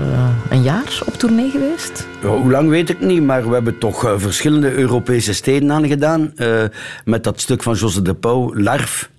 een 0.50 0.62
jaar 0.62 1.02
op 1.06 1.14
tournee 1.14 1.50
geweest? 1.50 2.08
Ja, 2.22 2.28
hoe 2.28 2.52
lang 2.52 2.70
weet 2.70 2.90
ik 2.90 3.00
niet, 3.00 3.24
maar 3.24 3.48
we 3.48 3.54
hebben 3.54 3.78
toch 3.78 4.06
eh, 4.06 4.14
verschillende 4.18 4.74
Europese 4.74 5.34
steden 5.34 5.72
aangedaan. 5.72 6.32
eh 6.36 6.64
met 7.06 7.24
dat 7.24 7.42
stuk 7.42 7.64
van 7.64 7.74
José 7.74 8.02
de 8.02 8.14
Pauw, 8.14 8.56
Larf. 8.56 9.10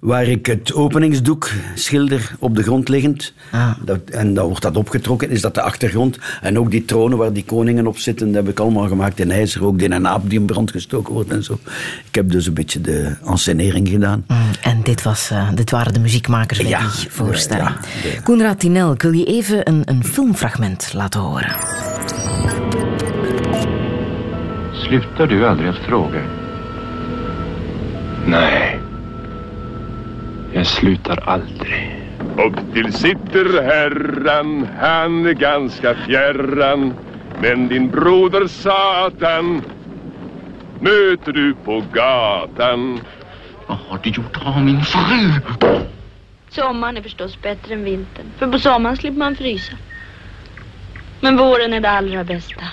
Waar 0.00 0.26
ik 0.26 0.46
het 0.46 0.74
openingsdoek 0.74 1.50
schilder 1.74 2.34
op 2.38 2.56
de 2.56 2.62
grond 2.62 2.88
liggend. 2.88 3.32
Dat, 3.84 3.98
en 4.10 4.34
dan 4.34 4.46
wordt 4.46 4.62
dat 4.62 4.76
opgetrokken, 4.76 5.30
is 5.30 5.40
dat 5.40 5.54
de 5.54 5.62
achtergrond. 5.62 6.18
En 6.40 6.58
ook 6.58 6.70
die 6.70 6.84
tronen 6.84 7.18
waar 7.18 7.32
die 7.32 7.44
koningen 7.44 7.86
op 7.86 7.98
zitten, 7.98 8.26
dat 8.26 8.34
heb 8.44 8.52
ik 8.52 8.60
allemaal 8.60 8.88
gemaakt 8.88 9.20
in 9.20 9.30
ijzer. 9.30 9.64
Ook 9.64 9.78
die 9.78 9.90
een 9.90 10.06
aap 10.08 10.30
die 10.30 10.38
in 10.38 10.46
brand 10.46 10.70
gestoken 10.70 11.14
wordt 11.14 11.30
en 11.30 11.42
zo. 11.44 11.58
Ik 12.08 12.14
heb 12.14 12.30
dus 12.30 12.46
een 12.46 12.54
beetje 12.54 12.80
de 12.80 13.16
encenering 13.26 13.88
gedaan. 13.88 14.24
Mm, 14.26 14.36
En 14.62 14.80
dit, 14.82 15.02
was, 15.02 15.30
eh, 15.30 15.48
dit 15.54 15.70
waren 15.70 15.92
de 15.92 16.00
muziekmakers 16.00 16.58
bij 16.58 16.68
Ja, 16.68 16.78
die 16.80 17.10
voorstelling. 17.10 17.68
ja, 17.68 18.20
Koenraad 18.24 18.58
Tinel, 18.60 18.92
ik 18.92 19.02
wil 19.02 19.12
je 19.12 19.24
even 19.24 19.68
een, 19.68 19.82
een 19.84 20.04
filmfragment 20.04 20.90
laten 20.94 21.20
horen. 21.20 21.56
Slutar 24.72 25.28
du 25.28 25.44
aldrig 25.44 25.68
att 25.76 25.84
fråga? 25.86 26.20
Nej. 28.24 28.77
Jag 30.58 30.66
slutar 30.66 31.22
aldrig. 31.26 31.96
Upp 32.46 32.74
till 32.74 32.92
sitter 32.92 33.62
herran, 33.62 34.68
han 34.80 35.26
är 35.26 35.32
ganska 35.32 35.94
fjärran. 35.94 36.94
Men 37.42 37.68
din 37.68 37.90
broder 37.90 38.46
Satan 38.46 39.62
möter 40.80 41.32
du 41.32 41.54
på 41.54 41.84
gatan. 41.92 43.00
Vad 43.66 43.78
har 43.78 43.98
du 44.02 44.10
gjort 44.10 44.46
av 44.46 44.64
min 44.64 44.80
fru? 44.80 45.32
Sommaren 46.48 46.96
är 46.96 47.02
förstås 47.02 47.42
bättre 47.42 47.74
än 47.74 47.84
vintern. 47.84 48.26
För 48.38 48.46
på 48.46 48.58
sommaren 48.58 48.96
slipper 48.96 49.18
man 49.18 49.36
frysa. 49.36 49.76
Men 51.20 51.36
våren 51.36 51.72
är 51.72 51.80
det 51.80 51.90
allra 51.90 52.24
bästa. 52.24 52.64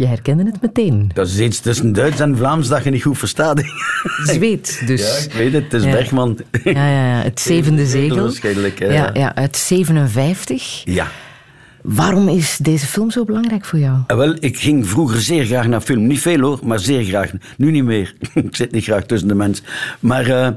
Je 0.00 0.06
herkende 0.06 0.44
het 0.44 0.62
meteen. 0.62 1.10
Dat 1.14 1.26
is 1.28 1.38
iets 1.38 1.60
tussen 1.60 1.92
Duits 1.92 2.20
en 2.20 2.36
Vlaams 2.36 2.68
dat 2.68 2.84
je 2.84 2.90
niet 2.90 3.02
goed 3.02 3.18
verstaat. 3.18 3.62
Zweed, 4.24 4.82
dus. 4.86 5.00
Ja, 5.00 5.24
ik 5.24 5.32
weet 5.32 5.52
het. 5.52 5.62
Het 5.62 5.72
is 5.72 5.82
Ja. 5.84 5.90
Bergman. 5.90 6.38
Ja, 6.64 6.70
ja, 6.72 7.16
ja. 7.16 7.22
Het 7.22 7.40
zevende 7.40 7.86
zegel. 7.96 8.20
Waarschijnlijk. 8.20 8.78
Ja, 8.78 9.10
ja, 9.12 9.34
uit 9.34 9.56
57. 9.56 10.82
ja. 10.84 11.06
Waarom 11.82 12.28
is 12.28 12.56
deze 12.62 12.86
film 12.86 13.10
zo 13.10 13.24
belangrijk 13.24 13.64
voor 13.64 13.78
jou? 13.78 13.98
Eh, 14.06 14.16
Wel, 14.16 14.34
ik 14.38 14.58
ging 14.58 14.88
vroeger 14.88 15.20
zeer 15.20 15.44
graag 15.44 15.66
naar 15.66 15.80
film. 15.80 16.06
Niet 16.06 16.20
veel 16.20 16.40
hoor, 16.40 16.58
maar 16.62 16.78
zeer 16.78 17.04
graag. 17.04 17.32
Nu 17.56 17.70
niet 17.70 17.84
meer. 17.84 18.14
ik 18.34 18.56
zit 18.56 18.72
niet 18.72 18.84
graag 18.84 19.04
tussen 19.04 19.28
de 19.28 19.34
mensen. 19.34 19.64
Maar 20.00 20.26
eh, 20.26 20.48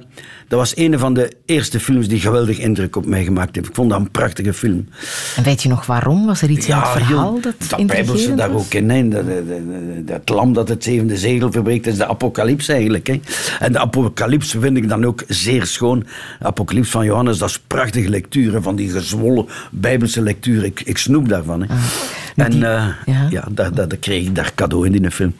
dat 0.47 0.59
was 0.59 0.77
een 0.77 0.99
van 0.99 1.13
de 1.13 1.31
eerste 1.45 1.79
films 1.79 2.07
die 2.07 2.19
geweldig 2.19 2.59
indruk 2.59 2.95
op 2.95 3.05
mij 3.05 3.23
gemaakt 3.23 3.55
heeft. 3.55 3.67
Ik 3.67 3.75
vond 3.75 3.89
dat 3.89 3.99
een 3.99 4.11
prachtige 4.11 4.53
film. 4.53 4.87
En 5.35 5.43
weet 5.43 5.63
je 5.63 5.69
nog 5.69 5.85
waarom? 5.85 6.25
Was 6.25 6.41
er 6.41 6.49
iets 6.49 6.67
in 6.67 6.75
het 6.75 6.87
verhaal 6.87 7.39
dat 7.41 7.55
dat 7.69 7.87
bijbelse 7.87 8.35
daar 8.35 8.51
ook 8.53 8.73
in. 8.73 8.89
Hè. 8.89 9.07
Dat, 9.07 9.25
dat, 9.27 9.35
dat- 9.47 10.07
dat 10.07 10.29
lam 10.35 10.53
dat 10.53 10.69
het 10.69 10.83
zevende 10.83 11.17
zegel 11.17 11.51
verbreekt, 11.51 11.87
is 11.87 11.97
de 11.97 12.07
apocalyps 12.07 12.67
eigenlijk. 12.67 13.07
Hè. 13.07 13.19
En 13.59 13.71
de 13.71 13.79
apocalyps 13.79 14.55
vind 14.59 14.77
ik 14.77 14.89
dan 14.89 15.05
ook 15.05 15.23
zeer 15.27 15.65
schoon. 15.65 15.99
De 16.39 16.45
apocalyps 16.45 16.89
van 16.89 17.05
Johannes, 17.05 17.37
dat 17.37 17.49
is 17.49 17.59
prachtige 17.67 18.09
lectuur. 18.09 18.53
hè, 18.53 18.61
Van 18.61 18.75
die 18.75 18.89
gezwollen 18.89 19.45
bijbelse 19.71 20.21
lectuur. 20.21 20.63
Ik, 20.63 20.81
ik 20.85 20.97
snoep 21.13 21.29
daarvan. 21.29 21.61
Hè. 21.61 21.75
en 22.43 22.51
die- 22.51 22.65
eh, 22.65 22.87
ja. 23.05 23.27
ja, 23.29 23.47
dat, 23.51 23.75
dat, 23.75 23.89
dat 23.89 23.99
kreeg 23.99 24.25
ik 24.25 24.35
daar 24.35 24.51
cadeau 24.55 24.85
in 24.85 24.91
die 24.91 25.11
film. 25.11 25.35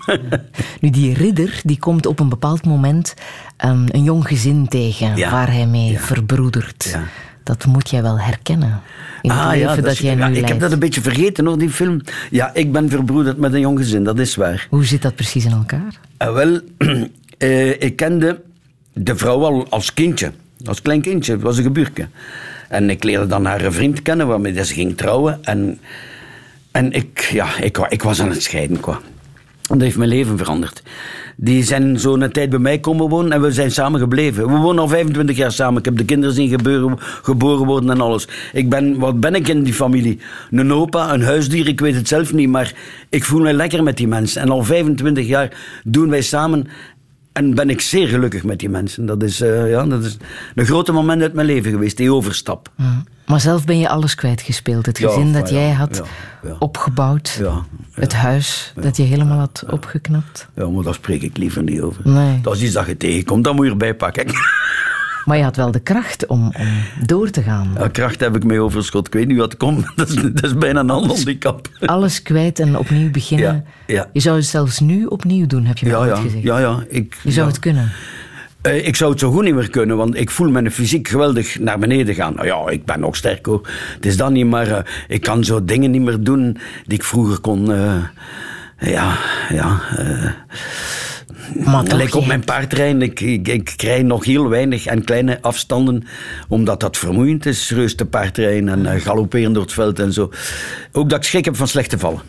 Nu, 0.79 0.89
die 0.89 1.13
ridder 1.13 1.61
die 1.63 1.79
komt 1.79 2.05
op 2.05 2.19
een 2.19 2.29
bepaald 2.29 2.65
moment 2.65 3.13
een, 3.57 3.87
een 3.91 4.03
jong 4.03 4.27
gezin 4.27 4.67
tegen 4.67 5.15
Ja. 5.17 5.31
waar 5.31 5.51
hij 5.51 5.65
mee 5.67 5.99
verbroedert. 5.99 6.97
Dat 7.43 7.65
moet 7.65 7.89
jij 7.89 8.01
wel 8.01 8.19
herkennen 8.19 8.81
in 9.21 9.31
het 9.31 9.51
leven 9.51 9.75
dat, 9.75 9.85
Ah, 9.85 9.91
is- 9.91 9.99
jij 9.99 10.15
nu 10.15 10.21
ja, 10.21 10.27
Ik 10.27 10.33
leidt. 10.33 10.49
heb 10.49 10.59
dat 10.59 10.71
een 10.71 10.79
beetje 10.79 11.01
vergeten 11.01 11.45
hoor, 11.45 11.57
die 11.57 11.69
film. 11.69 12.01
Ja, 12.31 12.53
ik 12.53 12.71
ben 12.71 12.89
verbroederd 12.89 13.37
met 13.37 13.53
een 13.53 13.59
jong 13.59 13.77
gezin, 13.77 14.03
dat 14.03 14.19
is 14.19 14.35
waar. 14.35 14.67
Hoe 14.69 14.85
zit 14.85 15.01
dat 15.01 15.15
precies 15.15 15.45
in 15.45 15.51
elkaar? 15.51 15.99
Eh, 16.17 16.33
wel, 16.33 16.59
eh, 17.37 17.81
ik 17.81 17.95
kende 17.95 18.41
de 18.93 19.15
vrouw 19.15 19.43
al 19.45 19.67
als 19.69 19.93
kindje. 19.93 20.31
Als 20.65 20.81
klein 20.81 21.01
kindje, 21.01 21.31
het 21.33 21.41
was 21.41 21.57
een 21.57 21.63
gebuurke. 21.63 22.07
En 22.69 22.89
ik 22.89 23.03
leerde 23.03 23.27
dan 23.27 23.45
haar 23.45 23.71
vriend 23.71 24.01
kennen, 24.01 24.27
waarmee 24.27 24.63
ze 24.63 24.73
ging 24.73 24.97
trouwen. 24.97 25.39
En, 25.43 25.79
en 26.71 26.91
ik, 26.91 27.19
ja, 27.19 27.57
ik, 27.57 27.77
ik 27.77 28.03
was 28.03 28.21
aan 28.21 28.29
het 28.29 28.43
scheiden, 28.43 28.79
qua. 28.79 28.99
Dat 29.67 29.81
heeft 29.81 29.97
mijn 29.97 30.09
leven 30.09 30.37
veranderd. 30.37 30.83
Die 31.35 31.63
zijn 31.63 31.99
zo 31.99 32.15
een 32.15 32.31
tijd 32.31 32.49
bij 32.49 32.59
mij 32.59 32.79
komen 32.79 33.09
wonen 33.09 33.31
en 33.31 33.41
we 33.41 33.51
zijn 33.51 33.71
samen 33.71 33.99
gebleven. 33.99 34.47
We 34.47 34.57
wonen 34.57 34.81
al 34.81 34.87
25 34.87 35.37
jaar 35.37 35.51
samen. 35.51 35.79
Ik 35.79 35.85
heb 35.85 35.97
de 35.97 36.05
kinderen 36.05 36.35
zien 36.35 36.49
gebeuren, 36.49 36.97
geboren 36.99 37.65
worden 37.65 37.89
en 37.89 38.01
alles. 38.01 38.27
Ik 38.53 38.69
ben, 38.69 38.99
wat 38.99 39.19
ben 39.19 39.35
ik 39.35 39.47
in 39.47 39.63
die 39.63 39.73
familie? 39.73 40.19
Een 40.51 40.73
opa, 40.73 41.13
een 41.13 41.23
huisdier, 41.23 41.67
ik 41.67 41.79
weet 41.79 41.95
het 41.95 42.07
zelf 42.07 42.33
niet, 42.33 42.49
maar 42.49 42.73
ik 43.09 43.23
voel 43.23 43.41
me 43.41 43.53
lekker 43.53 43.83
met 43.83 43.97
die 43.97 44.07
mensen. 44.07 44.41
En 44.41 44.49
al 44.49 44.63
25 44.63 45.27
jaar 45.27 45.51
doen 45.83 46.09
wij 46.09 46.21
samen 46.21 46.67
en 47.33 47.55
ben 47.55 47.69
ik 47.69 47.81
zeer 47.81 48.07
gelukkig 48.07 48.43
met 48.43 48.59
die 48.59 48.69
mensen. 48.69 49.05
Dat 49.05 49.23
is, 49.23 49.41
eh, 49.41 49.69
ja, 49.69 49.85
dat 49.85 50.03
is 50.03 50.17
een 50.55 50.65
grote 50.65 50.91
moment 50.91 51.21
uit 51.21 51.33
mijn 51.33 51.47
leven 51.47 51.71
geweest, 51.71 51.97
die 51.97 52.13
overstap. 52.13 52.71
Mm. 52.75 53.03
Maar 53.25 53.39
zelf 53.39 53.65
ben 53.65 53.79
je 53.79 53.89
alles 53.89 54.15
kwijtgespeeld. 54.15 54.85
Het 54.85 54.97
Ja, 54.97 55.07
gezin 55.07 55.33
dat 55.33 55.49
ja, 55.49 55.55
jij 55.55 55.71
had 55.71 56.01
ja, 56.43 56.55
opgebouwd. 56.59 57.37
Ja, 57.39 57.65
Het 57.91 58.13
huis 58.13 58.73
dat 58.81 58.97
je 58.97 59.03
helemaal 59.03 59.37
had 59.37 59.63
opgeknapt. 59.69 60.47
Ja, 60.55 60.67
maar 60.69 60.83
daar 60.83 60.93
spreek 60.93 61.21
ik 61.21 61.37
liever 61.37 61.63
niet 61.63 61.81
over. 61.81 62.01
Nee. 62.09 62.41
Dat 62.41 62.55
is 62.55 62.61
iets 62.61 62.73
dat 62.73 62.85
je 62.85 62.97
tegenkomt, 62.97 63.43
dat 63.43 63.55
moet 63.55 63.65
je 63.65 63.71
erbij 63.71 63.95
pakken. 63.95 64.25
Maar 65.25 65.37
je 65.37 65.43
had 65.43 65.55
wel 65.55 65.71
de 65.71 65.79
kracht 65.79 66.25
om, 66.27 66.51
om 66.59 66.67
door 67.05 67.29
te 67.29 67.41
gaan. 67.41 67.71
Ja, 67.79 67.87
kracht 67.87 68.19
heb 68.19 68.35
ik 68.35 68.43
mee 68.43 68.59
overschot. 68.61 69.07
Ik 69.07 69.13
weet 69.13 69.27
niet 69.27 69.37
wat 69.37 69.57
komt. 69.57 69.85
Dat 69.95 70.09
is, 70.09 70.15
dat 70.15 70.43
is 70.43 70.55
bijna 70.57 70.79
een 70.79 70.89
handicap. 70.89 71.67
Alles 71.85 72.21
kwijt 72.21 72.59
en 72.59 72.77
opnieuw 72.77 73.11
beginnen. 73.11 73.65
Ja, 73.87 73.95
ja. 73.95 74.09
Je 74.13 74.19
zou 74.19 74.35
het 74.35 74.45
zelfs 74.45 74.79
nu 74.79 75.05
opnieuw 75.05 75.45
doen, 75.47 75.65
heb 75.65 75.77
je 75.77 75.85
me 75.85 75.91
Ja, 75.91 76.15
gezegd. 76.15 76.43
ja, 76.43 76.59
ja. 76.59 76.83
Ik, 76.87 77.15
Je 77.23 77.31
zou 77.31 77.47
het 77.47 77.59
kunnen. 77.59 77.91
Eh, 78.61 78.87
ik 78.87 78.95
zou 78.95 79.11
het 79.11 79.19
zo 79.19 79.31
goed 79.31 79.43
niet 79.43 79.55
meer 79.55 79.69
kunnen, 79.69 79.97
want 79.97 80.15
ik 80.17 80.29
voel 80.29 80.49
mijn 80.49 80.71
fysiek 80.71 81.07
geweldig 81.07 81.59
naar 81.59 81.79
beneden 81.79 82.15
gaan. 82.15 82.33
Nou 82.35 82.45
ja, 82.47 82.69
ik 82.69 82.85
ben 82.85 82.99
nog 82.99 83.15
sterk 83.15 83.45
hoor. 83.45 83.67
Het 83.95 84.05
is 84.05 84.17
dat 84.17 84.31
niet, 84.31 84.45
maar 84.45 84.67
eh, 84.67 84.83
ik 85.07 85.21
kan 85.21 85.43
zo 85.43 85.65
dingen 85.65 85.91
niet 85.91 86.01
meer 86.01 86.23
doen 86.23 86.57
die 86.85 86.97
ik 86.97 87.03
vroeger 87.03 87.39
kon. 87.39 87.71
eh, 87.71 87.93
ja, 88.79 89.17
ja. 89.49 89.81
Eh, 91.59 91.65
Maar 91.65 91.83
toch, 91.83 91.97
Lijk 91.97 92.15
op 92.15 92.25
mijn 92.25 92.43
paardrijden. 92.43 93.01
Ik, 93.01 93.19
ik, 93.19 93.47
ik 93.47 93.73
rijd 93.77 94.05
nog 94.05 94.25
heel 94.25 94.49
weinig 94.49 94.85
en 94.85 95.03
kleine 95.03 95.41
afstanden, 95.41 96.03
omdat 96.47 96.79
dat 96.79 96.97
vermoeiend 96.97 97.45
is. 97.45 97.71
Reus 97.71 97.95
te 97.95 98.05
paardrijden 98.05 98.69
en 98.69 98.85
eh, 98.85 99.01
galopperen 99.01 99.53
door 99.53 99.63
het 99.63 99.73
veld 99.73 99.99
en 99.99 100.13
zo. 100.13 100.31
Ook 100.91 101.09
dat 101.09 101.19
ik 101.19 101.25
schrik 101.25 101.45
heb 101.45 101.55
van 101.55 101.67
slechte 101.67 101.99
vallen. 101.99 102.21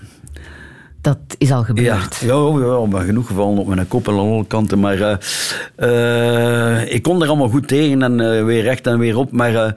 Dat 1.00 1.18
is 1.38 1.52
al 1.52 1.62
gebeurd. 1.62 2.16
ja, 2.16 2.36
ja, 2.58 2.86
maar 2.86 3.04
genoeg 3.04 3.26
gevallen 3.26 3.58
op 3.58 3.66
mijn 3.66 3.88
kop 3.88 4.08
en 4.08 4.12
aan 4.12 4.18
alle 4.18 4.46
kanten. 4.46 4.80
Maar 4.80 5.00
eh, 5.00 6.80
eh, 6.80 6.92
ik 6.92 7.02
kon 7.02 7.22
er 7.22 7.28
allemaal 7.28 7.48
goed 7.48 7.68
tegen 7.68 8.02
en 8.02 8.46
weer 8.46 8.62
recht 8.62 8.86
en 8.86 8.98
weer 8.98 9.16
op. 9.16 9.32
Maar 9.32 9.74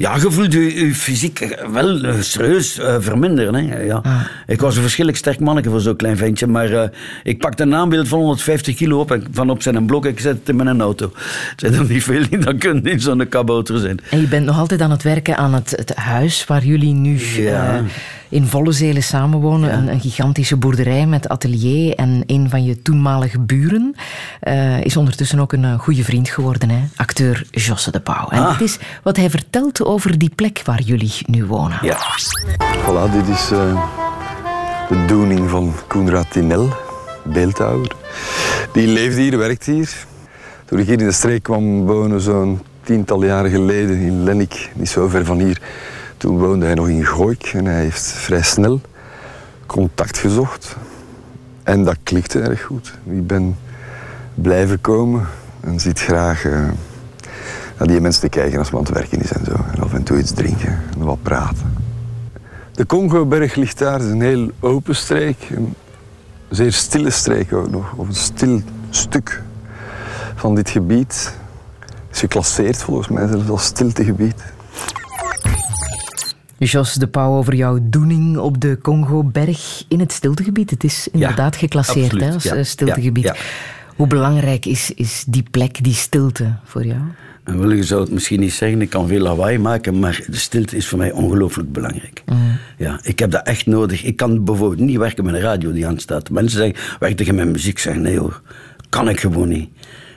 ja, 0.00 0.14
je 0.14 0.30
voelt 0.30 0.52
je, 0.52 0.86
je 0.86 0.94
fysiek 0.94 1.58
wel 1.72 2.04
eh, 2.04 2.14
serieus 2.20 2.78
eh, 2.78 2.96
verminderen. 2.98 3.54
Hè? 3.54 3.80
Ja. 3.82 4.02
Ik 4.46 4.60
was 4.60 4.76
een 4.76 4.82
verschillend 4.82 5.16
sterk 5.16 5.40
manneke 5.40 5.70
voor 5.70 5.80
zo'n 5.80 5.96
klein 5.96 6.16
ventje. 6.16 6.46
Maar 6.46 6.72
eh, 6.72 6.88
ik 7.22 7.38
pakte 7.38 7.62
een 7.62 7.74
aanbeeld 7.74 8.08
van 8.08 8.18
150 8.18 8.76
kilo 8.76 9.00
op 9.00 9.10
en 9.10 9.26
van 9.32 9.50
op 9.50 9.62
zijn 9.62 9.86
blok. 9.86 10.06
Ik 10.06 10.20
zet 10.20 10.38
het 10.38 10.48
in 10.48 10.56
mijn 10.56 10.80
auto. 10.80 11.12
Het 11.50 11.60
zijn 11.60 11.74
er 11.74 11.84
niet 11.88 12.02
veel 12.02 12.28
die 12.28 12.38
dan 12.38 12.58
kunnen 12.58 12.84
in 12.84 13.00
zo'n 13.00 13.28
kabouter 13.28 13.78
zijn. 13.78 14.00
En 14.10 14.20
je 14.20 14.26
bent 14.26 14.44
nog 14.44 14.58
altijd 14.58 14.80
aan 14.80 14.90
het 14.90 15.02
werken 15.02 15.36
aan 15.36 15.54
het, 15.54 15.70
het 15.70 15.94
huis 15.94 16.44
waar 16.44 16.64
jullie 16.64 16.94
nu 16.94 17.18
Ja. 17.18 17.82
In 18.30 18.46
volle 18.46 18.72
zelen 18.72 19.02
samenwonen. 19.02 19.72
Een, 19.74 19.88
een 19.88 20.00
gigantische 20.00 20.56
boerderij 20.56 21.06
met 21.06 21.28
atelier. 21.28 21.94
En 21.94 22.22
een 22.26 22.50
van 22.50 22.64
je 22.64 22.82
toenmalige 22.82 23.38
buren 23.40 23.94
eh, 24.40 24.80
is 24.80 24.96
ondertussen 24.96 25.40
ook 25.40 25.52
een 25.52 25.64
eh, 25.64 25.78
goede 25.78 26.04
vriend 26.04 26.28
geworden. 26.28 26.70
Hè? 26.70 26.78
Acteur 26.96 27.46
Josse 27.50 27.90
de 27.90 28.00
Pauw. 28.00 28.28
En 28.28 28.42
Ah. 28.42 28.52
het 28.52 28.60
is 28.60 28.78
wat 29.02 29.16
hij 29.16 29.30
vertelt 29.30 29.84
over 29.84 30.18
die 30.18 30.32
plek 30.34 30.62
waar 30.64 30.80
jullie 30.80 31.12
nu 31.26 31.44
wonen. 31.44 31.78
Ja. 31.82 31.96
Voilà, 32.84 33.12
dit 33.12 33.28
is 33.28 33.50
eh, 33.50 33.88
de 34.88 35.04
doening 35.06 35.50
van 35.50 35.74
Koenraad 35.86 36.30
Tinel, 36.30 36.68
beeldhouwer. 37.24 37.90
Die 38.72 38.86
leefde 38.86 39.20
hier, 39.20 39.38
werkte 39.38 39.70
hier. 39.70 39.92
Toen 40.64 40.78
ik 40.78 40.86
hier 40.86 41.00
in 41.00 41.06
de 41.06 41.12
streek 41.12 41.42
kwam 41.42 41.86
wonen, 41.86 42.20
zo'n 42.20 42.60
tiental 42.82 43.24
jaren 43.24 43.50
geleden 43.50 43.96
in 44.00 44.24
Lennik, 44.24 44.70
niet 44.74 44.88
zo 44.88 45.08
ver 45.08 45.24
van 45.24 45.38
hier, 45.38 45.60
toen 46.20 46.38
woonde 46.38 46.64
hij 46.64 46.74
nog 46.74 46.88
in 46.88 47.06
Gooik 47.06 47.42
en 47.42 47.64
hij 47.64 47.80
heeft 47.80 48.02
vrij 48.02 48.42
snel 48.42 48.80
contact 49.66 50.18
gezocht. 50.18 50.76
En 51.62 51.84
dat 51.84 51.96
klikte 52.02 52.40
erg 52.40 52.62
goed. 52.62 52.98
Ik 53.04 53.26
ben 53.26 53.56
blijven 54.34 54.80
komen 54.80 55.26
en 55.60 55.80
zit 55.80 56.00
graag 56.00 56.44
eh, 56.44 56.52
naar 57.78 57.88
die 57.88 58.00
mensen 58.00 58.20
te 58.20 58.28
kijken 58.28 58.58
als 58.58 58.70
we 58.70 58.76
aan 58.76 58.82
het 58.82 58.92
werken 58.92 59.20
is 59.20 59.32
en 59.32 59.44
zo. 59.44 59.52
En 59.72 59.82
af 59.82 59.92
en 59.92 60.02
toe 60.02 60.18
iets 60.18 60.32
drinken 60.32 60.82
en 60.98 61.04
wat 61.04 61.22
praten. 61.22 61.74
De 62.72 62.86
Congoberg 62.86 63.54
ligt 63.54 63.78
daar, 63.78 63.92
het 63.92 64.02
is 64.02 64.10
een 64.10 64.22
heel 64.22 64.50
open 64.60 64.96
streek. 64.96 65.50
Een 65.50 65.74
zeer 66.48 66.72
stille 66.72 67.10
streek 67.10 67.52
ook 67.52 67.70
nog, 67.70 67.92
of 67.96 68.08
een 68.08 68.14
stil 68.14 68.62
stuk 68.90 69.42
van 70.34 70.54
dit 70.54 70.70
gebied. 70.70 71.34
is 72.12 72.18
geclasseerd 72.18 72.76
volgens 72.76 73.08
mij 73.08 73.26
zelfs 73.26 73.48
als 73.48 73.64
stiltegebied. 73.64 74.42
Jos 76.68 76.94
de 76.94 77.06
Pauw 77.06 77.36
over 77.36 77.54
jouw 77.54 77.78
doening 77.82 78.36
op 78.38 78.60
de 78.60 78.78
Congo-berg 78.82 79.84
in 79.88 80.00
het 80.00 80.12
stiltegebied. 80.12 80.70
Het 80.70 80.84
is 80.84 81.08
inderdaad 81.12 81.56
geclasseerd 81.56 82.04
absoluut. 82.04 82.24
hè, 82.24 82.32
als 82.34 82.42
Ja, 82.42 82.54
eh, 82.54 82.64
stiltegebied. 82.64 83.24
ja, 83.24 83.34
Hoe 83.96 84.06
belangrijk 84.06 84.66
is, 84.66 84.92
is 84.94 85.24
die 85.28 85.44
plek, 85.50 85.84
die 85.84 85.94
stilte 85.94 86.54
voor 86.64 86.84
jou? 86.84 87.00
En 87.44 87.60
wil 87.60 87.70
je 87.70 87.82
zou 87.82 88.00
het 88.00 88.10
misschien 88.10 88.40
niet 88.40 88.52
zeggen, 88.52 88.80
ik 88.80 88.90
kan 88.90 89.08
veel 89.08 89.20
lawaai 89.20 89.58
maken, 89.58 89.98
maar 89.98 90.22
de 90.26 90.36
stilte 90.36 90.76
is 90.76 90.86
voor 90.88 90.98
mij 90.98 91.12
ongelooflijk 91.12 91.72
belangrijk. 91.72 92.22
Ja, 92.76 93.00
ik 93.02 93.18
heb 93.18 93.30
dat 93.30 93.46
echt 93.46 93.66
nodig. 93.66 94.04
Ik 94.04 94.16
kan 94.16 94.44
bijvoorbeeld 94.44 94.80
niet 94.80 94.96
werken 94.98 95.24
met 95.24 95.34
een 95.34 95.40
radio 95.40 95.72
die 95.72 95.86
aanstaat. 95.86 96.30
Mensen 96.30 96.58
zeggen, 96.58 96.96
werk 96.98 97.16
tegen 97.16 97.34
mijn 97.34 97.50
muziek? 97.50 97.72
Ik 97.72 97.78
zeg, 97.78 97.94
nee 97.96 98.18
hoor, 98.18 98.42
kan 98.88 99.08
ik 99.08 99.20
gewoon 99.20 99.48
niet. 99.48 99.70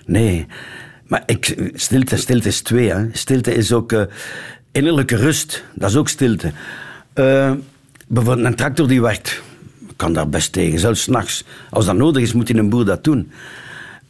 Nee. 0.05 0.45
Maar 1.07 1.23
ik, 1.25 1.69
stilte, 1.73 2.17
stilte 2.17 2.47
is 2.47 2.61
twee. 2.61 2.89
Hè. 2.91 3.05
Stilte 3.11 3.55
is 3.55 3.73
ook 3.73 3.91
eh, 3.91 4.01
innerlijke 4.73 5.15
rust. 5.15 5.63
Dat 5.73 5.89
is 5.89 5.95
ook 5.95 6.09
stilte. 6.09 6.51
Eh, 7.13 7.51
bijvoorbeeld 8.07 8.47
een 8.47 8.55
tractor 8.55 8.87
die 8.87 9.01
werkt, 9.01 9.41
kan 9.95 10.13
daar 10.13 10.29
best 10.29 10.51
tegen. 10.51 10.79
Zelfs 10.79 11.01
's 11.03 11.07
nachts. 11.07 11.43
Als 11.69 11.85
dat 11.85 11.95
nodig 11.95 12.21
is, 12.21 12.33
moet 12.33 12.49
een 12.49 12.69
boer 12.69 12.85
dat 12.85 13.03
doen. 13.03 13.31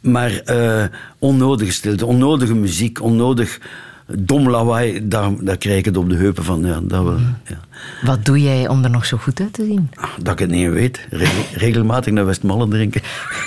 Maar 0.00 0.30
eh, 0.30 0.84
onnodige 1.18 1.72
stilte, 1.72 2.06
onnodige 2.06 2.54
muziek, 2.54 3.02
onnodig 3.02 3.60
dom 4.06 4.48
lawaai, 4.48 5.08
daar, 5.08 5.30
daar 5.40 5.56
krijg 5.56 5.78
ik 5.78 5.84
het 5.84 5.96
op 5.96 6.08
de 6.08 6.16
heupen 6.16 6.44
van. 6.44 6.66
Ja, 6.66 6.80
dat, 6.82 7.04
wel, 7.04 7.18
ja. 7.46 7.60
Wat 8.02 8.24
doe 8.24 8.42
jij 8.42 8.68
om 8.68 8.84
er 8.84 8.90
nog 8.90 9.06
zo 9.06 9.16
goed 9.16 9.40
uit 9.40 9.52
te 9.52 9.64
zien? 9.64 9.90
dat 10.22 10.32
ik 10.32 10.38
het 10.38 10.50
niet 10.50 10.70
weet. 10.70 11.06
Re- 11.10 11.46
regelmatig 11.54 12.12
naar 12.12 12.26
Westmalle 12.26 12.68
drinken. 12.68 13.02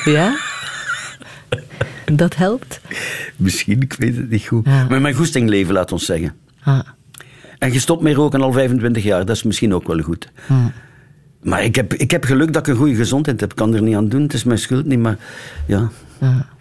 Ja? 0.05 0.37
Dat 2.05 2.35
helpt? 2.35 2.79
Misschien, 3.35 3.81
ik 3.81 3.93
weet 3.93 4.15
het 4.15 4.29
niet 4.29 4.47
goed. 4.47 4.65
Maar 4.65 5.01
mijn 5.01 5.15
goesting 5.15 5.49
leven, 5.49 5.73
laat 5.73 5.91
ons 5.91 6.05
zeggen. 6.05 6.33
Ah. 6.63 6.79
En 7.59 7.71
gestopt 7.71 8.01
met 8.01 8.15
roken 8.15 8.41
al 8.41 8.51
25 8.51 9.03
jaar, 9.03 9.25
dat 9.25 9.35
is 9.35 9.43
misschien 9.43 9.73
ook 9.73 9.87
wel 9.87 9.99
goed. 9.99 10.31
Hmm. 10.45 10.71
Maar 11.41 11.63
ik 11.63 11.75
heb, 11.75 11.93
ik 11.93 12.11
heb 12.11 12.23
geluk 12.23 12.53
dat 12.53 12.67
ik 12.67 12.73
een 12.73 12.79
goede 12.79 12.95
gezondheid 12.95 13.39
heb. 13.39 13.49
Ik 13.49 13.55
kan 13.55 13.73
er 13.73 13.81
niet 13.81 13.95
aan 13.95 14.09
doen, 14.09 14.21
het 14.21 14.33
is 14.33 14.43
mijn 14.43 14.59
schuld 14.59 14.85
niet, 14.85 14.99
maar 14.99 15.17
ja. 15.65 15.89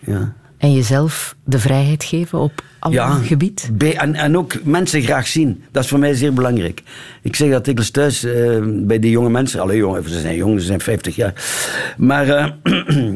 Ja. 0.07 0.35
En 0.59 0.73
jezelf 0.73 1.37
de 1.45 1.59
vrijheid 1.59 2.05
geven 2.05 2.39
op 2.39 2.63
alle 2.79 2.95
ja, 2.95 3.15
gebied? 3.15 3.71
en, 3.79 4.15
en 4.15 4.37
ook 4.39 4.65
mensen 4.65 5.03
graag 5.03 5.27
zien. 5.27 5.65
Dat 5.71 5.83
is 5.83 5.89
voor 5.89 5.99
mij 5.99 6.15
zeer 6.15 6.33
belangrijk. 6.33 6.83
Ik 7.23 7.37
zeg 7.37 7.51
dat 7.51 7.65
dikwijls 7.65 7.91
thuis 7.91 8.25
eh, 8.25 8.59
bij 8.65 8.99
die 8.99 9.11
jonge 9.11 9.31
mensen. 9.31 9.61
Allee, 9.61 9.77
jongen, 9.77 10.09
ze 10.09 10.21
zijn 10.21 10.37
jong, 10.37 10.61
ze 10.61 10.67
zijn 10.67 10.81
50 10.81 11.17
jaar. 11.17 11.45
Maar 11.97 12.29
eh, 12.29 13.13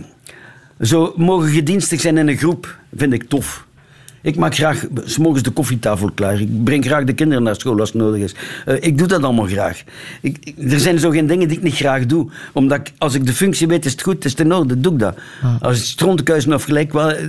zo 0.80 1.12
mogen 1.16 1.48
gedienstig 1.48 2.00
zijn 2.00 2.18
in 2.18 2.28
een 2.28 2.36
groep, 2.36 2.78
vind 2.96 3.12
ik 3.12 3.28
tof. 3.28 3.66
Ik 4.22 4.36
maak 4.36 4.54
graag 4.54 4.84
s 5.04 5.18
morgens 5.18 5.42
de 5.42 5.50
koffietafel 5.50 6.10
klaar. 6.14 6.40
Ik 6.40 6.64
breng 6.64 6.84
graag 6.84 7.04
de 7.04 7.12
kinderen 7.12 7.42
naar 7.42 7.54
school 7.54 7.80
als 7.80 7.92
het 7.92 8.02
nodig 8.02 8.20
is. 8.22 8.34
Eh, 8.66 8.74
ik 8.80 8.98
doe 8.98 9.06
dat 9.06 9.22
allemaal 9.22 9.46
graag. 9.46 9.82
Ik, 10.20 10.36
ik- 10.40 10.72
er 10.72 10.80
zijn 10.80 10.98
zo 10.98 11.10
geen 11.10 11.26
dingen 11.26 11.48
die 11.48 11.56
ik 11.56 11.62
niet 11.62 11.74
graag 11.74 12.06
doe. 12.06 12.30
Omdat 12.52 12.78
ik, 12.78 12.92
als 12.98 13.14
ik 13.14 13.26
de 13.26 13.32
functie 13.32 13.66
weet, 13.66 13.84
is 13.84 13.92
het 13.92 14.02
goed, 14.02 14.24
is 14.24 14.30
het 14.30 14.40
in 14.40 14.52
orde, 14.54 14.80
doe 14.80 14.92
ik 14.92 14.98
dat. 14.98 15.18
Als 15.60 15.76
het 15.78 15.86
strontekuisen 15.86 16.54
of 16.54 16.62
gelijk, 16.64 16.92
wel, 16.92 17.10
eh, 17.10 17.28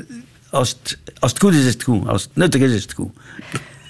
als 0.50 0.70
het, 0.82 0.98
als 1.20 1.32
het 1.32 1.42
goed 1.42 1.54
is, 1.54 1.66
is 1.66 1.74
het 1.74 1.84
goed. 1.84 2.08
Als 2.08 2.22
het 2.24 2.32
nuttig 2.36 2.62
is, 2.62 2.72
is 2.74 2.82
het 2.82 2.94
goed. 2.94 3.12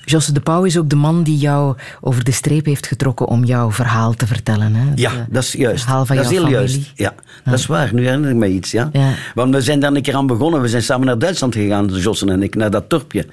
Josse 0.05 0.33
de 0.33 0.39
Pauw 0.39 0.63
is 0.63 0.77
ook 0.77 0.89
de 0.89 0.95
man 0.95 1.23
die 1.23 1.37
jou 1.37 1.75
over 2.01 2.23
de 2.23 2.31
streep 2.31 2.65
heeft 2.65 2.87
getrokken 2.87 3.27
om 3.27 3.43
jouw 3.43 3.71
verhaal 3.71 4.13
te 4.13 4.27
vertellen. 4.27 4.75
Hè? 4.75 4.91
Ja, 4.95 5.27
dat 5.29 5.43
is 5.43 5.51
juist. 5.51 5.83
verhaal 5.83 6.05
van 6.05 6.15
dat 6.15 6.25
is 6.25 6.31
heel 6.31 6.41
familie. 6.41 6.59
juist. 6.59 6.91
Ja, 6.95 7.13
dat 7.43 7.53
is 7.53 7.65
waar. 7.65 7.93
Nu 7.93 8.03
herinner 8.05 8.29
ik 8.29 8.35
me 8.35 8.47
iets. 8.47 8.71
Ja. 8.71 8.89
Ja. 8.93 9.13
Want 9.35 9.55
we 9.55 9.61
zijn 9.61 9.79
daar 9.79 9.93
een 9.93 10.01
keer 10.01 10.15
aan 10.15 10.27
begonnen. 10.27 10.61
We 10.61 10.67
zijn 10.67 10.83
samen 10.83 11.05
naar 11.05 11.19
Duitsland 11.19 11.55
gegaan, 11.55 11.87
Jossen 11.87 12.29
en 12.29 12.43
ik, 12.43 12.55
naar 12.55 12.71
dat 12.71 12.89
dorpje. 12.89 13.25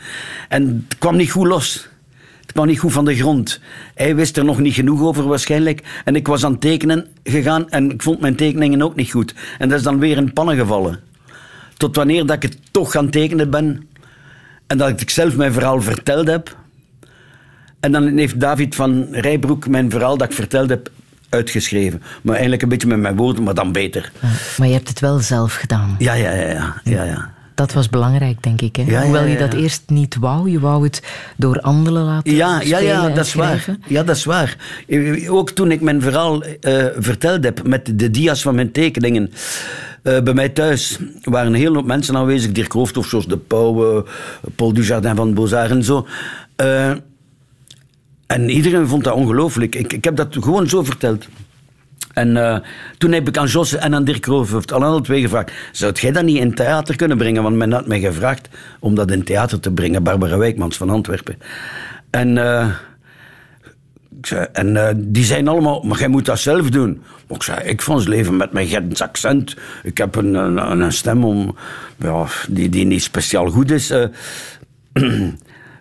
En 0.48 0.84
het 0.88 0.98
kwam 0.98 1.16
niet 1.16 1.30
goed 1.30 1.46
los. 1.46 1.88
Het 2.40 2.52
kwam 2.52 2.66
niet 2.66 2.78
goed 2.78 2.92
van 2.92 3.04
de 3.04 3.16
grond. 3.16 3.60
Hij 3.94 4.16
wist 4.16 4.36
er 4.36 4.44
nog 4.44 4.58
niet 4.58 4.74
genoeg 4.74 5.00
over 5.02 5.26
waarschijnlijk. 5.26 5.82
En 6.04 6.16
ik 6.16 6.26
was 6.26 6.44
aan 6.44 6.52
het 6.52 6.60
tekenen 6.60 7.06
gegaan 7.24 7.70
en 7.70 7.90
ik 7.90 8.02
vond 8.02 8.20
mijn 8.20 8.36
tekeningen 8.36 8.82
ook 8.82 8.94
niet 8.96 9.10
goed. 9.10 9.34
En 9.58 9.68
dat 9.68 9.78
is 9.78 9.84
dan 9.84 9.98
weer 9.98 10.16
in 10.16 10.32
pannen 10.32 10.56
gevallen. 10.56 11.00
Tot 11.76 11.96
wanneer 11.96 12.26
dat 12.26 12.36
ik 12.36 12.42
het 12.42 12.58
toch 12.70 12.92
gaan 12.92 13.10
tekenen 13.10 13.50
ben. 13.50 13.88
En 14.68 14.78
dat 14.78 15.00
ik 15.00 15.10
zelf 15.10 15.36
mijn 15.36 15.52
verhaal 15.52 15.82
verteld 15.82 16.26
heb. 16.26 16.56
En 17.80 17.92
dan 17.92 18.16
heeft 18.16 18.40
David 18.40 18.74
van 18.74 19.06
Rijbroek 19.10 19.68
mijn 19.68 19.90
verhaal 19.90 20.16
dat 20.16 20.28
ik 20.28 20.34
verteld 20.34 20.68
heb 20.68 20.90
uitgeschreven. 21.28 22.02
Maar 22.22 22.32
eigenlijk 22.32 22.62
een 22.62 22.68
beetje 22.68 22.88
met 22.88 22.98
mijn 22.98 23.16
woorden, 23.16 23.42
maar 23.42 23.54
dan 23.54 23.72
beter. 23.72 24.12
Maar 24.58 24.66
je 24.66 24.74
hebt 24.74 24.88
het 24.88 25.00
wel 25.00 25.18
zelf 25.18 25.54
gedaan. 25.54 25.96
Ja, 25.98 26.12
ja, 26.14 26.32
ja. 26.32 26.46
ja, 26.46 26.80
ja, 26.84 27.04
ja. 27.04 27.36
Dat 27.54 27.72
was 27.72 27.88
belangrijk, 27.88 28.42
denk 28.42 28.60
ik. 28.60 28.76
Hè? 28.76 28.82
Ja, 28.82 29.02
Hoewel 29.02 29.24
je 29.24 29.36
dat 29.36 29.54
eerst 29.54 29.82
niet 29.86 30.16
wou. 30.16 30.50
Je 30.50 30.60
wou 30.60 30.84
het 30.84 31.02
door 31.36 31.60
anderen 31.60 32.02
laten 32.02 32.34
Ja, 32.34 32.60
ja, 32.60 32.78
ja, 32.78 33.08
dat 33.08 33.26
is 33.26 33.34
waar. 33.34 33.64
Ja, 33.86 34.02
dat 34.02 34.16
is 34.16 34.24
waar. 34.24 34.56
Ook 35.28 35.50
toen 35.50 35.70
ik 35.70 35.80
mijn 35.80 36.02
verhaal 36.02 36.42
eh, 36.42 36.84
verteld 36.96 37.44
heb 37.44 37.66
met 37.66 37.98
de 37.98 38.10
dia's 38.10 38.42
van 38.42 38.54
mijn 38.54 38.72
tekeningen. 38.72 39.32
Eh, 40.02 40.20
bij 40.20 40.34
mij 40.34 40.48
thuis 40.48 40.98
waren 41.22 41.46
een 41.52 41.58
hele 41.58 41.74
hoop 41.74 41.86
mensen 41.86 42.16
aanwezig. 42.16 42.52
Dirk 42.52 42.72
Hoofdhof, 42.72 43.06
zoals 43.06 43.26
De 43.26 43.36
Pauw, 43.36 44.04
Paul 44.54 44.72
Dujardin 44.72 45.16
van 45.16 45.34
Beaux-Arts 45.34 45.70
en 45.70 45.84
zo. 45.84 46.06
Eh, 46.56 46.90
en 48.26 48.50
iedereen 48.50 48.88
vond 48.88 49.04
dat 49.04 49.14
ongelooflijk. 49.14 49.74
Ik, 49.74 49.92
ik 49.92 50.04
heb 50.04 50.16
dat 50.16 50.36
gewoon 50.40 50.68
zo 50.68 50.82
verteld. 50.82 51.26
En 52.12 52.36
eh, 52.36 52.58
toen 52.98 53.12
heb 53.12 53.28
ik 53.28 53.36
aan 53.36 53.46
Jos 53.46 53.76
en 53.76 53.94
aan 53.94 54.04
Dirk 54.04 54.26
Roofhoofd 54.26 54.72
al 54.72 54.84
alle 54.84 55.00
twee 55.00 55.20
gevraagd: 55.20 55.52
zou 55.72 55.92
jij 55.92 56.12
dat 56.12 56.24
niet 56.24 56.38
in 56.38 56.54
theater 56.54 56.96
kunnen 56.96 57.16
brengen? 57.16 57.42
Want 57.42 57.56
men 57.56 57.72
had 57.72 57.86
mij 57.86 58.00
gevraagd 58.00 58.48
om 58.80 58.94
dat 58.94 59.10
in 59.10 59.24
theater 59.24 59.60
te 59.60 59.70
brengen. 59.70 60.02
Barbara 60.02 60.38
Wijkmans 60.38 60.76
van 60.76 60.90
Antwerpen. 60.90 61.38
En, 62.10 62.36
ik 64.18 64.26
zei, 64.26 64.46
en 64.52 64.88
eh, 64.88 64.94
die 64.96 65.24
zeiden 65.24 65.52
allemaal: 65.52 65.82
maar 65.82 65.98
jij 65.98 66.08
moet 66.08 66.24
dat 66.24 66.38
zelf 66.38 66.70
doen. 66.70 67.02
Maar 67.26 67.36
ik 67.36 67.42
zei: 67.42 67.60
ik 67.60 67.80
het 67.80 68.08
leven 68.08 68.36
met 68.36 68.52
mijn 68.52 68.66
Gents 68.66 69.02
accent. 69.02 69.56
Ik 69.82 69.98
heb 69.98 70.14
een, 70.14 70.34
een, 70.34 70.80
een 70.80 70.92
stem 70.92 71.24
om, 71.24 71.56
ja, 71.96 72.26
die, 72.48 72.68
die 72.68 72.84
niet 72.84 73.02
speciaal 73.02 73.50
goed 73.50 73.70
is. 73.70 73.90
eh. 73.90 74.04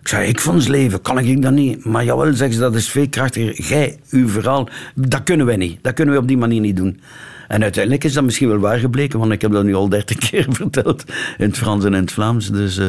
Ik 0.00 0.14
zei, 0.14 0.28
ik 0.28 0.40
van 0.40 0.68
leven, 0.68 1.00
kan 1.00 1.18
ik 1.18 1.42
dat 1.42 1.52
niet? 1.52 1.84
Maar 1.84 2.04
jawel, 2.04 2.32
zeggen 2.32 2.52
ze, 2.52 2.60
dat 2.60 2.74
is 2.74 2.88
veel 2.90 3.08
krachtiger. 3.08 3.62
Jij, 3.62 3.98
uw 4.10 4.28
verhaal, 4.28 4.68
dat 4.94 5.22
kunnen 5.22 5.46
wij 5.46 5.56
niet. 5.56 5.78
Dat 5.82 5.94
kunnen 5.94 6.14
we 6.14 6.20
op 6.20 6.28
die 6.28 6.36
manier 6.36 6.60
niet 6.60 6.76
doen. 6.76 7.00
En 7.48 7.62
uiteindelijk 7.62 8.04
is 8.04 8.12
dat 8.12 8.24
misschien 8.24 8.48
wel 8.48 8.58
waar 8.58 8.78
gebleken, 8.78 9.18
want 9.18 9.32
ik 9.32 9.40
heb 9.40 9.52
dat 9.52 9.64
nu 9.64 9.74
al 9.74 9.88
dertig 9.88 10.16
keer 10.30 10.46
verteld. 10.50 11.04
In 11.38 11.46
het 11.46 11.58
Frans 11.58 11.84
en 11.84 11.94
in 11.94 12.00
het 12.00 12.12
Vlaams, 12.12 12.50
dus 12.50 12.78
eh, 12.78 12.88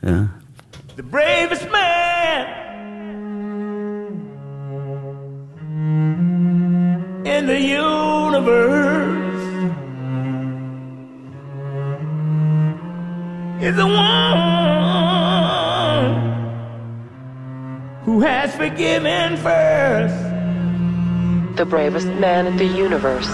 ja. 0.00 0.30
The 0.94 1.02
bravest 1.10 1.70
the 7.46 7.60
universe 7.60 9.16
is 13.62 13.76
the 13.76 13.86
one 13.86 14.26
who 18.02 18.20
has 18.20 18.54
forgiven 18.56 19.36
first. 19.36 20.14
The 21.56 21.64
bravest 21.64 22.08
man 22.08 22.46
in 22.46 22.56
the 22.56 22.66
universe. 22.66 23.30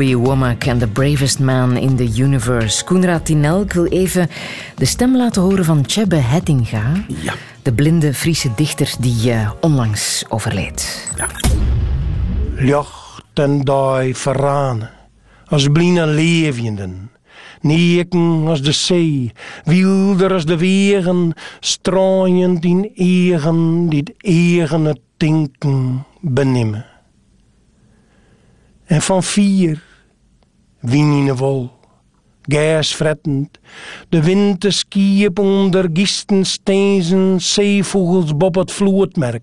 Bobby 0.00 0.16
Womack 0.16 0.64
en 0.64 0.78
The 0.78 0.86
Bravest 0.86 1.38
Man 1.38 1.76
in 1.76 1.96
the 1.96 2.22
Universe. 2.22 2.84
Koenraad 2.84 3.24
Tinel, 3.24 3.62
ik 3.62 3.72
wil 3.72 3.86
even 3.86 4.30
de 4.76 4.84
stem 4.84 5.16
laten 5.16 5.42
horen 5.42 5.64
van 5.64 5.82
Tjebbe 5.82 6.16
Hettinga. 6.16 7.04
Ja. 7.22 7.34
De 7.62 7.72
blinde 7.72 8.14
Friese 8.14 8.50
dichter 8.56 8.94
die 9.00 9.32
eh, 9.32 9.50
onlangs 9.60 10.24
overleed. 10.28 11.10
Ja. 12.56 12.82
En 13.34 13.64
daai 13.64 14.14
verranen, 14.14 14.90
als 15.46 15.68
blinde 15.68 16.06
levenden. 16.06 17.10
Neken 17.60 18.44
als 18.46 18.62
de 18.62 18.72
zee, 18.72 19.32
wilder 19.64 20.32
als 20.32 20.46
de 20.46 20.56
wegen, 20.56 21.32
strooiend 21.60 22.64
in 22.64 22.90
egen, 22.94 23.88
die 23.88 24.14
het 24.60 25.00
tinken 25.16 26.04
benimmen. 26.20 26.86
En 28.84 29.02
van 29.02 29.22
vier, 29.22 29.88
wol, 30.80 31.70
gasfrettend, 32.42 33.58
de 34.08 34.22
wind 34.22 34.60
te 34.60 34.70
skiep 34.70 35.38
onder 35.38 35.88
gisten 35.92 36.44
stezen, 36.44 37.40
zeevogels 37.40 38.36
bob 38.36 38.54
het 38.54 38.72
vloedmerk. 38.72 39.42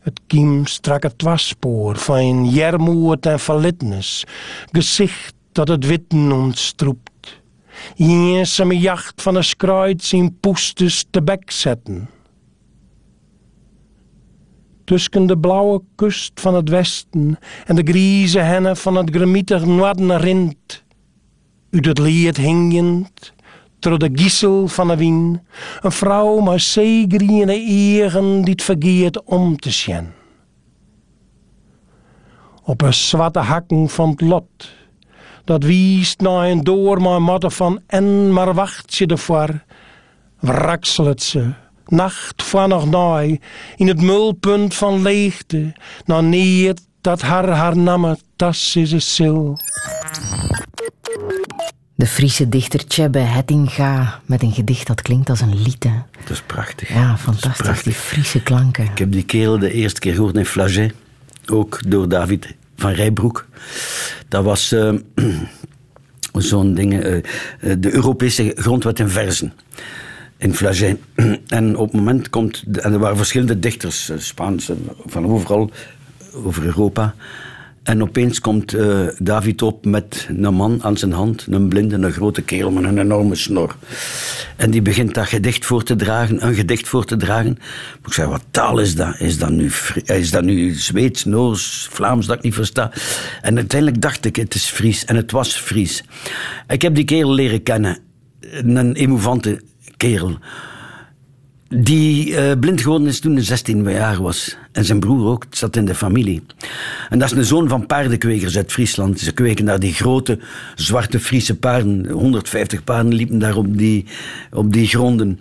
Het 0.00 0.20
kiem 0.26 0.66
strak 0.66 1.02
het 1.02 1.18
twasspoor 1.18 1.96
van 1.96 2.48
jermoed 2.48 3.26
en 3.26 3.40
verlitnis, 3.40 4.24
gezicht 4.72 5.34
dat 5.52 5.68
het 5.68 5.86
witten 5.86 6.32
ontstroept. 6.32 7.40
Eensame 7.96 8.78
jacht 8.78 9.22
van 9.22 9.36
een 9.36 9.44
skruid 9.44 10.04
zien 10.04 10.38
poestes 10.40 11.06
te 11.10 11.22
bek 11.22 11.50
zetten. 11.50 12.08
Tussen 14.88 15.26
de 15.26 15.38
blauwe 15.38 15.82
kust 15.94 16.40
van 16.40 16.54
het 16.54 16.68
westen 16.68 17.38
en 17.66 17.76
de 17.76 17.82
grieze 17.82 18.38
hennen 18.38 18.76
van 18.76 18.94
het 18.94 19.10
gramietig 19.10 19.64
noorden 19.64 20.18
rint. 20.18 20.84
Uit 21.70 21.84
het 21.84 21.98
lied 21.98 22.36
hingend, 22.36 23.32
door 23.78 23.98
de 23.98 24.10
giesel 24.12 24.68
van 24.68 24.88
de 24.88 24.96
wien, 24.96 25.40
een 25.80 25.92
vrouw 25.92 26.40
met 26.40 26.60
zeegriene 26.60 27.52
egen 27.52 28.42
die 28.42 28.52
het 28.52 28.62
vergeet 28.62 29.22
om 29.24 29.56
te 29.56 29.70
zien. 29.70 30.12
Op 32.62 32.82
een 32.82 32.94
zwarte 32.94 33.38
hakken 33.38 33.88
van 33.88 34.10
het 34.10 34.20
lot, 34.20 34.70
dat 35.44 35.62
wiest 35.62 36.20
naar 36.20 36.48
een 36.48 36.64
door 36.64 37.00
maar 37.00 37.22
matte 37.22 37.50
van 37.50 37.80
en 37.86 38.32
maar 38.32 38.54
wacht 38.54 38.94
je 38.94 39.06
ervoor, 39.06 39.64
wrakselt 40.38 41.22
ze, 41.22 41.52
nacht 41.90 42.42
van 42.42 42.68
nog 42.68 42.90
naai, 42.90 43.40
in 43.76 43.88
het 43.88 44.00
mulpunt 44.00 44.74
van 44.74 45.02
leegte, 45.02 45.72
naar 46.04 46.22
neer 46.22 46.74
dat 47.00 47.22
haar 47.22 47.48
haar 47.48 47.76
namme 47.76 48.18
tas 48.36 48.76
is 48.76 48.92
een 48.92 49.02
sil. 49.14 49.42
De 51.94 52.06
Friese 52.06 52.48
dichter 52.48 52.86
Tjebbe 52.86 53.18
Hettinga 53.18 54.20
met 54.26 54.42
een 54.42 54.52
gedicht 54.52 54.86
dat 54.86 55.02
klinkt 55.02 55.30
als 55.30 55.40
een 55.40 55.62
lied. 55.62 55.84
hè. 55.84 55.90
Dat 56.20 56.30
is 56.30 56.42
prachtig. 56.42 56.88
Ja, 56.88 57.16
fantastisch. 57.16 57.82
Die 57.82 57.92
Friese 57.92 58.42
klanken. 58.42 58.84
Ik 58.84 58.98
heb 58.98 59.12
die 59.12 59.24
kerel 59.24 59.58
de 59.58 59.72
eerste 59.72 60.00
keer 60.00 60.14
gehoord 60.14 60.36
in 60.36 60.46
Flaget. 60.46 60.92
Ook 61.46 61.80
door 61.90 62.08
David 62.08 62.54
van 62.76 62.90
Rijbroek. 62.90 63.46
Dat 64.28 64.44
was 64.44 64.72
eh, 64.72 64.92
zo'n 66.32 66.74
ding. 66.74 67.02
eh, 67.02 67.16
eh, 67.16 67.22
de 67.78 67.92
Europese 67.94 68.52
grondwet 68.56 68.98
in 68.98 69.08
verzen. 69.08 69.52
In 70.38 70.54
Flaget. 70.54 70.98
En 71.48 71.76
op 71.76 71.86
het 71.86 71.96
moment 72.00 72.30
komt... 72.30 72.64
En 72.80 72.92
er 72.92 72.98
waren 72.98 73.16
verschillende 73.16 73.58
dichters. 73.58 74.08
eh, 74.10 74.18
Spaanse, 74.18 74.76
van 75.06 75.26
overal. 75.26 75.70
Over 76.44 76.64
Europa. 76.64 77.14
En 77.82 78.02
opeens 78.02 78.40
komt 78.40 78.74
eh, 78.74 79.06
David 79.18 79.62
op 79.62 79.84
met 79.84 80.26
een 80.28 80.54
man 80.54 80.82
aan 80.82 80.96
zijn 80.96 81.12
hand, 81.12 81.46
een 81.50 81.68
blinde, 81.68 81.94
een 81.96 82.12
grote 82.12 82.42
kerel 82.42 82.70
met 82.70 82.84
een 82.84 82.98
enorme 82.98 83.34
snor. 83.34 83.76
En 84.56 84.70
die 84.70 84.82
begint 84.82 85.14
dat 85.14 85.26
gedicht 85.26 85.66
voor 85.66 85.82
te 85.82 85.96
dragen, 85.96 86.46
een 86.46 86.54
gedicht 86.54 86.88
voor 86.88 87.04
te 87.04 87.16
dragen. 87.16 87.58
Ik 88.06 88.12
zei, 88.12 88.28
wat 88.28 88.44
taal 88.50 88.78
is 88.78 88.94
dat? 88.94 89.20
Is 89.20 89.38
dat 89.38 89.50
nu, 89.50 89.70
Fri- 89.70 90.02
is 90.04 90.30
dat 90.30 90.44
nu 90.44 90.72
Zweeds, 90.74 91.24
Noors, 91.24 91.88
Vlaams 91.90 92.26
dat 92.26 92.36
ik 92.36 92.42
niet 92.42 92.54
versta? 92.54 92.90
En 93.42 93.56
uiteindelijk 93.56 94.02
dacht 94.02 94.24
ik, 94.24 94.36
het 94.36 94.54
is 94.54 94.64
Fries. 94.64 95.04
En 95.04 95.16
het 95.16 95.30
was 95.30 95.56
Fries. 95.56 96.04
Ik 96.68 96.82
heb 96.82 96.94
die 96.94 97.04
kerel 97.04 97.32
leren 97.34 97.62
kennen. 97.62 97.98
Een 98.40 98.94
emouvante 98.94 99.60
kerel. 99.98 100.38
Die 101.68 102.36
eh, 102.36 102.58
blind 102.58 102.80
geworden 102.80 103.08
is 103.08 103.20
toen 103.20 103.34
hij 103.34 103.44
16 103.44 103.90
jaar 103.90 104.22
was. 104.22 104.56
En 104.72 104.84
zijn 104.84 105.00
broer 105.00 105.26
ook, 105.26 105.44
zat 105.50 105.76
in 105.76 105.84
de 105.84 105.94
familie. 105.94 106.42
En 107.08 107.18
dat 107.18 107.30
is 107.30 107.36
een 107.36 107.44
zoon 107.44 107.68
van 107.68 107.86
paardenkwekers 107.86 108.56
uit 108.56 108.72
Friesland. 108.72 109.20
Ze 109.20 109.32
kweken 109.32 109.64
daar 109.64 109.80
die 109.80 109.92
grote, 109.92 110.38
zwarte 110.74 111.20
Friese 111.20 111.58
paarden. 111.58 112.08
150 112.08 112.84
paarden 112.84 113.14
liepen 113.14 113.38
daar 113.38 113.56
op 113.56 113.78
die, 113.78 114.04
op 114.52 114.72
die 114.72 114.86
gronden. 114.86 115.40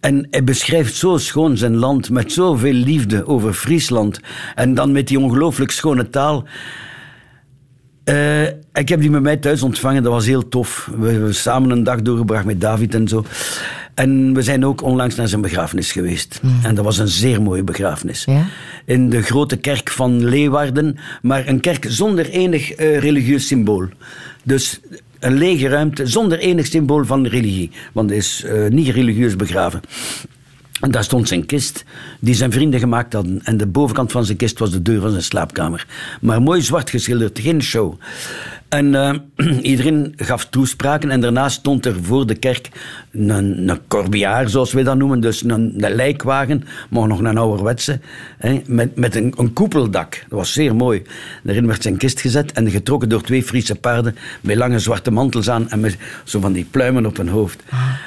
En 0.00 0.26
hij 0.30 0.44
beschrijft 0.44 0.94
zo 0.94 1.16
schoon 1.16 1.56
zijn 1.56 1.76
land, 1.76 2.10
met 2.10 2.32
zoveel 2.32 2.72
liefde 2.72 3.26
over 3.26 3.52
Friesland. 3.52 4.20
En 4.54 4.74
dan 4.74 4.92
met 4.92 5.08
die 5.08 5.18
ongelooflijk 5.18 5.70
schone 5.70 6.10
taal. 6.10 6.44
Eh, 8.06 8.42
ik 8.72 8.88
heb 8.88 9.00
die 9.00 9.10
met 9.10 9.22
mij 9.22 9.36
thuis 9.36 9.62
ontvangen, 9.62 10.02
dat 10.02 10.12
was 10.12 10.26
heel 10.26 10.48
tof. 10.48 10.90
We 10.98 11.10
hebben 11.10 11.34
samen 11.34 11.70
een 11.70 11.84
dag 11.84 12.02
doorgebracht 12.02 12.44
met 12.44 12.60
David 12.60 12.94
en 12.94 13.08
zo. 13.08 13.24
En 13.94 14.34
we 14.34 14.42
zijn 14.42 14.64
ook 14.64 14.82
onlangs 14.82 15.14
naar 15.14 15.28
zijn 15.28 15.40
begrafenis 15.40 15.92
geweest. 15.92 16.40
En 16.62 16.74
dat 16.74 16.84
was 16.84 16.98
een 16.98 17.08
zeer 17.08 17.42
mooie 17.42 17.62
begrafenis. 17.62 18.24
Ja? 18.24 18.46
In 18.84 19.10
de 19.10 19.22
grote 19.22 19.56
kerk 19.56 19.90
van 19.90 20.24
Leeuwarden, 20.24 20.98
maar 21.22 21.48
een 21.48 21.60
kerk 21.60 21.86
zonder 21.88 22.28
enig 22.28 22.72
eh, 22.72 22.98
religieus 22.98 23.46
symbool. 23.46 23.88
Dus 24.42 24.80
een 25.18 25.34
lege 25.34 25.68
ruimte 25.68 26.06
zonder 26.06 26.38
enig 26.38 26.66
symbool 26.66 27.04
van 27.04 27.26
religie. 27.26 27.70
Want 27.92 28.08
hij 28.08 28.18
is 28.18 28.44
eh, 28.44 28.68
niet 28.68 28.88
religieus 28.88 29.36
begraven. 29.36 29.80
En 30.80 30.90
daar 30.90 31.04
stond 31.04 31.28
zijn 31.28 31.46
kist, 31.46 31.84
die 32.20 32.34
zijn 32.34 32.52
vrienden 32.52 32.80
gemaakt 32.80 33.12
hadden. 33.12 33.40
En 33.44 33.56
de 33.56 33.66
bovenkant 33.66 34.12
van 34.12 34.24
zijn 34.24 34.36
kist 34.36 34.58
was 34.58 34.70
de 34.70 34.82
deur 34.82 35.00
van 35.00 35.10
zijn 35.10 35.22
slaapkamer. 35.22 35.86
Maar 36.20 36.42
mooi 36.42 36.62
zwart 36.62 36.90
geschilderd, 36.90 37.38
geen 37.38 37.62
show. 37.62 37.94
En 38.68 38.94
eh, 38.94 39.14
iedereen 39.70 40.12
gaf 40.16 40.46
toespraken. 40.46 41.10
En 41.10 41.20
daarna 41.20 41.48
stond 41.48 41.86
er 41.86 41.94
voor 42.02 42.26
de 42.26 42.34
kerk 42.34 42.68
een, 43.12 43.68
een 43.68 43.80
corbiaar, 43.88 44.48
zoals 44.48 44.72
wij 44.72 44.82
dat 44.82 44.96
noemen. 44.96 45.20
Dus 45.20 45.42
een, 45.42 45.50
een 45.50 45.94
lijkwagen, 45.94 46.64
maar 46.90 47.08
nog 47.08 47.18
een 47.18 47.38
ouderwetse. 47.38 48.00
Hè, 48.38 48.62
met 48.66 48.96
met 48.96 49.14
een, 49.14 49.34
een 49.36 49.52
koepeldak. 49.52 50.24
Dat 50.28 50.38
was 50.38 50.52
zeer 50.52 50.76
mooi. 50.76 51.02
Daarin 51.42 51.66
werd 51.66 51.82
zijn 51.82 51.96
kist 51.96 52.20
gezet 52.20 52.52
en 52.52 52.70
getrokken 52.70 53.08
door 53.08 53.22
twee 53.22 53.42
Friese 53.42 53.74
paarden. 53.74 54.16
Met 54.40 54.56
lange 54.56 54.78
zwarte 54.78 55.10
mantels 55.10 55.50
aan 55.50 55.70
en 55.70 55.80
met 55.80 55.96
zo 56.24 56.40
van 56.40 56.52
die 56.52 56.66
pluimen 56.70 57.06
op 57.06 57.16
hun 57.16 57.28
hoofd. 57.28 57.62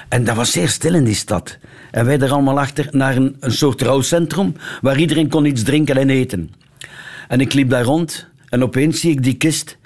En 0.10 0.24
dat 0.24 0.36
was 0.36 0.52
zeer 0.52 0.70
stil 0.70 0.94
in 0.94 1.04
die 1.04 1.16
stad. 1.16 1.58
En 1.92 2.06
wij 2.06 2.20
er 2.20 2.32
allemaal 2.32 2.60
achter 2.60 2.88
naar 2.92 3.16
een, 3.16 3.36
een 3.40 3.52
soort 3.52 3.82
rouwcentrum 3.82 4.56
waar 4.82 5.00
iedereen 5.00 5.30
kon 5.30 5.46
iets 5.46 5.64
drinken 5.64 5.98
en 5.98 6.10
eten. 6.10 6.50
En 7.28 7.40
ik 7.40 7.54
liep 7.54 7.70
daar 7.70 7.84
rond 7.84 8.28
en 8.50 8.64
opeens 8.64 9.00
zie 9.00 9.12
ik 9.12 9.24
die 9.24 9.38
kist 9.38 9.78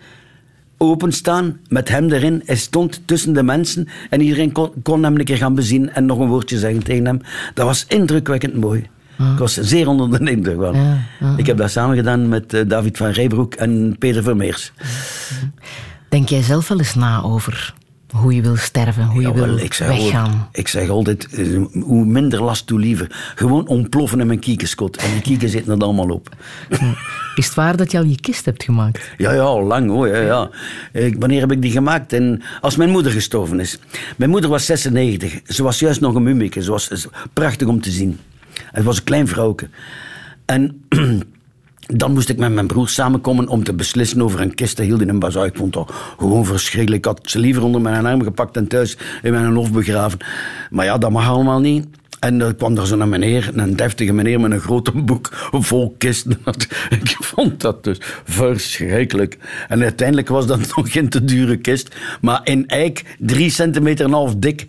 openstaan 0.78 1.60
met 1.68 1.90
hem 1.90 2.12
erin. 2.12 2.42
Hij 2.46 2.56
stond 2.56 3.02
tussen 3.06 3.34
de 3.34 3.44
mensen 3.44 3.88
en 4.10 4.22
iedereen 4.22 4.52
kon, 4.52 4.72
kon 4.84 5.04
hem 5.04 5.16
een 5.16 5.26
keer 5.26 5.38
gaan 5.38 5.56
bezien 5.56 5.94
en 5.94 6.06
nog 6.06 6.20
een 6.20 6.28
woordje 6.28 6.58
zeggen 6.58 6.84
tegen 6.84 7.06
hem. 7.06 7.22
Dat 7.54 7.66
was 7.66 7.86
indrukwekkend 7.88 8.56
mooi. 8.56 8.88
Ik 9.18 9.38
was 9.38 9.54
zeer 9.54 9.88
onder 9.88 10.20
de 10.20 10.32
indruk 10.32 10.60
van. 10.60 10.76
Ja, 10.76 10.98
ja. 11.20 11.34
Ik 11.38 11.46
heb 11.46 11.58
dat 11.58 11.72
samen 11.72 11.96
gedaan 11.96 12.30
met 12.30 12.54
eh, 12.54 12.62
David 12.68 12.98
van 12.98 13.10
Rijbroek 13.10 13.54
en 13.54 13.96
Peter 14.00 14.24
Vermeers. 14.24 14.72
Denk 16.10 16.30
jij 16.30 16.42
zelf 16.42 16.68
wel 16.68 16.78
eens 16.78 16.96
na 16.96 17.22
over 17.22 17.74
hoe 18.14 18.36
je 18.36 18.42
wil 18.42 18.56
sterven, 18.56 19.06
hoe 19.06 19.22
je 19.22 19.34
wil 19.34 19.58
ik 19.58 19.74
weggaan? 19.74 20.32
al- 20.32 20.48
ik 20.52 20.68
zeg 20.68 20.90
altijd, 20.90 21.28
eh, 21.34 21.62
hoe 21.82 22.06
minder 22.06 22.44
last, 22.44 22.70
hoe 22.70 22.80
liever. 22.80 23.32
Gewoon 23.36 23.68
ontploffen 23.68 24.20
in 24.20 24.28
mijn 24.28 24.40
kiekenskot. 24.40 24.98
En 24.98 25.12
die 25.12 25.22
kieken 25.22 25.50
zitten 25.50 25.74
er 25.80 25.84
allemaal 25.86 26.10
op. 26.10 26.30
Is 27.36 27.46
het 27.46 27.54
waar 27.56 27.78
dat 27.78 27.92
je 27.92 27.98
al 27.98 28.04
je 28.04 28.20
kist 28.20 28.46
hebt 28.46 28.64
gemaakt? 28.64 29.12
Ja, 29.18 29.32
ja, 29.34 29.42
al 29.42 29.64
lang 29.64 29.90
hoor. 29.90 30.08
Ja, 30.08 30.20
ja. 30.20 30.50
Ik, 31.02 31.16
wanneer 31.20 31.40
heb 31.40 31.52
ik 31.52 31.62
die 31.62 31.72
gemaakt? 31.72 32.14
En 32.14 32.42
als 32.62 32.76
mijn 32.76 32.90
moeder 32.90 33.12
gestorven 33.12 33.60
is. 33.60 33.80
Mijn 34.18 34.30
moeder 34.30 34.50
was 34.50 34.66
96. 34.66 35.40
Ze 35.46 35.64
was 35.64 35.80
juist 35.80 36.02
nog 36.02 36.16
een 36.16 36.24
mummeke. 36.24 36.62
Ze 36.62 36.72
was 36.72 37.08
prachtig 37.34 37.68
om 37.68 37.82
te 37.82 37.92
zien. 37.92 38.20
Het 38.72 38.84
was 38.84 38.98
een 38.98 39.04
klein 39.04 39.28
vrouwke. 39.28 39.70
En 40.46 40.82
dan 41.88 42.14
moest 42.14 42.30
ik 42.30 42.38
met 42.38 42.52
mijn 42.52 42.68
broer 42.68 42.90
samenkomen 42.90 43.48
om 43.48 43.64
te 43.64 43.74
beslissen 43.74 44.22
over 44.22 44.42
een 44.42 44.56
kist. 44.56 44.78
Dat 44.78 44.86
hield 44.86 45.02
in 45.02 45.10
een 45.10 45.20
bazaar. 45.20 45.46
Ik 45.46 45.56
vond 45.56 45.74
dat 45.74 45.94
gewoon 46.18 46.46
verschrikkelijk. 46.46 47.06
Ik 47.06 47.12
had 47.12 47.30
ze 47.30 47.40
liever 47.40 47.64
onder 47.64 47.82
mijn 47.82 48.06
arm 48.06 48.24
gepakt 48.24 48.58
en 48.58 48.68
thuis 48.68 48.98
in 49.22 49.32
mijn 49.32 49.56
hof 49.56 49.72
begraven. 49.72 50.20
Maar 50.70 50.86
ja, 50.86 50.98
dat 50.98 51.12
mag 51.12 51.28
allemaal 51.28 51.60
niet. 51.60 51.86
En 52.20 52.42
er 52.42 52.56
kwam 52.56 52.78
er 52.78 52.88
zo'n 52.88 53.10
meneer, 53.10 53.52
een 53.54 53.76
deftige 53.76 54.14
meneer 54.14 54.40
met 54.40 54.52
een 54.52 54.60
grote 54.60 54.92
boek 55.10 55.30
vol 55.52 55.96
kisten. 55.98 56.38
Ik 57.02 57.16
vond 57.20 57.62
dat 57.62 57.84
dus 57.84 57.98
verschrikkelijk. 58.24 59.38
En 59.68 59.82
uiteindelijk 59.82 60.28
was 60.28 60.48
dat 60.48 60.60
nog 60.76 60.92
geen 60.92 61.10
te 61.10 61.24
dure 61.24 61.58
kist, 61.58 61.96
maar 62.22 62.42
in 62.44 62.68
eik 62.68 63.16
drie 63.20 63.50
centimeter 63.50 64.06
en 64.06 64.12
half 64.12 64.36
dik. 64.36 64.68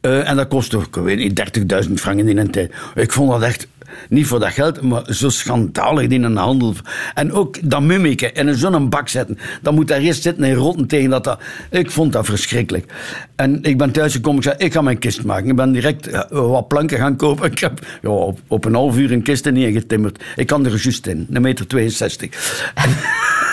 Eh, 0.00 0.28
en 0.28 0.36
dat 0.36 0.48
kostte, 0.48 0.78
ik 0.78 0.94
weet 0.94 1.18
niet, 1.18 1.86
30.000 1.86 1.92
franken 1.92 2.28
in 2.28 2.38
een 2.38 2.50
tijd. 2.50 2.72
Ik 2.94 3.12
vond 3.12 3.30
dat 3.30 3.42
echt 3.42 3.68
niet 4.08 4.26
voor 4.26 4.40
dat 4.40 4.52
geld, 4.52 4.82
maar 4.82 5.02
zo 5.06 5.28
schandalig 5.28 6.08
in 6.08 6.22
een 6.22 6.36
handel. 6.36 6.74
En 7.14 7.32
ook 7.32 7.70
dat 7.70 7.82
mummiken 7.82 8.34
en 8.34 8.48
in 8.48 8.54
zo'n 8.54 8.88
bak 8.88 9.08
zetten. 9.08 9.38
Dan 9.62 9.74
moet 9.74 9.88
daar 9.88 9.98
eerst 9.98 10.22
zitten 10.22 10.44
en 10.44 10.54
rotten 10.54 10.86
tegen 10.86 11.10
dat, 11.10 11.24
dat... 11.24 11.40
Ik 11.70 11.90
vond 11.90 12.12
dat 12.12 12.24
verschrikkelijk. 12.24 12.92
En 13.36 13.62
ik 13.62 13.78
ben 13.78 13.90
thuis 13.90 14.12
gekomen, 14.12 14.38
ik 14.38 14.44
zei, 14.44 14.56
ik 14.58 14.72
ga 14.72 14.80
mijn 14.80 14.98
kist 14.98 15.24
maken. 15.24 15.48
Ik 15.48 15.56
ben 15.56 15.72
direct 15.72 16.06
eh, 16.06 16.20
wat 16.30 16.68
planken 16.68 16.98
gaan 16.98 17.16
kopen. 17.16 17.50
Ik 17.50 17.58
heb 17.58 17.86
ja, 18.02 18.08
op, 18.08 18.40
op 18.46 18.64
een 18.64 18.74
half 18.74 18.96
uur 18.96 19.12
een 19.12 19.22
kist 19.22 19.50
neergetimmerd. 19.50 20.24
Ik 20.36 20.46
kan 20.46 20.66
er 20.66 20.70
juist 20.82 21.06
in, 21.06 21.26
een 21.30 21.42
meter 21.42 21.66
62. 21.66 22.28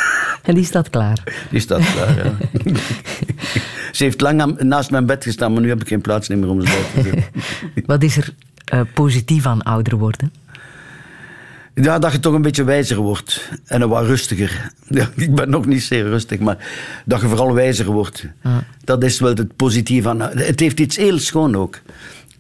En 0.47 0.55
die 0.55 0.65
staat 0.65 0.89
klaar. 0.89 1.23
Die 1.49 1.59
staat 1.59 1.91
klaar, 1.93 2.15
ja. 2.25 2.31
Ze 3.91 4.03
heeft 4.03 4.21
lang 4.21 4.59
naast 4.59 4.91
mijn 4.91 5.05
bed 5.05 5.23
gestaan, 5.23 5.53
maar 5.53 5.61
nu 5.61 5.69
heb 5.69 5.81
ik 5.81 5.87
geen 5.87 6.01
plaats 6.01 6.27
meer 6.27 6.49
om 6.49 6.61
ze 6.61 6.67
te 6.93 7.01
zetten. 7.01 7.23
Wat 7.85 8.03
is 8.03 8.17
er 8.17 8.33
eh, 8.69 8.81
positief 8.94 9.45
aan 9.45 9.64
ouder 9.64 9.98
worden? 9.98 10.31
Ja, 11.73 11.99
dat 11.99 12.11
je 12.11 12.19
toch 12.19 12.34
een 12.34 12.41
beetje 12.41 12.64
wijzer 12.64 12.98
wordt. 12.98 13.49
En 13.65 13.89
wat 13.89 14.06
rustiger. 14.06 14.52
Ja, 14.89 15.10
ik 15.15 15.35
ben 15.35 15.49
nog 15.49 15.65
niet 15.65 15.84
zeer 15.84 16.03
rustig, 16.03 16.39
maar 16.39 16.57
dat 17.06 17.22
je 17.22 17.27
vooral 17.27 17.53
wijzer 17.53 17.85
wordt. 17.85 18.26
Dat 18.84 19.03
is 19.03 19.19
wel 19.19 19.35
het 19.35 19.56
positieve 19.56 20.10
aan. 20.10 20.22
Het 20.22 20.60
heeft 20.60 20.80
iets 20.80 20.95
heel 20.95 21.19
schoon 21.19 21.56
ook. 21.56 21.80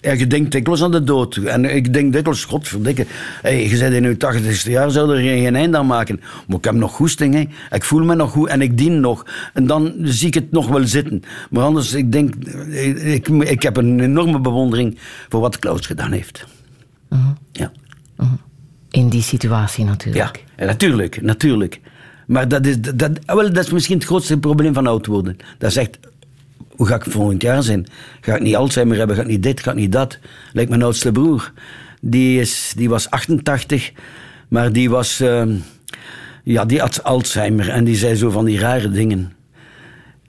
Ja, 0.01 0.11
je 0.11 0.27
denkt 0.27 0.51
dikwijls 0.51 0.83
aan 0.83 0.91
de 0.91 1.03
dood. 1.03 1.35
En 1.35 1.75
ik 1.75 1.93
denk 1.93 2.13
dikwijls, 2.13 2.45
godverdikke, 2.45 3.05
hey, 3.41 3.69
je 3.69 3.77
bent 3.77 3.93
in 3.93 4.03
je 4.03 4.17
tachtigste 4.17 4.71
jaar, 4.71 4.91
zou 4.91 5.11
er 5.11 5.21
geen, 5.21 5.43
geen 5.43 5.55
eind 5.55 5.75
aan 5.75 5.85
maken. 5.85 6.19
Maar 6.47 6.57
ik 6.57 6.63
heb 6.63 6.73
nog 6.73 6.91
goesting, 6.91 7.33
hè. 7.33 7.45
ik 7.75 7.83
voel 7.83 8.03
me 8.03 8.15
nog 8.15 8.31
goed 8.31 8.49
en 8.49 8.61
ik 8.61 8.77
dien 8.77 8.99
nog. 8.99 9.25
En 9.53 9.67
dan 9.67 9.93
zie 10.01 10.27
ik 10.27 10.33
het 10.33 10.51
nog 10.51 10.67
wel 10.67 10.87
zitten. 10.87 11.21
Maar 11.49 11.63
anders, 11.63 11.93
ik 11.93 12.11
denk, 12.11 12.35
ik, 12.35 13.27
ik 13.27 13.61
heb 13.61 13.77
een 13.77 13.99
enorme 13.99 14.39
bewondering 14.39 14.97
voor 15.29 15.41
wat 15.41 15.59
Klaus 15.59 15.85
gedaan 15.85 16.11
heeft. 16.11 16.45
Ja. 17.51 17.71
In 18.89 19.09
die 19.09 19.21
situatie 19.21 19.85
natuurlijk. 19.85 20.43
Ja, 20.57 20.65
natuurlijk, 20.65 21.21
natuurlijk. 21.21 21.81
Maar 22.27 22.47
dat 22.47 22.65
is, 22.65 22.81
dat, 22.81 23.11
wel, 23.25 23.53
dat 23.53 23.65
is 23.65 23.71
misschien 23.71 23.97
het 23.97 24.05
grootste 24.05 24.37
probleem 24.39 24.73
van 24.73 24.87
oud 24.87 25.05
worden. 25.05 25.37
Dat 25.57 25.69
is 25.69 25.77
echt, 25.77 25.99
hoe 26.77 26.87
ga 26.87 26.95
ik 26.95 27.03
volgend 27.07 27.41
jaar 27.41 27.63
zijn? 27.63 27.87
Ga 28.21 28.35
ik 28.35 28.41
niet 28.41 28.55
Alzheimer 28.55 28.97
hebben? 28.97 29.15
Ga 29.15 29.21
ik 29.21 29.27
niet 29.27 29.43
dit? 29.43 29.59
Ga 29.59 29.71
ik 29.71 29.77
niet 29.77 29.91
dat? 29.91 30.19
Lijkt 30.53 30.69
mijn 30.69 30.83
oudste 30.83 31.11
broer. 31.11 31.51
Die, 32.01 32.39
is, 32.39 32.73
die 32.75 32.89
was 32.89 33.09
88, 33.09 33.91
maar 34.47 34.71
die 34.71 34.89
was... 34.89 35.19
ehm, 35.19 35.53
ja, 36.43 36.65
die 36.65 36.79
had 36.79 37.03
Alzheimer 37.03 37.69
en 37.69 37.83
die 37.83 37.95
zei 37.95 38.15
zo 38.15 38.29
van 38.29 38.45
die 38.45 38.59
rare 38.59 38.89
dingen. 38.89 39.33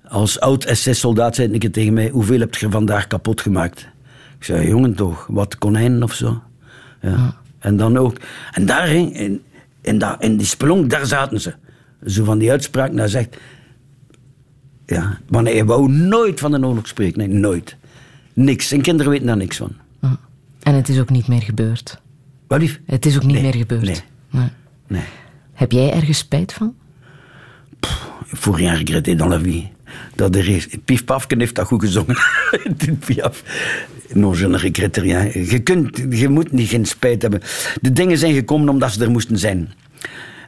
Als 0.08 0.40
oud 0.40 0.66
SS-soldaat 0.72 1.34
zei 1.34 1.58
keer 1.58 1.72
tegen 1.72 1.92
mij... 1.92 2.08
Hoeveel 2.08 2.40
heb 2.40 2.54
je 2.54 2.70
vandaag 2.70 3.06
kapot 3.06 3.40
gemaakt? 3.40 3.88
Ik 4.38 4.44
zei, 4.44 4.68
jongen 4.68 4.94
toch, 4.94 5.26
wat 5.26 5.58
konijnen 5.58 6.02
of 6.02 6.12
zo. 6.12 6.42
Ja. 7.00 7.36
En 7.58 7.76
dan 7.76 7.96
ook... 7.96 8.16
En 8.52 8.66
daar, 8.66 8.88
in, 8.88 9.42
in, 9.80 9.98
dat, 9.98 10.22
in 10.22 10.36
die 10.36 10.46
spelonk, 10.46 10.90
daar 10.90 11.06
zaten 11.06 11.40
ze. 11.40 11.54
Zo 12.06 12.24
van 12.24 12.38
die 12.38 12.50
uitspraak, 12.50 12.96
daar 12.96 13.08
zegt... 13.08 13.36
Ja, 14.96 15.18
maar 15.28 15.44
hij 15.44 15.64
wou 15.64 15.90
nooit 15.92 16.40
van 16.40 16.50
de 16.50 16.66
oorlog 16.66 16.86
spreken. 16.88 17.18
Nee, 17.18 17.28
nooit. 17.28 17.76
Niks. 18.32 18.72
En 18.72 18.80
kinderen 18.82 19.12
weten 19.12 19.26
daar 19.26 19.36
niks 19.36 19.56
van. 19.56 19.72
En 20.62 20.74
het 20.74 20.88
is 20.88 20.98
ook 21.00 21.10
niet 21.10 21.28
meer 21.28 21.42
gebeurd. 21.42 22.00
Wat 22.46 22.60
lief? 22.60 22.80
Het 22.86 23.06
is 23.06 23.16
ook 23.16 23.22
niet 23.22 23.32
Nee, 23.32 23.42
meer 23.42 23.54
gebeurd. 23.56 23.82
nee. 23.82 24.00
Nee. 24.30 24.48
Nee. 24.86 25.02
Heb 25.52 25.72
jij 25.72 25.92
ergens 25.92 26.18
spijt 26.18 26.52
van? 26.52 26.74
Voor 28.26 28.56
rien 28.56 28.74
regretter 28.74 29.16
dans 29.16 29.30
la 29.32 29.40
vie. 29.40 29.72
Dat 30.14 30.34
er 30.34 30.48
is. 30.48 30.68
Pief 30.84 31.04
Pafken 31.04 31.38
heeft 31.40 31.54
dat 31.54 31.66
goed 31.66 31.80
gezongen. 31.82 32.16
Piaf. 33.06 33.42
Non, 34.12 34.36
je 34.38 34.48
ne 34.48 34.56
regrette 34.56 35.00
rien. 35.00 35.46
Je, 35.50 35.58
kunt, 35.58 36.02
je 36.10 36.28
moet 36.28 36.52
niet 36.52 36.68
geen 36.68 36.84
spijt 36.86 37.22
hebben. 37.22 37.40
De 37.80 37.92
dingen 37.92 38.18
zijn 38.18 38.34
gekomen 38.34 38.68
omdat 38.68 38.92
ze 38.92 39.04
er 39.04 39.10
moesten 39.10 39.38
zijn. 39.38 39.72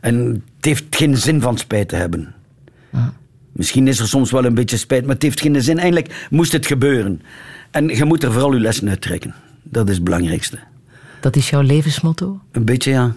En 0.01 0.17
het 0.57 0.65
heeft 0.65 0.85
geen 0.91 1.17
zin 1.17 1.41
van 1.41 1.59
spijt 1.59 1.89
te 1.89 1.97
hebben. 1.97 2.35
Misschien 3.61 3.89
is 3.89 3.99
er 3.99 4.09
soms 4.09 4.31
wel 4.31 4.45
een 4.45 4.55
beetje 4.55 4.77
spijt, 4.77 5.05
maar 5.05 5.15
het 5.15 5.23
heeft 5.23 5.41
geen 5.41 5.63
zin. 5.63 5.79
Eindelijk 5.79 6.27
moest 6.31 6.53
het 6.53 6.67
gebeuren. 6.67 7.23
En 7.71 7.89
je 7.89 8.05
moet 8.05 8.23
er 8.23 8.33
vooral 8.33 8.53
je 8.53 8.61
lessen 8.61 8.89
uit 8.89 9.01
trekken. 9.01 9.35
Dat 9.63 9.89
is 9.89 9.95
het 9.95 10.05
belangrijkste. 10.05 10.59
Dat 11.21 11.37
is 11.37 11.51
jouw 11.51 11.61
levensmotto? 11.61 12.41
Een 12.53 12.65
beetje, 12.65 12.91
ja. 12.91 13.15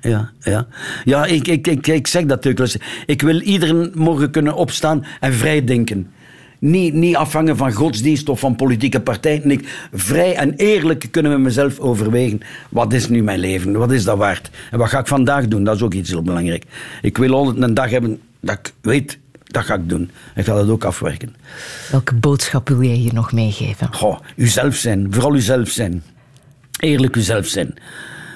Ja, 0.00 0.30
ja. 0.40 0.66
ja 1.04 1.24
ik, 1.24 1.48
ik, 1.48 1.66
ik, 1.66 1.86
ik 1.86 2.06
zeg 2.06 2.24
dat 2.24 2.42
dikwijls. 2.42 2.76
Ik 3.06 3.22
wil 3.22 3.40
iedereen 3.40 3.92
morgen 3.94 4.30
kunnen 4.30 4.54
opstaan 4.54 5.04
en 5.20 5.32
vrij 5.32 5.64
denken. 5.64 6.10
Niet, 6.58 6.94
niet 6.94 7.16
afhangen 7.16 7.56
van 7.56 7.72
godsdienst 7.72 8.28
of 8.28 8.40
van 8.40 8.56
politieke 8.56 9.00
partij. 9.00 9.40
Nee, 9.44 9.60
vrij 9.92 10.34
en 10.34 10.54
eerlijk 10.54 11.08
kunnen 11.10 11.32
we 11.32 11.38
mezelf 11.38 11.78
overwegen. 11.78 12.40
Wat 12.68 12.92
is 12.92 13.08
nu 13.08 13.22
mijn 13.22 13.38
leven? 13.38 13.72
Wat 13.72 13.92
is 13.92 14.04
dat 14.04 14.18
waard? 14.18 14.50
En 14.70 14.78
wat 14.78 14.88
ga 14.88 14.98
ik 14.98 15.06
vandaag 15.06 15.48
doen? 15.48 15.64
Dat 15.64 15.76
is 15.76 15.82
ook 15.82 15.94
iets 15.94 16.10
heel 16.10 16.22
belangrijk. 16.22 16.64
Ik 17.02 17.18
wil 17.18 17.34
altijd 17.34 17.62
een 17.62 17.74
dag 17.74 17.90
hebben 17.90 18.20
dat 18.40 18.58
ik 18.58 18.72
weet, 18.80 19.18
dat 19.52 19.64
ga 19.64 19.74
ik 19.74 19.88
doen. 19.88 20.10
Ik 20.34 20.44
ga 20.44 20.54
dat 20.54 20.68
ook 20.68 20.84
afwerken. 20.84 21.34
Welke 21.90 22.14
boodschap 22.14 22.68
wil 22.68 22.82
jij 22.82 22.94
hier 22.94 23.14
nog 23.14 23.32
meegeven? 23.32 23.94
Goh, 23.94 24.18
uzelf 24.36 24.74
zijn. 24.74 25.06
Vooral 25.10 25.34
uzelf 25.34 25.68
zijn. 25.68 26.02
Eerlijk 26.78 27.16
uzelf 27.16 27.46
zijn. 27.46 27.74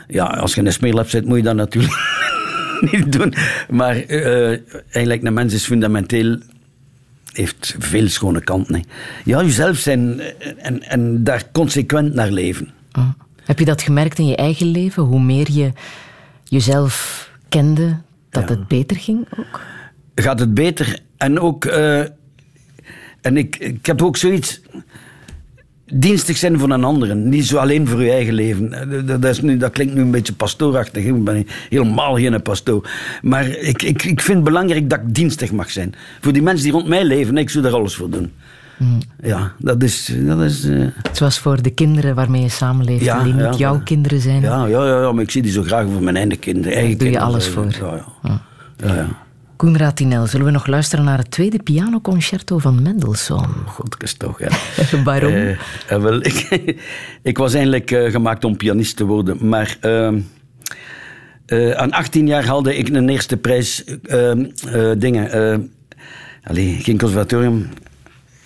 Ja, 0.09 0.25
als 0.25 0.55
je 0.55 0.65
een 0.65 0.73
smeerlap 0.73 1.09
zit, 1.09 1.25
moet 1.27 1.37
je 1.37 1.43
dat 1.43 1.55
natuurlijk 1.55 1.95
niet 2.93 3.13
doen. 3.13 3.35
Maar 3.71 3.97
eh, 3.97 4.59
eigenlijk, 4.91 5.23
een 5.23 5.35
mens 5.35 5.53
is 5.53 5.65
fundamenteel... 5.65 6.39
heeft 7.33 7.75
veel 7.79 8.09
schone 8.09 8.41
kanten. 8.41 8.75
hè. 8.75 8.81
Ja, 9.25 9.43
uzelf 9.43 9.77
zijn 9.77 10.21
en, 10.59 10.83
en 10.83 11.25
daar 11.25 11.43
consequent 11.53 12.15
naar 12.15 12.31
leven. 12.31 12.71
Heb 13.45 13.59
je 13.59 13.65
dat 13.65 13.83
gemerkt 13.83 14.19
in 14.19 14.27
je 14.27 14.37
eigen 14.37 14.67
leven? 14.67 15.03
Hoe 15.03 15.21
meer 15.21 15.51
je 15.51 15.73
jezelf 16.45 17.31
kende, 17.49 17.97
dat 18.31 18.49
het 18.49 18.69
beter 18.69 18.97
ging 18.97 19.27
ook? 19.39 19.61
gaat 20.15 20.41
het 20.41 20.55
beter. 20.55 20.99
En 21.17 21.41
ook, 21.41 21.65
eh, 21.65 22.01
en 23.21 23.37
ik, 23.37 23.57
ik 23.57 23.87
heb 23.87 24.03
ook 24.03 24.17
zoiets. 24.17 24.61
Dienstig 25.93 26.37
zijn 26.37 26.59
voor 26.59 26.71
een 26.71 26.85
ander, 26.85 27.17
niet 27.17 27.47
zo 27.47 27.57
alleen 27.57 27.87
voor 27.89 28.03
je 28.03 28.11
eigen 28.11 28.35
leven. 28.35 28.73
Eh, 28.73 29.07
Dat, 29.21 29.25
is 29.25 29.41
nu, 29.41 29.57
dat 29.57 29.71
klinkt 29.73 29.95
nu 29.95 30.01
een 30.01 30.11
beetje 30.11 30.33
pastoorachtig. 30.33 31.05
Ik 31.05 31.25
ben 31.25 31.47
helemaal 31.69 32.15
geen 32.17 32.43
pastoor. 32.43 32.91
Maar 33.23 33.49
ik, 33.49 33.83
ik, 33.83 34.03
ik 34.03 34.21
vind 34.21 34.37
het 34.37 34.45
belangrijk 34.45 34.91
dat 34.91 34.99
ik 34.99 35.15
dienstig 35.15 35.53
mag 35.53 35.71
zijn. 35.71 35.95
Voor 36.21 36.33
die 36.33 36.43
mensen 36.43 36.65
die 36.65 36.73
rond 36.73 36.87
mij 36.89 37.05
leven, 37.05 37.37
ik 37.37 37.51
zou 37.51 37.65
daar 37.65 37.73
alles 37.75 37.95
voor 37.97 38.11
doen. 38.11 38.33
Ja, 39.23 39.53
dat 39.59 39.83
is. 39.83 40.13
Dat 40.27 40.41
is 40.41 40.65
eh, 40.65 40.87
Zoals 41.13 41.39
voor 41.39 41.63
de 41.63 41.71
kinderen 41.71 42.15
waarmee 42.15 42.43
je 42.43 42.49
samenleeft, 42.49 43.05
Ja, 43.05 43.23
die 43.23 43.35
ja, 43.35 43.49
niet 43.51 43.59
jouw 43.59 43.81
kinderen 43.85 44.21
zijn. 44.21 44.41
ja, 44.43 44.67
ja, 44.67 44.87
ja, 45.01 45.13
maar 45.13 45.23
ik 45.23 45.31
zie 45.31 45.43
die 45.43 45.53
zo 45.53 45.63
graag 45.63 45.87
voor 45.93 46.03
mijn 46.03 46.17
eigen 46.17 46.39
kinderen. 46.39 46.73
Eigen 46.73 46.99
doe 46.99 47.07
je 47.09 47.13
kinderen. 47.13 47.27
alles 47.29 47.49
voor. 47.49 47.67
Ja, 47.81 48.05
ja. 48.77 48.95
ja, 48.95 49.09
Tinel, 49.95 50.27
zullen 50.27 50.47
we 50.47 50.53
nog 50.53 50.67
luisteren 50.67 51.05
naar 51.05 51.19
het 51.19 51.31
tweede 51.31 51.63
pianoconcerto 51.63 52.59
van 52.59 52.83
Mendelssohn? 52.83 53.49
God, 53.67 54.03
is 54.03 54.15
toch, 54.15 54.39
ja. 54.39 54.49
Waarom? 55.05 55.33
Eh, 55.33 55.51
eh, 55.51 55.59
wel, 56.03 56.25
ik, 56.31 56.77
ik 57.23 57.39
was 57.39 57.55
eigenlijk 57.55 57.91
eh, 57.91 58.11
gemaakt 58.11 58.45
om 58.45 58.57
pianist 58.57 58.97
te 58.97 59.05
worden, 59.05 59.49
maar 59.49 59.77
ehm, 59.81 60.21
eh, 61.47 61.71
aan 61.71 61.91
18 61.91 62.27
jaar 62.27 62.45
haalde 62.45 62.77
ik 62.77 62.89
een 62.89 63.09
eerste 63.09 63.37
prijs 63.37 63.85
ehm, 63.85 64.45
eh, 64.73 64.91
dingen. 64.99 65.71
allee, 66.43 66.79
geen 66.83 66.99
conservatorium, 66.99 67.69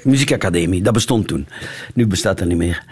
muziekacademie, 0.03 0.82
dat 0.82 0.93
bestond 0.93 1.27
toen. 1.27 1.47
Nu 1.95 2.07
bestaat 2.07 2.39
dat 2.39 2.49
niet 2.49 2.57
meer. 2.57 2.85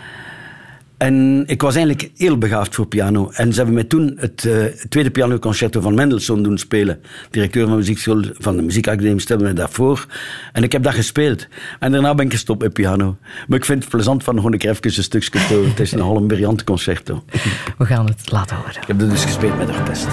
En 0.99 1.45
ik 1.47 1.63
was 1.63 1.75
eigenlijk 1.77 2.11
heel 2.17 2.39
begaafd 2.39 2.75
voor 2.75 2.87
piano. 2.87 3.31
En 3.33 3.51
ze 3.51 3.57
hebben 3.57 3.75
mij 3.75 3.85
toen 3.85 4.17
het 4.17 4.45
eh, 4.45 4.65
tweede 4.89 5.11
pianoconcerto 5.11 5.81
van 5.81 5.95
Mendelssohn 5.95 6.43
doen 6.43 6.59
spelen. 6.59 7.01
Directeur 7.31 7.63
van, 7.63 7.71
de 7.71 7.79
muziekschool, 7.79 8.25
van 8.39 8.57
de 8.57 8.63
muziekacademie 8.63 9.21
stelde 9.21 9.45
me 9.45 9.53
dat 9.53 9.71
voor. 9.71 10.07
En 10.53 10.63
ik 10.63 10.73
heb 10.73 10.83
dat 10.83 10.95
gespeeld. 10.95 11.47
En 11.79 11.93
daarna 11.93 12.15
ben 12.15 12.25
ik 12.25 12.33
gestopt 12.33 12.63
met 12.63 12.73
piano. 12.73 13.17
Maar 13.49 13.59
ik 13.59 13.65
vind 13.65 13.83
het 13.83 13.93
plezant 13.93 14.25
van 14.25 14.37
gewoon 14.37 14.53
een 14.53 14.59
keer 14.59 14.71
even 14.71 14.97
een 14.97 15.03
stukje 15.03 15.31
te. 15.31 15.65
Het 15.69 15.81
is 15.81 15.93
een 15.93 16.01
een 16.01 16.27
briljant 16.27 16.65
concerto. 16.65 17.25
We 17.79 17.87
gaan 17.87 18.07
het 18.07 18.31
laten 18.31 18.57
horen. 18.57 18.77
Ik 18.81 18.87
heb 18.87 18.99
dat 18.99 19.11
dus 19.11 19.25
gespeeld 19.25 19.59
met 19.59 19.69
orkest. 19.69 20.09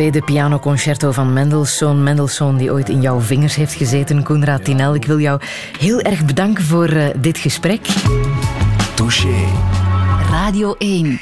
Tweede 0.00 0.22
pianoconcerto 0.22 1.12
van 1.12 1.32
Mendelssohn. 1.32 2.02
Mendelssohn 2.02 2.56
die 2.56 2.72
ooit 2.72 2.88
in 2.88 3.00
jouw 3.00 3.20
vingers 3.20 3.54
heeft 3.54 3.74
gezeten, 3.74 4.22
Koenraad 4.22 4.64
Tinel. 4.64 4.94
Ik 4.94 5.04
wil 5.04 5.18
jou 5.18 5.40
heel 5.78 6.00
erg 6.00 6.24
bedanken 6.24 6.64
voor 6.64 6.90
uh, 6.90 7.04
dit 7.16 7.38
gesprek. 7.38 7.86
Touché. 8.94 9.44
Radio 10.30 10.74
1. 10.78 11.19